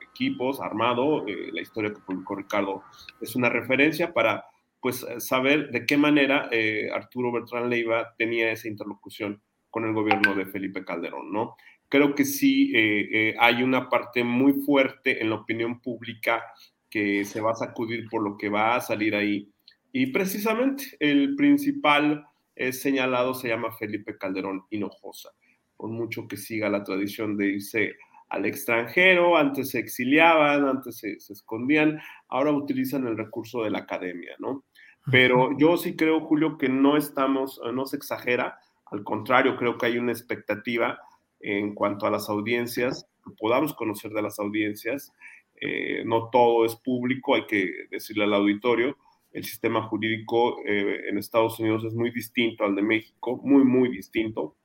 equipos, 0.00 0.60
armado. 0.60 1.24
la 1.26 1.60
historia 1.60 1.90
que 1.90 2.00
publicó 2.00 2.34
Ricardo 2.34 2.82
es 3.20 3.34
una 3.34 3.48
referencia 3.48 4.12
para 4.12 4.44
pues, 4.80 5.06
saber 5.18 5.70
de 5.70 5.86
qué 5.86 5.96
manera 5.96 6.50
Arturo 6.92 7.32
Bertrán 7.32 7.70
Leiva 7.70 8.14
tenía 8.18 8.50
esa 8.50 8.68
interlocución 8.68 9.40
con 9.70 9.84
el 9.84 9.94
gobierno 9.94 10.34
de 10.34 10.46
Felipe 10.46 10.84
Calderón, 10.84 11.32
¿no? 11.32 11.56
Creo 11.90 12.14
que 12.14 12.24
sí 12.24 12.72
eh, 12.74 13.08
eh, 13.12 13.34
hay 13.38 13.62
una 13.62 13.90
parte 13.90 14.24
muy 14.24 14.54
fuerte 14.54 15.20
en 15.20 15.28
la 15.28 15.36
opinión 15.36 15.80
pública 15.80 16.42
que 16.88 17.24
se 17.24 17.40
va 17.40 17.50
a 17.50 17.56
sacudir 17.56 18.08
por 18.08 18.22
lo 18.22 18.38
que 18.38 18.48
va 18.48 18.76
a 18.76 18.80
salir 18.80 19.14
ahí. 19.14 19.50
Y 19.92 20.06
precisamente 20.06 20.84
el 21.00 21.34
principal 21.36 22.24
eh, 22.54 22.72
señalado 22.72 23.34
se 23.34 23.48
llama 23.48 23.76
Felipe 23.76 24.16
Calderón 24.16 24.64
Hinojosa, 24.70 25.30
por 25.76 25.90
mucho 25.90 26.28
que 26.28 26.36
siga 26.36 26.70
la 26.70 26.84
tradición 26.84 27.36
de 27.36 27.48
irse 27.48 27.96
al 28.28 28.46
extranjero, 28.46 29.36
antes 29.36 29.70
se 29.70 29.80
exiliaban, 29.80 30.64
antes 30.68 30.98
se, 30.98 31.18
se 31.18 31.32
escondían, 31.32 32.00
ahora 32.28 32.52
utilizan 32.52 33.08
el 33.08 33.18
recurso 33.18 33.64
de 33.64 33.70
la 33.70 33.80
academia, 33.80 34.36
¿no? 34.38 34.64
Pero 35.10 35.58
yo 35.58 35.76
sí 35.76 35.96
creo, 35.96 36.20
Julio, 36.20 36.56
que 36.56 36.68
no 36.68 36.96
estamos, 36.96 37.60
no 37.72 37.86
se 37.86 37.96
exagera, 37.96 38.60
al 38.86 39.02
contrario, 39.02 39.56
creo 39.56 39.76
que 39.76 39.86
hay 39.86 39.98
una 39.98 40.12
expectativa 40.12 41.00
en 41.40 41.74
cuanto 41.74 42.06
a 42.06 42.10
las 42.10 42.28
audiencias, 42.28 43.06
que 43.24 43.32
podamos 43.38 43.74
conocer 43.74 44.12
de 44.12 44.22
las 44.22 44.38
audiencias. 44.38 45.12
Eh, 45.60 46.02
no 46.04 46.30
todo 46.30 46.64
es 46.64 46.76
público, 46.76 47.34
hay 47.34 47.46
que 47.46 47.70
decirle 47.90 48.24
al 48.24 48.34
auditorio. 48.34 48.96
El 49.32 49.44
sistema 49.44 49.82
jurídico 49.82 50.58
eh, 50.66 51.08
en 51.08 51.18
Estados 51.18 51.58
Unidos 51.60 51.84
es 51.84 51.94
muy 51.94 52.10
distinto 52.10 52.64
al 52.64 52.74
de 52.74 52.82
México, 52.82 53.40
muy, 53.42 53.64
muy 53.64 53.88
distinto. 53.88 54.56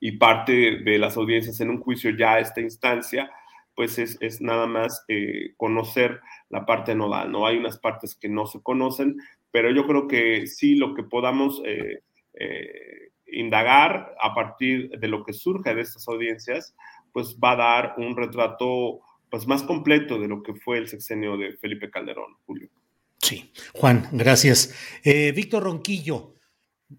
Y 0.00 0.12
parte 0.12 0.78
de 0.78 0.98
las 0.98 1.16
audiencias 1.16 1.60
en 1.60 1.70
un 1.70 1.80
juicio 1.80 2.10
ya 2.16 2.34
a 2.34 2.40
esta 2.40 2.60
instancia, 2.60 3.30
pues 3.74 3.98
es, 3.98 4.16
es 4.20 4.40
nada 4.40 4.66
más 4.66 5.04
eh, 5.08 5.54
conocer 5.56 6.20
la 6.48 6.64
parte 6.64 6.94
nodal. 6.94 7.30
No 7.30 7.46
hay 7.46 7.58
unas 7.58 7.78
partes 7.78 8.16
que 8.16 8.28
no 8.28 8.46
se 8.46 8.62
conocen, 8.62 9.18
pero 9.50 9.70
yo 9.70 9.86
creo 9.86 10.08
que 10.08 10.46
sí 10.46 10.76
lo 10.76 10.94
que 10.94 11.02
podamos 11.02 11.62
indagar 13.32 14.14
a 14.20 14.34
partir 14.34 14.90
de 14.98 15.08
lo 15.08 15.24
que 15.24 15.32
surge 15.32 15.74
de 15.74 15.82
estas 15.82 16.06
audiencias, 16.08 16.74
pues 17.12 17.36
va 17.42 17.52
a 17.52 17.56
dar 17.56 17.94
un 17.98 18.16
retrato 18.16 19.00
pues 19.30 19.46
más 19.46 19.62
completo 19.62 20.18
de 20.18 20.28
lo 20.28 20.42
que 20.42 20.54
fue 20.54 20.78
el 20.78 20.88
sexenio 20.88 21.36
de 21.36 21.56
Felipe 21.56 21.90
Calderón, 21.90 22.36
Julio. 22.46 22.68
Sí, 23.18 23.52
Juan, 23.74 24.08
gracias. 24.12 24.74
Eh, 25.04 25.32
Víctor 25.32 25.64
Ronquillo, 25.64 26.34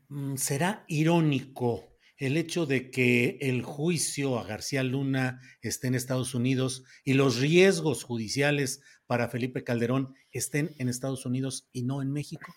mm, 0.07 0.35
¿será 0.35 0.85
irónico 0.87 1.91
el 2.17 2.37
hecho 2.37 2.67
de 2.67 2.91
que 2.91 3.39
el 3.41 3.63
juicio 3.63 4.37
a 4.37 4.43
García 4.43 4.83
Luna 4.83 5.39
esté 5.61 5.87
en 5.87 5.95
Estados 5.95 6.35
Unidos 6.35 6.83
y 7.03 7.13
los 7.13 7.39
riesgos 7.39 8.03
judiciales 8.03 8.81
para 9.07 9.27
Felipe 9.27 9.63
Calderón 9.63 10.13
estén 10.31 10.69
en 10.77 10.87
Estados 10.87 11.25
Unidos 11.25 11.67
y 11.73 11.81
no 11.81 12.01
en 12.01 12.13
México? 12.13 12.53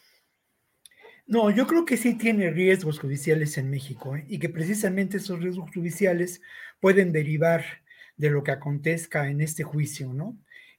No, 1.26 1.50
yo 1.50 1.66
creo 1.66 1.86
que 1.86 1.96
sí 1.96 2.14
tiene 2.14 2.50
riesgos 2.50 2.98
judiciales 2.98 3.56
en 3.56 3.70
México 3.70 4.14
¿eh? 4.16 4.26
y 4.28 4.38
que 4.38 4.50
precisamente 4.50 5.16
esos 5.16 5.40
riesgos 5.40 5.70
judiciales 5.72 6.42
pueden 6.80 7.12
derivar 7.12 7.64
de 8.16 8.30
lo 8.30 8.42
que 8.42 8.50
acontezca 8.52 9.28
en 9.30 9.40
este 9.40 9.64
juicio, 9.64 10.12
¿no? 10.12 10.36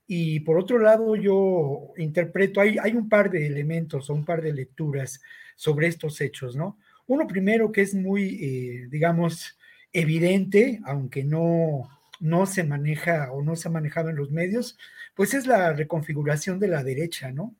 Y 0.07 0.41
por 0.41 0.59
otro 0.59 0.77
lado, 0.77 1.15
yo 1.15 1.93
interpreto, 1.97 2.61
hay, 2.61 2.77
hay 2.79 2.93
un 2.93 3.09
par 3.09 3.31
de 3.31 3.47
elementos 3.47 4.09
o 4.09 4.13
un 4.13 4.23
par 4.23 4.41
de 4.43 4.53
lecturas 4.53 5.19
sobre 5.55 5.87
estos 5.87 6.21
hechos, 6.21 6.55
¿no? 6.55 6.77
Uno 7.07 7.27
primero 7.27 7.71
que 7.71 7.81
es 7.81 7.95
muy, 7.95 8.37
eh, 8.41 8.87
digamos, 8.89 9.57
evidente, 9.93 10.79
aunque 10.85 11.23
no, 11.23 11.89
no 12.19 12.45
se 12.45 12.63
maneja 12.63 13.31
o 13.31 13.41
no 13.41 13.55
se 13.55 13.67
ha 13.67 13.71
manejado 13.71 14.09
en 14.09 14.15
los 14.15 14.31
medios, 14.31 14.77
pues 15.15 15.33
es 15.33 15.47
la 15.47 15.73
reconfiguración 15.73 16.59
de 16.59 16.67
la 16.67 16.83
derecha, 16.83 17.31
¿no? 17.31 17.55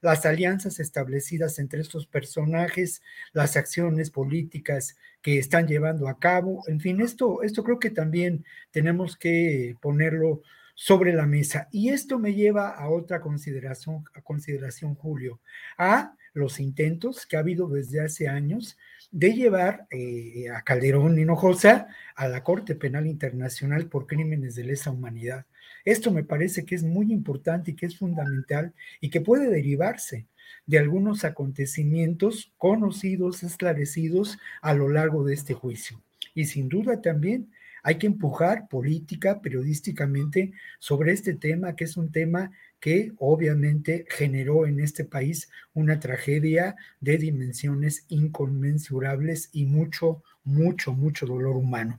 Las 0.00 0.26
alianzas 0.26 0.80
establecidas 0.80 1.58
entre 1.58 1.80
estos 1.80 2.06
personajes, 2.06 3.02
las 3.32 3.56
acciones 3.56 4.10
políticas 4.10 4.96
que 5.22 5.38
están 5.38 5.66
llevando 5.66 6.08
a 6.08 6.18
cabo. 6.18 6.62
En 6.68 6.80
fin, 6.80 7.00
esto, 7.00 7.42
esto 7.42 7.64
creo 7.64 7.78
que 7.78 7.90
también 7.90 8.44
tenemos 8.70 9.16
que 9.16 9.76
ponerlo 9.80 10.42
sobre 10.74 11.12
la 11.12 11.26
mesa. 11.26 11.68
Y 11.72 11.88
esto 11.88 12.20
me 12.20 12.34
lleva 12.34 12.70
a 12.70 12.88
otra 12.88 13.20
consideración, 13.20 14.04
a 14.14 14.22
consideración 14.22 14.94
Julio, 14.94 15.40
a 15.76 16.14
los 16.34 16.60
intentos 16.60 17.26
que 17.26 17.36
ha 17.36 17.40
habido 17.40 17.68
desde 17.68 18.00
hace 18.00 18.28
años 18.28 18.78
de 19.10 19.32
llevar 19.34 19.88
eh, 19.90 20.48
a 20.54 20.62
Calderón 20.62 21.18
Hinojosa 21.18 21.88
a 22.14 22.28
la 22.28 22.44
Corte 22.44 22.76
Penal 22.76 23.08
Internacional 23.08 23.88
por 23.88 24.06
crímenes 24.06 24.54
de 24.54 24.64
lesa 24.64 24.92
humanidad. 24.92 25.46
Esto 25.88 26.10
me 26.10 26.22
parece 26.22 26.66
que 26.66 26.74
es 26.74 26.82
muy 26.82 27.10
importante 27.10 27.70
y 27.70 27.74
que 27.74 27.86
es 27.86 27.96
fundamental 27.96 28.74
y 29.00 29.08
que 29.08 29.22
puede 29.22 29.48
derivarse 29.48 30.26
de 30.66 30.78
algunos 30.78 31.24
acontecimientos 31.24 32.52
conocidos, 32.58 33.42
esclarecidos 33.42 34.36
a 34.60 34.74
lo 34.74 34.90
largo 34.90 35.24
de 35.24 35.32
este 35.32 35.54
juicio. 35.54 36.02
Y 36.34 36.44
sin 36.44 36.68
duda 36.68 37.00
también 37.00 37.50
hay 37.82 37.96
que 37.96 38.06
empujar 38.06 38.68
política, 38.68 39.40
periodísticamente, 39.40 40.52
sobre 40.78 41.12
este 41.12 41.32
tema, 41.32 41.74
que 41.74 41.84
es 41.84 41.96
un 41.96 42.12
tema 42.12 42.50
que 42.80 43.12
obviamente 43.16 44.04
generó 44.10 44.66
en 44.66 44.80
este 44.80 45.06
país 45.06 45.48
una 45.72 45.98
tragedia 46.00 46.76
de 47.00 47.16
dimensiones 47.16 48.04
inconmensurables 48.10 49.48
y 49.54 49.64
mucho, 49.64 50.22
mucho, 50.44 50.92
mucho 50.92 51.24
dolor 51.24 51.56
humano. 51.56 51.98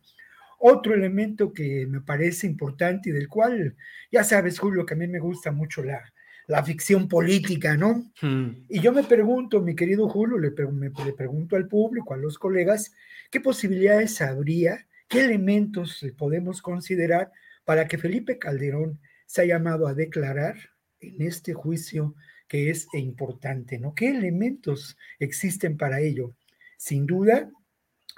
Otro 0.60 0.94
elemento 0.94 1.54
que 1.54 1.88
me 1.88 2.02
parece 2.02 2.48
importante 2.48 3.10
y 3.10 3.14
del 3.14 3.28
cual, 3.28 3.76
ya 4.12 4.24
sabes, 4.24 4.60
Julio, 4.60 4.86
que 4.86 4.94
a 4.94 4.98
mí 4.98 5.08
me 5.08 5.20
gusta 5.20 5.52
mucho 5.52 5.84
la, 5.84 6.04
la 6.50 6.64
ficción 6.64 7.08
política, 7.08 7.78
¿no? 7.78 8.12
Hmm. 8.22 8.66
Y 8.68 8.80
yo 8.82 8.92
me 8.92 9.04
pregunto, 9.04 9.62
mi 9.62 9.76
querido 9.76 10.10
Julio, 10.10 10.40
le, 10.40 10.50
le, 10.50 11.14
pregunto 11.14 11.56
al 11.56 11.68
público, 11.68 12.14
a 12.14 12.18
los 12.18 12.40
colegas, 12.40 12.92
¿qué 13.30 13.40
posibilidades 13.40 14.20
habría, 14.20 14.88
qué 15.08 15.26
elementos 15.26 16.04
podemos 16.18 16.62
considerar 16.62 17.32
para 17.66 17.88
que 17.88 18.00
Felipe 18.00 18.40
Calderón 18.40 19.00
se 19.28 19.44
haya 19.44 19.58
llamado 19.58 19.88
a 19.88 19.94
declarar 19.94 20.56
en 21.00 21.22
este 21.22 21.54
juicio 21.54 22.16
que 22.48 22.72
es 22.72 22.88
importante, 22.94 23.78
¿no? 23.78 23.94
¿Qué 23.94 24.10
elementos 24.10 24.98
existen 25.20 25.78
para 25.78 26.02
ello? 26.02 26.36
Sin 26.78 27.06
duda, 27.06 27.52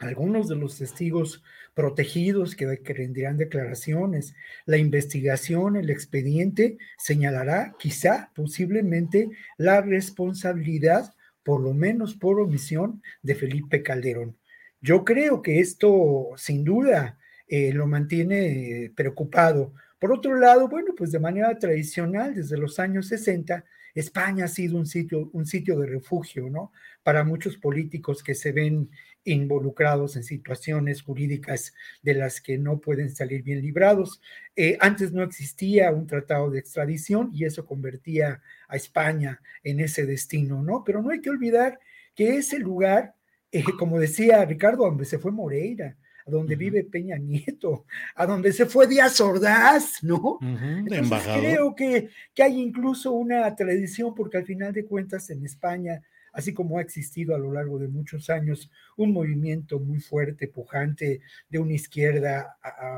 algunos 0.01 0.47
de 0.49 0.55
los 0.55 0.77
testigos 0.77 1.43
protegidos 1.73 2.55
que, 2.55 2.65
rendirán 2.93 3.37
declaraciones, 3.37 4.35
la 4.65 4.77
investigación, 4.77 5.77
el 5.77 5.89
expediente 5.89 6.77
señalará 6.97 7.75
quizá 7.79 8.31
posiblemente 8.35 9.29
la 9.57 9.81
responsabilidad, 9.81 11.13
por 11.43 11.61
lo 11.61 11.73
menos 11.73 12.15
por 12.15 12.39
omisión, 12.39 13.01
de 13.21 13.35
Felipe 13.35 13.83
Calderón. 13.83 14.37
Yo 14.81 15.05
creo 15.05 15.41
que 15.41 15.59
esto 15.59 16.29
sin 16.35 16.63
duda 16.63 17.19
eh, 17.47 17.71
lo 17.71 17.85
mantiene 17.85 18.91
preocupado. 18.95 19.73
Por 19.99 20.11
otro 20.11 20.35
lado, 20.35 20.67
bueno, 20.67 20.93
pues 20.97 21.11
de 21.11 21.19
manera 21.19 21.57
tradicional, 21.59 22.33
desde 22.33 22.57
los 22.57 22.79
años 22.79 23.07
60, 23.07 23.63
España 23.93 24.45
ha 24.45 24.47
sido 24.47 24.77
un 24.77 24.85
sitio, 24.85 25.29
un 25.33 25.45
sitio 25.45 25.77
de 25.79 25.87
refugio, 25.87 26.49
¿no? 26.49 26.71
Para 27.03 27.23
muchos 27.23 27.57
políticos 27.57 28.23
que 28.23 28.35
se 28.35 28.51
ven 28.51 28.89
involucrados 29.23 30.15
en 30.15 30.23
situaciones 30.23 31.01
jurídicas 31.01 31.73
de 32.01 32.15
las 32.15 32.41
que 32.41 32.57
no 32.57 32.79
pueden 32.79 33.09
salir 33.09 33.43
bien 33.43 33.61
librados. 33.61 34.21
Eh, 34.55 34.77
antes 34.79 35.11
no 35.11 35.23
existía 35.23 35.91
un 35.91 36.07
tratado 36.07 36.49
de 36.49 36.59
extradición 36.59 37.29
y 37.33 37.45
eso 37.45 37.65
convertía 37.65 38.41
a 38.67 38.75
España 38.75 39.41
en 39.63 39.79
ese 39.79 40.05
destino, 40.05 40.63
¿no? 40.63 40.83
Pero 40.83 41.01
no 41.01 41.11
hay 41.11 41.21
que 41.21 41.29
olvidar 41.29 41.79
que 42.15 42.37
ese 42.37 42.59
lugar, 42.59 43.15
eh, 43.51 43.63
como 43.77 43.99
decía 43.99 44.43
Ricardo, 44.45 44.85
donde 44.85 45.05
se 45.05 45.19
fue 45.19 45.31
Moreira, 45.31 45.97
a 46.25 46.31
donde 46.31 46.55
vive 46.55 46.83
Peña 46.83 47.17
Nieto, 47.17 47.85
a 48.15 48.25
donde 48.25 48.53
se 48.53 48.65
fue 48.65 48.87
Díaz 48.87 49.19
Ordaz, 49.21 50.03
¿no? 50.03 50.39
Entonces 50.41 51.27
creo 51.39 51.75
que, 51.75 52.09
que 52.33 52.43
hay 52.43 52.59
incluso 52.59 53.11
una 53.11 53.55
tradición, 53.55 54.13
porque 54.15 54.37
al 54.37 54.45
final 54.45 54.73
de 54.73 54.85
cuentas 54.85 55.29
en 55.29 55.45
España 55.45 56.01
así 56.31 56.53
como 56.53 56.77
ha 56.77 56.81
existido 56.81 57.35
a 57.35 57.39
lo 57.39 57.51
largo 57.51 57.79
de 57.79 57.87
muchos 57.87 58.29
años 58.29 58.69
un 58.97 59.11
movimiento 59.11 59.79
muy 59.79 59.99
fuerte, 59.99 60.47
pujante, 60.47 61.21
de 61.49 61.59
una 61.59 61.73
izquierda 61.73 62.57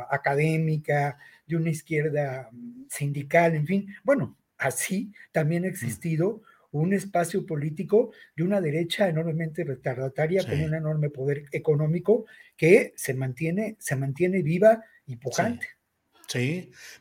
académica, 0.10 1.18
de 1.46 1.56
una 1.56 1.70
izquierda 1.70 2.50
mm, 2.52 2.86
sindical, 2.90 3.56
en 3.56 3.66
fin. 3.66 3.88
Bueno, 4.04 4.38
así 4.58 5.12
también 5.32 5.64
ha 5.66 5.68
mm. 5.68 5.72
existido 5.72 6.42
un 6.72 6.92
espacio 6.94 7.46
político 7.46 8.12
de 8.36 8.44
una 8.44 8.60
derecha 8.60 9.08
enormemente 9.08 9.64
retardataria 9.64 10.44
con 10.44 10.60
un 10.60 10.74
enorme 10.74 11.10
poder 11.10 11.46
económico 11.52 12.26
que 12.58 12.94
se 12.96 13.14
mantiene, 13.14 13.76
se 13.80 13.96
mantiene 13.96 14.42
viva 14.42 14.84
y 15.06 15.18
pujante. 15.18 15.68
Sí, 15.68 15.83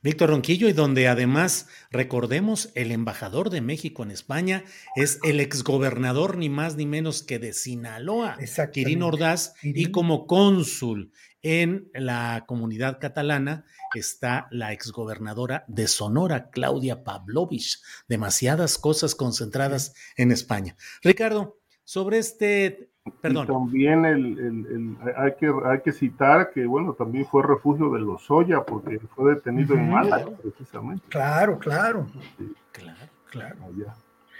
Víctor 0.02 0.30
Ronquillo, 0.30 0.68
y 0.68 0.72
donde 0.72 1.08
además, 1.08 1.68
recordemos, 1.90 2.70
el 2.74 2.92
embajador 2.92 3.50
de 3.50 3.60
México 3.60 4.02
en 4.02 4.10
España 4.10 4.64
es 4.94 5.18
el 5.22 5.40
exgobernador 5.40 6.36
ni 6.36 6.48
más 6.48 6.76
ni 6.76 6.86
menos 6.86 7.22
que 7.22 7.38
de 7.38 7.52
Sinaloa, 7.52 8.36
Quirino 8.72 9.06
Ordaz, 9.08 9.54
y 9.62 9.86
como 9.86 10.26
cónsul 10.26 11.12
en 11.40 11.90
la 11.94 12.44
comunidad 12.46 12.98
catalana 13.00 13.64
está 13.94 14.46
la 14.50 14.72
exgobernadora 14.72 15.64
de 15.66 15.88
Sonora, 15.88 16.50
Claudia 16.50 17.02
Pavlovich. 17.02 17.80
Demasiadas 18.08 18.78
cosas 18.78 19.14
concentradas 19.14 19.94
en 20.16 20.30
España. 20.30 20.76
Ricardo, 21.02 21.58
sobre 21.84 22.18
este 22.18 22.91
Perdón. 23.20 23.46
también 23.48 24.04
el, 24.04 24.96
hay, 25.16 25.32
que, 25.34 25.52
hay 25.64 25.80
que 25.80 25.92
citar 25.92 26.52
que, 26.52 26.66
bueno, 26.66 26.92
también 26.92 27.26
fue 27.26 27.42
refugio 27.42 27.90
de 27.90 28.00
los 28.00 28.22
Soya 28.22 28.62
porque 28.62 29.00
fue 29.14 29.34
detenido 29.34 29.74
en 29.74 29.90
Málaga, 29.90 30.30
precisamente. 30.40 31.04
Claro, 31.08 31.58
claro. 31.58 32.06
Claro, 32.70 32.96
claro. 33.28 33.56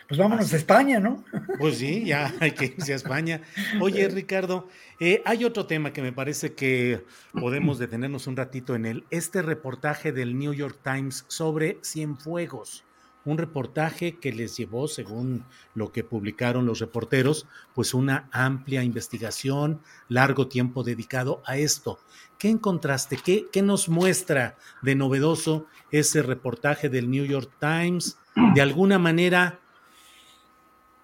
Pues 0.06 0.18
vámonos 0.18 0.52
a 0.52 0.56
España, 0.56 1.00
¿no? 1.00 1.24
Pues 1.58 1.78
sí, 1.78 2.04
ya 2.04 2.32
hay 2.40 2.52
que 2.52 2.66
irse 2.66 2.92
a 2.92 2.96
España. 2.96 3.40
Oye, 3.80 4.06
Ricardo, 4.08 4.68
eh, 5.00 5.22
hay 5.24 5.44
otro 5.44 5.66
tema 5.66 5.92
que 5.92 6.02
me 6.02 6.12
parece 6.12 6.54
que 6.54 7.04
podemos 7.32 7.78
detenernos 7.78 8.28
un 8.28 8.36
ratito 8.36 8.76
en 8.76 8.86
él. 8.86 9.04
Este 9.10 9.42
reportaje 9.42 10.12
del 10.12 10.38
New 10.38 10.52
York 10.52 10.78
Times 10.84 11.24
sobre 11.26 11.78
Cienfuegos 11.82 12.84
un 13.24 13.38
reportaje 13.38 14.18
que 14.18 14.32
les 14.32 14.56
llevó, 14.56 14.88
según 14.88 15.44
lo 15.74 15.92
que 15.92 16.04
publicaron 16.04 16.66
los 16.66 16.80
reporteros, 16.80 17.46
pues 17.74 17.94
una 17.94 18.28
amplia 18.32 18.82
investigación, 18.82 19.80
largo 20.08 20.48
tiempo 20.48 20.82
dedicado 20.82 21.42
a 21.46 21.56
esto. 21.56 21.98
¿Qué 22.38 22.48
encontraste? 22.48 23.16
¿Qué, 23.16 23.46
qué 23.52 23.62
nos 23.62 23.88
muestra 23.88 24.56
de 24.82 24.94
novedoso 24.94 25.66
ese 25.90 26.22
reportaje 26.22 26.88
del 26.88 27.10
New 27.10 27.24
York 27.24 27.50
Times? 27.60 28.18
¿De 28.54 28.60
alguna 28.60 28.98
manera 28.98 29.60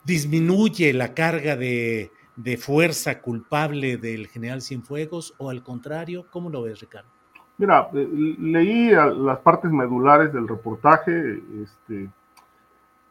disminuye 0.05 0.93
la 0.93 1.15
carga 1.15 1.57
de, 1.57 2.11
de 2.37 2.57
fuerza 2.57 3.21
culpable 3.21 3.97
del 3.97 4.27
general 4.27 4.63
Cienfuegos 4.63 5.35
o 5.39 5.51
al 5.51 5.63
contrario? 5.63 6.27
¿Cómo 6.31 6.51
lo 6.51 6.63
ves, 6.63 6.81
Ricardo? 6.81 7.18
Mira, 7.59 7.91
eh, 7.93 8.09
leí 8.39 8.91
las 8.91 9.41
partes 9.41 9.73
medulares 9.73 10.33
del 10.33 10.47
reportaje. 10.47 11.43
Este, 11.63 12.09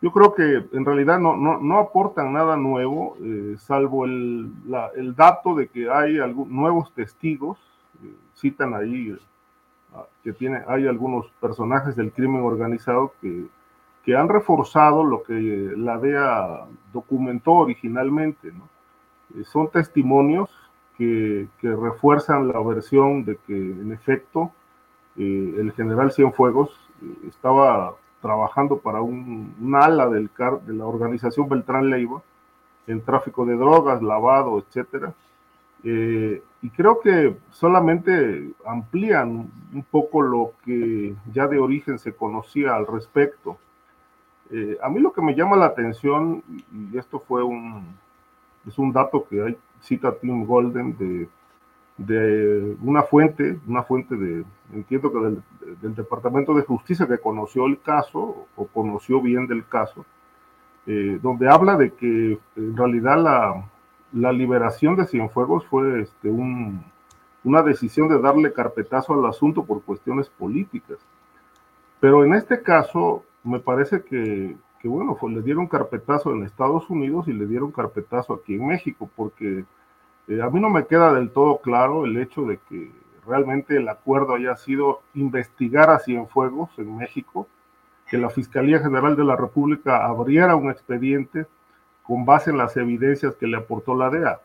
yo 0.02 0.12
creo 0.12 0.34
que 0.34 0.66
en 0.72 0.86
realidad 0.86 1.20
no, 1.20 1.36
no, 1.36 1.80
aportan 1.80 2.32
nada 2.32 2.56
nuevo, 2.56 3.18
eh, 3.22 3.56
salvo 3.60 4.06
el, 4.06 4.50
el, 4.96 5.16
dato 5.16 5.54
de 5.54 5.68
que 5.68 5.90
hay 5.90 6.20
algunos 6.20 6.54
nuevos 6.54 6.94
testigos. 6.94 7.58
Eh, 8.04 8.16
citan 8.36 8.74
ahí 8.74 9.18
que 10.24 10.32
tiene, 10.32 10.62
hay 10.68 10.88
algunos 10.88 11.26
personajes 11.42 11.96
del 11.96 12.12
crimen 12.12 12.44
organizado 12.44 13.14
que, 13.20 13.48
que 14.04 14.16
han 14.16 14.30
reforzado 14.30 15.04
lo 15.04 15.24
que 15.24 15.74
la 15.76 15.98
DEA 15.98 16.68
documentó 16.94 17.52
originalmente. 17.52 18.54
¿no? 18.54 18.70
son 19.44 19.70
testimonios 19.70 20.50
que, 20.98 21.48
refuerzan 21.62 22.48
la 22.48 22.60
versión 22.60 23.24
de 23.24 23.38
que 23.48 23.56
en 23.56 23.92
efecto 23.92 24.52
eh, 25.16 25.56
el 25.58 25.72
general 25.74 26.12
Cienfuegos 26.12 26.70
eh, 27.02 27.28
estaba 27.28 27.96
trabajando 28.22 28.80
para 28.80 29.02
un, 29.02 29.54
ala 29.76 30.10
del 30.10 30.32
CAR, 30.32 30.62
de 30.62 30.74
la 30.74 30.86
organización 30.86 31.48
Beltrán 31.48 31.90
Leiva 31.90 32.22
en 32.88 33.02
tráfico 33.02 33.46
de 33.46 33.56
drogas, 33.56 34.02
lavado, 34.02 34.60
etcétera. 34.60 35.14
Eh, 35.84 36.42
y 36.62 36.70
creo 36.72 37.00
que 37.00 37.38
solamente 37.52 38.50
amplían 38.66 39.52
un 39.74 39.84
poco 39.92 40.22
lo 40.22 40.54
que 40.66 41.14
ya 41.32 41.48
de 41.48 41.60
origen 41.60 42.00
se 42.00 42.14
conocía 42.14 42.76
al 42.76 42.88
respecto. 42.88 43.58
a 44.82 44.90
mí 44.90 45.00
lo 45.00 45.12
que 45.12 45.22
me 45.22 45.36
llama 45.36 45.58
la 45.58 45.68
atención, 45.68 46.42
y 46.72 46.98
esto 46.98 47.20
fue 47.20 47.44
un, 47.44 47.86
es 48.66 48.78
un 48.80 48.92
dato 48.92 49.26
que 49.30 49.44
hay 49.44 49.58
cita 49.82 50.14
Tim 50.20 50.46
Golden 50.46 50.98
de, 50.98 51.30
de 51.98 52.78
una 52.82 53.04
fuente, 53.04 53.60
una 53.68 53.84
fuente 53.84 54.16
de, 54.16 54.44
entiendo 54.74 55.12
que 55.12 55.20
del, 55.82 55.96
Departamento 55.96 56.54
de 56.54 56.64
Justicia 56.64 57.08
que 57.08 57.18
conoció 57.18 57.66
el 57.66 57.80
caso 57.82 58.48
o 58.56 58.68
conoció 58.68 59.22
bien 59.22 59.48
del 59.48 59.68
caso, 59.68 60.06
eh, 60.86 61.20
donde 61.22 61.50
habla 61.50 61.76
de 61.76 61.94
que 61.94 62.40
en 62.56 62.78
realidad 62.78 63.22
la, 63.22 63.70
la 64.14 64.32
liberación 64.32 64.96
de 64.96 65.06
Cienfuegos 65.06 65.66
fue 65.66 66.02
este, 66.02 66.30
un, 66.30 66.84
una 67.44 67.62
decisión 67.62 68.08
de 68.08 68.20
darle 68.20 68.54
carpetazo 68.54 69.14
al 69.14 69.26
asunto 69.26 69.66
por 69.66 69.82
cuestiones 69.82 70.30
políticas. 70.30 70.98
Pero 72.00 72.24
en 72.24 72.34
este 72.34 72.62
caso, 72.62 73.24
me 73.44 73.60
parece 73.60 74.04
que, 74.04 74.56
que 74.80 74.88
bueno, 74.88 75.18
le 75.30 75.42
dieron 75.42 75.68
carpetazo 75.68 76.32
en 76.32 76.44
Estados 76.44 76.90
Unidos 76.90 77.28
y 77.28 77.34
le 77.34 77.46
dieron 77.46 77.72
carpetazo 77.72 78.34
aquí 78.34 78.56
en 78.56 78.68
México, 78.68 79.10
porque 79.16 79.66
eh, 80.28 80.42
a 80.42 80.50
mí 80.50 80.60
no 80.60 80.70
me 80.70 80.86
queda 80.86 81.14
del 81.14 81.32
todo 81.32 81.60
claro 81.60 82.06
el 82.06 82.18
hecho 82.18 82.46
de 82.46 82.60
que 82.70 82.92
realmente 83.26 83.78
el 83.78 83.90
acuerdo 83.90 84.36
haya 84.36 84.56
sido 84.56 85.02
investigar 85.14 85.90
a 85.90 86.00
Cienfuegos 86.00 86.70
en 86.78 86.98
México, 86.98 87.48
que 88.10 88.18
la 88.18 88.30
Fiscalía 88.30 88.80
General 88.80 89.16
de 89.16 89.24
la 89.24 89.36
República 89.36 90.06
abriera 90.06 90.56
un 90.56 90.72
expediente 90.72 91.46
con 92.04 92.26
base 92.26 92.52
en 92.52 92.58
las 92.58 92.78
evidencias 92.78 93.36
que 93.36 93.48
le 93.48 93.58
aportó 93.58 93.96
la 93.96 94.10
DEA. 94.10 94.40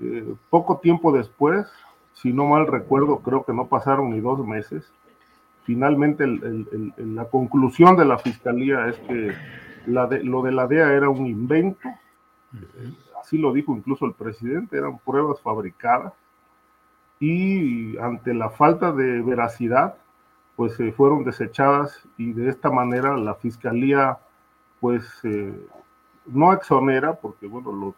Eh, 0.00 0.34
poco 0.50 0.78
tiempo 0.78 1.10
después, 1.10 1.66
si 2.12 2.32
no 2.32 2.46
mal 2.46 2.66
recuerdo, 2.66 3.18
creo 3.18 3.44
que 3.44 3.52
no 3.52 3.66
pasaron 3.66 4.10
ni 4.10 4.20
dos 4.20 4.46
meses, 4.46 4.92
finalmente 5.68 6.24
la 6.96 7.26
conclusión 7.26 7.94
de 7.96 8.06
la 8.06 8.16
Fiscalía 8.16 8.88
es 8.88 8.96
que 9.00 9.34
lo 9.88 10.42
de 10.42 10.52
la 10.52 10.66
DEA 10.66 10.92
era 10.92 11.08
un 11.08 11.26
invento, 11.26 11.88
así 13.20 13.38
lo 13.38 13.52
dijo 13.52 13.74
incluso 13.76 14.06
el 14.06 14.14
presidente, 14.14 14.76
eran 14.76 14.98
pruebas 14.98 15.40
fabricadas 15.40 16.12
y 17.20 17.96
ante 17.98 18.34
la 18.34 18.50
falta 18.50 18.92
de 18.92 19.22
veracidad, 19.22 19.96
pues 20.56 20.74
se 20.74 20.92
fueron 20.92 21.24
desechadas 21.24 22.06
y 22.16 22.32
de 22.32 22.48
esta 22.48 22.70
manera 22.70 23.16
la 23.16 23.34
fiscalía, 23.34 24.18
pues 24.80 25.04
eh, 25.24 25.52
no 26.26 26.52
exonera, 26.52 27.14
porque 27.14 27.46
bueno, 27.46 27.94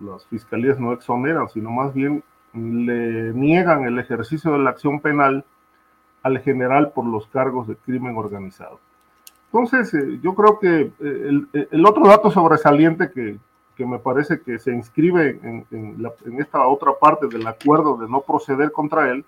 las 0.00 0.26
fiscalías 0.26 0.78
no 0.78 0.92
exoneran, 0.92 1.48
sino 1.48 1.70
más 1.70 1.94
bien 1.94 2.22
le 2.52 3.32
niegan 3.32 3.84
el 3.84 3.98
ejercicio 3.98 4.52
de 4.52 4.58
la 4.58 4.70
acción 4.70 5.00
penal 5.00 5.44
al 6.22 6.38
general 6.40 6.92
por 6.92 7.06
los 7.06 7.26
cargos 7.28 7.66
de 7.68 7.76
crimen 7.76 8.16
organizado. 8.16 8.80
Entonces, 9.52 9.92
eh, 9.94 10.20
yo 10.22 10.34
creo 10.34 10.60
que 10.60 10.92
eh, 11.00 11.66
el, 11.70 11.86
otro 11.86 12.06
dato 12.06 12.30
sobresaliente 12.30 13.10
que, 13.10 13.36
que, 13.74 13.84
me 13.84 13.98
parece 13.98 14.40
que 14.40 14.60
se 14.60 14.72
inscribe 14.72 15.40
en, 15.42 15.66
en, 15.72 16.40
esta 16.40 16.64
otra 16.68 16.92
parte 17.00 17.26
del 17.26 17.44
acuerdo 17.46 17.96
de 17.96 18.08
no 18.08 18.20
proceder 18.20 18.70
contra 18.70 19.10
él 19.10 19.24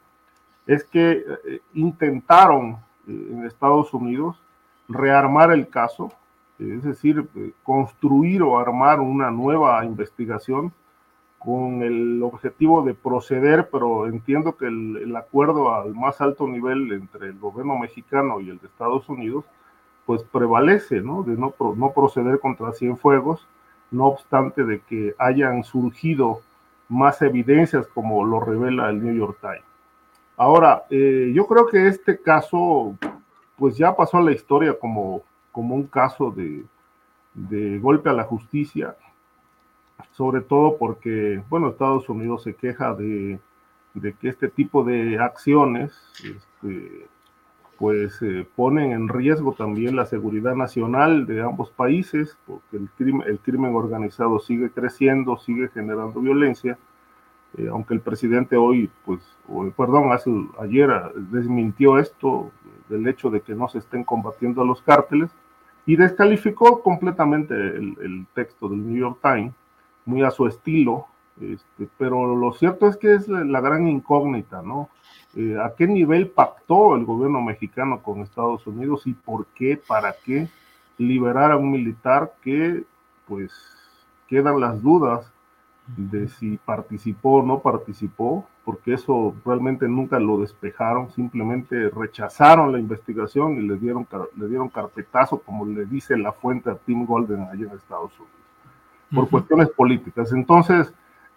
es 0.68 0.84
que 0.84 1.24
eh, 1.44 1.60
intentaron 1.74 2.78
en 3.08 3.44
Estados 3.44 3.92
Unidos 3.92 4.40
rearmar 4.88 5.50
el 5.50 5.68
caso, 5.68 6.12
es 6.60 6.84
decir, 6.84 7.28
construir 7.64 8.42
o 8.42 8.56
armar 8.60 9.00
una 9.00 9.28
nueva 9.32 9.84
investigación 9.84 10.72
con 11.40 11.82
el 11.82 12.22
objetivo 12.22 12.82
de 12.82 12.94
proceder, 12.94 13.68
pero 13.70 14.06
entiendo 14.06 14.56
que 14.56 14.66
el, 14.66 15.16
acuerdo 15.16 15.74
al 15.74 15.92
más 15.96 16.20
alto 16.20 16.46
nivel 16.46 16.92
entre 16.92 17.28
el 17.30 17.38
gobierno 17.40 17.76
mexicano 17.76 18.40
y 18.40 18.50
el 18.50 18.58
de 18.60 18.68
Estados 18.68 19.08
Unidos, 19.08 19.44
pues 20.06 20.22
prevalece, 20.24 21.00
¿no? 21.00 21.22
De 21.22 21.32
no, 21.36 21.54
no 21.76 21.92
proceder 21.92 22.40
contra 22.40 22.72
Cienfuegos, 22.72 23.46
no 23.90 24.06
obstante 24.06 24.64
de 24.64 24.80
que 24.80 25.14
hayan 25.18 25.64
surgido 25.64 26.40
más 26.88 27.22
evidencias 27.22 27.86
como 27.88 28.24
lo 28.24 28.40
revela 28.40 28.90
el 28.90 29.02
New 29.02 29.14
York 29.14 29.38
Times. 29.40 29.64
Ahora, 30.36 30.84
eh, 30.90 31.30
yo 31.34 31.46
creo 31.46 31.66
que 31.66 31.86
este 31.86 32.20
caso, 32.20 32.96
pues 33.56 33.76
ya 33.76 33.94
pasó 33.94 34.18
a 34.18 34.22
la 34.22 34.32
historia 34.32 34.78
como, 34.78 35.22
como 35.52 35.74
un 35.74 35.86
caso 35.86 36.30
de, 36.30 36.64
de 37.34 37.78
golpe 37.78 38.10
a 38.10 38.14
la 38.14 38.24
justicia, 38.24 38.96
sobre 40.12 40.40
todo 40.42 40.76
porque, 40.76 41.42
bueno, 41.48 41.68
Estados 41.68 42.08
Unidos 42.08 42.42
se 42.42 42.54
queja 42.54 42.94
de, 42.94 43.38
que 44.20 44.28
este 44.28 44.48
tipo 44.48 44.84
de 44.84 45.18
acciones, 45.18 45.92
este, 46.24 47.06
pues 47.82 48.22
eh, 48.22 48.46
ponen 48.54 48.92
en 48.92 49.08
riesgo 49.08 49.54
también 49.54 49.96
la 49.96 50.06
seguridad 50.06 50.54
nacional 50.54 51.26
de 51.26 51.42
ambos 51.42 51.72
países, 51.72 52.38
porque 52.46 52.76
el 52.76 52.88
crimen, 52.90 53.26
el 53.26 53.40
crimen 53.40 53.74
organizado 53.74 54.38
sigue 54.38 54.70
creciendo, 54.70 55.36
sigue 55.36 55.68
generando 55.68 56.20
violencia, 56.20 56.78
eh, 57.58 57.66
aunque 57.68 57.94
el 57.94 58.00
presidente 58.00 58.56
hoy, 58.56 58.88
pues, 59.04 59.36
perdón, 59.76 60.12
hace, 60.12 60.30
ayer 60.60 60.90
desmintió 61.32 61.98
esto 61.98 62.52
del 62.88 63.08
hecho 63.08 63.30
de 63.30 63.40
que 63.40 63.56
no 63.56 63.66
se 63.68 63.78
estén 63.78 64.04
combatiendo 64.04 64.62
a 64.62 64.64
los 64.64 64.80
cárteles 64.80 65.32
y 65.84 65.96
descalificó 65.96 66.84
completamente 66.84 67.52
el, 67.52 67.96
el 68.00 68.26
texto 68.32 68.68
del 68.68 68.86
New 68.86 68.96
York 68.96 69.18
Times 69.20 69.54
muy 70.04 70.22
a 70.22 70.30
su 70.30 70.46
estilo, 70.46 71.08
este, 71.40 71.88
pero 71.98 72.36
lo 72.36 72.52
cierto 72.52 72.86
es 72.86 72.96
que 72.96 73.14
es 73.14 73.28
la 73.28 73.60
gran 73.60 73.88
incógnita, 73.88 74.62
¿no? 74.62 74.88
Eh, 75.34 75.56
¿A 75.62 75.74
qué 75.74 75.86
nivel 75.86 76.28
pactó 76.28 76.94
el 76.94 77.04
gobierno 77.04 77.40
mexicano 77.40 78.02
con 78.02 78.20
Estados 78.20 78.66
Unidos 78.66 79.06
y 79.06 79.14
por 79.14 79.46
qué, 79.46 79.76
para 79.76 80.14
qué 80.24 80.48
liberar 80.98 81.52
a 81.52 81.56
un 81.56 81.70
militar 81.70 82.34
que, 82.42 82.84
pues, 83.26 83.50
quedan 84.28 84.60
las 84.60 84.82
dudas 84.82 85.32
de 85.96 86.28
si 86.28 86.58
participó 86.58 87.36
o 87.38 87.42
no 87.42 87.60
participó, 87.60 88.46
porque 88.64 88.94
eso 88.94 89.34
realmente 89.44 89.88
nunca 89.88 90.20
lo 90.20 90.38
despejaron, 90.38 91.10
simplemente 91.10 91.88
rechazaron 91.88 92.70
la 92.70 92.78
investigación 92.78 93.56
y 93.56 93.62
le 93.62 93.76
dieron, 93.76 94.06
le 94.36 94.48
dieron 94.48 94.68
carpetazo, 94.68 95.38
como 95.38 95.64
le 95.64 95.86
dice 95.86 96.16
la 96.16 96.32
fuente 96.32 96.70
a 96.70 96.76
Tim 96.76 97.04
Golden 97.04 97.42
allá 97.42 97.66
en 97.66 97.76
Estados 97.76 98.12
Unidos 98.18 98.42
por 99.14 99.28
cuestiones 99.28 99.68
políticas. 99.70 100.32
Entonces, 100.32 100.92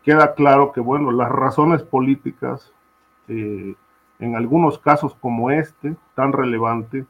queda 0.06 0.36
claro 0.36 0.72
que, 0.72 0.80
bueno, 0.80 1.12
las 1.12 1.30
razones 1.30 1.82
políticas, 1.82 2.72
eh, 3.28 3.74
en 4.20 4.36
algunos 4.36 4.78
casos 4.78 5.16
como 5.20 5.50
este, 5.50 5.96
tan 6.14 6.32
relevante, 6.32 7.06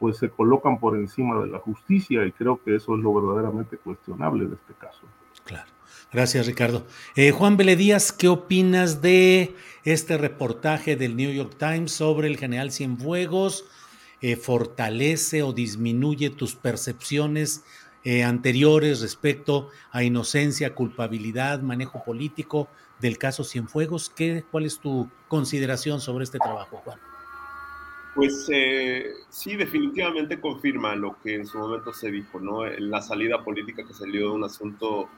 pues 0.00 0.16
se 0.16 0.30
colocan 0.30 0.78
por 0.78 0.96
encima 0.96 1.40
de 1.40 1.46
la 1.46 1.58
justicia 1.58 2.26
y 2.26 2.32
creo 2.32 2.60
que 2.62 2.74
eso 2.74 2.96
es 2.96 3.02
lo 3.02 3.14
verdaderamente 3.14 3.76
cuestionable 3.76 4.46
de 4.46 4.54
este 4.54 4.74
caso. 4.74 5.00
Claro. 5.44 5.70
Gracias, 6.12 6.46
Ricardo. 6.46 6.86
Eh, 7.14 7.30
Juan 7.30 7.56
Beledías, 7.56 8.10
¿qué 8.10 8.26
opinas 8.26 9.00
de 9.00 9.54
este 9.84 10.18
reportaje 10.18 10.96
del 10.96 11.16
New 11.16 11.32
York 11.32 11.54
Times 11.56 11.92
sobre 11.92 12.26
el 12.26 12.36
general 12.36 12.72
Cienfuegos? 12.72 13.64
Eh, 14.20 14.34
¿Fortalece 14.34 15.44
o 15.44 15.52
disminuye 15.52 16.30
tus 16.30 16.56
percepciones 16.56 17.64
eh, 18.02 18.24
anteriores 18.24 19.02
respecto 19.02 19.68
a 19.92 20.02
inocencia, 20.02 20.74
culpabilidad, 20.74 21.60
manejo 21.60 22.02
político 22.02 22.68
del 22.98 23.18
caso 23.18 23.44
Cienfuegos. 23.44 24.08
¿Qué, 24.08 24.42
¿Cuál 24.50 24.64
es 24.64 24.78
tu 24.78 25.10
consideración 25.28 26.00
sobre 26.00 26.24
este 26.24 26.38
trabajo, 26.38 26.78
Juan? 26.78 26.98
Pues 28.14 28.48
eh, 28.50 29.12
sí, 29.28 29.54
definitivamente 29.54 30.40
confirma 30.40 30.96
lo 30.96 31.20
que 31.22 31.34
en 31.34 31.46
su 31.46 31.58
momento 31.58 31.92
se 31.92 32.10
dijo, 32.10 32.40
¿no? 32.40 32.64
La 32.64 33.02
salida 33.02 33.44
política 33.44 33.86
que 33.86 33.92
salió 33.92 34.30
de 34.30 34.34
un 34.34 34.44
asunto 34.44 35.10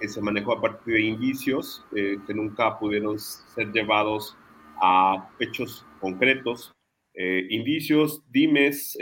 que 0.00 0.08
se 0.08 0.20
manejó 0.20 0.54
a 0.54 0.60
partir 0.60 0.94
de 0.94 1.02
indicios 1.02 1.84
eh, 1.94 2.18
que 2.26 2.34
nunca 2.34 2.76
pudieron 2.78 3.20
ser 3.20 3.72
llevados 3.72 4.36
a 4.82 5.30
hechos 5.38 5.86
concretos, 6.00 6.72
indicios, 7.14 8.20
dimes, 8.30 8.98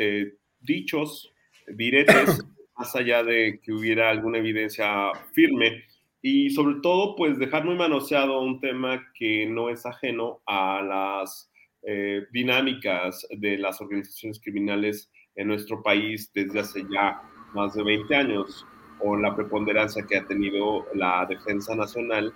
dichos, 0.60 1.32
diretes 1.66 2.44
más 2.76 2.94
allá 2.96 3.22
de 3.22 3.60
que 3.62 3.72
hubiera 3.72 4.10
alguna 4.10 4.38
evidencia 4.38 5.12
firme 5.32 5.84
y 6.22 6.50
sobre 6.50 6.76
todo 6.80 7.16
pues 7.16 7.38
dejar 7.38 7.64
muy 7.64 7.76
manoseado 7.76 8.40
un 8.40 8.60
tema 8.60 9.06
que 9.14 9.46
no 9.46 9.68
es 9.68 9.84
ajeno 9.84 10.40
a 10.46 10.80
las 10.82 11.50
eh, 11.82 12.26
dinámicas 12.32 13.26
de 13.30 13.58
las 13.58 13.80
organizaciones 13.80 14.40
criminales 14.40 15.10
en 15.36 15.48
nuestro 15.48 15.82
país 15.82 16.30
desde 16.32 16.60
hace 16.60 16.82
ya 16.90 17.20
más 17.54 17.74
de 17.74 17.82
20 17.82 18.14
años 18.16 18.66
o 19.00 19.16
la 19.16 19.34
preponderancia 19.36 20.06
que 20.06 20.16
ha 20.16 20.26
tenido 20.26 20.86
la 20.94 21.26
defensa 21.28 21.74
nacional 21.74 22.32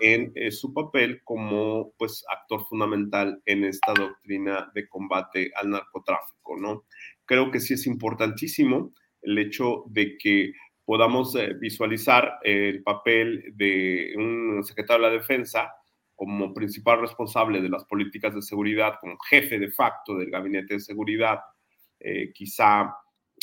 en 0.00 0.32
eh, 0.34 0.50
su 0.50 0.72
papel 0.72 1.22
como 1.24 1.92
pues 1.98 2.24
actor 2.30 2.66
fundamental 2.68 3.40
en 3.46 3.64
esta 3.64 3.92
doctrina 3.94 4.70
de 4.74 4.88
combate 4.88 5.50
al 5.56 5.70
narcotráfico, 5.70 6.56
¿no? 6.58 6.84
Creo 7.24 7.50
que 7.50 7.60
sí 7.60 7.74
es 7.74 7.86
importantísimo 7.86 8.92
el 9.22 9.38
hecho 9.38 9.84
de 9.88 10.16
que 10.18 10.52
podamos 10.90 11.36
eh, 11.36 11.54
visualizar 11.54 12.40
el 12.42 12.82
papel 12.82 13.52
de 13.54 14.12
un 14.16 14.64
secretario 14.64 15.04
de 15.04 15.08
la 15.08 15.18
Defensa 15.20 15.72
como 16.16 16.52
principal 16.52 17.00
responsable 17.00 17.62
de 17.62 17.68
las 17.68 17.84
políticas 17.84 18.34
de 18.34 18.42
seguridad, 18.42 18.94
como 19.00 19.16
jefe 19.20 19.60
de 19.60 19.70
facto 19.70 20.16
del 20.16 20.32
gabinete 20.32 20.74
de 20.74 20.80
seguridad, 20.80 21.38
eh, 22.00 22.32
quizá 22.34 22.92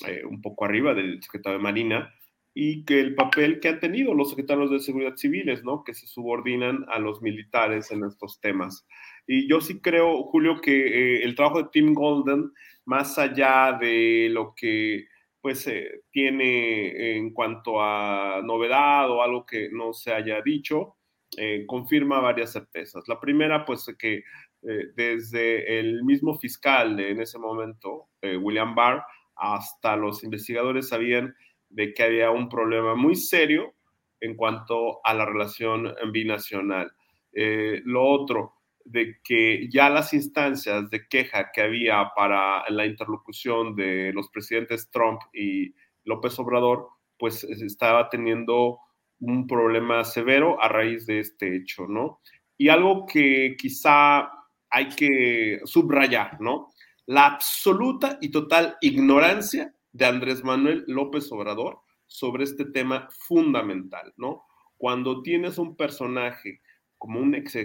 eh, 0.05 0.25
un 0.25 0.41
poco 0.41 0.65
arriba 0.65 0.93
del 0.93 1.23
secretario 1.23 1.57
de 1.57 1.63
Marina, 1.63 2.13
y 2.53 2.83
que 2.83 2.99
el 2.99 3.15
papel 3.15 3.61
que 3.61 3.69
han 3.69 3.79
tenido 3.79 4.13
los 4.13 4.31
secretarios 4.31 4.69
de 4.69 4.81
seguridad 4.81 5.15
civiles, 5.15 5.63
¿no? 5.63 5.85
Que 5.85 5.93
se 5.93 6.05
subordinan 6.05 6.85
a 6.89 6.99
los 6.99 7.21
militares 7.21 7.91
en 7.91 8.03
estos 8.03 8.41
temas. 8.41 8.85
Y 9.25 9.47
yo 9.47 9.61
sí 9.61 9.79
creo, 9.79 10.23
Julio, 10.23 10.59
que 10.59 11.23
el 11.23 11.33
trabajo 11.33 11.63
de 11.63 11.69
Tim 11.71 11.93
Golden, 11.93 12.51
más 12.83 13.17
allá 13.17 13.77
de 13.79 14.27
lo 14.31 14.53
que 14.53 15.07
pues 15.41 15.67
eh, 15.67 16.01
tiene 16.11 17.17
en 17.17 17.33
cuanto 17.33 17.81
a 17.81 18.41
novedad 18.43 19.09
o 19.09 19.21
algo 19.21 19.45
que 19.45 19.69
no 19.71 19.93
se 19.93 20.13
haya 20.13 20.41
dicho, 20.41 20.95
eh, 21.37 21.65
confirma 21.67 22.19
varias 22.19 22.53
certezas. 22.53 23.07
La 23.07 23.19
primera, 23.19 23.65
pues 23.65 23.85
que 23.97 24.23
eh, 24.63 24.85
desde 24.95 25.79
el 25.79 26.03
mismo 26.03 26.37
fiscal 26.37 26.99
en 26.99 27.21
ese 27.21 27.37
momento, 27.37 28.09
William 28.21 28.75
Barr, 28.75 29.03
hasta 29.35 29.95
los 29.95 30.23
investigadores 30.23 30.89
sabían 30.89 31.35
de 31.69 31.93
que 31.93 32.03
había 32.03 32.31
un 32.31 32.49
problema 32.49 32.95
muy 32.95 33.15
serio 33.15 33.75
en 34.19 34.35
cuanto 34.35 34.99
a 35.05 35.13
la 35.13 35.25
relación 35.25 35.93
binacional. 36.11 36.91
lo 37.33 38.03
otro, 38.03 38.56
de 38.91 39.19
que 39.23 39.67
ya 39.69 39.89
las 39.89 40.13
instancias 40.13 40.89
de 40.89 41.07
queja 41.07 41.51
que 41.53 41.61
había 41.61 42.11
para 42.15 42.67
la 42.69 42.85
interlocución 42.85 43.75
de 43.75 44.11
los 44.13 44.29
presidentes 44.29 44.89
Trump 44.89 45.21
y 45.33 45.73
López 46.05 46.39
Obrador, 46.39 46.87
pues 47.17 47.43
estaba 47.43 48.09
teniendo 48.09 48.79
un 49.19 49.47
problema 49.47 50.03
severo 50.03 50.61
a 50.61 50.69
raíz 50.69 51.05
de 51.05 51.19
este 51.19 51.55
hecho, 51.55 51.87
¿no? 51.87 52.21
Y 52.57 52.69
algo 52.69 53.05
que 53.05 53.55
quizá 53.57 54.31
hay 54.69 54.89
que 54.89 55.59
subrayar, 55.65 56.39
¿no? 56.39 56.71
La 57.05 57.25
absoluta 57.25 58.17
y 58.21 58.29
total 58.29 58.77
ignorancia 58.81 59.73
de 59.91 60.05
Andrés 60.05 60.43
Manuel 60.43 60.83
López 60.87 61.31
Obrador 61.31 61.81
sobre 62.05 62.43
este 62.43 62.65
tema 62.65 63.07
fundamental, 63.11 64.13
¿no? 64.17 64.45
Cuando 64.77 65.21
tienes 65.21 65.57
un 65.57 65.75
personaje 65.75 66.61
como 66.97 67.19
un 67.19 67.35
ex, 67.35 67.57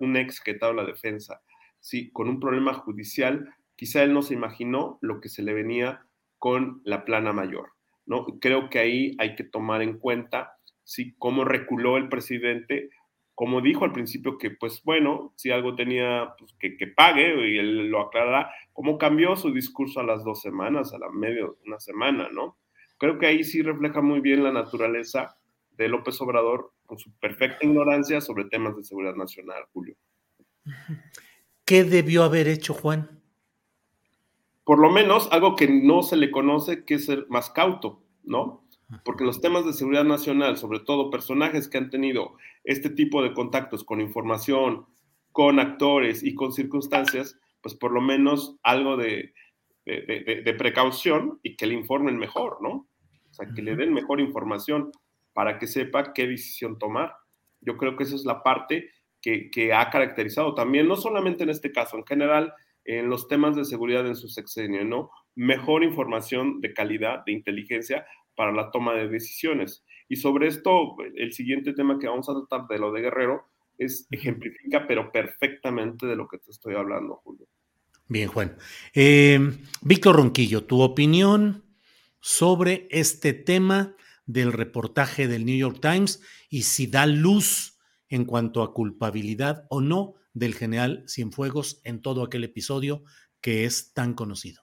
un 0.00 0.16
ex 0.16 0.40
que 0.40 0.58
la 0.60 0.84
defensa, 0.84 1.42
sí, 1.80 2.10
con 2.12 2.28
un 2.28 2.40
problema 2.40 2.74
judicial, 2.74 3.54
quizá 3.76 4.02
él 4.02 4.12
no 4.12 4.22
se 4.22 4.34
imaginó 4.34 4.98
lo 5.00 5.20
que 5.20 5.28
se 5.28 5.42
le 5.42 5.54
venía 5.54 6.06
con 6.38 6.80
la 6.84 7.04
plana 7.04 7.32
mayor, 7.32 7.72
¿no? 8.06 8.26
Creo 8.40 8.70
que 8.70 8.78
ahí 8.78 9.16
hay 9.18 9.34
que 9.34 9.44
tomar 9.44 9.82
en 9.82 9.98
cuenta, 9.98 10.56
sí, 10.84 11.14
cómo 11.18 11.44
reculó 11.44 11.96
el 11.96 12.08
presidente 12.08 12.90
como 13.38 13.60
dijo 13.60 13.84
al 13.84 13.92
principio 13.92 14.36
que, 14.36 14.50
pues 14.50 14.82
bueno, 14.82 15.32
si 15.36 15.52
algo 15.52 15.76
tenía, 15.76 16.34
pues 16.36 16.56
que, 16.58 16.76
que 16.76 16.88
pague 16.88 17.48
y 17.48 17.56
él 17.56 17.86
lo 17.86 18.00
aclarará, 18.00 18.50
cómo 18.72 18.98
cambió 18.98 19.36
su 19.36 19.52
discurso 19.52 20.00
a 20.00 20.02
las 20.02 20.24
dos 20.24 20.40
semanas, 20.42 20.92
a 20.92 20.98
la 20.98 21.08
medio, 21.10 21.56
una 21.64 21.78
semana, 21.78 22.28
¿no? 22.32 22.58
Creo 22.98 23.16
que 23.16 23.26
ahí 23.26 23.44
sí 23.44 23.62
refleja 23.62 24.00
muy 24.00 24.18
bien 24.18 24.42
la 24.42 24.50
naturaleza 24.50 25.38
de 25.76 25.88
López 25.88 26.20
Obrador 26.20 26.72
con 26.88 26.98
su 26.98 27.12
perfecta 27.18 27.66
ignorancia 27.66 28.20
sobre 28.22 28.46
temas 28.46 28.74
de 28.74 28.82
seguridad 28.82 29.14
nacional, 29.14 29.62
Julio. 29.74 29.94
¿Qué 31.66 31.84
debió 31.84 32.24
haber 32.24 32.48
hecho 32.48 32.72
Juan? 32.72 33.20
Por 34.64 34.78
lo 34.78 34.90
menos 34.90 35.28
algo 35.30 35.54
que 35.54 35.68
no 35.68 36.02
se 36.02 36.16
le 36.16 36.30
conoce, 36.30 36.86
que 36.86 36.94
es 36.94 37.04
ser 37.04 37.26
más 37.28 37.50
cauto, 37.50 38.02
¿no? 38.24 38.66
Porque 39.04 39.24
los 39.24 39.42
temas 39.42 39.66
de 39.66 39.74
seguridad 39.74 40.04
nacional, 40.04 40.56
sobre 40.56 40.80
todo 40.80 41.10
personajes 41.10 41.68
que 41.68 41.76
han 41.76 41.90
tenido 41.90 42.38
este 42.64 42.88
tipo 42.88 43.22
de 43.22 43.34
contactos 43.34 43.84
con 43.84 44.00
información, 44.00 44.86
con 45.30 45.60
actores 45.60 46.22
y 46.22 46.34
con 46.34 46.52
circunstancias, 46.52 47.38
pues 47.60 47.74
por 47.74 47.92
lo 47.92 48.00
menos 48.00 48.56
algo 48.62 48.96
de, 48.96 49.34
de, 49.84 50.54
precaución 50.56 51.38
y 51.42 51.54
que 51.54 51.66
le 51.66 51.74
informen 51.74 52.16
mejor, 52.16 52.62
¿no? 52.62 52.88
O 53.30 53.34
sea, 53.34 53.46
que 53.54 53.60
le 53.60 53.76
den 53.76 53.92
mejor 53.92 54.20
información 54.20 54.90
para 55.38 55.56
que 55.56 55.68
sepa 55.68 56.12
qué 56.12 56.26
decisión 56.26 56.80
tomar. 56.80 57.14
Yo 57.60 57.76
creo 57.76 57.96
que 57.96 58.02
esa 58.02 58.16
es 58.16 58.24
la 58.24 58.42
parte 58.42 58.90
que, 59.22 59.52
que, 59.52 59.72
ha 59.72 59.88
caracterizado 59.88 60.52
también, 60.52 60.88
no 60.88 60.96
solamente 60.96 61.44
en 61.44 61.50
este 61.50 61.70
caso, 61.70 61.96
en 61.96 62.04
general, 62.04 62.52
en 62.84 63.08
los 63.08 63.28
temas 63.28 63.54
de 63.54 63.64
seguridad 63.64 64.04
en 64.04 64.16
su 64.16 64.26
sexenio, 64.26 64.84
¿no? 64.84 65.12
Mejor 65.36 65.84
información 65.84 66.60
de 66.60 66.74
calidad, 66.74 67.24
de 67.24 67.30
inteligencia 67.30 68.04
para 68.34 68.50
la 68.50 68.72
toma 68.72 68.94
de 68.94 69.06
decisiones. 69.06 69.84
Y 70.08 70.16
sobre 70.16 70.48
esto, 70.48 70.96
el 71.14 71.32
siguiente 71.32 71.72
tema 71.72 72.00
que 72.00 72.08
vamos 72.08 72.28
a 72.28 72.34
tratar 72.34 72.66
de 72.66 72.80
lo 72.80 72.90
de 72.90 73.02
Guerrero 73.02 73.44
es 73.78 74.08
ejemplifica, 74.10 74.88
pero 74.88 75.12
perfectamente 75.12 76.04
de 76.06 76.16
lo 76.16 76.26
que 76.26 76.38
te 76.38 76.50
estoy 76.50 76.74
hablando, 76.74 77.14
Julio. 77.22 77.46
Bien, 78.08 78.26
Juan. 78.26 78.56
Eh, 78.92 79.38
Víctor 79.82 80.16
Ronquillo, 80.16 80.64
tu 80.64 80.80
opinión 80.80 81.62
sobre 82.18 82.88
este 82.90 83.34
tema 83.34 83.94
del 84.28 84.52
reportaje 84.52 85.26
del 85.26 85.44
New 85.44 85.56
York 85.56 85.78
Times 85.80 86.20
y 86.48 86.62
si 86.62 86.86
da 86.86 87.06
luz 87.06 87.78
en 88.08 88.26
cuanto 88.26 88.62
a 88.62 88.72
culpabilidad 88.72 89.66
o 89.70 89.80
no 89.80 90.14
del 90.34 90.54
general 90.54 91.04
Cienfuegos 91.08 91.80
en 91.82 92.00
todo 92.00 92.22
aquel 92.22 92.44
episodio 92.44 93.02
que 93.40 93.64
es 93.64 93.92
tan 93.94 94.14
conocido. 94.14 94.62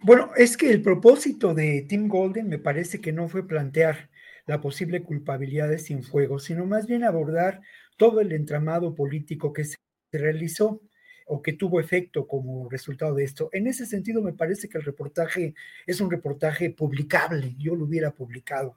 Bueno, 0.00 0.30
es 0.36 0.56
que 0.56 0.70
el 0.70 0.82
propósito 0.82 1.54
de 1.54 1.86
Tim 1.88 2.08
Golden 2.08 2.48
me 2.48 2.58
parece 2.58 3.00
que 3.00 3.12
no 3.12 3.28
fue 3.28 3.46
plantear 3.46 4.10
la 4.46 4.60
posible 4.60 5.02
culpabilidad 5.02 5.68
de 5.68 5.78
Cienfuegos, 5.78 6.44
sino 6.44 6.66
más 6.66 6.86
bien 6.86 7.04
abordar 7.04 7.62
todo 7.96 8.20
el 8.20 8.32
entramado 8.32 8.94
político 8.94 9.52
que 9.52 9.64
se 9.64 9.76
realizó 10.12 10.82
o 11.26 11.42
que 11.42 11.52
tuvo 11.52 11.80
efecto 11.80 12.26
como 12.26 12.68
resultado 12.68 13.14
de 13.14 13.24
esto. 13.24 13.50
En 13.52 13.66
ese 13.66 13.84
sentido, 13.84 14.22
me 14.22 14.32
parece 14.32 14.68
que 14.68 14.78
el 14.78 14.84
reportaje 14.84 15.54
es 15.86 16.00
un 16.00 16.10
reportaje 16.10 16.70
publicable, 16.70 17.54
yo 17.58 17.74
lo 17.74 17.84
hubiera 17.84 18.12
publicado, 18.12 18.76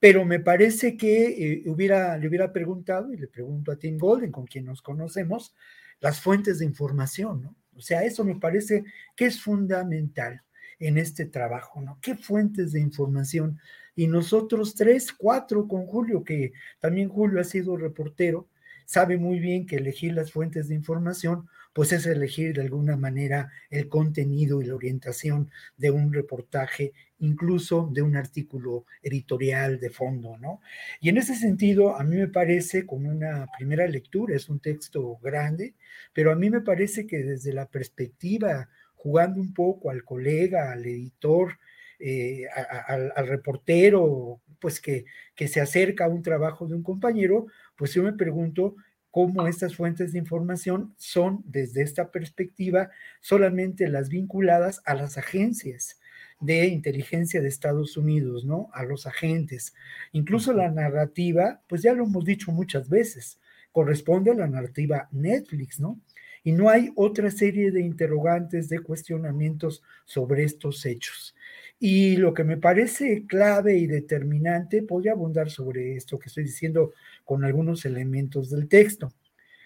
pero 0.00 0.24
me 0.24 0.40
parece 0.40 0.96
que 0.96 1.26
eh, 1.28 1.62
hubiera, 1.66 2.16
le 2.16 2.28
hubiera 2.28 2.52
preguntado, 2.52 3.12
y 3.12 3.18
le 3.18 3.28
pregunto 3.28 3.70
a 3.70 3.76
Tim 3.76 3.98
Golden, 3.98 4.32
con 4.32 4.46
quien 4.46 4.64
nos 4.64 4.82
conocemos, 4.82 5.54
las 6.00 6.20
fuentes 6.20 6.58
de 6.58 6.64
información, 6.64 7.42
¿no? 7.42 7.56
O 7.76 7.80
sea, 7.80 8.02
eso 8.04 8.24
me 8.24 8.34
parece 8.34 8.84
que 9.16 9.26
es 9.26 9.40
fundamental 9.40 10.42
en 10.78 10.98
este 10.98 11.26
trabajo, 11.26 11.80
¿no? 11.80 11.98
¿Qué 12.02 12.16
fuentes 12.16 12.72
de 12.72 12.80
información? 12.80 13.60
Y 13.94 14.08
nosotros 14.08 14.74
tres, 14.74 15.12
cuatro 15.12 15.68
con 15.68 15.86
Julio, 15.86 16.24
que 16.24 16.52
también 16.80 17.08
Julio 17.08 17.40
ha 17.40 17.44
sido 17.44 17.76
reportero, 17.76 18.48
sabe 18.84 19.16
muy 19.16 19.38
bien 19.38 19.66
que 19.66 19.76
elegir 19.76 20.14
las 20.14 20.32
fuentes 20.32 20.68
de 20.68 20.74
información, 20.74 21.48
pues 21.72 21.92
es 21.92 22.06
elegir 22.06 22.54
de 22.54 22.62
alguna 22.62 22.96
manera 22.96 23.50
el 23.70 23.88
contenido 23.88 24.60
y 24.60 24.66
la 24.66 24.74
orientación 24.74 25.50
de 25.76 25.90
un 25.90 26.12
reportaje, 26.12 26.92
incluso 27.18 27.88
de 27.92 28.02
un 28.02 28.16
artículo 28.16 28.84
editorial 29.02 29.80
de 29.80 29.90
fondo, 29.90 30.36
¿no? 30.38 30.60
Y 31.00 31.08
en 31.08 31.16
ese 31.16 31.34
sentido, 31.34 31.96
a 31.96 32.04
mí 32.04 32.16
me 32.16 32.28
parece, 32.28 32.84
con 32.86 33.06
una 33.06 33.46
primera 33.56 33.86
lectura, 33.86 34.36
es 34.36 34.48
un 34.48 34.60
texto 34.60 35.18
grande, 35.22 35.74
pero 36.12 36.32
a 36.32 36.36
mí 36.36 36.50
me 36.50 36.60
parece 36.60 37.06
que 37.06 37.18
desde 37.18 37.52
la 37.52 37.66
perspectiva 37.66 38.68
jugando 38.94 39.40
un 39.40 39.52
poco 39.52 39.90
al 39.90 40.04
colega, 40.04 40.72
al 40.72 40.84
editor, 40.86 41.58
eh, 41.98 42.46
al, 42.86 43.26
reportero, 43.26 44.40
pues 44.60 44.80
que, 44.80 45.04
que 45.34 45.48
se 45.48 45.60
acerca 45.60 46.04
a 46.04 46.08
un 46.08 46.22
trabajo 46.22 46.66
de 46.66 46.74
un 46.74 46.82
compañero, 46.82 47.46
pues 47.76 47.94
yo 47.94 48.02
me 48.02 48.12
pregunto 48.12 48.76
cómo 49.12 49.46
estas 49.46 49.76
fuentes 49.76 50.12
de 50.12 50.18
información 50.18 50.94
son, 50.96 51.44
desde 51.44 51.82
esta 51.82 52.10
perspectiva, 52.10 52.90
solamente 53.20 53.88
las 53.88 54.08
vinculadas 54.08 54.82
a 54.84 54.94
las 54.94 55.18
agencias 55.18 56.00
de 56.40 56.66
inteligencia 56.66 57.40
de 57.40 57.46
Estados 57.46 57.96
Unidos, 57.96 58.44
¿no? 58.44 58.70
A 58.72 58.82
los 58.82 59.06
agentes. 59.06 59.74
Incluso 60.10 60.52
la 60.52 60.70
narrativa, 60.70 61.60
pues 61.68 61.82
ya 61.82 61.92
lo 61.92 62.04
hemos 62.04 62.24
dicho 62.24 62.50
muchas 62.50 62.88
veces, 62.88 63.38
corresponde 63.70 64.32
a 64.32 64.34
la 64.34 64.48
narrativa 64.48 65.08
Netflix, 65.12 65.78
¿no? 65.78 66.00
y 66.44 66.52
no 66.52 66.68
hay 66.68 66.90
otra 66.96 67.30
serie 67.30 67.70
de 67.70 67.80
interrogantes, 67.82 68.68
de 68.68 68.80
cuestionamientos 68.80 69.82
sobre 70.04 70.44
estos 70.44 70.84
hechos. 70.86 71.34
Y 71.78 72.16
lo 72.16 72.34
que 72.34 72.44
me 72.44 72.56
parece 72.56 73.26
clave 73.26 73.76
y 73.76 73.86
determinante, 73.86 74.82
podría 74.82 75.12
abundar 75.12 75.50
sobre 75.50 75.96
esto 75.96 76.18
que 76.18 76.28
estoy 76.28 76.44
diciendo 76.44 76.92
con 77.32 77.46
algunos 77.46 77.86
elementos 77.86 78.50
del 78.50 78.68
texto. 78.68 79.10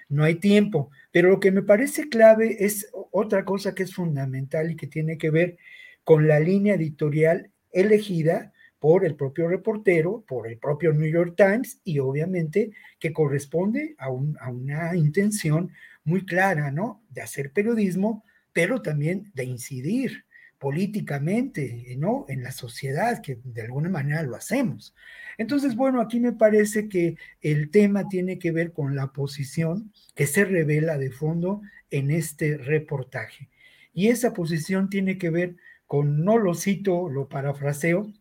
No 0.08 0.22
hay 0.22 0.36
tiempo, 0.36 0.92
pero 1.10 1.30
lo 1.30 1.40
que 1.40 1.50
me 1.50 1.64
parece 1.64 2.08
clave 2.08 2.64
es 2.64 2.88
otra 3.10 3.44
cosa 3.44 3.74
que 3.74 3.82
es 3.82 3.92
fundamental 3.92 4.70
y 4.70 4.76
que 4.76 4.86
tiene 4.86 5.18
que 5.18 5.30
ver 5.30 5.56
con 6.04 6.28
la 6.28 6.38
línea 6.38 6.76
editorial 6.76 7.50
elegida 7.72 8.52
por 8.78 9.04
el 9.04 9.16
propio 9.16 9.48
reportero, 9.48 10.24
por 10.28 10.46
el 10.46 10.58
propio 10.58 10.92
New 10.92 11.10
York 11.10 11.34
Times 11.36 11.80
y 11.82 11.98
obviamente 11.98 12.70
que 13.00 13.12
corresponde 13.12 13.96
a, 13.98 14.04
a 14.04 14.50
una 14.52 14.94
intención 14.94 15.72
muy 16.04 16.24
clara, 16.24 16.70
¿no? 16.70 17.02
De 17.10 17.20
hacer 17.20 17.50
periodismo, 17.50 18.22
pero 18.52 18.80
también 18.80 19.32
de 19.34 19.42
incidir 19.42 20.24
políticamente, 20.66 21.94
¿no? 21.96 22.24
En 22.28 22.42
la 22.42 22.50
sociedad, 22.50 23.22
que 23.22 23.38
de 23.44 23.62
alguna 23.62 23.88
manera 23.88 24.24
lo 24.24 24.34
hacemos. 24.34 24.96
Entonces, 25.38 25.76
bueno, 25.76 26.00
aquí 26.00 26.18
me 26.18 26.32
parece 26.32 26.88
que 26.88 27.16
el 27.40 27.70
tema 27.70 28.08
tiene 28.08 28.40
que 28.40 28.50
ver 28.50 28.72
con 28.72 28.96
la 28.96 29.12
posición 29.12 29.92
que 30.16 30.26
se 30.26 30.44
revela 30.44 30.98
de 30.98 31.12
fondo 31.12 31.62
en 31.92 32.10
este 32.10 32.56
reportaje. 32.56 33.48
Y 33.94 34.08
esa 34.08 34.32
posición 34.32 34.90
tiene 34.90 35.18
que 35.18 35.30
ver 35.30 35.54
con, 35.86 36.24
no 36.24 36.36
lo 36.36 36.52
cito, 36.56 37.08
lo 37.08 37.28
parafraseo, 37.28 38.12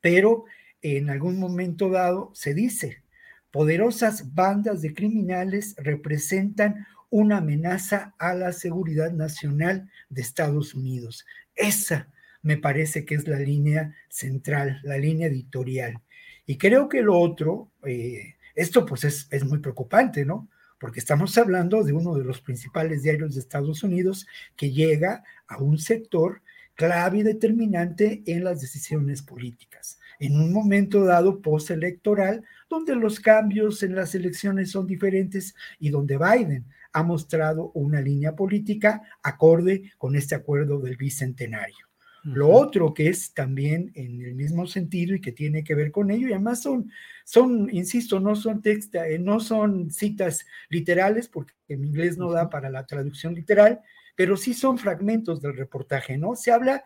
pero 0.00 0.46
en 0.80 1.10
algún 1.10 1.38
momento 1.38 1.90
dado 1.90 2.30
se 2.32 2.54
dice, 2.54 3.02
poderosas 3.50 4.34
bandas 4.34 4.80
de 4.80 4.94
criminales 4.94 5.74
representan 5.76 6.86
una 7.10 7.36
amenaza 7.36 8.14
a 8.18 8.32
la 8.34 8.52
seguridad 8.52 9.12
nacional 9.12 9.90
de 10.08 10.22
Estados 10.22 10.74
Unidos. 10.74 11.26
Esa 11.54 12.08
me 12.42 12.56
parece 12.56 13.04
que 13.04 13.14
es 13.14 13.26
la 13.26 13.38
línea 13.38 13.94
central, 14.08 14.80
la 14.82 14.98
línea 14.98 15.28
editorial. 15.28 16.00
Y 16.46 16.58
creo 16.58 16.88
que 16.88 17.02
lo 17.02 17.18
otro, 17.18 17.70
eh, 17.84 18.36
esto 18.54 18.84
pues 18.84 19.04
es, 19.04 19.28
es 19.30 19.44
muy 19.44 19.58
preocupante, 19.58 20.24
¿no? 20.24 20.48
Porque 20.78 21.00
estamos 21.00 21.36
hablando 21.38 21.82
de 21.82 21.92
uno 21.92 22.14
de 22.14 22.24
los 22.24 22.40
principales 22.40 23.02
diarios 23.02 23.34
de 23.34 23.40
Estados 23.40 23.82
Unidos 23.82 24.26
que 24.56 24.70
llega 24.70 25.24
a 25.46 25.58
un 25.58 25.78
sector 25.78 26.42
clave 26.74 27.18
y 27.18 27.22
determinante 27.22 28.22
en 28.26 28.44
las 28.44 28.60
decisiones 28.60 29.22
políticas. 29.22 29.98
En 30.18 30.36
un 30.36 30.52
momento 30.52 31.04
dado 31.04 31.40
postelectoral, 31.40 32.44
donde 32.68 32.94
los 32.96 33.20
cambios 33.20 33.82
en 33.82 33.94
las 33.94 34.14
elecciones 34.14 34.70
son 34.70 34.86
diferentes 34.86 35.54
y 35.78 35.90
donde 35.90 36.18
Biden 36.18 36.66
ha 36.94 37.02
mostrado 37.02 37.72
una 37.74 38.00
línea 38.00 38.34
política 38.34 39.02
acorde 39.22 39.92
con 39.98 40.16
este 40.16 40.34
acuerdo 40.34 40.78
del 40.78 40.96
bicentenario. 40.96 41.86
Lo 42.22 42.48
otro 42.48 42.94
que 42.94 43.08
es 43.08 43.34
también 43.34 43.92
en 43.94 44.22
el 44.22 44.34
mismo 44.34 44.66
sentido 44.66 45.14
y 45.14 45.20
que 45.20 45.32
tiene 45.32 45.62
que 45.62 45.74
ver 45.74 45.90
con 45.90 46.10
ello, 46.10 46.26
y 46.26 46.32
además 46.32 46.62
son, 46.62 46.90
son 47.26 47.68
insisto, 47.70 48.18
no 48.18 48.34
son 48.34 48.62
texta, 48.62 49.06
eh, 49.06 49.18
no 49.18 49.40
son 49.40 49.90
citas 49.90 50.46
literales, 50.70 51.28
porque 51.28 51.52
en 51.68 51.84
inglés 51.84 52.16
no 52.16 52.32
da 52.32 52.48
para 52.48 52.70
la 52.70 52.86
traducción 52.86 53.34
literal, 53.34 53.82
pero 54.16 54.38
sí 54.38 54.54
son 54.54 54.78
fragmentos 54.78 55.42
del 55.42 55.54
reportaje, 55.54 56.16
¿no? 56.16 56.34
Se 56.34 56.50
habla 56.50 56.82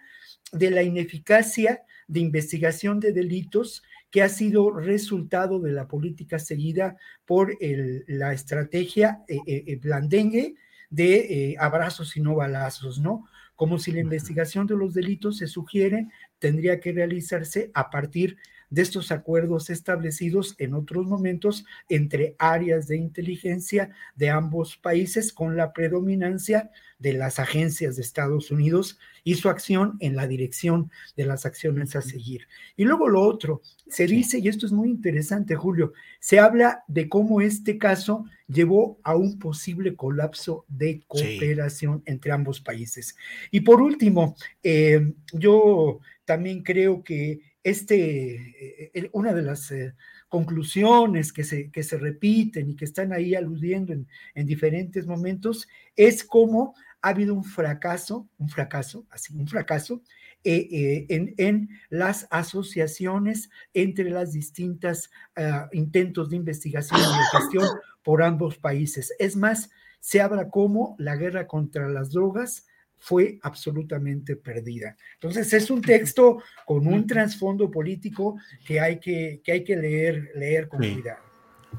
de 0.51 0.73
la 0.73 0.83
ineficacia 0.83 1.83
de 2.09 2.19
investigación 2.19 2.99
de 2.99 3.13
delitos 3.13 3.85
que 4.11 4.23
ha 4.23 4.29
sido 4.29 4.71
resultado 4.71 5.61
de 5.61 5.73
la 5.73 5.87
política 5.87 6.39
seguida 6.39 6.97
por 7.27 7.57
la 7.61 8.33
estrategia 8.33 9.23
eh, 9.29 9.39
eh, 9.47 9.65
eh, 9.67 9.77
blandengue 9.77 10.55
de 10.91 11.55
abrazos 11.59 12.17
y 12.17 12.21
no 12.21 12.35
balazos, 12.35 12.99
¿no? 12.99 13.27
Como 13.55 13.79
si 13.79 13.93
la 13.93 14.01
investigación 14.01 14.67
de 14.67 14.77
los 14.77 14.95
delitos 14.95 15.39
se 15.39 15.47
sugiere 15.47 16.09
tendría 16.39 16.81
que 16.81 16.93
realizarse 16.93 17.71
a 17.75 17.91
partir 17.91 18.31
de 18.33 18.39
estos 18.77 19.11
acuerdos 19.11 19.71
establecidos 19.71 20.55
en 20.59 20.75
otros 20.75 21.07
momentos 21.07 21.65
entre 21.89 22.37
áreas 22.39 22.87
de 22.87 22.97
inteligencia 22.97 23.91
de 24.15 24.31
ambos 24.31 24.77
países 24.77 25.33
con 25.33 25.57
la 25.57 25.73
predominancia 25.73 26.71
de 26.99 27.13
las 27.13 27.39
agencias 27.39 27.97
de 27.97 28.03
Estados 28.03 28.51
Unidos 28.51 28.99
y 29.23 29.37
su 29.37 29.49
acción 29.49 29.97
en 30.01 30.17
la 30.17 30.27
dirección 30.27 30.91
de 31.17 31.27
las 31.27 31.47
acciones 31.47 31.95
a 31.95 32.03
seguir. 32.03 32.49
Y 32.77 32.85
luego 32.85 33.09
lo 33.09 33.23
otro, 33.23 33.63
se 33.87 34.07
dice, 34.07 34.39
y 34.39 34.49
esto 34.49 34.67
es 34.67 34.73
muy 34.73 34.89
interesante, 34.89 35.55
Julio, 35.55 35.93
se 36.19 36.39
habla 36.39 36.83
de 36.89 37.09
cómo 37.09 37.41
este 37.41 37.79
caso 37.79 38.25
llevó 38.49 38.99
a 39.05 39.15
un 39.15 39.39
posible 39.39 39.95
colapso 39.95 40.65
de 40.69 41.03
cooperación 41.07 42.03
entre 42.07 42.33
ambos 42.33 42.61
países. 42.61 43.15
Y 43.51 43.61
por 43.61 43.81
último, 43.81 44.35
eh, 44.63 45.13
yo 45.33 46.01
también 46.25 46.63
creo 46.63 47.03
que 47.05 47.41
este, 47.63 48.91
eh, 48.95 49.11
una 49.13 49.33
de 49.33 49.43
las 49.43 49.71
eh, 49.71 49.95
conclusiones 50.29 51.33
que 51.33 51.45
se, 51.45 51.71
que 51.71 51.83
se 51.83 51.99
repiten 51.99 52.71
y 52.71 52.77
que 52.77 52.85
están 52.85 53.13
ahí 53.13 53.35
aludiendo 53.35 53.93
en, 53.93 54.09
en 54.35 54.47
diferentes 54.47 55.07
momentos 55.07 55.69
es 55.97 56.25
cómo 56.25 56.75
ha 57.01 57.11
habido 57.11 57.35
un 57.35 57.45
fracaso, 57.45 58.29
un 58.39 58.49
fracaso, 58.49 59.07
así, 59.11 59.35
un 59.35 59.47
fracaso 59.47 60.03
eh, 60.45 61.07
en, 61.09 61.35
en, 61.37 61.69
las 61.91 62.29
asociaciones 62.31 63.51
entre 63.75 64.09
las 64.09 64.33
distintas 64.33 65.11
uh, 65.37 65.67
intentos 65.73 66.31
de 66.31 66.37
investigación 66.37 67.01
y 67.01 67.03
de 67.03 67.39
gestión 67.39 67.67
por 68.05 68.23
ambos 68.23 68.57
países. 68.57 69.13
Es 69.19 69.37
más, 69.37 69.69
se 69.99 70.21
habla 70.21 70.49
como 70.49 70.95
la 70.99 71.17
guerra 71.17 71.49
contra 71.49 71.89
las 71.89 72.11
drogas 72.11 72.67
fue 72.99 73.39
absolutamente 73.43 74.37
perdida. 74.37 74.97
Entonces 75.15 75.53
es 75.53 75.71
un 75.71 75.81
texto 75.81 76.43
con 76.67 76.87
un 76.87 77.07
trasfondo 77.07 77.71
político 77.71 78.37
que 78.67 78.81
hay 78.81 78.99
que, 78.99 79.41
que, 79.43 79.53
hay 79.53 79.65
que 79.65 79.77
leer, 79.77 80.31
leer 80.35 80.69
con 80.69 80.81
Bien. 80.81 80.95
cuidado. 80.95 81.21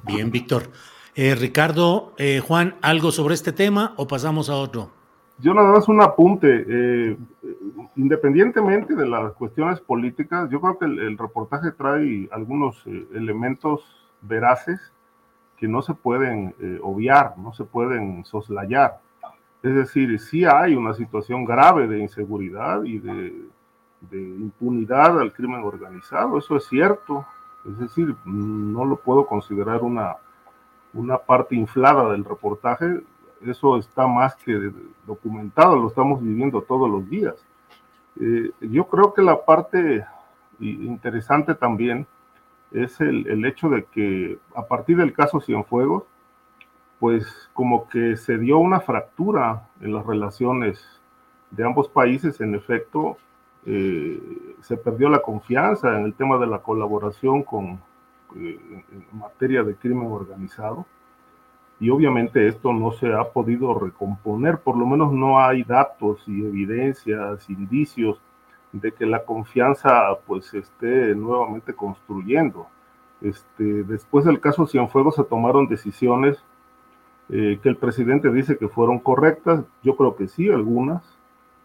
Bien, 0.06 0.32
Víctor. 0.32 0.72
Eh, 1.16 1.36
Ricardo, 1.36 2.14
eh, 2.18 2.40
Juan, 2.40 2.76
¿algo 2.82 3.12
sobre 3.12 3.36
este 3.36 3.52
tema 3.52 3.94
o 3.98 4.08
pasamos 4.08 4.50
a 4.50 4.56
otro? 4.56 4.92
Yo 5.42 5.54
nada 5.54 5.72
más 5.72 5.88
un 5.88 6.02
apunte. 6.02 6.66
Eh, 6.68 7.18
independientemente 7.96 8.96
de 8.96 9.08
las 9.08 9.34
cuestiones 9.34 9.80
políticas, 9.80 10.50
yo 10.50 10.60
creo 10.60 10.78
que 10.78 10.86
el, 10.86 11.00
el 11.00 11.18
reportaje 11.18 11.72
trae 11.72 12.28
algunos 12.32 12.86
eh, 12.86 13.08
elementos 13.14 13.82
veraces 14.22 14.80
que 15.58 15.68
no 15.68 15.82
se 15.82 15.94
pueden 15.94 16.56
eh, 16.62 16.80
obviar, 16.82 17.38
no 17.38 17.54
se 17.54 17.64
pueden 17.66 18.24
soslayar. 18.26 19.00
Es 19.62 19.76
decir, 19.76 20.20
sí 20.20 20.46
hay 20.46 20.76
una 20.76 20.94
situación 20.94 21.44
grave 21.44 21.88
de 21.88 22.00
inseguridad 22.00 22.84
y 22.84 23.00
de, 23.00 23.50
impunidad 24.12 25.20
al 25.20 25.34
crimen 25.34 25.62
organizado, 25.64 26.38
eso 26.38 26.56
es 26.56 26.66
cierto. 26.66 27.26
Es 27.66 27.78
decir, 27.78 28.16
no 28.24 28.86
lo 28.86 28.96
puedo 28.96 29.28
considerar 29.28 29.82
una, 29.82 30.16
una 30.94 31.18
parte 31.18 31.56
inflada 31.56 32.10
del 32.12 32.24
reportaje, 32.24 33.02
eso 33.46 33.78
está 33.78 34.08
más 34.08 34.36
que 34.38 34.72
documentado, 35.06 35.76
lo 35.76 35.90
estamos 35.90 36.22
viviendo 36.22 36.62
todos 36.62 36.90
los 36.90 37.10
días. 37.10 37.36
Eh, 38.20 38.52
yo 38.62 38.86
creo 38.88 39.14
que 39.14 39.22
la 39.22 39.44
parte 39.44 40.06
interesante 40.60 41.56
también 41.56 42.08
es 42.72 43.00
el, 43.02 43.28
el, 43.28 43.46
hecho 43.46 43.70
de 43.70 43.86
que 43.86 44.38
a 44.56 44.66
partir 44.66 44.98
del 44.98 45.14
caso 45.14 45.40
Cienfuegos, 45.40 46.04
pues 47.00 47.50
como 47.54 47.88
que 47.88 48.18
se 48.18 48.38
dio 48.38 48.60
una 48.60 48.82
fractura 48.82 49.68
en 49.82 49.94
las 49.94 50.06
relaciones 50.06 50.84
de 51.52 51.64
ambos 51.64 51.88
países, 51.88 52.40
en 52.42 52.56
efecto, 52.56 53.18
eh, 53.66 54.56
se 54.62 54.78
perdió 54.78 55.10
la 55.10 55.22
confianza 55.22 55.98
en 55.98 56.06
el 56.06 56.14
tema 56.14 56.38
de 56.38 56.48
la 56.48 56.60
colaboración 56.60 57.44
con, 57.44 57.80
eh, 58.36 58.60
en 58.92 59.20
materia 59.20 59.64
de 59.64 59.76
crimen 59.76 60.12
organizado 60.12 60.86
y 61.80 61.90
obviamente 61.90 62.48
esto 62.48 62.74
no 62.74 62.92
se 62.92 63.14
ha 63.14 63.24
podido 63.24 63.74
recomponer, 63.74 64.60
por 64.60 64.78
lo 64.78 64.86
menos 64.86 65.14
no 65.14 65.40
hay 65.40 65.64
datos 65.64 66.22
y 66.28 66.46
evidencias, 66.46 67.50
indicios 67.50 68.20
de 68.74 68.92
que 68.92 69.06
la 69.06 69.24
confianza 69.24 69.92
pues 70.28 70.46
se 70.48 70.60
esté 70.60 71.16
nuevamente 71.16 71.74
construyendo. 71.74 72.68
Este, 73.22 73.84
después 73.84 74.26
del 74.26 74.40
caso 74.40 74.68
Cienfuegos 74.68 75.16
se 75.16 75.24
tomaron 75.24 75.68
decisiones 75.68 76.44
eh, 77.30 77.60
que 77.62 77.70
el 77.70 77.78
presidente 77.78 78.32
dice 78.32 78.58
que 78.58 78.68
fueron 78.68 79.00
correctas, 79.00 79.64
yo 79.84 79.96
creo 79.96 80.16
que 80.16 80.28
sí, 80.28 80.50
algunas. 80.50 81.04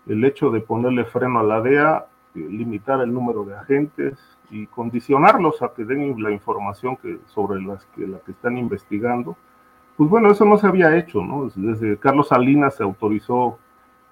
El 0.07 0.25
hecho 0.25 0.51
de 0.51 0.61
ponerle 0.61 1.05
freno 1.05 1.41
a 1.41 1.43
la 1.43 1.61
DEA, 1.61 2.07
eh, 2.35 2.39
limitar 2.39 3.01
el 3.01 3.13
número 3.13 3.45
de 3.45 3.57
agentes 3.57 4.19
y 4.51 4.67
condicionarlos 4.67 5.63
a 5.63 5.73
que 5.75 5.85
den 5.85 6.23
la 6.23 6.31
información 6.31 6.97
que, 6.97 7.19
sobre 7.27 7.63
las 7.63 7.85
que, 7.87 8.07
la 8.07 8.19
que 8.19 8.33
están 8.33 8.59
investigando 8.59 9.37
pues 9.97 10.11
bueno, 10.11 10.31
eso 10.31 10.45
no 10.45 10.59
se 10.59 10.67
había 10.67 10.97
hecho, 10.97 11.23
¿no? 11.23 11.51
Desde 11.55 11.97
Carlos 11.99 12.29
Salinas 12.29 12.77
se 12.77 12.83
autorizó 12.83 13.59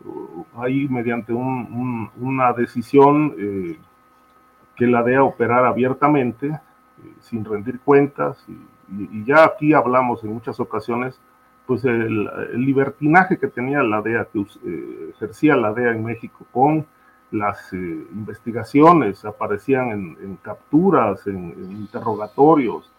uh, 0.04 0.44
ahí 0.58 0.86
mediante 0.88 1.32
un, 1.32 1.68
un, 1.72 2.10
una 2.24 2.52
decisión 2.52 3.34
eh, 3.36 3.78
que 4.76 4.86
la 4.86 5.02
DEA 5.02 5.24
operara 5.24 5.68
abiertamente, 5.68 6.46
eh, 6.46 6.60
sin 7.20 7.44
rendir 7.44 7.80
cuentas, 7.80 8.44
y, 8.48 9.18
y, 9.18 9.24
ya 9.24 9.44
aquí 9.44 9.72
hablamos 9.72 10.22
en 10.22 10.32
muchas 10.32 10.60
ocasiones, 10.60 11.20
pues 11.66 11.84
el, 11.84 12.28
el 12.52 12.60
libertinaje 12.60 13.38
que 13.38 13.48
tenía 13.48 13.82
la 13.82 14.02
DEA, 14.02 14.26
que 14.32 14.40
eh, 14.40 15.10
ejercía 15.14 15.56
la 15.56 15.72
DEA 15.72 15.92
en 15.92 16.04
México 16.04 16.44
con 16.52 16.86
las 17.30 17.72
eh, 17.72 17.76
investigaciones, 18.12 19.24
aparecían 19.24 19.90
en, 19.90 20.16
en 20.22 20.36
capturas, 20.36 21.26
en, 21.26 21.54
en 21.56 21.72
interrogatorios, 21.72 22.90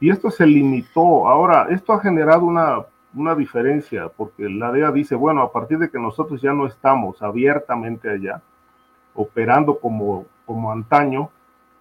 y 0.00 0.10
esto 0.10 0.30
se 0.30 0.46
limitó. 0.46 1.28
Ahora, 1.28 1.68
esto 1.70 1.92
ha 1.92 2.00
generado 2.00 2.44
una, 2.44 2.84
una 3.14 3.34
diferencia, 3.34 4.08
porque 4.08 4.48
la 4.48 4.70
DEA 4.72 4.92
dice, 4.92 5.14
bueno, 5.14 5.42
a 5.42 5.52
partir 5.52 5.78
de 5.78 5.90
que 5.90 5.98
nosotros 5.98 6.40
ya 6.40 6.52
no 6.52 6.66
estamos 6.66 7.22
abiertamente 7.22 8.10
allá, 8.10 8.42
operando 9.14 9.78
como, 9.78 10.26
como 10.46 10.70
antaño, 10.70 11.30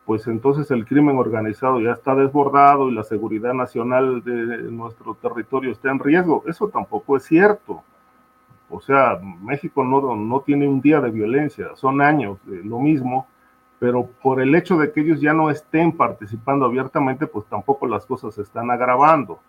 pues 0.08 0.26
entonces 0.26 0.72
el 0.72 0.86
crimen 0.86 1.18
organizado 1.18 1.80
ya 1.80 1.92
está 1.92 2.16
desbordado 2.16 2.90
y 2.90 2.96
la 2.96 3.04
seguridad 3.04 3.54
nacional 3.54 4.24
de 4.24 4.34
nuestro 4.72 5.14
territorio 5.16 5.72
está 5.72 5.92
en 5.92 6.00
riesgo. 6.00 6.44
Eso 6.48 6.70
tampoco 6.70 7.18
es 7.18 7.26
cierto. 7.26 7.84
O 8.70 8.82
sea, 8.82 9.20
México 9.42 9.84
no, 9.84 10.16
no 10.16 10.40
tiene 10.42 10.68
un 10.68 10.82
día 10.82 11.00
de 11.02 11.12
violencia, 11.12 11.76
son 11.76 12.02
años 12.02 12.40
lo 12.46 12.80
mismo 12.80 13.28
pero 13.80 14.08
por 14.22 14.42
el 14.42 14.56
hecho 14.56 14.78
de 14.78 14.92
que 14.92 15.02
ellos 15.02 15.22
ya 15.22 15.34
no 15.34 15.50
estén 15.50 15.92
participando 15.92 16.66
abiertamente, 16.66 17.28
pues 17.28 17.46
tampoco 17.46 17.86
las 17.88 18.06
cosas 18.06 18.34
se 18.36 18.42
están 18.42 18.72
agravando. 18.72 19.40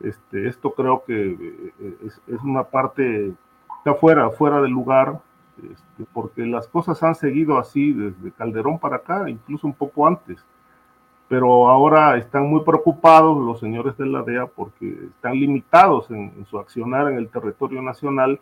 Este, 0.00 0.48
esto 0.48 0.72
creo 0.72 1.04
que 1.04 1.30
eh, 1.32 1.96
es, 2.06 2.20
es 2.26 2.40
una 2.42 2.64
parte, 2.64 3.32
está 3.78 3.94
fuera, 3.94 4.30
fuera 4.30 4.60
del 4.60 4.70
lugar, 4.70 5.20
este, 5.58 6.04
porque 6.12 6.46
las 6.46 6.66
cosas 6.68 7.02
han 7.02 7.14
seguido 7.14 7.58
así 7.58 7.92
desde 7.92 8.32
Calderón 8.32 8.78
para 8.78 8.96
acá, 8.96 9.28
incluso 9.28 9.66
un 9.66 9.74
poco 9.74 10.06
antes. 10.06 10.44
Pero 11.28 11.68
ahora 11.68 12.16
están 12.16 12.46
muy 12.48 12.62
preocupados 12.62 13.38
los 13.38 13.60
señores 13.60 13.96
de 13.96 14.06
la 14.06 14.22
DEA 14.22 14.46
porque 14.46 15.06
están 15.14 15.32
limitados 15.32 16.10
en, 16.10 16.32
en 16.36 16.46
su 16.46 16.58
accionar 16.58 17.10
en 17.10 17.16
el 17.16 17.28
territorio 17.28 17.80
nacional 17.80 18.40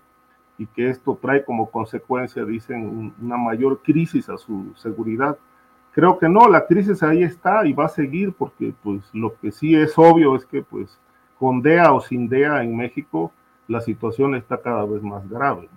y 0.61 0.66
que 0.66 0.91
esto 0.91 1.19
trae 1.20 1.43
como 1.43 1.70
consecuencia, 1.70 2.45
dicen, 2.45 3.15
una 3.19 3.39
mayor 3.39 3.81
crisis 3.82 4.28
a 4.28 4.37
su 4.37 4.73
seguridad. 4.77 5.39
Creo 5.93 6.19
que 6.19 6.28
no, 6.28 6.49
la 6.49 6.66
crisis 6.66 7.03
ahí 7.03 7.23
está 7.23 7.66
y 7.66 7.73
va 7.73 7.87
a 7.87 7.89
seguir 7.89 8.35
porque 8.35 8.74
pues 8.82 9.03
lo 9.15 9.35
que 9.41 9.53
sí 9.53 9.74
es 9.74 9.99
obvio 9.99 10.37
es 10.37 10.45
que 10.45 10.62
pues 10.62 10.99
con 11.39 11.62
DEA 11.62 11.95
o 11.95 12.03
sin 12.03 12.28
DEA 12.28 12.62
en 12.62 12.77
México 12.77 13.32
la 13.69 13.81
situación 13.81 14.35
está 14.35 14.61
cada 14.61 14.85
vez 14.85 15.03
más 15.03 15.27
grave. 15.31 15.70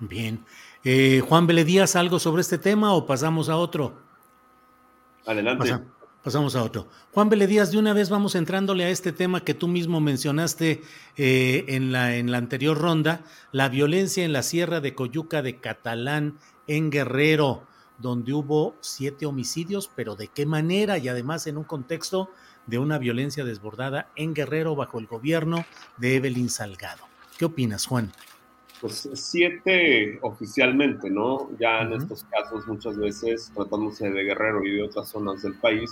Bien. 0.00 0.44
Eh, 0.84 1.22
Juan 1.26 1.46
Beledías, 1.46 1.96
¿algo 1.96 2.18
sobre 2.18 2.42
este 2.42 2.58
tema 2.58 2.92
o 2.94 3.06
pasamos 3.06 3.48
a 3.48 3.56
otro? 3.56 3.94
Adelante. 5.26 5.64
Pasa, 5.64 5.82
pasamos 6.22 6.56
a 6.56 6.62
otro. 6.62 6.88
Juan 7.12 7.28
Beledías, 7.28 7.70
de 7.70 7.78
una 7.78 7.92
vez 7.92 8.10
vamos 8.10 8.34
entrándole 8.34 8.84
a 8.84 8.90
este 8.90 9.12
tema 9.12 9.44
que 9.44 9.54
tú 9.54 9.68
mismo 9.68 10.00
mencionaste 10.00 10.82
eh, 11.16 11.64
en, 11.68 11.92
la, 11.92 12.16
en 12.16 12.30
la 12.30 12.38
anterior 12.38 12.78
ronda, 12.78 13.22
la 13.52 13.68
violencia 13.68 14.24
en 14.24 14.32
la 14.32 14.42
Sierra 14.42 14.80
de 14.80 14.94
Coyuca 14.94 15.42
de 15.42 15.60
Catalán, 15.60 16.38
en 16.66 16.90
Guerrero, 16.90 17.66
donde 17.98 18.32
hubo 18.32 18.76
siete 18.80 19.26
homicidios, 19.26 19.90
pero 19.94 20.16
de 20.16 20.28
qué 20.28 20.46
manera 20.46 20.98
y 20.98 21.08
además 21.08 21.46
en 21.46 21.56
un 21.56 21.64
contexto 21.64 22.30
de 22.66 22.78
una 22.78 22.98
violencia 22.98 23.44
desbordada 23.44 24.10
en 24.16 24.34
Guerrero 24.34 24.74
bajo 24.74 24.98
el 24.98 25.06
gobierno 25.06 25.64
de 25.96 26.16
Evelyn 26.16 26.50
Salgado. 26.50 27.04
¿Qué 27.38 27.44
opinas, 27.44 27.86
Juan? 27.86 28.12
Pues 28.80 29.08
siete 29.14 30.18
oficialmente, 30.22 31.10
¿no? 31.10 31.50
Ya 31.58 31.80
en 31.80 31.88
uh 31.88 31.90
-huh. 31.92 32.02
estos 32.02 32.24
casos 32.24 32.66
muchas 32.66 32.98
veces, 32.98 33.50
tratándose 33.54 34.10
de 34.10 34.24
Guerrero 34.24 34.64
y 34.64 34.72
de 34.72 34.82
otras 34.82 35.08
zonas 35.08 35.42
del 35.42 35.54
país, 35.60 35.90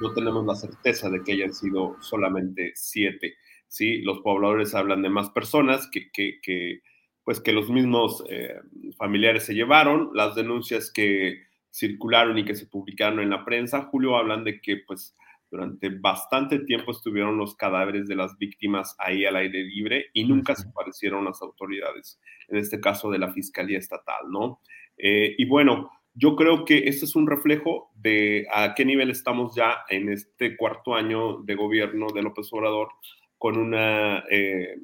no 0.00 0.12
tenemos 0.12 0.44
la 0.46 0.54
certeza 0.54 1.10
de 1.10 1.22
que 1.22 1.32
hayan 1.32 1.52
sido 1.52 1.96
solamente 2.00 2.72
siete. 2.74 3.34
¿sí? 3.68 4.02
Los 4.02 4.20
pobladores 4.20 4.74
hablan 4.74 5.02
de 5.02 5.08
más 5.08 5.30
personas 5.30 5.88
que, 5.90 6.10
que, 6.10 6.40
que 6.42 6.82
pues 7.24 7.40
que 7.40 7.52
los 7.52 7.70
mismos 7.70 8.24
eh, 8.28 8.56
familiares 8.96 9.44
se 9.44 9.54
llevaron. 9.54 10.10
Las 10.14 10.34
denuncias 10.34 10.90
que 10.90 11.42
circularon 11.70 12.36
y 12.38 12.44
que 12.44 12.54
se 12.54 12.66
publicaron 12.66 13.20
en 13.20 13.30
la 13.30 13.44
prensa, 13.44 13.82
Julio, 13.82 14.16
hablan 14.16 14.44
de 14.44 14.60
que 14.60 14.78
pues 14.78 15.16
durante 15.52 15.90
bastante 15.90 16.60
tiempo 16.60 16.92
estuvieron 16.92 17.36
los 17.36 17.54
cadáveres 17.54 18.08
de 18.08 18.16
las 18.16 18.38
víctimas 18.38 18.96
ahí 18.98 19.26
al 19.26 19.36
aire 19.36 19.62
libre 19.64 20.06
y 20.14 20.24
nunca 20.24 20.56
se 20.56 20.66
aparecieron 20.66 21.26
las 21.26 21.42
autoridades, 21.42 22.18
en 22.48 22.56
este 22.56 22.80
caso 22.80 23.10
de 23.10 23.18
la 23.18 23.30
Fiscalía 23.34 23.78
Estatal, 23.78 24.30
¿no? 24.30 24.60
Eh, 24.96 25.34
y 25.36 25.44
bueno, 25.44 25.90
yo 26.14 26.36
creo 26.36 26.64
que 26.64 26.88
este 26.88 27.04
es 27.04 27.14
un 27.14 27.26
reflejo 27.26 27.90
de 27.94 28.46
a 28.50 28.74
qué 28.74 28.86
nivel 28.86 29.10
estamos 29.10 29.54
ya 29.54 29.84
en 29.90 30.08
este 30.08 30.56
cuarto 30.56 30.94
año 30.94 31.42
de 31.42 31.54
gobierno 31.54 32.06
de 32.14 32.22
López 32.22 32.48
Obrador 32.52 32.88
con 33.36 33.58
una 33.58 34.24
eh, 34.30 34.78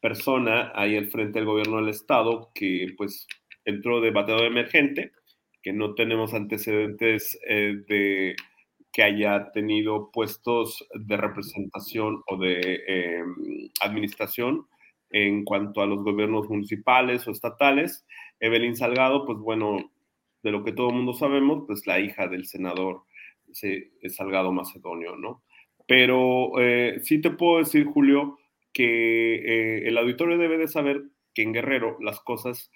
persona 0.00 0.70
ahí 0.76 0.96
al 0.96 1.08
frente 1.08 1.40
del 1.40 1.46
gobierno 1.46 1.78
del 1.78 1.88
Estado 1.88 2.52
que 2.54 2.94
pues 2.96 3.26
entró 3.64 4.00
de 4.00 4.12
bateador 4.12 4.46
emergente, 4.46 5.10
que 5.62 5.72
no 5.72 5.94
tenemos 5.94 6.32
antecedentes 6.32 7.36
eh, 7.48 7.82
de 7.88 8.36
que 8.96 9.02
haya 9.02 9.52
tenido 9.52 10.10
puestos 10.10 10.88
de 10.94 11.18
representación 11.18 12.22
o 12.28 12.38
de 12.38 12.82
em, 12.86 13.68
administración 13.82 14.68
en 15.10 15.44
cuanto 15.44 15.82
a 15.82 15.86
los 15.86 16.02
gobiernos 16.02 16.48
municipales 16.48 17.28
o 17.28 17.30
estatales. 17.30 18.06
Evelyn 18.40 18.74
Salgado, 18.74 19.26
pues 19.26 19.36
bueno, 19.36 19.92
de 20.42 20.50
lo 20.50 20.64
que 20.64 20.72
todo 20.72 20.88
el 20.88 20.94
mundo 20.94 21.12
sabemos, 21.12 21.64
pues 21.66 21.86
la 21.86 22.00
hija 22.00 22.26
del 22.26 22.46
senador 22.46 23.02
Salgado 24.08 24.50
Macedonio, 24.50 25.14
¿no? 25.14 25.42
Pero 25.86 26.58
eh, 26.58 27.00
sí 27.02 27.20
te 27.20 27.30
puedo 27.32 27.58
decir, 27.58 27.84
Julio, 27.84 28.38
que 28.72 29.34
eh, 29.34 29.88
el 29.88 29.98
auditorio 29.98 30.38
debe 30.38 30.56
de 30.56 30.68
saber 30.68 31.02
que 31.34 31.42
en 31.42 31.52
Guerrero 31.52 31.98
las 32.00 32.20
cosas 32.20 32.72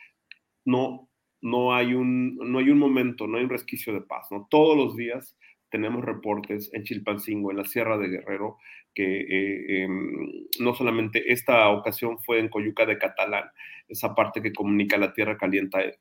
no, 0.66 1.08
no, 1.40 1.74
hay 1.74 1.94
un, 1.94 2.36
no 2.36 2.58
hay 2.58 2.68
un 2.68 2.78
momento, 2.78 3.26
no 3.26 3.38
hay 3.38 3.44
un 3.44 3.50
resquicio 3.50 3.94
de 3.94 4.02
paz, 4.02 4.26
¿no? 4.30 4.46
Todos 4.50 4.76
los 4.76 4.96
días 4.96 5.34
tenemos 5.70 6.04
reportes 6.04 6.70
en 6.72 6.84
Chilpancingo, 6.84 7.50
en 7.50 7.58
la 7.58 7.64
Sierra 7.64 7.96
de 7.98 8.08
Guerrero, 8.08 8.58
que 8.94 9.20
eh, 9.20 9.82
em, 9.82 10.46
no 10.58 10.74
solamente 10.74 11.32
esta 11.32 11.70
ocasión 11.70 12.18
fue 12.18 12.40
en 12.40 12.48
Coyuca 12.48 12.86
de 12.86 12.98
Catalán, 12.98 13.44
esa 13.88 14.14
parte 14.14 14.42
que 14.42 14.52
comunica 14.52 14.98
la 14.98 15.12
Tierra 15.12 15.36
Caliente 15.36 15.98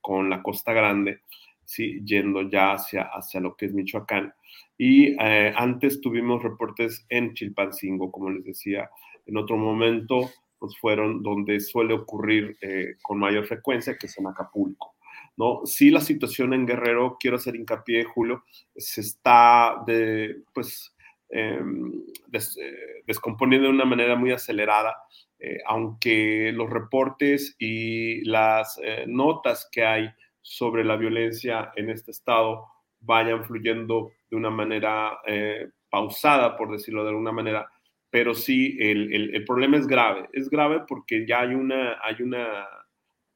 con 0.00 0.28
la 0.30 0.42
Costa 0.42 0.72
Grande, 0.72 1.20
¿sí? 1.64 2.00
yendo 2.04 2.42
ya 2.48 2.72
hacia, 2.72 3.02
hacia 3.02 3.40
lo 3.40 3.56
que 3.56 3.66
es 3.66 3.74
Michoacán. 3.74 4.32
Y 4.78 5.16
eh, 5.20 5.52
antes 5.56 6.00
tuvimos 6.00 6.42
reportes 6.42 7.06
en 7.08 7.34
Chilpancingo, 7.34 8.10
como 8.10 8.30
les 8.30 8.44
decía, 8.44 8.90
en 9.26 9.36
otro 9.36 9.56
momento 9.56 10.30
pues 10.58 10.76
fueron 10.78 11.22
donde 11.22 11.60
suele 11.60 11.94
ocurrir 11.94 12.56
eh, 12.62 12.96
con 13.02 13.18
mayor 13.18 13.46
frecuencia, 13.46 13.96
que 13.98 14.06
es 14.06 14.18
en 14.18 14.26
Acapulco. 14.26 14.95
¿No? 15.36 15.60
Sí, 15.64 15.90
la 15.90 16.00
situación 16.00 16.54
en 16.54 16.66
Guerrero, 16.66 17.16
quiero 17.20 17.36
hacer 17.36 17.56
hincapié, 17.56 18.04
Julio, 18.04 18.44
se 18.76 19.02
está 19.02 19.82
de, 19.86 20.42
pues, 20.52 20.94
em, 21.28 21.92
eh, 22.32 23.02
descomponiendo 23.06 23.68
de 23.68 23.74
una 23.74 23.84
manera 23.84 24.16
muy 24.16 24.32
acelerada, 24.32 24.96
eh, 25.38 25.58
aunque 25.66 26.52
los 26.54 26.70
reportes 26.70 27.54
y 27.58 28.24
las 28.24 28.80
eh, 28.82 29.04
notas 29.06 29.68
que 29.70 29.84
hay 29.84 30.08
sobre 30.40 30.84
la 30.84 30.96
violencia 30.96 31.72
en 31.76 31.90
este 31.90 32.12
estado 32.12 32.66
vayan 33.00 33.44
fluyendo 33.44 34.12
de 34.30 34.36
una 34.36 34.50
manera 34.50 35.18
pausada, 35.90 36.56
por 36.56 36.72
decirlo 36.72 37.02
de 37.02 37.10
alguna 37.10 37.32
manera, 37.32 37.70
pero 38.10 38.34
sí 38.34 38.76
el, 38.80 39.12
el, 39.12 39.34
el, 39.34 39.44
problema 39.44 39.76
es 39.76 39.86
grave. 39.86 40.28
Es 40.32 40.48
grave 40.48 40.82
porque 40.88 41.26
ya 41.26 41.40
hay 41.40 41.54
una, 41.54 41.98
hay 42.02 42.22
una 42.22 42.66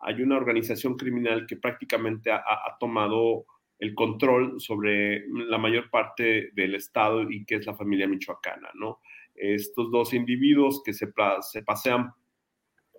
hay 0.00 0.22
una 0.22 0.36
organización 0.36 0.96
criminal 0.96 1.46
que 1.46 1.56
prácticamente 1.56 2.30
ha, 2.30 2.42
tomado 2.78 3.44
el 3.78 3.94
control 3.94 4.60
sobre 4.60 5.26
la 5.28 5.58
mayor 5.58 5.90
parte 5.90 6.50
del 6.54 6.74
Estado 6.74 7.30
y 7.30 7.44
que 7.44 7.56
es 7.56 7.66
la 7.66 7.74
familia 7.74 8.06
michoacana, 8.08 8.70
¿no? 8.74 9.00
Estos 9.34 9.90
dos 9.90 10.12
individuos 10.12 10.82
que 10.82 10.92
se, 10.92 11.12
se 11.42 11.62
pasean 11.62 12.12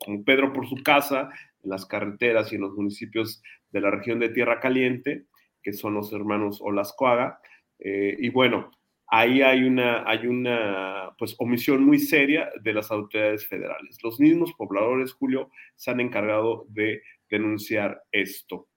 como 0.04 0.24
Pedro 0.24 0.54
por 0.54 0.68
su 0.68 0.78
casa, 0.84 1.30
en 1.64 1.70
las 1.70 1.86
carreteras 1.86 2.52
y 2.52 2.56
en 2.56 2.62
los 2.62 2.74
municipios 2.74 3.42
de 3.72 3.82
la 3.82 3.92
región 3.92 4.20
de 4.20 4.30
Tierra 4.30 4.60
Caliente, 4.60 5.26
que 5.62 5.74
son 5.74 5.94
los 5.94 6.12
hermanos 6.12 6.60
Olascoaga. 6.62 7.40
Eh, 7.80 8.16
y 8.20 8.30
bueno, 8.30 8.72
ahí 9.12 9.42
hay 9.42 9.64
una, 9.64 10.10
hay 10.10 10.26
una 10.26 11.14
pues, 11.18 11.36
omisión 11.38 11.84
muy 11.84 12.00
seria 12.00 12.50
de 12.62 12.74
las 12.74 12.90
autoridades 12.90 13.46
federales. 13.46 13.98
Los 14.02 14.20
mismos 14.20 14.54
pobladores, 14.58 15.12
Julio, 15.12 15.52
se 15.76 15.92
han 15.92 16.00
encargado 16.00 16.66
de 16.70 17.04
denunciar 17.30 18.02
esto. 18.12 18.70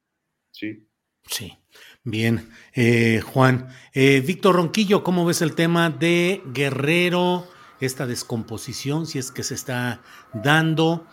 ¿Sí? 0.51 0.86
Sí, 1.27 1.56
bien. 2.02 2.51
Eh, 2.74 3.20
Juan, 3.24 3.69
eh, 3.94 4.23
Víctor 4.27 4.56
Ronquillo, 4.56 5.05
¿cómo 5.05 5.24
ves 5.24 5.40
el 5.40 5.55
tema 5.55 5.89
de 5.89 6.43
Guerrero, 6.52 7.47
esta 7.81 8.06
descomposición, 8.06 9.06
si 9.06 9.20
es 9.20 9.31
que 9.31 9.44
se 9.44 9.55
está 9.55 10.02
dando? 10.32 11.06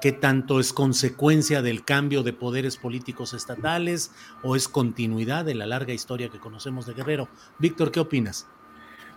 ¿Qué 0.00 0.12
tanto 0.12 0.60
es 0.60 0.72
consecuencia 0.72 1.62
del 1.62 1.84
cambio 1.84 2.22
de 2.22 2.32
poderes 2.32 2.76
políticos 2.76 3.34
estatales 3.34 4.12
o 4.42 4.56
es 4.56 4.68
continuidad 4.68 5.44
de 5.44 5.54
la 5.54 5.66
larga 5.66 5.94
historia 5.94 6.28
que 6.28 6.40
conocemos 6.40 6.86
de 6.86 6.94
Guerrero? 6.94 7.28
Víctor, 7.58 7.92
¿qué 7.92 8.00
opinas? 8.00 8.48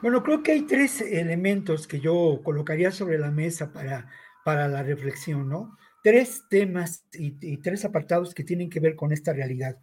Bueno, 0.02 0.24
creo 0.24 0.44
que 0.44 0.54
hay 0.54 0.62
tres 0.62 1.02
elementos 1.02 1.86
que 1.86 2.00
yo 2.00 2.40
colocaría 2.42 2.90
sobre 2.90 3.18
la 3.18 3.32
mesa 3.32 3.74
para, 3.74 4.10
para 4.46 4.70
la 4.70 4.82
reflexión, 4.82 5.50
¿no? 5.50 5.78
Tres 6.02 6.44
temas 6.50 7.04
y, 7.12 7.58
tres 7.58 7.84
apartados 7.84 8.34
que 8.34 8.46
tienen 8.46 8.70
que 8.70 8.80
ver 8.80 8.96
con 8.96 9.12
esta 9.12 9.34
realidad. 9.34 9.78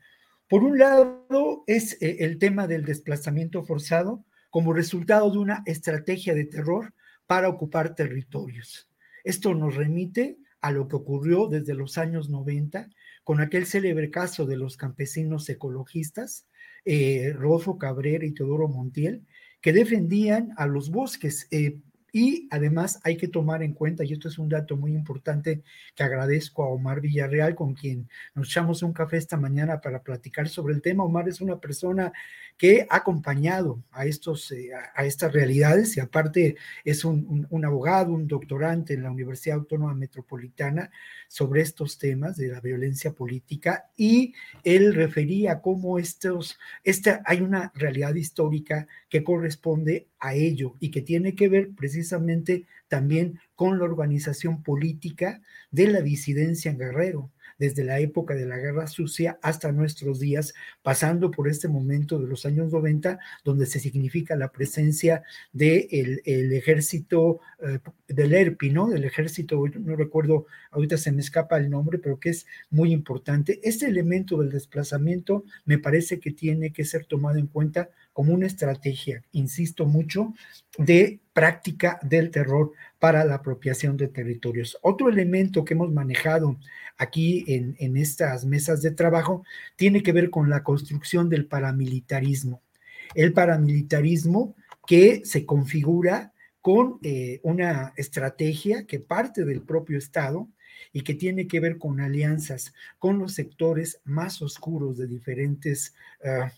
Por 0.49 0.65
un 0.65 0.79
lado, 0.79 1.65
es 1.67 2.01
eh, 2.01 2.17
el 2.21 2.39
tema 2.39 2.67
del 2.67 2.87
desplazamiento 2.87 3.63
forzado 3.63 4.25
como 4.49 4.73
resultado 4.73 5.31
de 5.31 5.37
una 5.37 5.63
estrategia 5.67 6.33
de 6.33 6.47
terror 6.47 6.95
para 7.27 7.51
ocupar 7.51 7.95
territorios. 7.95 8.89
Esto 9.23 9.53
nos 9.55 9.75
remite 9.75 10.39
a 10.63 10.71
lo 10.71 10.89
que 10.89 10.97
ocurrió 10.97 11.47
desde 11.47 11.75
los 11.75 11.99
años 11.99 12.31
90 12.31 12.89
con 13.23 13.41
aquel 13.41 13.67
célebre 13.67 14.11
caso 14.11 14.47
de 14.47 14.57
los 14.57 14.79
campesinos 14.79 15.47
ecologistas, 15.51 16.47
eh, 16.87 17.35
Rodolfo 17.35 17.77
Cabrera 17.77 18.25
y 18.25 18.33
Teodoro 18.33 18.69
Montiel, 18.69 19.27
que 19.61 19.73
defendían 19.73 20.53
a 20.57 20.67
los 20.67 20.91
bosques. 20.91 21.49
Eh, 21.51 21.79
y 22.17 22.49
además 22.51 22.99
hay 23.05 23.19
que 23.19 23.29
tomar 23.29 23.63
en 23.63 23.75
cuenta, 23.75 24.03
y 24.03 24.15
esto 24.15 24.29
es 24.29 24.39
un 24.39 24.49
dato 24.49 24.75
muy 24.75 24.95
importante 24.95 25.63
que 25.95 26.03
agradezco 26.03 26.65
a 26.65 26.69
Omar 26.69 27.03
Villarreal, 27.03 27.55
con 27.55 27.75
quien 27.75 28.09
nos 28.35 28.49
echamos 28.49 28.83
un 28.83 28.95
café 28.95 29.19
esta 29.19 29.37
mañana 29.37 29.83
para 29.83 30.03
platicar 30.03 30.49
sobre 30.49 30.73
el 30.73 30.81
tema. 30.81 31.05
Omar 31.05 31.29
es 31.29 31.43
una 31.43 31.61
persona 31.61 32.15
que 32.57 32.87
ha 32.89 32.97
acompañado 32.97 33.83
a, 33.91 34.07
estos, 34.07 34.51
eh, 34.53 34.71
a, 34.95 35.05
estas 35.05 35.31
realidades 35.33 35.95
y 35.99 36.01
aparte 36.01 36.57
es 36.87 37.05
un, 37.05 37.47
un, 37.51 37.65
abogado, 37.67 38.15
un 38.15 38.27
doctorante 38.27 38.95
en 38.95 39.03
la 39.03 39.11
Universidad 39.11 39.59
Autónoma 39.59 39.93
Metropolitana 39.93 40.91
sobre 41.29 41.61
estos 41.61 41.99
temas 41.99 42.39
de 42.39 42.49
la 42.49 42.61
violencia 42.61 43.13
política 43.13 43.91
y 43.95 44.33
él 44.65 44.95
refería 44.95 45.61
cómo 45.61 45.99
estos, 45.99 46.59
esta, 46.83 47.21
hay 47.27 47.43
una 47.43 47.73
realidad 47.75 48.15
histórica 48.15 48.87
que 49.17 49.25
corresponde 49.25 50.09
a 50.19 50.35
ello 50.35 50.75
y 50.79 50.91
que 50.91 51.01
tiene 51.01 51.35
que 51.35 51.49
ver 51.49 51.71
precisamente 51.75 52.67
también 52.87 53.41
con 53.55 53.79
la 53.79 53.87
organización 53.87 54.63
política 54.63 55.41
de 55.71 55.87
la 55.87 56.03
disidencia 56.03 56.71
en 56.71 56.77
Guerrero 56.77 57.31
desde 57.59 57.85
la 57.85 57.99
época 57.99 58.35
de 58.35 58.45
la 58.45 58.59
Guerra 58.59 58.87
Sucia 58.87 59.39
hasta 59.41 59.73
nuestros 59.73 60.21
días, 60.21 60.53
pasando 60.83 61.31
por 61.31 61.49
este 61.49 61.69
momento 61.69 62.19
de 62.19 62.29
los 62.29 62.45
años 62.45 62.71
90, 62.71 63.19
donde 63.45 63.65
se 63.65 63.81
significa 63.81 64.37
la 64.37 64.53
presencia 64.53 65.23
del 65.55 66.21
el 66.27 66.53
ejército 66.53 67.41
eh, 67.61 67.79
del 68.09 68.35
ERPI, 68.35 68.71
¿no? 68.71 68.89
Del 68.89 69.05
ejército, 69.05 69.65
no 69.81 69.97
recuerdo, 69.97 70.47
ahorita 70.71 70.99
se 70.99 71.13
me 71.13 71.23
escapa 71.23 71.57
el 71.57 71.71
nombre, 71.71 71.99
pero 71.99 72.21
que 72.21 72.29
es 72.29 72.47
muy 72.69 72.93
importante. 72.93 73.61
Este 73.63 73.87
elemento 73.87 74.39
del 74.39 74.51
desplazamiento 74.51 75.45
me 75.65 75.79
parece 75.79 76.21
que 76.21 76.33
tiene 76.33 76.73
que 76.75 76.85
ser 76.85 77.07
tomado 77.07 77.39
en 77.39 77.47
cuenta 77.47 77.89
como 78.17 78.33
una 78.33 78.47
estrategia, 78.47 79.23
insisto 79.33 79.85
mucho, 79.85 80.33
de 80.79 81.21
práctica 81.35 81.99
del 82.01 82.31
terror 82.31 82.73
para 82.99 83.27
la 83.27 83.35
apropiación 83.35 83.99
de 83.99 84.09
territorios. 84.09 84.79
Otro 84.81 85.11
elemento 85.11 85.67
que 85.67 85.75
hemos 85.75 85.93
manejado 85.93 86.57
aquí 86.97 87.45
en, 87.47 87.97
estas 87.99 88.47
mesas 88.47 88.81
de 88.81 88.93
trabajo 88.93 89.45
tiene 89.77 90.03
que 90.03 90.13
ver 90.13 90.31
con 90.31 90.49
la 90.49 90.63
construcción 90.63 91.29
del 91.29 91.45
paramilitarismo. 91.45 92.63
El 93.15 93.35
paramilitarismo 93.35 94.57
que 94.87 95.21
se 95.27 95.45
configura 95.45 96.33
con 96.63 96.99
eh, 97.03 97.41
una 97.43 97.93
estrategia 97.99 98.87
que 98.87 98.99
parte 98.99 99.45
del 99.45 99.61
propio 99.61 99.99
Estado 99.99 100.49
y 100.91 101.03
que 101.03 101.13
tiene 101.13 101.47
que 101.47 101.61
ver 101.61 101.77
con 101.77 102.01
alianzas 102.01 102.73
con 102.99 103.19
los 103.19 103.35
sectores 103.35 104.01
más 104.05 104.41
oscuros 104.41 104.97
de 104.97 105.07
diferentes 105.07 105.93
uh, 106.25 106.49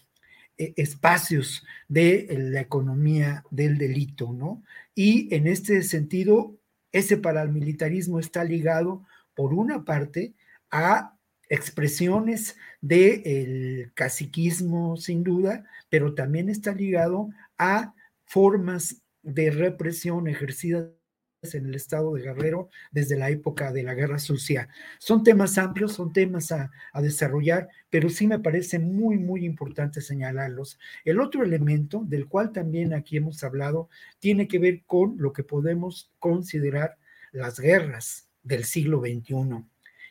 espacios 0.59 1.65
de 1.89 2.27
la 2.53 2.61
economía 2.61 3.45
del 3.51 3.79
delito, 3.79 4.33
¿no? 4.33 4.63
Y 4.95 5.33
en 5.35 5.47
este 5.47 5.83
sentido, 5.83 6.57
ese 6.93 7.17
paramilitarismo 7.17 8.19
está 8.19 8.45
ligado, 8.45 9.05
por 9.35 9.55
una 9.55 9.85
parte, 9.85 10.35
a 10.71 11.17
expresiones 11.49 12.57
del 12.81 13.93
caciquismo, 13.95 14.97
sin 14.97 15.23
duda, 15.25 15.65
pero 15.89 16.15
también 16.15 16.49
está 16.49 16.73
ligado 16.75 17.31
a 17.57 17.95
formas 18.25 19.03
de 19.23 19.51
represión 19.51 20.29
ejercidas 20.29 20.98
en 21.43 21.67
el 21.67 21.75
estado 21.75 22.15
de 22.15 22.23
Guerrero 22.23 22.69
desde 22.91 23.17
la 23.17 23.31
época 23.31 23.73
de 23.73 23.85
la 23.85 23.95
Guerra 23.95 24.19
Sucia. 24.19 24.69
Son 24.99 25.23
temas 25.23 25.57
amplios, 25.57 25.93
son 25.93 26.13
temas 26.13 26.51
a, 26.51 26.71
desarrollar, 27.01 27.69
pero 27.91 28.09
sí 28.09 28.27
me 28.27 28.41
parece 28.41 28.81
muy, 28.81 29.19
muy 29.19 29.45
importante 29.45 30.01
señalarlos. 30.01 30.79
El 31.05 31.21
otro 31.21 31.45
elemento 31.45 32.03
del 32.05 32.27
cual 32.27 32.51
también 32.51 32.93
aquí 32.93 33.17
hemos 33.17 33.45
hablado 33.45 33.89
tiene 34.19 34.49
que 34.49 34.59
ver 34.59 34.83
con 34.85 35.15
lo 35.19 35.33
que 35.33 35.45
podemos 35.45 36.11
considerar 36.19 36.99
las 37.31 37.61
guerras 37.61 38.29
del 38.43 38.65
siglo 38.65 39.01
XXI, 39.01 39.65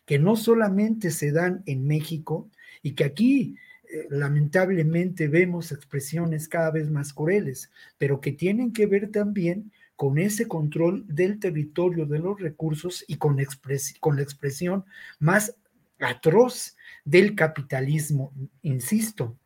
que 0.06 0.20
no 0.20 0.38
solamente 0.38 1.12
se 1.12 1.32
dan 1.32 1.62
en 1.66 1.86
México 1.86 2.49
y 2.82 2.94
que 2.94 3.04
aquí 3.04 3.58
eh, 3.90 4.08
lamentablemente 4.10 5.28
vemos 5.28 5.74
expresiones 5.74 6.48
cada 6.48 6.72
vez 6.72 6.90
más 6.90 7.14
crueles, 7.14 7.70
pero 7.98 8.22
que 8.22 8.32
tienen 8.32 8.72
que 8.72 8.86
ver 8.86 9.12
también 9.12 9.72
con 9.98 10.19
ese 10.19 10.48
control 10.48 11.03
del 11.07 11.40
territorio, 11.40 12.06
de 12.06 12.19
los 12.19 12.40
recursos 12.40 13.03
y 13.07 13.18
con, 13.18 13.38
con 13.99 14.15
la 14.15 14.22
expresión 14.22 14.86
más 15.19 15.56
atroz 15.99 16.78
del 17.03 17.36
capitalismo, 17.36 18.32
insisto, 18.61 19.38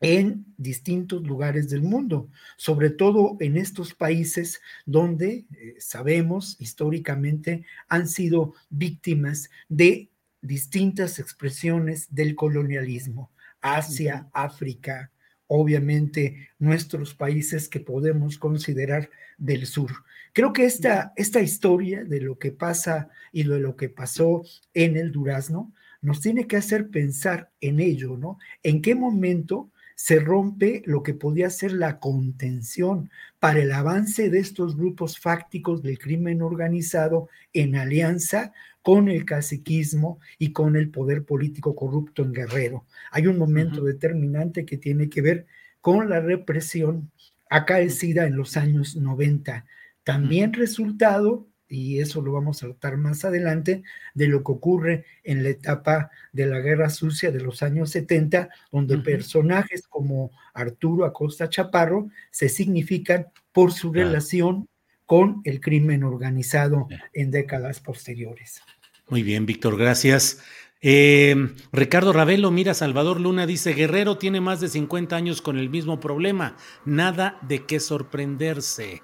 en 0.00 0.44
distintos 0.56 1.22
lugares 1.22 1.70
del 1.70 1.82
mundo, 1.82 2.28
sobre 2.56 2.90
todo 2.90 3.36
en 3.40 3.56
estos 3.56 3.94
países 3.94 4.60
donde 4.84 5.46
eh, 5.50 5.76
sabemos 5.78 6.56
históricamente 6.58 7.64
han 7.88 8.08
sido 8.08 8.54
víctimas 8.70 9.50
de 9.68 10.10
distintas 10.42 11.18
expresiones 11.18 12.06
del 12.10 12.34
colonialismo. 12.34 13.30
Asia, 13.60 14.28
África, 14.32 15.10
obviamente 15.46 16.48
nuestros 16.58 17.14
países 17.14 17.68
que 17.68 17.80
podemos 17.80 18.38
considerar 18.38 19.10
del 19.38 19.66
sur. 19.66 19.90
Creo 20.32 20.52
que 20.52 20.64
esta, 20.64 21.12
esta 21.16 21.40
historia 21.40 22.04
de 22.04 22.20
lo 22.20 22.38
que 22.38 22.52
pasa 22.52 23.08
y 23.32 23.44
de 23.44 23.60
lo 23.60 23.76
que 23.76 23.88
pasó 23.88 24.42
en 24.72 24.96
el 24.96 25.12
Durazno 25.12 25.72
nos 26.02 26.20
tiene 26.20 26.46
que 26.46 26.56
hacer 26.56 26.90
pensar 26.90 27.50
en 27.60 27.80
ello, 27.80 28.16
¿no? 28.16 28.38
¿En 28.62 28.82
qué 28.82 28.94
momento 28.94 29.70
se 29.94 30.18
rompe 30.18 30.82
lo 30.86 31.02
que 31.02 31.14
podía 31.14 31.50
ser 31.50 31.72
la 31.72 31.98
contención 31.98 33.10
para 33.38 33.60
el 33.60 33.72
avance 33.72 34.28
de 34.28 34.40
estos 34.40 34.76
grupos 34.76 35.18
fácticos 35.18 35.82
del 35.82 35.98
crimen 35.98 36.42
organizado 36.42 37.28
en 37.52 37.76
alianza 37.76 38.52
con 38.84 39.08
el 39.08 39.24
caciquismo 39.24 40.20
y 40.38 40.52
con 40.52 40.76
el 40.76 40.90
poder 40.90 41.24
político 41.24 41.74
corrupto 41.74 42.22
en 42.22 42.34
Guerrero. 42.34 42.84
Hay 43.10 43.26
un 43.26 43.38
momento 43.38 43.82
determinante 43.82 44.66
que 44.66 44.76
tiene 44.76 45.08
que 45.08 45.22
ver 45.22 45.46
con 45.80 46.10
la 46.10 46.20
represión 46.20 47.10
acaecida 47.48 48.26
en 48.26 48.36
los 48.36 48.58
años 48.58 48.94
90, 48.94 49.64
también 50.04 50.52
resultado 50.52 51.48
y 51.66 52.00
eso 52.00 52.20
lo 52.20 52.32
vamos 52.32 52.62
a 52.62 52.66
tratar 52.66 52.98
más 52.98 53.24
adelante, 53.24 53.82
de 54.12 54.28
lo 54.28 54.44
que 54.44 54.52
ocurre 54.52 55.06
en 55.22 55.42
la 55.42 55.48
etapa 55.48 56.10
de 56.32 56.44
la 56.44 56.60
Guerra 56.60 56.90
Sucia 56.90 57.32
de 57.32 57.40
los 57.40 57.62
años 57.62 57.88
70, 57.88 58.50
donde 58.70 58.98
personajes 58.98 59.86
como 59.88 60.30
Arturo 60.52 61.06
Acosta 61.06 61.48
Chaparro 61.48 62.10
se 62.30 62.50
significan 62.50 63.28
por 63.50 63.72
su 63.72 63.94
relación 63.94 64.68
con 65.06 65.40
el 65.44 65.60
crimen 65.60 66.04
organizado 66.04 66.88
en 67.12 67.30
décadas 67.30 67.80
posteriores. 67.80 68.62
Muy 69.08 69.22
bien, 69.22 69.46
Víctor, 69.46 69.76
gracias. 69.76 70.42
Eh, 70.86 71.34
Ricardo 71.72 72.12
Ravelo, 72.12 72.50
mira, 72.50 72.74
Salvador 72.74 73.18
Luna 73.18 73.46
dice, 73.46 73.72
Guerrero 73.72 74.18
tiene 74.18 74.42
más 74.42 74.60
de 74.60 74.68
50 74.68 75.16
años 75.16 75.40
con 75.40 75.58
el 75.58 75.70
mismo 75.70 75.98
problema, 75.98 76.56
nada 76.84 77.38
de 77.40 77.64
qué 77.64 77.80
sorprenderse. 77.80 79.02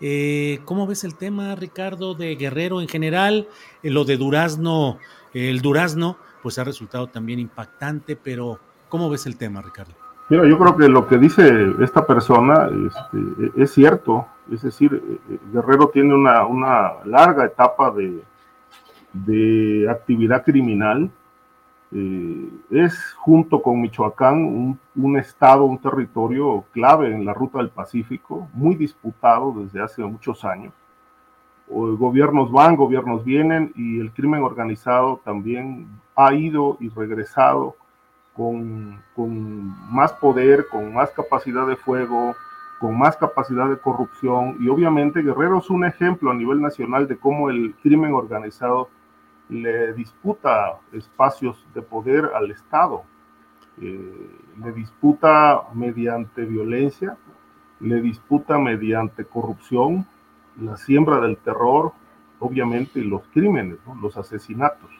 Eh, 0.00 0.60
¿Cómo 0.64 0.86
ves 0.86 1.04
el 1.04 1.16
tema, 1.16 1.54
Ricardo, 1.54 2.14
de 2.14 2.34
Guerrero 2.36 2.80
en 2.80 2.88
general? 2.88 3.48
Eh, 3.82 3.90
lo 3.90 4.04
de 4.04 4.16
Durazno, 4.16 5.00
el 5.34 5.60
Durazno, 5.60 6.18
pues 6.42 6.58
ha 6.58 6.64
resultado 6.64 7.08
también 7.08 7.40
impactante, 7.40 8.16
pero 8.16 8.58
¿cómo 8.88 9.10
ves 9.10 9.26
el 9.26 9.36
tema, 9.36 9.60
Ricardo? 9.60 9.97
Mira, 10.30 10.46
yo 10.46 10.58
creo 10.58 10.76
que 10.76 10.88
lo 10.88 11.06
que 11.06 11.16
dice 11.16 11.72
esta 11.80 12.06
persona 12.06 12.68
este, 12.86 13.62
es 13.62 13.72
cierto, 13.72 14.26
es 14.52 14.62
decir, 14.62 15.02
eh, 15.30 15.38
Guerrero 15.52 15.88
tiene 15.88 16.14
una, 16.14 16.44
una 16.44 17.02
larga 17.04 17.46
etapa 17.46 17.90
de, 17.90 18.22
de 19.12 19.88
actividad 19.90 20.44
criminal, 20.44 21.10
eh, 21.92 22.50
es 22.70 23.14
junto 23.14 23.62
con 23.62 23.80
Michoacán 23.80 24.78
un, 24.94 25.18
estado, 25.18 25.64
un 25.64 25.78
territorio 25.78 26.64
clave 26.72 27.14
en 27.14 27.24
la 27.24 27.32
ruta 27.32 27.58
del 27.58 27.70
Pacífico, 27.70 28.48
muy 28.52 28.74
disputado 28.74 29.54
desde 29.56 29.82
hace 29.82 30.02
muchos 30.04 30.44
años. 30.44 30.74
gobiernos 31.68 32.52
van, 32.52 32.76
gobiernos 32.76 33.24
vienen 33.24 33.72
y 33.74 34.00
el 34.00 34.12
crimen 34.12 34.42
organizado 34.42 35.20
también 35.24 35.88
ha 36.14 36.34
ido 36.34 36.76
y 36.80 36.90
regresado 36.90 37.76
con, 38.38 39.02
con 39.16 39.92
más 39.92 40.12
poder, 40.12 40.68
con 40.68 40.94
más 40.94 41.10
capacidad 41.10 41.66
de 41.66 41.74
fuego, 41.74 42.36
con 42.78 42.96
más 42.96 43.16
capacidad 43.16 43.68
de 43.68 43.78
corrupción. 43.78 44.56
Y 44.60 44.68
obviamente 44.68 45.22
Guerrero 45.22 45.58
es 45.58 45.68
un 45.70 45.84
ejemplo 45.84 46.30
a 46.30 46.34
nivel 46.34 46.62
nacional 46.62 47.08
de 47.08 47.18
cómo 47.18 47.50
el 47.50 47.74
crimen 47.82 48.14
organizado 48.14 48.90
le 49.48 49.92
disputa 49.94 50.78
espacios 50.92 51.66
de 51.74 51.82
poder 51.82 52.30
al 52.36 52.52
Estado, 52.52 53.02
eh, 53.80 54.30
le 54.62 54.72
disputa 54.72 55.64
mediante 55.74 56.44
violencia, 56.44 57.16
le 57.80 58.00
disputa 58.00 58.56
mediante 58.56 59.24
corrupción, 59.24 60.06
la 60.60 60.76
siembra 60.76 61.20
del 61.20 61.38
terror, 61.38 61.92
obviamente, 62.38 63.00
los 63.00 63.22
crímenes, 63.32 63.78
los 64.00 64.16
asesinatos. 64.16 64.90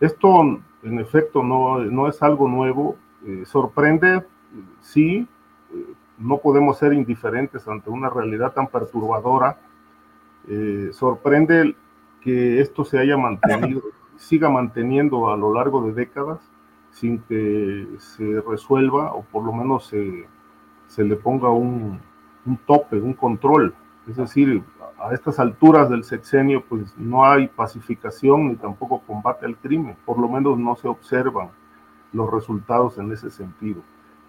Esto, 0.00 0.60
en 0.82 0.98
efecto, 0.98 1.42
no, 1.42 1.78
no 1.78 2.08
es 2.08 2.22
algo 2.22 2.48
nuevo, 2.48 2.96
eh, 3.26 3.44
sorprende, 3.44 4.24
sí, 4.80 5.26
eh, 5.74 5.86
no 6.18 6.38
podemos 6.38 6.78
ser 6.78 6.92
indiferentes 6.92 7.66
ante 7.66 7.90
una 7.90 8.08
realidad 8.10 8.52
tan 8.52 8.68
perturbadora, 8.68 9.58
sorprende 10.92 11.76
que 12.22 12.60
esto 12.60 12.84
se 12.84 12.98
haya 12.98 13.16
mantenido, 13.18 13.82
siga 14.16 14.48
manteniendo 14.48 15.30
a 15.30 15.36
lo 15.36 15.52
largo 15.52 15.82
de 15.82 15.92
décadas 15.92 16.40
sin 16.90 17.20
que 17.20 17.86
se 17.98 18.40
resuelva 18.40 19.12
o 19.14 19.22
por 19.22 19.44
lo 19.44 19.52
menos 19.52 19.86
se, 19.86 20.26
se 20.86 21.04
le 21.04 21.16
ponga 21.16 21.48
un, 21.50 22.00
un, 22.44 22.56
tope, 22.66 22.96
un 22.96 23.14
control. 23.14 23.74
Es 24.08 24.16
decir, 24.16 24.62
a 24.98 25.12
estas 25.12 25.38
alturas 25.38 25.90
del 25.90 26.02
sexenio 26.02 26.64
pues 26.68 26.96
no 26.96 27.24
hay 27.24 27.46
pacificación 27.48 28.48
ni 28.48 28.56
tampoco 28.56 29.02
combate 29.06 29.46
al 29.46 29.56
crimen, 29.56 29.96
por 30.04 30.18
lo 30.18 30.28
menos 30.28 30.58
no 30.58 30.76
se 30.76 30.88
observan 30.88 31.50
los 32.12 32.30
resultados 32.32 32.98
en 32.98 33.12
ese 33.12 33.30
sentido. 33.30 33.82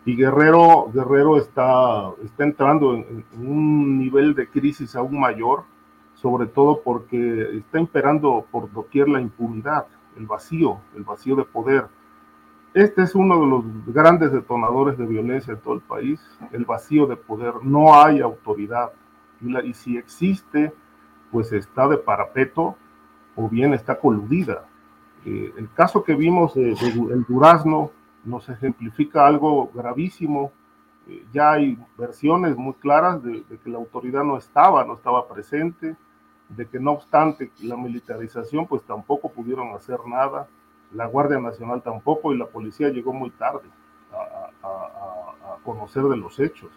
Y 0.06 0.16
Guerrero, 0.16 0.90
Guerrero 0.94 1.38
está, 1.38 2.10
está 2.24 2.44
entrando 2.44 2.96
en 2.96 3.26
un 3.38 3.98
nivel 3.98 4.34
de 4.36 4.48
crisis 4.48 4.96
aún 4.96 5.20
mayor, 5.20 5.64
sobre 6.16 6.48
todo 6.48 6.82
porque 6.84 7.58
está 7.58 7.80
imperando 7.80 8.46
por 8.52 8.72
doquier 8.72 9.08
la 9.08 9.22
impunidad, 9.22 9.86
el 10.18 10.26
vacío, 10.26 10.80
el 10.96 11.04
vacío 11.04 11.36
de 11.36 11.46
poder. 11.46 11.88
Este 12.74 13.04
es 13.04 13.16
uno 13.16 13.40
de 13.40 13.48
los 13.48 13.64
grandes 13.88 14.32
detonadores 14.32 14.98
de 14.98 15.06
violencia 15.06 15.54
en 15.54 15.60
todo 15.60 15.74
el 15.74 15.82
país, 15.82 16.22
el 16.52 16.66
vacío 16.66 17.08
de 17.08 17.16
poder. 17.16 17.56
No 17.64 18.00
hay 18.00 18.20
autoridad. 18.20 18.92
Y, 19.42 19.74
si 19.74 19.98
existe, 19.98 20.74
pues 21.32 21.52
está 21.52 21.88
de 21.88 21.98
parapeto 21.98 22.76
o 23.36 23.50
bien 23.50 23.74
está 23.74 24.00
coludida. 24.00 24.66
Eh, 25.26 25.54
el 25.58 25.72
caso 25.74 26.04
que 26.04 26.16
vimos 26.16 26.54
de, 26.56 26.72
el 26.72 27.26
Durazno 27.28 27.92
nos 28.26 28.50
ejemplifica 28.50 29.26
algo 29.26 29.72
gravísimo. 29.74 30.52
Eh, 31.08 31.26
ya 31.32 31.54
hay 31.54 31.78
versiones 31.98 32.58
muy 32.58 32.74
claras 32.74 33.24
de, 33.24 33.44
de 33.50 33.58
que 33.58 33.70
la 33.70 33.78
autoridad 33.78 34.24
no 34.24 34.38
estaba, 34.38 34.84
no 34.84 34.94
estaba 34.94 35.28
presente 35.28 35.96
de 36.50 36.68
que 36.68 36.80
no 36.80 36.94
obstante 36.94 37.52
la 37.62 37.78
militarización, 37.78 38.68
pues 38.68 38.84
tampoco 38.84 39.32
pudieron 39.32 39.74
hacer 39.76 40.00
nada, 40.08 40.48
la 40.92 41.06
Guardia 41.06 41.40
Nacional 41.40 41.82
tampoco 41.84 42.34
y 42.34 42.38
la 42.38 42.48
policía 42.48 42.90
llegó 42.90 43.14
muy 43.14 43.30
tarde 43.32 43.70
a, 44.12 44.50
conocer 45.64 46.04
de 46.04 46.18
los 46.18 46.40
hechos. 46.40 46.72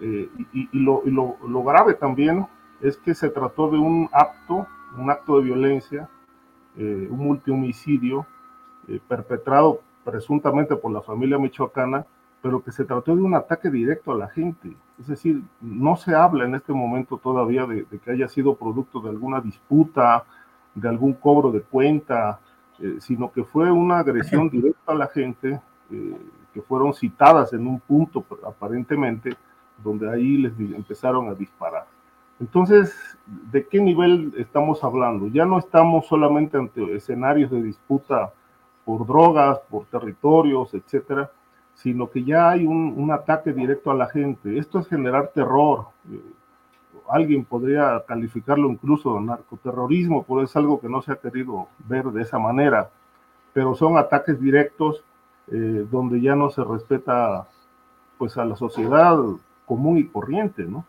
Eh, 0.00 0.28
y, 0.52 0.68
lo, 0.78 1.02
grave 1.64 1.94
también 1.94 2.46
es 2.80 2.96
que 2.96 3.14
se 3.14 3.30
trató 3.30 3.70
de 3.70 3.78
un 3.78 4.08
acto, 4.12 4.66
un 4.96 5.10
acto 5.10 5.38
de 5.38 5.44
violencia, 5.44 6.08
eh, 6.76 7.08
un 7.10 7.18
multihomicidio 7.18 8.26
eh, 8.86 9.00
perpetrado 9.08 9.80
presuntamente 10.04 10.76
por 10.76 10.92
la 10.92 11.02
familia 11.02 11.38
michoacana, 11.38 12.06
pero 12.40 12.62
que 12.62 12.70
se 12.70 12.84
trató 12.84 13.16
de 13.16 13.22
un 13.22 13.34
ataque 13.34 13.68
directo 13.68 14.12
a 14.12 14.16
la 14.16 14.28
gente. 14.28 14.76
Es 15.00 15.08
decir, 15.08 15.42
no 15.60 15.96
se 15.96 16.14
habla 16.14 16.44
en 16.44 16.54
este 16.54 16.72
momento 16.72 17.18
todavía 17.18 17.66
de, 17.66 17.84
que 17.84 18.10
haya 18.10 18.28
sido 18.28 18.54
producto 18.54 19.00
de 19.00 19.10
alguna 19.10 19.40
disputa, 19.40 20.24
de 20.74 20.88
algún 20.88 21.14
cobro 21.14 21.50
de 21.50 21.62
cuenta 21.62 22.40
sino 23.00 23.32
que 23.32 23.42
fue 23.42 23.72
una 23.72 23.98
agresión 23.98 24.48
directa 24.48 24.92
a 24.92 24.94
la 24.94 25.08
gente, 25.08 25.60
que 26.54 26.62
fueron 26.62 26.94
citadas 26.94 27.52
en 27.52 27.66
un 27.66 27.80
punto 27.80 28.24
aparentemente, 28.46 29.36
donde 29.82 30.10
ahí 30.10 30.38
les 30.38 30.58
empezaron 30.58 31.28
a 31.28 31.34
disparar. 31.34 31.86
Entonces, 32.40 32.94
¿de 33.26 33.66
qué 33.66 33.80
nivel 33.80 34.32
estamos 34.36 34.84
hablando? 34.84 35.26
Ya 35.28 35.44
no 35.44 35.58
estamos 35.58 36.06
solamente 36.06 36.56
ante 36.56 36.94
escenarios 36.94 37.50
de 37.50 37.62
disputa 37.62 38.32
por 38.84 39.06
drogas, 39.06 39.58
por 39.68 39.86
territorios, 39.86 40.72
etcétera, 40.72 41.30
sino 41.74 42.08
que 42.10 42.24
ya 42.24 42.50
hay 42.50 42.64
un, 42.66 43.10
ataque 43.10 43.52
directo 43.52 43.90
a 43.90 43.94
la 43.94 44.06
gente. 44.06 44.56
Esto 44.56 44.78
es 44.78 44.88
generar 44.88 45.30
terror. 45.34 45.86
Eh, 46.10 46.20
alguien 47.08 47.44
podría 47.44 48.02
calificarlo 48.06 48.68
incluso 48.68 49.14
de 49.14 49.20
narcoterrorismo, 49.22 50.24
pero 50.24 50.42
es 50.42 50.54
algo 50.56 50.80
que 50.80 50.88
no 50.88 51.02
se 51.02 51.12
ha 51.12 51.16
querido 51.16 51.68
ver 51.88 52.04
de 52.06 52.22
esa 52.22 52.38
manera. 52.38 52.90
Pero 53.52 53.74
son 53.74 53.96
ataques 53.96 54.40
directos 54.40 55.02
eh, 55.48 55.86
donde 55.90 56.20
ya 56.20 56.36
no 56.36 56.50
se 56.50 56.62
respeta 56.62 57.48
pues 58.16 58.36
a 58.36 58.44
la 58.44 58.56
sociedad 58.56 59.18
común 59.68 59.98
y 59.98 60.04
corriente, 60.04 60.64
¿no? 60.64 60.84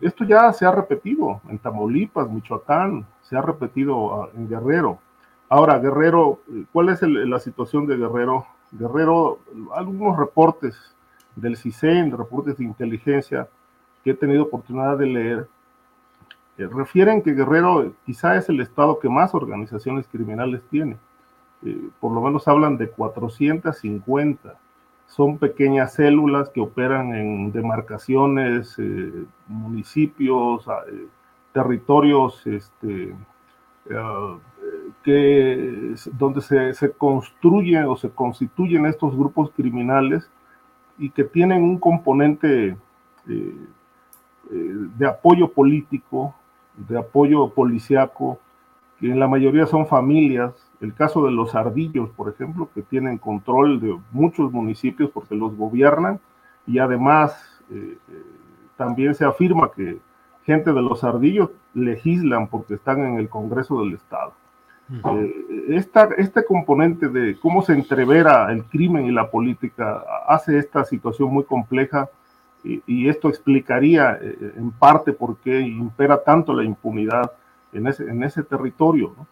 Esto 0.00 0.24
ya 0.24 0.52
se 0.52 0.64
ha 0.64 0.72
repetido 0.72 1.40
en 1.48 1.58
Tamaulipas, 1.58 2.30
Michoacán, 2.30 3.04
se 3.22 3.36
ha 3.36 3.42
repetido 3.42 4.22
ah, 4.22 4.28
en 4.34 4.48
Guerrero. 4.48 4.98
Ahora, 5.48 5.78
Guerrero, 5.78 6.40
¿cuál 6.72 6.88
es 6.88 7.02
la 7.02 7.38
situación 7.38 7.86
de 7.86 7.96
Guerrero? 7.96 8.46
Guerrero, 8.72 9.40
algunos 9.74 10.16
reportes 10.16 10.76
del 11.34 11.56
CISEN, 11.56 12.16
reportes 12.16 12.56
de 12.56 12.64
inteligencia 12.64 13.48
que 14.02 14.10
he 14.10 14.14
tenido 14.14 14.44
oportunidad 14.44 14.96
de 14.98 15.06
leer, 15.06 15.48
eh, 16.58 16.68
refieren 16.72 17.22
que 17.22 17.34
Guerrero 17.34 17.92
quizá 18.04 18.36
es 18.36 18.48
el 18.48 18.60
estado 18.60 18.98
que 18.98 19.08
más 19.08 19.34
organizaciones 19.34 20.06
criminales 20.08 20.62
tiene. 20.70 20.96
Eh, 21.64 21.90
por 22.00 22.12
lo 22.12 22.20
menos 22.20 22.48
hablan 22.48 22.76
de 22.76 22.88
450 22.88 24.54
son 25.06 25.38
pequeñas 25.38 25.94
células 25.94 26.50
que 26.50 26.60
operan 26.60 27.14
en 27.14 27.52
demarcaciones, 27.52 28.74
eh, 28.78 29.24
municipios, 29.46 30.66
eh, 30.66 31.06
territorios 31.52 32.46
este, 32.46 33.14
eh, 33.88 34.38
que, 35.02 35.94
donde 36.12 36.40
se, 36.42 36.74
se, 36.74 36.90
construyen 36.92 37.84
o 37.84 37.96
se 37.96 38.10
constituyen 38.10 38.86
estos 38.86 39.16
grupos 39.16 39.50
criminales 39.56 40.28
y 40.98 41.10
que 41.10 41.24
tienen 41.24 41.62
un 41.62 41.78
componente 41.78 42.76
de 44.44 45.06
apoyo 45.06 45.48
político, 45.48 46.34
de 46.76 46.98
apoyo 46.98 47.48
policiaco, 47.48 48.38
que 48.98 49.10
en 49.10 49.18
la 49.18 49.26
mayoría 49.26 49.66
son 49.66 49.86
familias 49.86 50.65
el 50.80 50.94
caso 50.94 51.24
de 51.24 51.32
los 51.32 51.54
ardillos, 51.54 52.10
por 52.10 52.28
ejemplo, 52.28 52.68
que 52.74 52.82
tienen 52.82 53.18
control 53.18 53.80
de 53.80 53.98
muchos 54.12 54.52
municipios 54.52 55.10
porque 55.10 55.34
los 55.34 55.56
gobiernan 55.56 56.20
y 56.66 56.78
además 56.78 57.62
eh, 57.70 57.96
eh, 58.10 58.22
también 58.76 59.14
se 59.14 59.24
afirma 59.24 59.70
que 59.72 59.98
gente 60.44 60.72
de 60.72 60.82
los 60.82 61.02
ardillos 61.02 61.50
legislan 61.74 62.48
porque 62.48 62.74
están 62.74 63.04
en 63.04 63.18
el 63.18 63.28
Congreso 63.28 63.80
del 63.80 63.94
Estado. 63.94 64.32
Eh, 64.88 65.84
este 66.16 66.44
componente 66.44 67.08
de 67.08 67.36
cómo 67.40 67.62
se 67.62 67.72
entrevera 67.72 68.52
el 68.52 68.64
crimen 68.64 69.06
y 69.06 69.10
la 69.10 69.28
política 69.30 70.04
hace 70.28 70.58
esta 70.58 70.84
situación 70.84 71.32
muy 71.32 71.42
compleja 71.44 72.08
y, 72.62 73.08
esto 73.08 73.28
explicaría 73.28 74.18
en 74.20 74.72
parte 74.72 75.12
por 75.12 75.36
qué 75.36 75.60
impera 75.60 76.22
tanto 76.24 76.52
la 76.52 76.64
impunidad 76.64 77.30
en 77.72 77.86
ese, 77.86 78.08
en 78.10 78.24
ese 78.24 78.42
territorio. 78.42 79.14
¿no? 79.16 79.26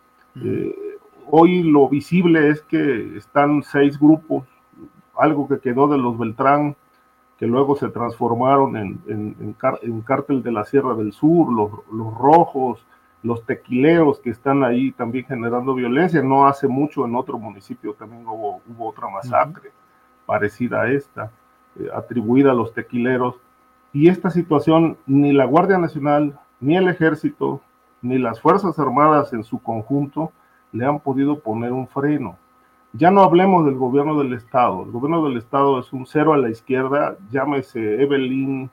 Hoy 1.31 1.63
lo 1.63 1.89
visible 1.89 2.49
es 2.49 2.63
que 2.63 3.17
están 3.17 3.63
seis 3.63 3.99
grupos, 3.99 4.45
algo 5.17 5.49
que 5.49 5.59
quedó 5.59 5.89
de 5.89 5.99
los 5.99 6.19
Beltrán, 6.19 6.77
que 7.39 7.47
luego 7.47 7.77
se 7.77 7.89
transformaron 7.89 8.77
en, 8.77 9.01
en, 9.07 10.03
cártel 10.03 10.43
de 10.43 10.53
la 10.53 10.65
Sierra 10.65 10.95
del 10.95 11.13
Sur, 11.13 11.53
los, 11.53 12.15
rojos, 12.15 12.87
los 13.23 13.45
tequileros 13.45 14.21
que 14.21 14.31
están 14.31 14.63
ahí 14.63 14.93
también 14.93 15.27
generando 15.27 15.75
violencia. 15.75 16.23
No 16.23 16.47
hace 16.47 16.69
mucho 16.69 17.05
en 17.05 17.17
otro 17.17 17.39
municipio 17.39 17.95
también 17.95 18.27
hubo, 18.27 18.61
hubo 18.69 18.89
otra 18.89 19.09
masacre 19.09 19.73
parecida 20.27 20.83
a 20.83 20.91
esta, 20.93 21.31
eh, 21.79 21.89
atribuida 21.95 22.53
a 22.53 22.55
los 22.55 22.73
tequileros. 22.73 23.37
Y 23.93 24.09
esta 24.09 24.31
situación, 24.31 24.97
ni 25.07 25.33
la 25.33 25.45
Guardia 25.45 25.79
Nacional, 25.79 26.39
ni 26.61 26.77
el 26.77 26.89
Ejército, 26.89 27.61
ni 28.01 28.19
las 28.19 28.41
Fuerzas 28.41 28.79
Armadas 28.79 29.33
en 29.33 29.45
su 29.45 29.61
conjunto, 29.61 30.33
le 30.75 30.85
han 30.85 30.99
podido 30.99 31.39
poner 31.39 31.73
un 31.73 31.87
freno. 31.87 32.37
Ya 32.93 33.11
no 33.11 33.23
hablemos 33.23 33.65
del 33.65 33.77
gobierno 33.77 34.19
del 34.19 34.35
Estado. 34.35 34.83
El 34.83 34.91
gobierno 34.91 35.27
del 35.27 35.39
Estado 35.39 35.79
es 35.81 35.93
un 35.93 36.05
cero 36.05 36.33
a 36.33 36.37
la 36.37 36.51
izquierda, 36.51 37.17
llámese 37.31 38.03
Evelyn, 38.03 38.71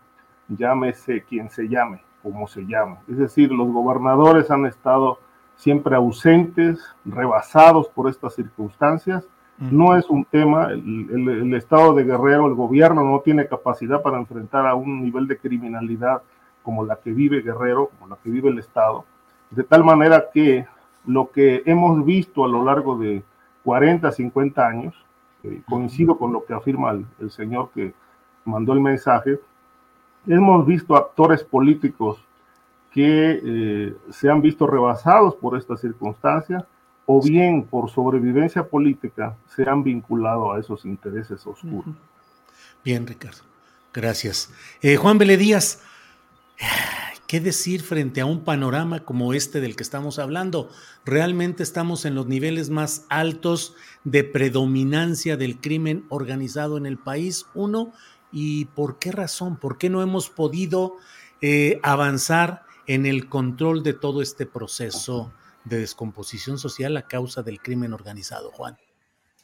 llámese 0.48 1.24
quien 1.24 1.50
se 1.50 1.70
llame, 1.70 2.02
como 2.24 2.48
se 2.48 2.66
llame. 2.66 2.98
Es 3.08 3.18
decir, 3.18 3.52
los 3.52 3.72
gobernadores 3.72 4.50
han 4.50 4.66
estado 4.66 5.20
siempre 5.56 5.96
ausentes, 5.96 6.84
rebasados 7.06 7.88
por 7.88 8.10
estas 8.10 8.36
circunstancias. 8.36 9.28
No 9.60 9.96
es 9.96 10.10
un 10.10 10.26
tema, 10.26 10.72
el, 10.72 11.54
Estado 11.54 11.94
de 11.94 12.04
Guerrero, 12.04 12.48
el 12.48 12.56
gobierno 12.56 13.04
no 13.04 13.20
tiene 13.20 13.48
capacidad 13.48 14.02
para 14.02 14.18
enfrentar 14.18 14.66
a 14.66 14.74
un 14.74 15.04
nivel 15.04 15.28
de 15.28 15.38
criminalidad 15.38 16.24
como 16.64 16.84
la 16.84 16.96
que 16.96 17.12
vive 17.12 17.42
Guerrero, 17.42 17.92
como 18.00 18.08
la 18.08 18.18
que 18.24 18.32
vive 18.32 18.50
el 18.50 18.58
Estado, 18.58 19.06
de 19.52 19.64
tal 19.64 19.84
manera 19.84 20.26
que 20.34 20.66
lo 21.06 21.32
que 21.32 21.64
hemos 21.66 22.06
visto 22.06 22.46
a 22.46 22.48
lo 22.48 22.64
largo 22.64 22.98
de 22.98 23.24
40, 23.64 24.12
50 24.12 24.68
años, 24.68 24.96
eh, 25.44 25.62
coincido 25.68 26.18
con 26.18 26.34
lo 26.34 26.46
que 26.46 26.54
afirma 26.54 26.92
el, 27.20 27.32
señor 27.32 27.72
que 27.74 27.94
mandó 28.46 28.74
el 28.74 28.82
mensaje, 28.82 29.40
hemos 30.28 30.66
visto 30.66 30.96
actores 30.96 31.44
políticos 31.44 32.18
que 32.92 33.42
eh, 33.44 33.96
se 34.10 34.30
han 34.30 34.42
visto 34.42 34.68
rebasados 34.68 35.36
por 35.36 35.58
esta 35.58 35.78
circunstancia 35.78 36.66
o 37.06 37.22
bien 37.22 37.64
por 37.64 37.90
sobrevivencia 37.90 38.64
política 38.64 39.36
se 39.48 39.68
han 39.68 39.84
vinculado 39.84 40.54
a 40.54 40.60
esos 40.60 40.86
intereses 40.86 41.46
oscuros. 41.48 41.96
Bien, 42.84 43.06
Ricardo. 43.08 43.42
Gracias. 43.94 44.54
Eh, 44.82 44.96
Juan 44.96 45.18
Vélez 45.18 45.82
¿Qué 47.32 47.40
decir 47.40 47.82
frente 47.82 48.20
a 48.20 48.26
un 48.26 48.44
panorama 48.44 49.06
como 49.06 49.34
este 49.34 49.62
del 49.62 49.78
que 49.78 49.84
estamos 49.84 50.20
hablando? 50.20 50.70
Realmente 51.06 51.64
estamos 51.64 52.04
en 52.04 52.14
los 52.14 52.28
niveles 52.28 52.70
más 52.70 53.06
altos 53.10 53.74
de 54.04 54.26
predominancia 54.26 55.38
del 55.38 55.62
crimen 55.62 56.04
organizado 56.10 56.76
en 56.76 56.86
el 56.86 56.98
país, 56.98 57.46
uno, 57.54 57.94
y 58.34 58.66
por 58.66 59.00
qué 59.00 59.14
razón, 59.14 59.58
por 59.58 59.78
qué 59.78 59.90
no 59.90 60.02
hemos 60.02 60.30
podido 60.30 60.98
eh, 61.42 61.80
avanzar 61.84 62.64
en 62.86 63.06
el 63.06 63.30
control 63.30 63.82
de 63.82 63.94
todo 63.94 64.22
este 64.22 64.46
proceso 64.46 65.32
de 65.64 65.78
descomposición 65.78 66.58
social 66.58 66.98
a 66.98 67.08
causa 67.08 67.44
del 67.44 67.62
crimen 67.62 67.94
organizado, 67.94 68.52
Juan. 68.52 68.76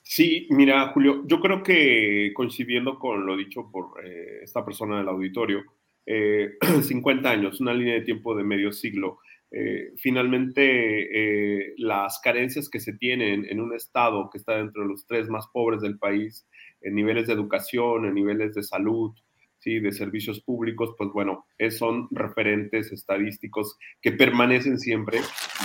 Sí, 0.03 0.45
mira, 0.49 0.89
Julio, 0.89 1.23
yo 1.25 1.39
creo 1.39 1.63
que 1.63 2.33
coincidiendo 2.35 2.99
con 2.99 3.25
lo 3.25 3.37
dicho 3.37 3.69
por 3.71 4.05
eh, 4.05 4.39
esta 4.43 4.65
persona 4.65 4.97
del 4.97 5.07
auditorio, 5.07 5.63
50 6.07 7.29
eh, 7.29 7.31
años, 7.33 7.59
una 7.59 7.73
línea 7.73 7.95
de 7.95 8.01
tiempo 8.01 8.35
de 8.35 8.43
medio 8.43 8.71
siglo. 8.71 9.19
Eh, 9.51 9.93
finalmente, 9.97 10.61
eh, 10.61 11.73
las 11.77 12.19
carencias 12.19 12.69
que 12.69 12.79
se 12.79 12.93
tienen 12.93 13.45
en 13.49 13.59
un 13.59 13.73
estado 13.73 14.29
que 14.29 14.37
está 14.37 14.57
dentro 14.57 14.83
de 14.83 14.89
los 14.89 15.05
tres 15.05 15.29
más 15.29 15.47
pobres 15.51 15.81
del 15.81 15.97
país, 15.97 16.47
en 16.81 16.95
niveles 16.95 17.27
de 17.27 17.33
educación, 17.33 18.05
en 18.05 18.13
niveles 18.13 18.53
de 18.55 18.63
salud, 18.63 19.13
¿sí? 19.59 19.79
de 19.79 19.91
servicios 19.91 20.41
públicos, 20.41 20.93
pues 20.97 21.09
bueno, 21.13 21.45
son 21.71 22.07
referentes 22.11 22.91
estadísticos 22.91 23.77
que 24.01 24.11
permanecen 24.11 24.79
siempre 24.79 25.19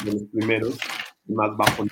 de 0.05 0.13
los 0.13 0.25
primeros 0.33 0.79
más 1.27 1.57
bajos 1.57 1.89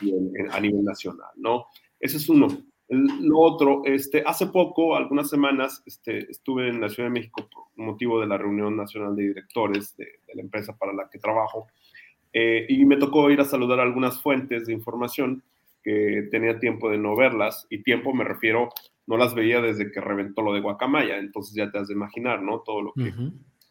a 0.51 0.61
nivel 0.61 0.85
nacional, 0.85 1.31
¿no? 1.37 1.67
Ese 2.01 2.17
es 2.17 2.29
uno. 2.29 2.49
Lo 2.91 3.39
otro, 3.39 3.83
este, 3.85 4.25
hace 4.27 4.49
poco, 4.49 4.97
algunas 4.97 5.31
semanas, 5.31 5.81
este, 5.87 6.29
estuve 6.29 6.69
en 6.69 6.81
la 6.81 6.89
Ciudad 6.89 7.09
de 7.09 7.13
México 7.13 7.49
por 7.49 7.67
motivo 7.77 8.21
de 8.21 8.27
la 8.27 8.37
reunión 8.37 8.77
nacional 8.77 9.15
de 9.15 9.29
directores 9.29 9.97
de, 9.97 10.09
la 10.35 10.43
empresa 10.43 10.77
para 10.77 10.93
la 10.93 11.09
que 11.09 11.21
trabajo 11.21 11.69
eh, 12.33 12.67
y 12.69 12.85
me 12.85 12.97
tocó 12.97 13.31
ir 13.31 13.41
a 13.41 13.45
saludar 13.45 13.79
a 13.79 13.85
algunas 13.85 14.21
fuentes 14.21 14.67
de 14.67 14.73
información 14.73 15.45
que 15.85 16.29
tenía 16.33 16.59
tiempo 16.59 16.91
de 16.91 16.99
no 16.99 17.15
verlas 17.15 17.65
y 17.71 17.85
tiempo 17.85 18.13
me 18.13 18.25
refiero, 18.25 18.71
no 19.07 19.17
las 19.17 19.35
veía 19.35 19.61
desde 19.61 19.93
que 19.93 20.01
reventó 20.01 20.43
lo 20.43 20.53
de 20.53 20.61
Guacamaya, 20.61 21.19
entonces 21.19 21.55
ya 21.55 21.71
te 21.71 21.79
has 21.79 21.87
de 21.87 21.95
imaginar, 21.95 22.43
¿no? 22.43 22.61
Todo 22.61 22.83
lo 22.83 22.93
que 22.93 23.13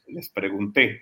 les 0.07 0.29
pregunté. 0.29 1.01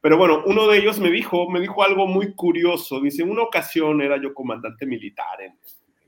Pero 0.00 0.18
bueno, 0.18 0.42
uno 0.46 0.66
de 0.66 0.78
ellos 0.78 0.98
me 0.98 1.12
dijo, 1.12 1.48
me 1.48 1.60
dijo 1.60 1.84
algo 1.84 2.08
muy 2.08 2.34
curioso. 2.34 3.00
Dice, 3.00 3.22
en 3.22 3.30
una 3.30 3.42
ocasión 3.42 4.02
era 4.02 4.20
yo 4.20 4.34
comandante 4.34 4.84
militar 4.84 5.40
en 5.40 5.56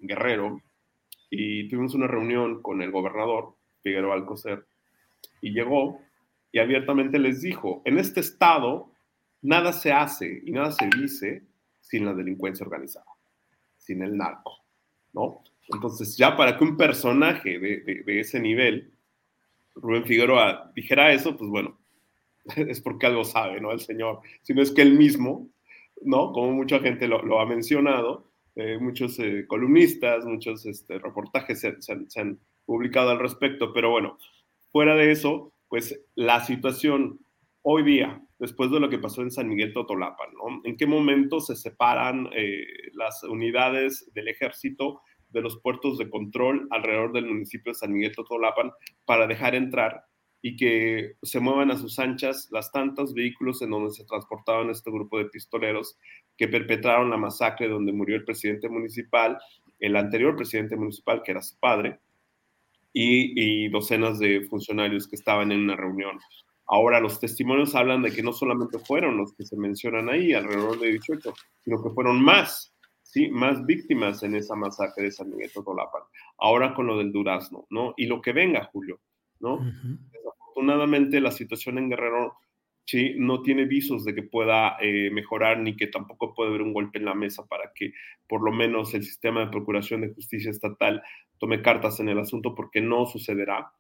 Guerrero 0.01 0.61
y 1.37 1.69
tuvimos 1.69 1.95
una 1.95 2.07
reunión 2.07 2.63
con 2.63 2.83
el 2.83 2.91
gobernador, 2.91 3.55
Figueroa 3.83 4.15
Alcocer, 4.15 4.67
y 5.41 5.53
llegó 5.53 6.01
y 6.53 6.59
abiertamente 6.59 7.19
les 7.19 7.43
dijo, 7.43 7.83
en 7.85 7.99
este 7.99 8.21
estado 8.21 8.93
nada 9.43 9.73
se 9.73 9.93
hace 9.93 10.43
y 10.45 10.53
nada 10.53 10.73
se 10.73 10.89
dice 10.89 11.43
sin 11.81 12.07
la 12.07 12.15
delincuencia 12.15 12.65
organizada, 12.65 13.07
sin 13.77 14.03
el 14.03 14.17
narco. 14.17 14.65
¿no? 15.13 15.43
Entonces, 15.73 16.17
ya 16.17 16.37
para 16.37 16.57
que 16.57 16.65
un 16.65 16.77
personaje 16.77 17.59
de, 17.59 18.03
de 18.05 18.21
ese 18.21 18.41
nivel, 18.41 18.93
Rubén 19.75 20.05
Figueroa, 20.05 20.71
dijera 20.75 21.13
eso, 21.13 21.37
pues 21.37 21.51
bueno, 21.51 21.79
es 22.57 22.81
porque 22.81 23.07
algo 23.07 23.25
sabe, 23.25 23.61
¿no? 23.61 23.73
El 23.73 23.81
señor, 23.81 24.21
si 24.43 24.55
no 24.55 24.63
es 24.63 24.71
que 24.71 24.83
él 24.83 24.95
mismo, 24.95 25.49
¿no? 26.03 26.33
Como 26.33 26.53
mucha 26.53 26.81
gente 26.81 27.09
lo, 27.09 27.41
ha 27.41 27.47
mencionado, 27.47 28.31
eh, 28.57 28.79
muchos 28.79 29.19
eh, 29.19 29.47
columnistas, 29.49 30.25
muchos 30.25 30.65
este, 30.67 30.99
reportajes 30.99 31.61
se, 31.61 32.21
han 32.21 32.39
publicado 32.65 33.11
al 33.11 33.19
respecto, 33.19 33.73
pero 33.73 33.91
bueno, 33.91 34.19
fuera 34.71 34.95
de 34.95 35.11
eso, 35.11 35.53
pues 35.69 36.01
la 36.15 36.45
situación 36.45 37.21
hoy 37.63 37.83
día, 37.83 38.23
después 38.39 38.71
de 38.71 38.79
lo 38.79 38.89
que 38.91 38.99
pasó 38.99 39.23
en 39.23 39.31
San 39.31 39.49
Miguel 39.49 39.73
Totolapan, 39.73 40.29
¿no? 40.35 40.61
¿En 40.65 40.77
qué 40.77 40.87
momento 40.87 41.41
se 41.41 41.57
separan 41.57 42.29
eh, 42.35 42.65
las 42.93 43.25
unidades 43.25 44.11
del 44.15 44.29
ejército 44.29 45.01
de 45.31 45.41
los 45.41 45.61
puertos 45.61 45.99
de 45.99 46.09
control 46.09 46.69
alrededor 46.71 47.13
del 47.13 47.27
municipio 47.27 47.73
de 47.73 47.79
San 47.79 47.93
Miguel 47.93 48.15
Totolapan 48.15 48.71
para 49.05 49.27
dejar 49.27 49.55
entrar 49.55 50.05
y 50.47 50.57
que 50.57 51.17
se 51.23 51.41
muevan 51.41 51.71
a 51.71 51.79
sus 51.79 51.99
anchas 51.99 52.49
las 52.53 52.71
tantos 52.71 53.15
vehículos 53.15 53.63
en 53.63 53.71
donde 53.71 53.93
se 53.93 54.05
transportaban 54.05 54.69
este 54.69 54.91
grupo 54.91 55.19
de 55.19 55.25
pistoleros 55.25 55.99
que 56.37 56.49
perpetraron 56.49 57.11
la 57.11 57.17
masacre 57.17 57.69
donde 57.69 57.93
murió 57.93 58.17
el 58.17 58.25
presidente 58.25 58.69
municipal, 58.69 59.39
el 59.79 59.97
anterior 59.97 60.37
presidente 60.37 60.77
municipal, 60.77 61.23
que 61.23 61.33
era 61.33 61.43
su 61.43 61.59
padre, 61.59 62.01
y, 62.93 63.69
docenas 63.69 64.19
de 64.19 64.43
funcionarios 64.49 65.09
que 65.09 65.17
estaban 65.17 65.51
en 65.51 65.61
una 65.61 65.77
reunión. 65.77 66.19
Ahora 66.67 67.01
los 67.01 67.21
testimonios 67.21 67.75
hablan 67.75 68.03
de 68.03 68.13
que 68.13 68.23
no 68.23 68.33
solamente 68.33 68.79
fueron 68.79 69.19
los 69.19 69.35
que 69.35 69.45
se 69.45 69.57
mencionan 69.57 70.09
ahí, 70.09 70.33
alrededor 70.33 70.79
de 70.79 70.93
18, 70.93 71.35
sino 71.65 71.83
que 71.83 71.91
fueron 71.91 72.23
más, 72.23 72.73
¿sí? 73.03 73.29
Más 73.29 73.67
víctimas 73.67 74.23
en 74.23 74.37
esa 74.37 74.55
masacre 74.55 75.05
de 75.05 75.11
San 75.11 75.29
Miguel 75.29 75.53
Totolapan. 75.53 76.03
Ahora 76.39 76.73
con 76.73 76.87
lo 76.87 76.97
del 76.97 77.13
Durazno, 77.13 77.67
¿no? 77.69 77.95
Y 77.97 78.07
lo 78.07 78.23
que 78.23 78.33
venga, 78.33 78.71
Julio, 78.73 79.01
¿no? 79.41 79.59
Desafortunadamente 80.13 81.21
la 81.21 81.33
situación 81.33 81.79
en 81.79 81.91
Guerrero 81.91 82.37
¿sí? 82.85 83.15
no 83.17 83.43
tiene 83.43 83.65
visos 83.65 84.05
de 84.05 84.15
que 84.15 84.23
pueda 84.23 84.77
eh, 84.81 85.11
mejorar 85.11 85.59
ni 85.59 85.77
que 85.77 85.87
tampoco 85.87 86.35
puede 86.35 86.51
haber 86.51 86.63
un 86.63 86.73
golpe 86.73 86.99
en 86.99 87.05
la 87.05 87.15
mesa 87.15 87.47
para 87.47 87.73
que 87.75 87.93
por 88.29 88.43
lo 88.43 88.53
menos 88.53 88.95
el 88.95 89.03
sistema 89.03 89.41
de 89.41 89.51
procuración 89.51 90.03
de 90.03 90.13
justicia 90.13 90.51
estatal 90.51 91.03
tome 91.39 91.63
cartas 91.63 92.01
en 92.01 92.09
el 92.09 92.19
asunto 92.19 92.55
porque 92.55 92.81
no 92.81 93.07
sucederá, 93.07 93.73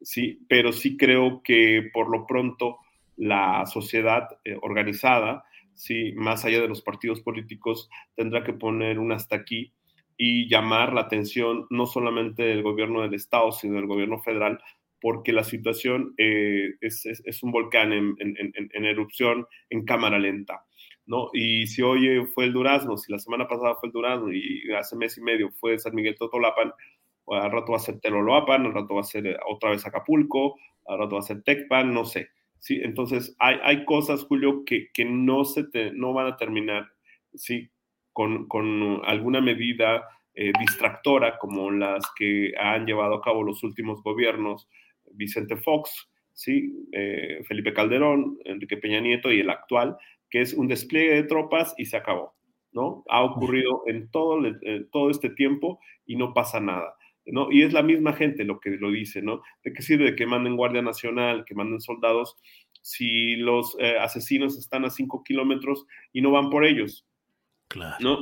¿sí? 0.00 0.44
pero 0.48 0.72
sí 0.72 0.96
creo 0.96 1.42
que 1.42 1.90
por 1.92 2.10
lo 2.10 2.26
pronto 2.26 2.78
la 3.16 3.66
sociedad 3.66 4.28
eh, 4.44 4.56
organizada, 4.62 5.44
¿sí? 5.74 6.12
más 6.16 6.44
allá 6.44 6.60
de 6.60 6.68
los 6.68 6.82
partidos 6.82 7.20
políticos, 7.20 7.90
tendrá 8.14 8.44
que 8.44 8.52
poner 8.52 8.98
un 8.98 9.12
hasta 9.12 9.36
aquí 9.36 9.72
y 10.16 10.48
llamar 10.48 10.92
la 10.92 11.02
atención 11.02 11.66
no 11.70 11.86
solamente 11.86 12.42
del 12.42 12.62
gobierno 12.62 13.02
del 13.02 13.14
Estado, 13.14 13.52
sino 13.52 13.76
del 13.76 13.86
gobierno 13.86 14.18
federal 14.18 14.60
porque 15.00 15.32
la 15.32 15.44
situación 15.44 16.14
eh, 16.18 16.74
es, 16.80 17.06
es, 17.06 17.42
un 17.42 17.52
volcán 17.52 17.92
en, 17.92 18.14
en, 18.18 18.36
en, 18.54 18.84
erupción 18.84 19.46
en 19.70 19.84
cámara 19.84 20.18
lenta. 20.18 20.64
¿no? 21.06 21.30
Y 21.32 21.66
si 21.66 21.82
hoy 21.82 22.24
fue 22.34 22.44
el 22.44 22.52
Durazno, 22.52 22.96
si 22.96 23.10
la 23.10 23.18
semana 23.18 23.48
pasada 23.48 23.74
fue 23.76 23.88
el 23.88 23.92
Durazno 23.92 24.32
y 24.32 24.62
hace 24.78 24.96
mes 24.96 25.16
y 25.18 25.22
medio 25.22 25.50
fue 25.52 25.78
San 25.78 25.94
Miguel 25.94 26.16
Totolapan, 26.16 26.72
al 27.26 27.50
rato 27.50 27.72
va 27.72 27.78
a 27.78 27.80
ser 27.80 28.00
Teloloapan, 28.00 28.66
al 28.66 28.74
rato 28.74 28.94
va 28.94 29.00
a 29.00 29.04
ser 29.04 29.38
otra 29.48 29.70
vez 29.70 29.86
Acapulco, 29.86 30.56
al 30.86 30.98
rato 30.98 31.16
va 31.16 31.20
a 31.20 31.24
ser 31.24 31.42
Tecpan, 31.42 31.92
no 31.92 32.04
sé. 32.04 32.28
¿sí? 32.58 32.80
Entonces 32.82 33.34
hay, 33.38 33.56
hay 33.62 33.84
cosas, 33.84 34.24
Julio, 34.24 34.64
que, 34.64 34.90
que 34.92 35.04
no, 35.04 35.44
se 35.44 35.64
no 35.94 36.12
van 36.12 36.26
a 36.26 36.36
terminar 36.36 36.88
¿sí? 37.34 37.70
con, 38.12 38.46
con 38.48 39.00
alguna 39.04 39.40
medida 39.40 40.06
eh, 40.34 40.52
distractora 40.58 41.38
como 41.38 41.70
las 41.70 42.04
que 42.16 42.52
han 42.56 42.86
llevado 42.86 43.16
a 43.16 43.20
cabo 43.20 43.42
los 43.42 43.62
últimos 43.62 44.02
gobiernos 44.02 44.68
Vicente 45.12 45.56
Fox, 45.56 46.08
¿sí? 46.32 46.88
Eh, 46.92 47.42
Felipe 47.46 47.72
Calderón, 47.72 48.38
Enrique 48.44 48.76
Peña 48.76 49.00
Nieto 49.00 49.32
y 49.32 49.40
el 49.40 49.50
actual, 49.50 49.96
que 50.28 50.40
es 50.40 50.54
un 50.54 50.68
despliegue 50.68 51.14
de 51.14 51.24
tropas 51.24 51.74
y 51.76 51.86
se 51.86 51.96
acabó, 51.96 52.34
¿no? 52.72 53.04
Ha 53.08 53.22
ocurrido 53.22 53.82
en 53.86 54.10
todo, 54.10 54.40
todo 54.92 55.10
este 55.10 55.30
tiempo 55.30 55.80
y 56.06 56.16
no 56.16 56.32
pasa 56.32 56.60
nada. 56.60 56.96
¿no? 57.26 57.50
Y 57.50 57.62
es 57.62 57.72
la 57.72 57.82
misma 57.82 58.12
gente 58.12 58.44
lo 58.44 58.60
que 58.60 58.70
lo 58.70 58.90
dice, 58.90 59.22
¿no? 59.22 59.42
¿De 59.62 59.72
qué 59.72 59.82
sirve 59.82 60.16
que 60.16 60.26
manden 60.26 60.56
Guardia 60.56 60.82
Nacional, 60.82 61.44
que 61.44 61.54
manden 61.54 61.80
soldados, 61.80 62.36
si 62.80 63.36
los 63.36 63.76
eh, 63.78 63.98
asesinos 63.98 64.58
están 64.58 64.84
a 64.84 64.90
cinco 64.90 65.22
kilómetros 65.22 65.86
y 66.12 66.22
no 66.22 66.30
van 66.30 66.50
por 66.50 66.64
ellos? 66.64 67.06
Claro, 67.68 67.96
¿no? 68.00 68.18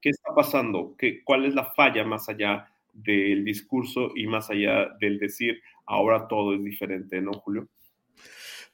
¿Qué 0.00 0.10
está 0.10 0.34
pasando? 0.34 0.94
¿Qué, 0.98 1.22
¿Cuál 1.24 1.44
es 1.44 1.54
la 1.54 1.64
falla 1.74 2.04
más 2.04 2.28
allá 2.28 2.70
del 2.94 3.44
discurso 3.44 4.12
y 4.14 4.26
más 4.26 4.50
allá 4.50 4.88
del 5.00 5.18
decir, 5.18 5.60
ahora 5.86 6.28
todo 6.28 6.54
es 6.54 6.64
diferente, 6.64 7.20
¿no, 7.20 7.32
Julio? 7.32 7.68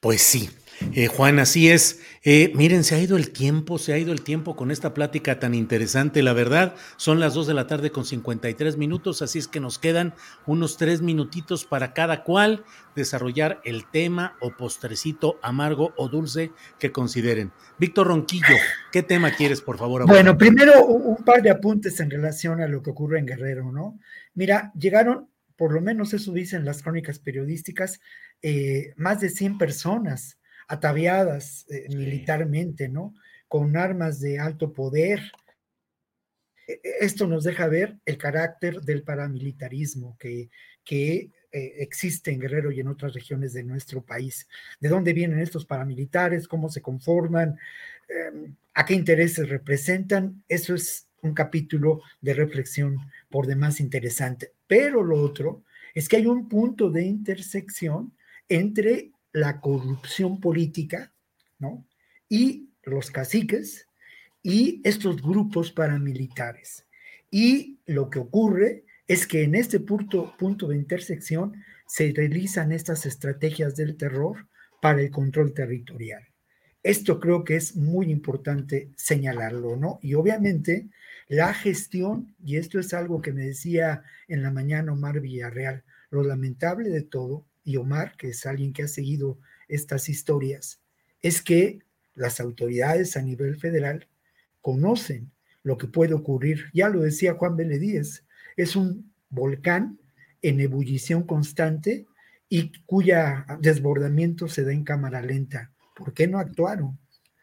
Pues 0.01 0.23
sí, 0.23 0.49
eh, 0.95 1.09
Juan, 1.09 1.39
así 1.39 1.69
es. 1.69 2.01
Eh, 2.25 2.53
miren, 2.55 2.85
se 2.85 2.95
ha 2.95 2.99
ido 3.01 3.19
el 3.19 3.31
tiempo, 3.33 3.79
se 3.79 3.93
ha 3.93 3.99
ido 3.99 4.13
el 4.13 4.23
tiempo 4.23 4.57
con 4.57 4.71
esta 4.71 4.95
plática 4.95 5.39
tan 5.39 5.55
interesante, 5.55 6.23
la 6.23 6.33
verdad. 6.33 6.75
Son 6.97 7.21
las 7.21 7.35
2 7.35 7.47
de 7.47 7.55
la 7.55 7.67
tarde 7.67 7.91
con 7.91 8.07
53 8.07 8.79
minutos, 8.79 9.21
así 9.21 9.39
es 9.39 9.47
que 9.47 9.61
nos 9.61 9.79
quedan 9.79 10.15
unos 10.47 10.79
tres 10.79 11.03
minutitos 11.03 11.67
para 11.67 11.93
cada 11.93 12.25
cual 12.25 12.65
desarrollar 12.97 13.61
el 13.65 13.85
tema 13.91 14.37
o 14.41 14.57
postrecito 14.57 15.39
amargo 15.43 15.93
o 15.99 16.09
dulce 16.09 16.51
que 16.79 16.93
consideren. 16.93 17.53
Víctor 17.79 18.07
Ronquillo, 18.07 18.57
¿qué 18.93 19.03
tema 19.03 19.33
quieres, 19.33 19.61
por 19.61 19.77
favor? 19.77 20.07
Bueno, 20.07 20.39
primero 20.39 20.87
un 20.87 21.23
par 21.25 21.43
de 21.43 21.51
apuntes 21.51 22.01
en 22.01 22.11
relación 22.11 22.63
a 22.63 22.69
lo 22.69 22.83
que 22.83 22.91
ocurre 22.91 23.19
en 23.19 23.27
Guerrero, 23.27 23.71
¿no? 23.71 23.99
Mira, 24.35 24.73
llegaron 24.75 25.29
por 25.61 25.75
lo 25.75 25.83
menos 25.83 26.15
eso 26.15 26.33
dicen 26.33 26.65
las 26.65 26.83
crónicas 26.83 27.19
periodísticas, 27.19 28.01
eh, 28.41 28.95
más 28.97 29.21
de 29.21 29.29
100 29.29 29.59
personas 29.59 30.39
ataviadas 30.67 31.67
eh, 31.69 31.85
militarmente, 31.91 32.89
¿no? 32.89 33.15
Con 33.47 33.77
armas 33.77 34.21
de 34.21 34.39
alto 34.39 34.73
poder. 34.73 35.21
E, 36.67 36.81
e, 36.83 37.05
esto 37.05 37.27
nos 37.27 37.45
deja 37.45 37.69
ver 37.69 37.99
el 38.07 38.17
carácter 38.17 38.81
del 38.81 39.03
paramilitarismo 39.03 40.17
que, 40.19 40.49
que 40.83 41.31
eh, 41.53 41.75
existe 41.81 42.31
en 42.33 42.41
Guerrero 42.41 42.73
y 42.73 42.81
en 42.81 42.89
otras 42.89 43.13
regiones 43.13 43.53
de 43.53 43.63
nuestro 43.63 44.03
país. 44.03 44.49
¿De 44.81 44.89
dónde 44.89 45.13
vienen 45.13 45.41
estos 45.41 45.67
paramilitares? 45.67 46.49
¿Cómo 46.49 46.71
se 46.71 46.81
conforman? 46.81 47.59
Em, 48.09 48.57
¿A 48.73 48.87
qué 48.87 48.95
intereses 48.95 49.47
representan? 49.51 50.43
Eso 50.49 50.75
es 50.75 51.07
un 51.21 51.35
capítulo 51.35 52.01
de 52.23 52.33
reflexión 52.33 52.97
por 53.29 53.47
demás 53.47 53.79
interesante. 53.79 54.55
Pero 54.71 55.03
lo 55.03 55.21
otro 55.21 55.65
es 55.95 56.09
que 56.09 56.19
hay 56.19 56.27
un 56.27 56.49
punto 56.49 56.91
de 56.91 57.03
intersección 57.03 58.15
entre 58.49 59.11
la 59.33 59.61
corrupción 59.61 60.41
política, 60.41 61.13
¿no? 61.59 61.89
Y 62.29 62.71
los 62.85 63.11
caciques 63.11 63.89
y 64.45 64.81
estos 64.85 65.21
grupos 65.21 65.73
paramilitares. 65.73 66.87
Y 67.33 67.81
lo 67.85 68.11
que 68.11 68.21
ocurre 68.21 68.85
es 69.09 69.27
que 69.27 69.43
en 69.43 69.57
este 69.57 69.81
punto, 69.81 70.37
punto 70.39 70.69
de 70.69 70.77
intersección 70.77 71.65
se 71.89 72.13
realizan 72.15 72.71
estas 72.71 73.07
estrategias 73.07 73.75
del 73.75 73.97
terror 73.97 74.47
para 74.81 75.01
el 75.01 75.11
control 75.11 75.53
territorial. 75.53 76.30
Esto 76.83 77.21
creo 77.21 77.45
que 77.45 77.57
es 77.57 77.77
muy 77.77 78.11
importante 78.11 78.91
señalarlo, 78.97 79.77
¿no? 79.77 79.99
Y 80.03 80.15
obviamente 80.15 80.89
la 81.29 81.53
gestión, 81.53 82.35
y 82.45 82.57
esto 82.57 82.81
es 82.81 82.95
algo 82.95 83.21
que 83.21 83.33
me 83.33 83.47
decía 83.47 84.03
en 84.29 84.43
la 84.43 84.51
mañana 84.51 84.93
Omar 84.93 85.21
Villarreal, 85.21 85.85
lo 86.11 86.23
lamentable 86.23 86.89
de 86.89 87.03
todo, 87.03 87.47
y 87.65 87.77
Omar, 87.77 88.17
que 88.17 88.31
es 88.31 88.47
alguien 88.47 88.73
que 88.73 88.85
ha 88.85 88.89
seguido 88.89 89.39
estas 89.69 90.09
historias, 90.09 90.81
es 91.23 91.43
que 91.43 91.81
las 92.15 92.41
autoridades 92.41 93.17
a 93.17 93.23
nivel 93.23 93.57
federal 93.57 94.09
conocen 94.61 95.31
lo 95.63 95.79
que 95.79 95.87
puede 95.87 96.15
ocurrir. 96.15 96.67
Ya 96.73 96.89
lo 96.89 97.03
decía 97.03 97.35
Juan 97.35 97.57
Beledíez, 97.57 98.25
es 98.57 98.75
un 98.77 99.13
volcán 99.29 99.99
en 100.43 100.61
ebullición 100.61 101.23
constante 101.25 102.07
y 102.49 102.73
cuya 102.87 103.47
desbordamiento 103.61 104.49
se 104.49 104.65
da 104.65 104.73
en 104.73 104.85
cámara 104.85 105.23
lenta. 105.23 105.71
¿Por 106.01 106.15
qué 106.15 106.27
no 106.27 106.39
actuaron? 106.39 106.99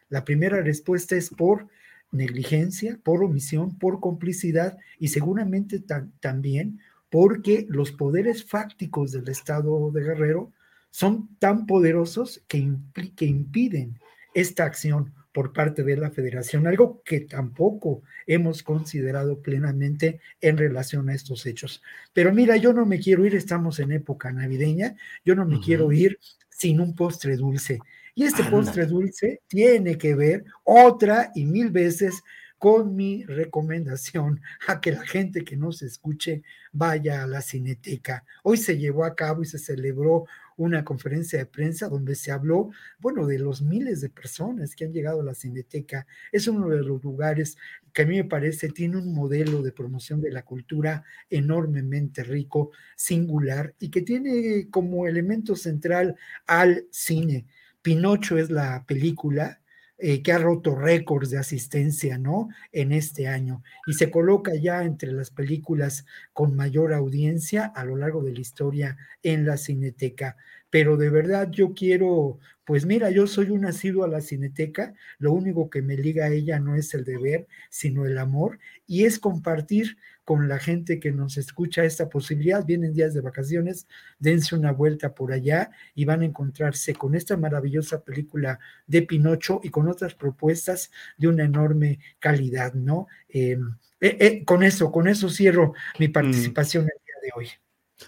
La 0.08 0.24
primera 0.24 0.60
respuesta 0.60 1.14
es 1.14 1.30
por 1.30 1.68
negligencia, 2.10 2.98
por 3.04 3.22
omisión, 3.22 3.78
por 3.78 4.00
complicidad 4.00 4.76
y 4.98 5.08
seguramente 5.08 5.80
también 6.18 6.80
porque 7.08 7.66
los 7.68 7.92
poderes 7.92 8.44
fácticos 8.44 9.12
del 9.12 9.28
Estado 9.28 9.92
de 9.92 10.02
Guerrero 10.02 10.52
son 10.90 11.36
tan 11.38 11.66
poderosos 11.66 12.42
que, 12.48 12.68
que 13.14 13.26
impiden 13.26 14.00
esta 14.34 14.64
acción 14.64 15.14
por 15.32 15.52
parte 15.52 15.84
de 15.84 15.96
la 15.96 16.10
federación, 16.10 16.66
algo 16.66 17.00
que 17.04 17.20
tampoco 17.20 18.02
hemos 18.26 18.64
considerado 18.64 19.40
plenamente 19.40 20.20
en 20.40 20.56
relación 20.56 21.08
a 21.08 21.14
estos 21.14 21.46
hechos. 21.46 21.80
Pero 22.12 22.32
mira, 22.32 22.56
yo 22.56 22.72
no 22.72 22.84
me 22.86 22.98
quiero 22.98 23.24
ir, 23.24 23.36
estamos 23.36 23.78
en 23.78 23.92
época 23.92 24.32
navideña, 24.32 24.96
yo 25.24 25.36
no 25.36 25.44
me 25.44 25.60
quiero 25.60 25.92
ir 25.92 26.18
sin 26.48 26.80
un 26.80 26.96
postre 26.96 27.36
dulce. 27.36 27.78
Y 28.18 28.24
este 28.24 28.42
postre 28.42 28.84
dulce 28.84 29.42
tiene 29.46 29.96
que 29.96 30.16
ver 30.16 30.44
otra 30.64 31.30
y 31.36 31.44
mil 31.44 31.70
veces 31.70 32.20
con 32.58 32.96
mi 32.96 33.24
recomendación 33.24 34.40
a 34.66 34.80
que 34.80 34.90
la 34.90 35.06
gente 35.06 35.44
que 35.44 35.56
nos 35.56 35.82
escuche 35.82 36.42
vaya 36.72 37.22
a 37.22 37.28
la 37.28 37.42
cineteca. 37.42 38.24
Hoy 38.42 38.56
se 38.56 38.76
llevó 38.76 39.04
a 39.04 39.14
cabo 39.14 39.42
y 39.42 39.46
se 39.46 39.60
celebró 39.60 40.24
una 40.56 40.84
conferencia 40.84 41.38
de 41.38 41.46
prensa 41.46 41.88
donde 41.88 42.16
se 42.16 42.32
habló, 42.32 42.70
bueno, 42.98 43.24
de 43.24 43.38
los 43.38 43.62
miles 43.62 44.00
de 44.00 44.10
personas 44.10 44.74
que 44.74 44.84
han 44.84 44.92
llegado 44.92 45.20
a 45.20 45.24
la 45.24 45.34
Cineteca. 45.34 46.04
Es 46.32 46.48
uno 46.48 46.68
de 46.68 46.82
los 46.82 47.00
lugares 47.04 47.56
que 47.92 48.02
a 48.02 48.06
mí 48.06 48.16
me 48.16 48.24
parece 48.24 48.68
tiene 48.70 48.96
un 48.96 49.14
modelo 49.14 49.62
de 49.62 49.70
promoción 49.70 50.20
de 50.20 50.32
la 50.32 50.42
cultura 50.42 51.04
enormemente 51.30 52.24
rico, 52.24 52.72
singular 52.96 53.76
y 53.78 53.90
que 53.90 54.02
tiene 54.02 54.68
como 54.70 55.06
elemento 55.06 55.54
central 55.54 56.16
al 56.48 56.84
cine. 56.90 57.46
Pinocho 57.82 58.38
es 58.38 58.50
la 58.50 58.84
película 58.86 59.60
eh, 60.00 60.22
que 60.22 60.30
ha 60.30 60.38
roto 60.38 60.76
récords 60.76 61.30
de 61.30 61.38
asistencia, 61.38 62.18
¿no? 62.18 62.48
En 62.70 62.92
este 62.92 63.26
año 63.26 63.64
y 63.84 63.94
se 63.94 64.12
coloca 64.12 64.54
ya 64.54 64.84
entre 64.84 65.10
las 65.10 65.30
películas 65.30 66.06
con 66.32 66.54
mayor 66.54 66.92
audiencia 66.94 67.64
a 67.66 67.84
lo 67.84 67.96
largo 67.96 68.22
de 68.22 68.32
la 68.32 68.40
historia 68.40 68.96
en 69.24 69.44
la 69.44 69.56
Cineteca. 69.56 70.36
Pero 70.70 70.96
de 70.96 71.10
verdad 71.10 71.50
yo 71.50 71.74
quiero, 71.74 72.38
pues 72.64 72.86
mira, 72.86 73.10
yo 73.10 73.26
soy 73.26 73.50
un 73.50 73.64
asiduo 73.64 74.04
a 74.04 74.08
la 74.08 74.20
Cineteca, 74.20 74.94
lo 75.18 75.32
único 75.32 75.68
que 75.68 75.82
me 75.82 75.96
liga 75.96 76.26
a 76.26 76.30
ella 76.30 76.60
no 76.60 76.76
es 76.76 76.94
el 76.94 77.04
deber, 77.04 77.48
sino 77.68 78.06
el 78.06 78.18
amor 78.18 78.60
y 78.86 79.04
es 79.04 79.18
compartir 79.18 79.96
con 80.28 80.46
la 80.46 80.58
gente 80.58 81.00
que 81.00 81.10
nos 81.10 81.38
escucha 81.38 81.84
esta 81.84 82.10
posibilidad. 82.10 82.62
Vienen 82.62 82.92
días 82.92 83.14
de 83.14 83.22
vacaciones, 83.22 83.86
dense 84.18 84.54
una 84.54 84.72
vuelta 84.72 85.14
por 85.14 85.32
allá 85.32 85.70
y 85.94 86.04
van 86.04 86.20
a 86.20 86.26
encontrarse 86.26 86.94
con 86.94 87.14
esta 87.14 87.38
maravillosa 87.38 88.02
película 88.02 88.58
de 88.86 89.00
Pinocho 89.00 89.58
y 89.62 89.70
con 89.70 89.88
otras 89.88 90.14
propuestas 90.14 90.90
de 91.16 91.28
una 91.28 91.44
enorme 91.44 92.00
calidad, 92.18 92.74
¿no? 92.74 93.06
Em, 93.30 93.70
eh, 94.02 94.18
eh, 94.20 94.44
con 94.44 94.62
eso, 94.62 94.92
con 94.92 95.08
eso 95.08 95.30
cierro 95.30 95.72
mi 95.98 96.08
mm. 96.08 96.12
participación 96.12 96.82
el 96.82 97.00
día 97.06 97.14
de 97.22 97.30
hoy. 97.34 97.48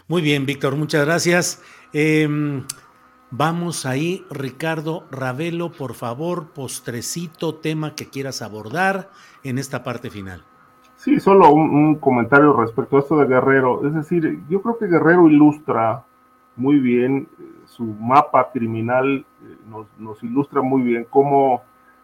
Muy 0.07 0.21
bien, 0.21 0.45
Víctor, 0.45 0.77
muchas 0.77 1.07
gracias. 1.07 1.63
Em, 1.95 2.67
vamos 3.31 3.87
ahí, 3.87 4.27
Ricardo 4.31 5.09
Ravelo, 5.11 5.73
por 5.73 5.95
favor, 5.95 6.53
postrecito, 6.53 7.55
tema 7.55 7.95
que 7.95 8.11
quieras 8.11 8.43
abordar 8.43 9.11
en 9.43 9.57
esta 9.57 9.83
parte 9.83 10.11
final. 10.11 10.50
Sí, 11.01 11.19
solo 11.19 11.51
un, 11.51 11.95
comentario 11.95 12.53
respecto 12.53 12.99
a 12.99 13.01
esto 13.01 13.17
de 13.17 13.27
Guerrero. 13.27 13.87
Es 13.87 13.95
decir, 13.95 14.43
yo 14.51 14.61
creo 14.61 14.77
que 14.77 14.87
Guerrero 14.87 15.31
ilustra 15.31 16.05
muy 16.57 16.79
bien 16.79 17.27
eh, 17.39 17.43
su 17.65 17.85
mapa 17.85 18.51
criminal, 18.53 19.25
eh, 19.43 19.57
nos, 19.99 20.23
ilustra 20.23 20.61
muy 20.61 20.83
bien 20.83 21.07
cómo, 21.09 21.63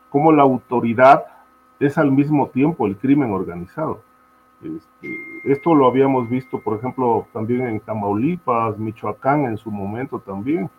cómo, 0.09 0.33
la 0.33 0.45
autoridad 0.45 1.27
es 1.79 1.99
al 1.99 2.11
mismo 2.11 2.49
tiempo 2.49 2.87
el 2.87 2.97
crimen 2.97 3.33
organizado. 3.33 4.01
Este, 4.63 5.15
esto 5.45 5.75
lo 5.75 5.89
habíamos 5.89 6.31
visto, 6.31 6.59
por 6.59 6.79
ejemplo, 6.79 7.27
también 7.35 7.67
en 7.67 7.81
Tamaulipas, 7.81 8.79
Michoacán 8.79 9.45
en 9.45 9.59
su 9.59 9.71
momento 9.71 10.21
también. 10.21 10.71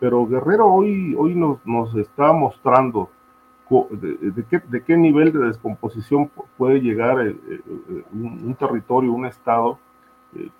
Pero 0.00 0.26
Guerrero 0.26 0.66
hoy, 0.66 1.14
hoy 1.16 1.36
nos, 1.36 1.64
nos 1.64 1.94
está 1.94 2.32
mostrando 2.32 3.10
de, 3.70 4.82
qué, 4.84 4.96
nivel 4.96 5.32
de 5.32 5.46
descomposición 5.46 6.30
puede 6.56 6.80
llegar 6.80 7.20
eh, 7.20 7.36
eh, 7.48 7.60
eh, 7.66 8.04
un, 8.12 8.54
territorio, 8.58 9.12
un 9.12 9.26
estado, 9.26 9.78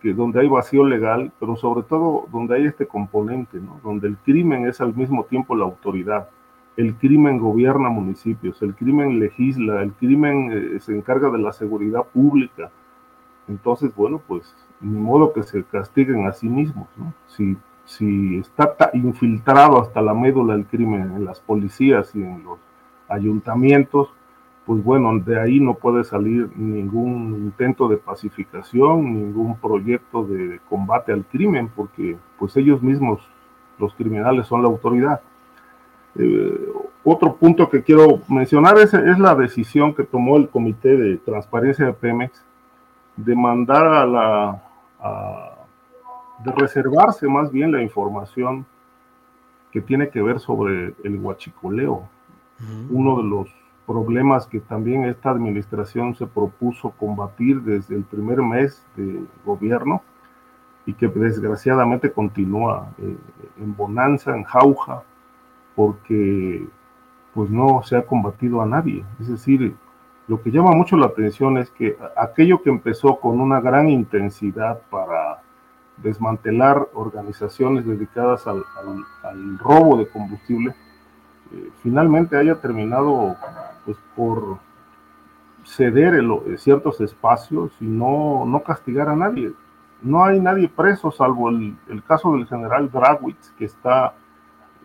que 0.01 0.13
donde 0.13 0.41
hay 0.41 0.49
vacío 0.49 0.85
legal, 0.85 1.33
pero 1.39 1.55
sobre 1.55 1.85
todo 1.85 2.27
donde 2.33 2.57
hay 2.57 2.67
este 2.67 2.87
componente, 2.87 3.61
donde 3.85 4.09
el 4.09 4.17
crimen 4.17 4.67
es 4.67 4.81
al 4.81 4.95
mismo 4.95 5.25
tiempo 5.25 5.55
la 5.55 5.65
autoridad. 5.65 6.29
El 6.77 6.95
crimen 6.97 7.39
gobierna 7.39 7.89
municipios, 7.89 8.61
el 8.63 8.75
crimen 8.75 9.21
legisla, 9.21 9.83
el 9.83 9.93
crimen 9.93 10.81
se 10.81 10.97
encarga 10.97 11.31
de 11.31 11.39
la 11.39 11.53
seguridad 11.53 12.03
pública. 12.05 12.71
Entonces, 13.47 13.95
bueno, 13.95 14.21
pues 14.27 14.55
ni 14.81 14.99
modo 14.99 15.33
que 15.33 15.45
se 15.45 15.63
castiguen 15.63 16.27
a 16.27 16.33
sí 16.33 16.49
mismos. 16.49 16.89
Si, 17.29 17.57
si 17.85 18.39
está 18.39 18.75
infiltrado 18.93 19.81
hasta 19.81 20.03
la 20.03 20.15
médula 20.15 20.55
el 20.55 20.67
crimen 20.67 21.13
en 21.15 21.25
las 21.25 21.39
policías 21.39 22.13
y 22.17 22.23
en 22.25 22.43
los 22.43 22.59
ayuntamientos, 23.11 24.09
pues 24.65 24.83
bueno, 24.85 25.19
de 25.19 25.41
ahí 25.41 25.59
no 25.59 25.75
puede 25.75 26.05
salir 26.05 26.49
ningún 26.57 27.35
intento 27.45 27.89
de 27.89 27.97
pacificación, 27.97 29.03
ningún 29.13 29.57
proyecto 29.57 30.25
de 30.25 30.61
combate 30.69 31.13
al 31.13 31.25
crimen, 31.25 31.69
porque 31.75 32.17
pues 32.39 32.57
ellos 32.57 32.83
mismos, 32.83 33.21
los 33.79 33.93
criminales, 33.95 34.47
son 34.47 34.63
la 34.63 34.69
autoridad. 34.69 35.21
Eh, 36.17 36.73
otro 37.03 37.35
punto 37.35 37.69
que 37.69 37.83
quiero 37.83 38.21
mencionar 38.29 38.79
es, 38.79 38.95
es, 38.95 39.19
la 39.19 39.35
decisión 39.35 39.95
que 39.95 40.05
tomó 40.05 40.37
el 40.37 40.49
Comité 40.49 40.97
de 40.97 41.17
Transparencia 41.17 41.87
de 41.87 41.93
Pemex 41.93 42.45
de 43.17 43.35
mandar 43.35 43.87
a 43.87 44.07
la, 44.07 44.63
de 46.45 46.53
reservarse 46.53 47.27
más 47.29 47.51
bien 47.51 47.73
la 47.73 47.83
información 47.83 48.67
que 49.73 49.81
tiene 49.81 50.11
que 50.11 50.23
ver 50.23 50.41
sobre 50.41 50.95
el 51.05 51.19
huachicoleo 51.19 52.09
uno 52.91 53.17
de 53.19 53.25
los 53.25 53.49
problemas 53.87 54.47
que 54.47 54.61
también 54.61 55.05
esta 55.05 55.31
administración 55.31 56.15
se 56.15 56.27
propuso 56.27 56.91
combatir 56.91 57.61
desde 57.63 57.97
el 57.97 58.05
primer 58.05 58.41
mes 58.43 58.85
de 58.97 59.25
gobierno 59.45 60.03
y 60.87 60.95
que 60.95 61.09
desgraciadamente 61.09 62.13
continúa 62.13 62.93
eh, 62.99 63.17
en 63.59 63.77
bonanza, 63.77 64.37
en 64.37 64.45
jauja, 64.45 65.03
porque 65.75 66.67
pues 67.35 67.51
no 67.51 67.83
se 67.83 67.97
ha 67.97 68.07
combatido 68.07 68.61
a 68.63 68.67
nadie. 68.67 69.05
Es 69.21 69.29
decir, 69.29 69.75
lo 70.29 70.41
que 70.41 70.51
llama 70.51 70.73
mucho 70.73 70.97
la 70.97 71.07
atención 71.07 71.59
es 71.59 71.71
que 71.71 71.97
aquello 72.17 72.63
que 72.63 72.71
empezó 72.71 73.19
con 73.19 73.41
una 73.41 73.61
gran 73.61 73.89
intensidad 73.89 74.81
para 74.91 75.43
desmantelar 75.97 76.89
organizaciones 76.95 77.85
dedicadas 77.85 78.47
al 78.47 79.59
robo 79.59 79.97
de 79.97 80.09
combustible, 80.09 80.75
eh, 81.53 81.71
finalmente 81.83 82.37
haya 82.37 82.61
terminado 82.61 83.37
pues, 83.85 83.97
por 84.17 84.59
ceder 85.65 86.15
en 86.15 86.59
ciertos 86.59 87.01
espacios 87.01 87.71
y 87.81 87.85
no, 87.85 88.45
no 88.47 88.63
castigar 88.63 89.09
a 89.09 89.17
nadie. 89.17 89.53
No 90.03 90.25
hay 90.25 90.41
nadie 90.41 90.69
preso, 90.69 91.11
salvo 91.11 91.51
el, 91.51 91.77
el 91.89 92.03
caso 92.03 92.33
del 92.33 92.47
general 92.47 92.91
Dragwitz, 92.91 93.51
que 93.59 93.67
está 93.67 94.15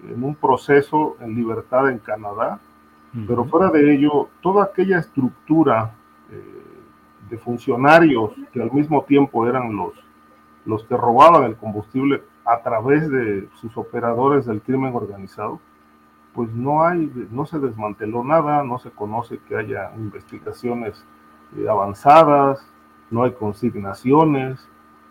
en 0.04 0.24
un 0.24 0.36
proceso 0.36 1.16
en 1.20 1.36
libertad 1.36 1.90
en 1.90 2.00
Canadá, 2.00 2.60
pero 3.28 3.46
fuera 3.46 3.70
de 3.70 3.96
ello, 3.96 4.28
toda 4.42 4.66
aquella 4.66 5.00
estructura 5.00 5.94
eh, 6.30 6.44
de 7.30 7.38
funcionarios 7.38 8.32
que 8.52 8.62
al 8.62 8.70
mismo 8.74 9.04
tiempo 9.04 9.48
eran 9.48 9.74
los, 9.74 9.94
los 10.66 10.84
que 10.84 10.98
robaban 10.98 11.46
el 11.46 11.56
combustible 11.56 12.24
a 12.44 12.60
través 12.62 13.10
de 13.10 13.48
sus 13.56 13.78
operadores 13.78 14.46
del 14.46 14.62
crimen 14.62 14.94
organizado, 14.94 15.62
pues 16.36 16.52
no 16.54 16.84
hay, 16.86 17.12
no 17.32 17.46
se 17.46 17.60
desmanteló 17.60 18.24
nada, 18.24 18.62
no 18.64 18.78
se 18.78 18.92
conoce 18.92 19.40
que 19.48 19.56
haya 19.56 19.92
investigaciones 19.96 21.06
eh, 21.58 21.68
avanzadas, 21.70 22.68
no 23.10 23.24
hay 23.24 23.32
consignaciones, 23.32 24.68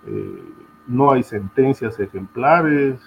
eh, 0.06 0.44
no 0.86 1.12
hay 1.12 1.22
sentencias 1.22 1.98
ejemplares, 1.98 3.00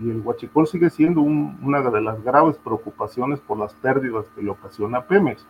y 0.00 0.10
el 0.10 0.20
huachicol 0.20 0.66
sigue 0.66 0.90
siendo 0.90 1.20
una 1.22 1.80
de 1.80 2.00
las 2.00 2.22
graves 2.22 2.58
preocupaciones 2.58 3.40
por 3.40 3.58
las 3.58 3.72
pérdidas 3.74 4.26
que 4.34 4.42
le 4.42 4.50
ocasiona 4.50 5.02
Pemex. 5.02 5.46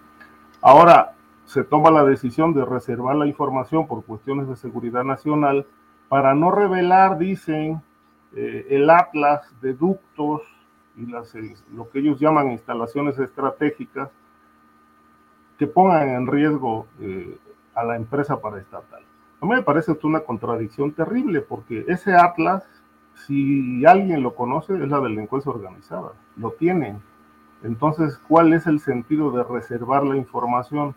Ahora 0.61 1.15
se 1.47 1.65
toma 1.65 1.91
la 1.91 2.05
decisión 2.05 2.53
de 2.53 2.65
reservar 2.65 3.17
la 3.17 3.27
información 3.27 3.87
por 3.87 4.05
cuestiones 4.05 4.49
de 4.49 4.57
seguridad 4.57 5.03
nacional 5.03 5.67
para 6.09 6.35
no 6.35 6.51
revelar, 6.51 7.19
dicen, 7.19 7.83
eh, 8.35 8.67
el 8.71 8.91
atlas 8.91 9.43
de 9.61 9.75
ductos 9.75 10.43
y 10.97 11.07
las, 11.07 11.35
eh, 11.35 11.55
lo 11.75 11.89
que 11.91 11.99
ellos 11.99 12.19
llaman 12.19 12.51
instalaciones 12.51 13.19
estratégicas 13.19 14.11
que 15.59 15.67
pongan 15.67 16.09
en 16.11 16.27
riesgo 16.27 16.87
eh, 17.01 17.39
a 17.75 17.85
la 17.85 17.97
empresa 17.97 18.41
paraestatal. 18.41 19.03
A 19.41 19.47
mí 19.47 19.55
me 19.55 19.63
parece 19.63 19.97
una 20.03 20.21
contradicción 20.21 20.93
terrible 20.93 21.43
porque 21.43 21.85
ese 21.89 22.15
atlas, 22.15 22.65
si 23.27 23.85
alguien 23.85 24.23
lo 24.23 24.35
conoce, 24.35 24.75
es 24.75 24.89
la 24.89 25.01
delincuencia 25.01 25.51
organizada, 25.51 26.13
lo 26.37 26.53
tienen. 26.53 27.01
Entonces, 27.63 28.19
¿cuál 28.29 28.53
es 28.53 28.67
el 28.67 28.81
sentido 28.81 29.31
de 29.31 29.45
reservar 29.45 30.05
la 30.05 30.17
información 30.17 30.95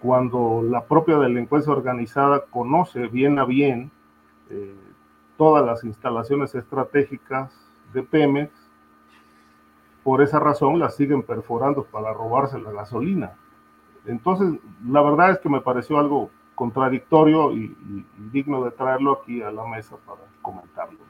cuando 0.00 0.62
la 0.62 0.84
propia 0.84 1.18
delincuencia 1.18 1.72
organizada 1.72 2.44
conoce 2.50 3.06
bien 3.08 3.38
a 3.38 3.44
bien 3.44 3.90
eh, 4.50 4.74
todas 5.36 5.64
las 5.64 5.84
instalaciones 5.84 6.54
estratégicas 6.54 7.52
de 7.92 8.02
Pemex 8.02 8.65
por 10.06 10.22
esa 10.22 10.38
razón 10.38 10.78
la 10.78 10.88
siguen 10.88 11.24
perforando 11.24 11.82
para 11.82 12.12
robarse 12.12 12.60
la 12.60 12.70
gasolina. 12.70 13.32
Entonces, 14.06 14.60
la 14.88 15.02
verdad 15.02 15.32
es 15.32 15.40
que 15.40 15.48
me 15.48 15.60
pareció 15.60 15.98
algo 15.98 16.30
contradictorio 16.54 17.50
y, 17.52 17.74
digno 18.32 18.64
de 18.64 18.70
traerlo 18.70 19.20
aquí 19.20 19.42
a 19.42 19.50
la 19.50 19.66
mesa 19.66 19.96
para 20.06 20.20
comentarlo. 20.42 21.00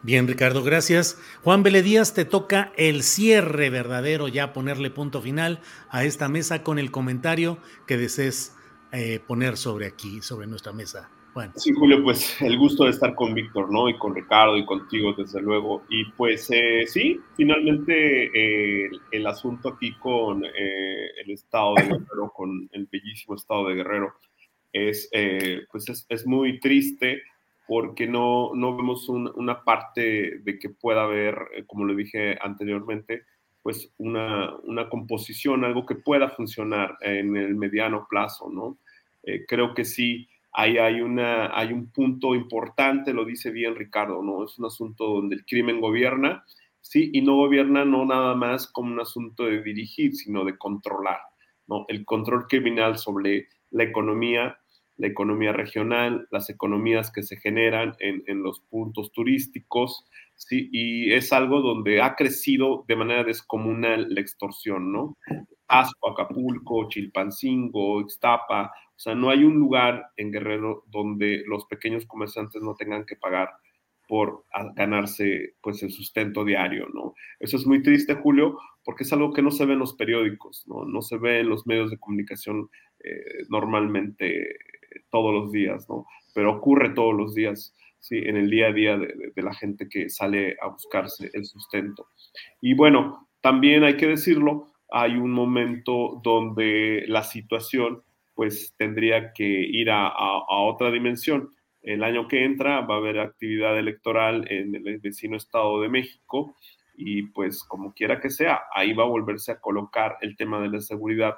Bien, 0.00 0.26
Ricardo, 0.26 0.64
gracias. 0.64 1.20
Juan 1.42 1.62
Díaz, 1.62 2.14
te 2.14 2.24
toca 2.24 2.72
el 2.78 3.02
cierre 3.02 3.68
verdadero, 3.68 4.26
ya 4.28 4.54
ponerle 4.54 4.90
punto 4.90 5.20
final 5.20 5.60
a 5.90 6.04
esta 6.04 6.30
mesa 6.30 6.62
con 6.62 6.78
el 6.78 6.90
comentario 6.90 7.58
que 7.86 7.98
desees 7.98 8.56
eh, 8.92 9.20
poner 9.20 9.58
sobre 9.58 9.84
aquí, 9.84 10.22
sobre 10.22 10.46
nuestra 10.46 10.72
mesa. 10.72 11.10
Bueno. 11.34 11.52
Sí, 11.56 11.72
Julio, 11.72 12.02
pues 12.02 12.40
el 12.42 12.56
gusto 12.56 12.84
de 12.84 12.90
estar 12.90 13.14
con 13.14 13.34
Víctor, 13.34 13.70
¿no? 13.70 13.88
Y 13.88 13.98
con 13.98 14.14
Ricardo 14.14 14.56
y 14.56 14.64
contigo, 14.64 15.12
desde 15.12 15.42
luego. 15.42 15.82
Y 15.88 16.04
pues 16.12 16.48
eh, 16.52 16.84
sí, 16.86 17.20
finalmente 17.36 18.30
eh, 18.32 18.90
el, 19.10 19.26
asunto 19.26 19.70
aquí 19.70 19.92
con 19.98 20.44
el 20.44 21.30
estado 21.30 21.74
de 21.74 21.82
Guerrero, 21.88 22.32
con 22.32 22.68
el 22.72 22.86
bellísimo 22.86 23.34
estado 23.34 23.68
de 23.68 23.74
Guerrero, 23.74 24.14
es, 24.72 25.10
pues 25.70 25.88
es, 25.88 26.06
es 26.08 26.26
muy 26.26 26.60
triste 26.60 27.22
porque 27.66 28.06
no, 28.06 28.52
no 28.54 28.76
vemos 28.76 29.08
una 29.08 29.64
parte 29.64 30.38
de 30.38 30.58
que 30.58 30.68
pueda 30.68 31.04
haber, 31.04 31.36
eh, 31.54 31.64
como 31.66 31.84
lo 31.84 31.94
dije 31.94 32.36
anteriormente, 32.40 33.24
pues 33.62 33.90
una, 33.96 34.54
una, 34.64 34.90
composición, 34.90 35.64
algo 35.64 35.86
que 35.86 35.94
pueda 35.94 36.28
funcionar 36.28 36.98
en 37.00 37.36
el 37.36 37.54
mediano 37.54 38.06
plazo, 38.08 38.50
¿no? 38.50 38.76
Eh, 39.22 39.46
creo 39.48 39.72
que 39.72 39.86
sí, 39.86 40.28
ahí 40.54 40.78
hay, 40.78 41.00
una, 41.00 41.56
hay 41.56 41.72
un 41.72 41.90
punto 41.90 42.34
importante, 42.34 43.12
lo 43.12 43.24
dice 43.24 43.50
bien 43.50 43.74
Ricardo, 43.74 44.22
¿no? 44.22 44.44
Es 44.44 44.58
un 44.58 44.66
asunto 44.66 45.04
donde 45.04 45.36
el 45.36 45.44
crimen 45.44 45.80
gobierna, 45.80 46.44
sí, 46.80 47.10
y 47.12 47.20
no 47.22 47.36
gobierna 47.36 47.84
no 47.84 48.04
nada 48.04 48.34
más 48.34 48.66
como 48.66 48.92
un 48.92 49.00
asunto 49.00 49.44
de 49.44 49.62
dirigir, 49.62 50.14
sino 50.14 50.44
de 50.44 50.56
controlar, 50.56 51.18
¿no? 51.66 51.84
El 51.88 52.04
control 52.04 52.46
criminal 52.46 52.98
sobre 52.98 53.48
la 53.70 53.84
economía 53.84 54.58
la 54.96 55.08
economía 55.08 55.52
regional, 55.52 56.28
las 56.30 56.50
economías 56.50 57.10
que 57.10 57.22
se 57.22 57.36
generan 57.36 57.94
en, 57.98 58.42
los 58.42 58.60
puntos 58.60 59.10
turísticos, 59.12 60.06
¿sí? 60.36 60.68
y 60.72 61.12
es 61.12 61.32
algo 61.32 61.60
donde 61.62 62.00
ha 62.00 62.14
crecido 62.14 62.84
de 62.86 62.96
manera 62.96 63.24
descomunal 63.24 64.06
la 64.08 64.20
extorsión, 64.20 64.92
¿no? 64.92 65.16
Pasco, 65.66 66.10
Acapulco, 66.10 66.88
Chilpancingo, 66.88 68.02
Ixtapa, 68.02 68.72
o 68.96 68.98
sea, 68.98 69.14
no 69.14 69.30
hay 69.30 69.44
un 69.44 69.56
lugar 69.56 70.06
en 70.16 70.30
Guerrero 70.30 70.84
donde 70.86 71.42
los 71.46 71.66
pequeños 71.66 72.06
comerciantes 72.06 72.62
no 72.62 72.74
tengan 72.74 73.04
que 73.04 73.16
pagar 73.16 73.50
por 74.06 74.44
ganarse 74.76 75.54
pues 75.62 75.82
el 75.82 75.90
sustento 75.90 76.44
diario, 76.44 76.88
¿no? 76.92 77.14
Eso 77.40 77.56
es 77.56 77.66
muy 77.66 77.82
triste, 77.82 78.14
Julio, 78.14 78.58
porque 78.84 79.04
es 79.04 79.12
algo 79.12 79.32
que 79.32 79.42
no 79.42 79.50
se 79.50 79.64
ve 79.64 79.72
en 79.72 79.78
los 79.78 79.94
periódicos, 79.94 80.64
¿no? 80.66 80.84
No 80.84 81.00
se 81.02 81.16
ve 81.16 81.40
en 81.40 81.48
los 81.48 81.66
medios 81.66 81.90
de 81.90 81.98
comunicación 81.98 82.68
eh, 83.02 83.44
normalmente 83.48 84.56
todos 85.10 85.32
los 85.32 85.52
días, 85.52 85.88
¿no? 85.88 86.06
Pero 86.34 86.52
ocurre 86.52 86.90
todos 86.90 87.14
los 87.14 87.34
días, 87.34 87.74
¿sí? 87.98 88.18
En 88.18 88.36
el 88.36 88.50
día 88.50 88.68
a 88.68 88.72
día 88.72 88.98
de, 88.98 89.32
la 89.42 89.54
gente 89.54 89.88
que 89.88 90.10
sale 90.10 90.56
a 90.60 90.68
buscarse 90.68 91.30
el 91.32 91.46
sustento. 91.46 92.08
Y 92.60 92.74
bueno, 92.74 93.28
también 93.40 93.84
hay 93.84 93.96
que 93.96 94.06
decirlo, 94.06 94.72
hay 94.90 95.16
un 95.16 95.30
momento 95.30 96.20
donde 96.22 97.04
la 97.08 97.22
situación 97.22 98.02
pues 98.34 98.74
tendría 98.76 99.32
que 99.32 99.44
ir 99.44 99.90
a, 99.90 100.12
otra 100.48 100.90
dimensión. 100.90 101.50
El 101.82 102.02
año 102.02 102.28
que 102.28 102.44
entra 102.44 102.80
va 102.80 102.94
a 102.94 102.98
haber 102.98 103.20
actividad 103.20 103.78
electoral 103.78 104.46
en 104.50 104.74
el 104.74 104.98
vecino 104.98 105.36
Estado 105.36 105.80
de 105.80 105.88
México 105.88 106.56
y 106.96 107.22
pues 107.22 107.62
como 107.64 107.92
quiera 107.92 108.20
que 108.20 108.30
sea, 108.30 108.62
ahí 108.72 108.92
va 108.92 109.04
a 109.04 109.08
volverse 109.08 109.52
a 109.52 109.60
colocar 109.60 110.16
el 110.20 110.36
tema 110.36 110.60
de 110.60 110.68
la 110.68 110.80
seguridad 110.80 111.36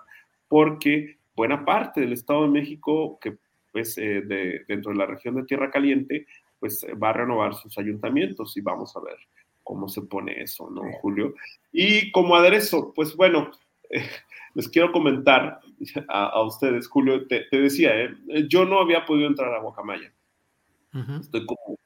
porque 0.48 1.18
buena 1.34 1.64
parte 1.64 2.00
del 2.00 2.12
Estado 2.12 2.42
de 2.42 2.48
México 2.48 3.18
que 3.20 3.36
pues, 3.72 3.98
eh, 3.98 4.22
de, 4.22 4.64
dentro 4.66 4.92
de 4.92 4.98
la 4.98 5.04
región 5.04 5.34
de 5.34 5.44
Tierra 5.44 5.70
Caliente, 5.70 6.26
pues 6.58 6.82
eh, 6.84 6.94
va 6.94 7.10
a 7.10 7.12
renovar 7.12 7.54
sus 7.54 7.76
ayuntamientos 7.76 8.56
y 8.56 8.62
vamos 8.62 8.96
a 8.96 9.00
ver 9.00 9.16
cómo 9.62 9.86
se 9.86 10.00
pone 10.00 10.40
eso, 10.40 10.70
¿no, 10.70 10.80
Julio? 11.00 11.34
Y 11.72 12.10
como 12.10 12.36
aderezo, 12.36 12.94
pues 12.94 13.14
bueno, 13.14 13.50
eh, 13.90 14.08
les 14.54 14.68
quiero 14.68 14.92
comentar 14.92 15.60
a, 16.08 16.42
ustedes, 16.42 16.88
Julio, 16.88 17.26
te, 17.26 17.46
decía, 17.50 17.92
yo 18.48 18.64
no 18.64 18.80
había 18.80 19.04
podido 19.04 19.28
entrar 19.28 19.52
a 19.54 19.60
Guacamaya. 19.60 20.12
Estoy 21.20 21.44
como, 21.44 21.78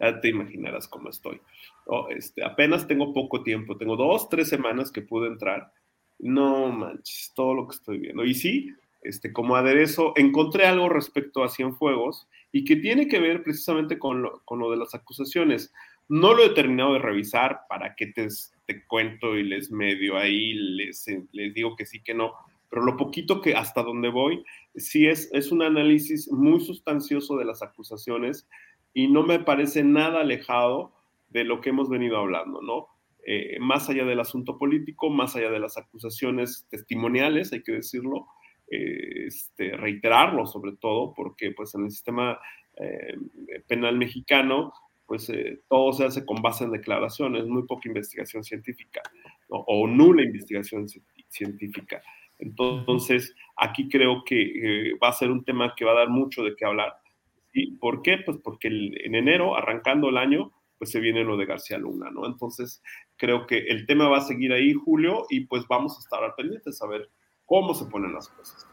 ya 0.00 0.20
te 0.20 0.28
imaginarás 0.28 0.88
cómo 0.88 1.08
estoy. 1.08 1.40
este, 2.10 2.42
apenas 2.44 2.88
tengo 2.88 3.12
poco 3.12 3.44
tiempo, 3.44 3.76
tengo 3.76 3.96
dos, 3.96 4.28
tres 4.28 4.48
semanas 4.48 4.90
que 4.90 5.02
pude 5.02 5.28
entrar. 5.28 5.72
No 6.18 6.68
manches, 6.68 7.32
todo 7.36 7.54
lo 7.54 7.68
que 7.68 7.76
estoy 7.76 7.98
viendo. 7.98 8.24
Y 8.24 8.34
sí, 8.34 8.74
este, 9.02 9.32
como 9.32 9.56
aderezo, 9.56 10.12
encontré 10.16 10.66
algo 10.66 10.88
respecto 10.88 11.42
a 11.42 11.48
Cienfuegos 11.48 12.28
y 12.52 12.64
que 12.64 12.76
tiene 12.76 13.08
que 13.08 13.20
ver 13.20 13.42
precisamente 13.42 13.98
con 13.98 14.22
lo, 14.22 14.42
con 14.44 14.58
lo 14.58 14.70
de 14.70 14.76
las 14.76 14.94
acusaciones. 14.94 15.72
No 16.08 16.34
lo 16.34 16.44
he 16.44 16.50
terminado 16.50 16.94
de 16.94 16.98
revisar 16.98 17.60
para 17.68 17.94
que 17.94 18.08
te, 18.08 18.28
te 18.70 18.84
cuento 18.86 19.36
y 19.36 19.42
les 19.42 19.72
medio 19.72 20.16
ahí, 20.16 20.54
les, 20.54 21.04
les, 21.32 21.52
digo 21.52 21.74
que 21.74 21.86
sí, 21.86 22.00
que 22.04 22.14
no, 22.14 22.34
pero 22.68 22.82
lo 22.82 22.96
poquito 22.96 23.40
que 23.40 23.56
hasta 23.56 23.82
donde 23.82 24.08
voy, 24.10 24.44
sí 24.76 25.08
es, 25.08 25.28
es 25.32 25.50
un 25.50 25.62
análisis 25.62 26.30
muy 26.30 26.60
sustancioso 26.60 27.36
de 27.36 27.44
las 27.44 27.62
acusaciones 27.62 28.48
y 28.94 29.08
no 29.08 29.24
me 29.24 29.40
parece 29.40 29.82
nada 29.82 30.20
alejado 30.20 30.92
de 31.30 31.42
lo 31.42 31.60
que 31.60 31.70
hemos 31.70 31.88
venido 31.88 32.16
hablando, 32.16 32.62
¿no? 32.62 32.86
Eh, 33.26 33.58
más 33.58 33.90
allá 33.90 34.04
del 34.04 34.20
asunto 34.20 34.56
político, 34.56 35.10
más 35.10 35.34
allá 35.34 35.50
de 35.50 35.58
las 35.58 35.76
acusaciones 35.76 36.68
testimoniales, 36.70 37.52
hay 37.52 37.64
que 37.64 37.72
decirlo, 37.72 38.28
este, 38.68 39.76
reiterarlo 39.76 40.46
sobre 40.46 40.76
todo, 40.76 41.12
porque 41.12 41.50
pues 41.50 41.74
en 41.74 41.86
el 41.86 41.90
sistema 41.90 42.38
eh, 42.76 43.16
penal 43.66 43.98
mexicano, 43.98 44.72
pues 45.10 45.28
eh, 45.28 45.60
todo 45.68 45.92
se 45.92 46.04
hace 46.04 46.24
con 46.24 46.40
base 46.40 46.62
en 46.62 46.70
declaraciones, 46.70 47.44
muy 47.44 47.66
poca 47.66 47.88
investigación 47.88 48.44
científica 48.44 49.02
o 49.48 49.88
nula 49.88 50.22
investigación 50.22 50.86
científica. 51.28 52.00
Entonces, 52.38 53.34
aquí 53.56 53.88
creo 53.88 54.22
que 54.24 54.40
eh, 54.92 54.98
va 55.02 55.08
a 55.08 55.12
ser 55.12 55.32
un 55.32 55.44
tema 55.44 55.74
que 55.76 55.84
va 55.84 55.90
a 55.90 55.98
dar 55.98 56.10
mucho 56.10 56.44
de 56.44 56.54
qué 56.54 56.64
hablar. 56.64 56.94
¿Y 57.52 57.72
por 57.78 58.02
qué? 58.02 58.18
Pues 58.24 58.38
porque 58.40 58.68
en 58.68 59.16
enero, 59.16 59.56
arrancando 59.56 60.10
el 60.10 60.16
año, 60.16 60.52
pues 60.78 60.92
se 60.92 61.00
viene 61.00 61.24
lo 61.24 61.36
de 61.36 61.46
García 61.46 61.76
Luna, 61.76 62.08
¿no? 62.12 62.24
Entonces, 62.24 62.80
creo 63.16 63.48
que 63.48 63.58
el 63.66 63.86
tema 63.86 64.06
va 64.06 64.18
a 64.18 64.22
seguir 64.22 64.52
ahí, 64.52 64.74
Julio, 64.74 65.26
y 65.28 65.40
pues 65.40 65.64
vamos 65.68 65.96
a 65.96 65.98
estar 65.98 66.22
al 66.22 66.36
pendiente, 66.36 66.70
a 66.80 66.86
ver 66.86 67.10
cómo 67.46 67.74
se 67.74 67.86
ponen 67.86 68.14
las 68.14 68.28
cosas. 68.28 68.64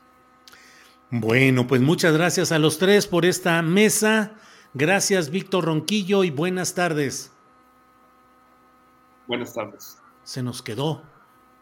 Bueno, 1.10 1.66
pues 1.66 1.82
muchas 1.82 2.14
gracias 2.16 2.52
a 2.52 2.60
los 2.60 2.78
tres 2.78 3.08
por 3.08 3.26
esta 3.26 3.60
mesa. 3.64 4.38
Gracias, 4.74 5.30
Víctor 5.30 5.66
Ronquillo, 5.66 6.24
y 6.24 6.32
buenas 6.32 6.76
tardes. 6.76 7.32
Buenas 9.28 9.54
tardes. 9.54 9.98
Se 10.24 10.44
nos 10.44 10.62
quedó. 10.62 11.02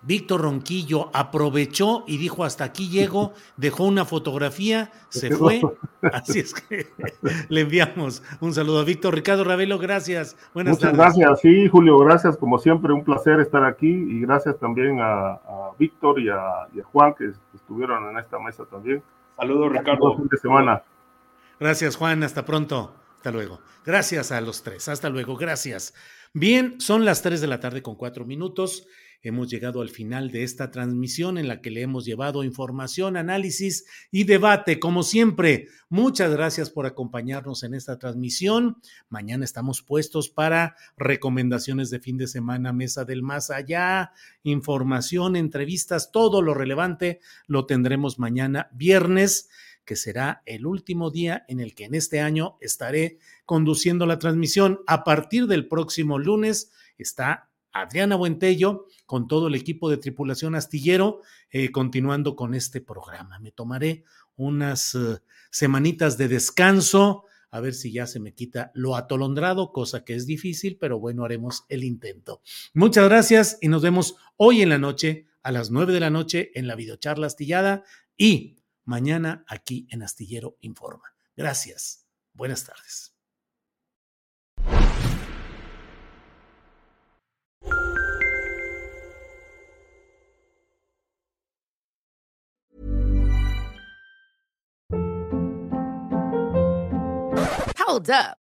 Víctor 0.05 0.41
Ronquillo 0.41 1.09
aprovechó 1.13 2.03
y 2.05 2.17
dijo 2.17 2.43
hasta 2.43 2.63
aquí 2.63 2.89
llego, 2.89 3.33
dejó 3.57 3.85
una 3.85 4.05
fotografía, 4.05 4.91
se 5.09 5.35
fue. 5.35 5.61
Así 6.13 6.39
es 6.39 6.53
que 6.53 6.87
le 7.49 7.61
enviamos 7.61 8.21
un 8.39 8.53
saludo 8.53 8.79
a 8.79 8.83
Víctor. 8.83 9.15
Ricardo 9.15 9.43
Ravelo, 9.43 9.79
gracias. 9.79 10.37
Buenas 10.53 10.75
Muchas 10.75 10.93
gracias, 10.93 11.39
sí, 11.41 11.67
Julio, 11.67 11.97
gracias. 11.97 12.37
Como 12.37 12.59
siempre, 12.59 12.93
un 12.93 13.03
placer 13.03 13.39
estar 13.39 13.63
aquí 13.63 13.87
y 13.87 14.21
gracias 14.21 14.59
también 14.59 14.99
a, 15.01 15.39
Víctor 15.79 16.19
y 16.19 16.29
a, 16.29 16.67
Juan 16.91 17.13
que 17.15 17.31
estuvieron 17.53 18.09
en 18.09 18.19
esta 18.19 18.37
mesa 18.39 18.63
también. 18.65 19.01
Saludos, 19.35 19.71
Ricardo. 19.71 20.15
Fin 20.15 20.27
de 20.29 20.37
semana. 20.37 20.83
Gracias, 21.59 21.95
Juan. 21.95 22.23
Hasta 22.23 22.45
pronto. 22.45 22.95
Hasta 23.17 23.31
luego. 23.31 23.61
Gracias 23.85 24.31
a 24.31 24.41
los 24.41 24.63
tres. 24.63 24.87
Hasta 24.87 25.09
luego. 25.09 25.35
Gracias. 25.35 25.93
Bien, 26.33 26.79
son 26.81 27.05
las 27.05 27.21
tres 27.21 27.41
de 27.41 27.47
la 27.47 27.59
tarde 27.59 27.81
con 27.81 27.95
cuatro 27.95 28.25
minutos. 28.25 28.87
Hemos 29.21 29.49
llegado 29.49 29.81
al 29.81 29.89
final 29.89 30.29
de 30.29 30.43
esta 30.43 30.69
transmisión 30.69 31.39
en 31.39 31.47
la 31.47 31.59
que 31.59 31.71
le 31.71 31.81
hemos 31.81 32.05
llevado 32.05 32.43
información, 32.43 33.17
análisis 33.17 33.85
y 34.11 34.25
debate. 34.25 34.79
Como 34.79 35.01
siempre, 35.01 35.67
muchas 35.89 36.31
gracias 36.31 36.69
por 36.69 36.85
acompañarnos 36.85 37.63
en 37.63 37.73
esta 37.73 37.97
transmisión. 37.97 38.77
Mañana 39.09 39.43
estamos 39.43 39.81
puestos 39.81 40.29
para 40.29 40.75
recomendaciones 40.95 41.89
de 41.89 41.99
fin 41.99 42.17
de 42.17 42.27
semana, 42.27 42.71
mesa 42.71 43.03
del 43.03 43.23
más 43.23 43.49
allá, 43.49 44.11
información, 44.43 45.35
entrevistas, 45.35 46.11
todo 46.11 46.43
lo 46.43 46.53
relevante 46.53 47.19
lo 47.47 47.65
tendremos 47.65 48.19
mañana 48.19 48.69
viernes 48.73 49.49
que 49.85 49.95
será 49.95 50.41
el 50.45 50.65
último 50.65 51.11
día 51.11 51.45
en 51.47 51.59
el 51.59 51.75
que 51.75 51.85
en 51.85 51.95
este 51.95 52.19
año 52.19 52.57
estaré 52.59 53.19
conduciendo 53.45 54.05
la 54.05 54.19
transmisión. 54.19 54.81
A 54.87 55.03
partir 55.03 55.47
del 55.47 55.67
próximo 55.67 56.19
lunes 56.19 56.71
está 56.97 57.49
Adriana 57.71 58.15
Buentello 58.15 58.87
con 59.05 59.27
todo 59.27 59.47
el 59.47 59.55
equipo 59.55 59.89
de 59.89 59.97
tripulación 59.97 60.55
astillero, 60.55 61.21
eh, 61.49 61.71
continuando 61.71 62.35
con 62.35 62.55
este 62.55 62.81
programa. 62.81 63.37
Me 63.39 63.51
tomaré 63.51 64.03
unas 64.37 64.95
eh, 64.95 65.19
semanitas 65.51 66.17
de 66.17 66.27
descanso, 66.29 67.25
a 67.51 67.59
ver 67.59 67.73
si 67.73 67.91
ya 67.91 68.07
se 68.07 68.19
me 68.19 68.33
quita 68.33 68.71
lo 68.73 68.95
atolondrado, 68.95 69.71
cosa 69.71 70.03
que 70.03 70.15
es 70.15 70.25
difícil, 70.25 70.77
pero 70.79 70.99
bueno, 70.99 71.23
haremos 71.23 71.65
el 71.69 71.83
intento. 71.83 72.41
Muchas 72.73 73.07
gracias 73.07 73.57
y 73.61 73.67
nos 73.67 73.81
vemos 73.81 74.15
hoy 74.37 74.61
en 74.61 74.69
la 74.69 74.77
noche, 74.77 75.27
a 75.43 75.51
las 75.51 75.69
nueve 75.69 75.93
de 75.93 75.99
la 75.99 76.09
noche, 76.09 76.51
en 76.55 76.67
la 76.67 76.75
videocharla 76.75 77.27
astillada 77.27 77.83
y 78.17 78.57
mañana 78.85 79.43
aquí 79.47 79.87
en 79.91 80.03
Astillero 80.03 80.57
Informa. 80.61 81.13
Gracias. 81.35 82.07
Buenas 82.33 82.63
tardes. 82.63 83.11
Hold 97.87 98.09
up. 98.09 98.44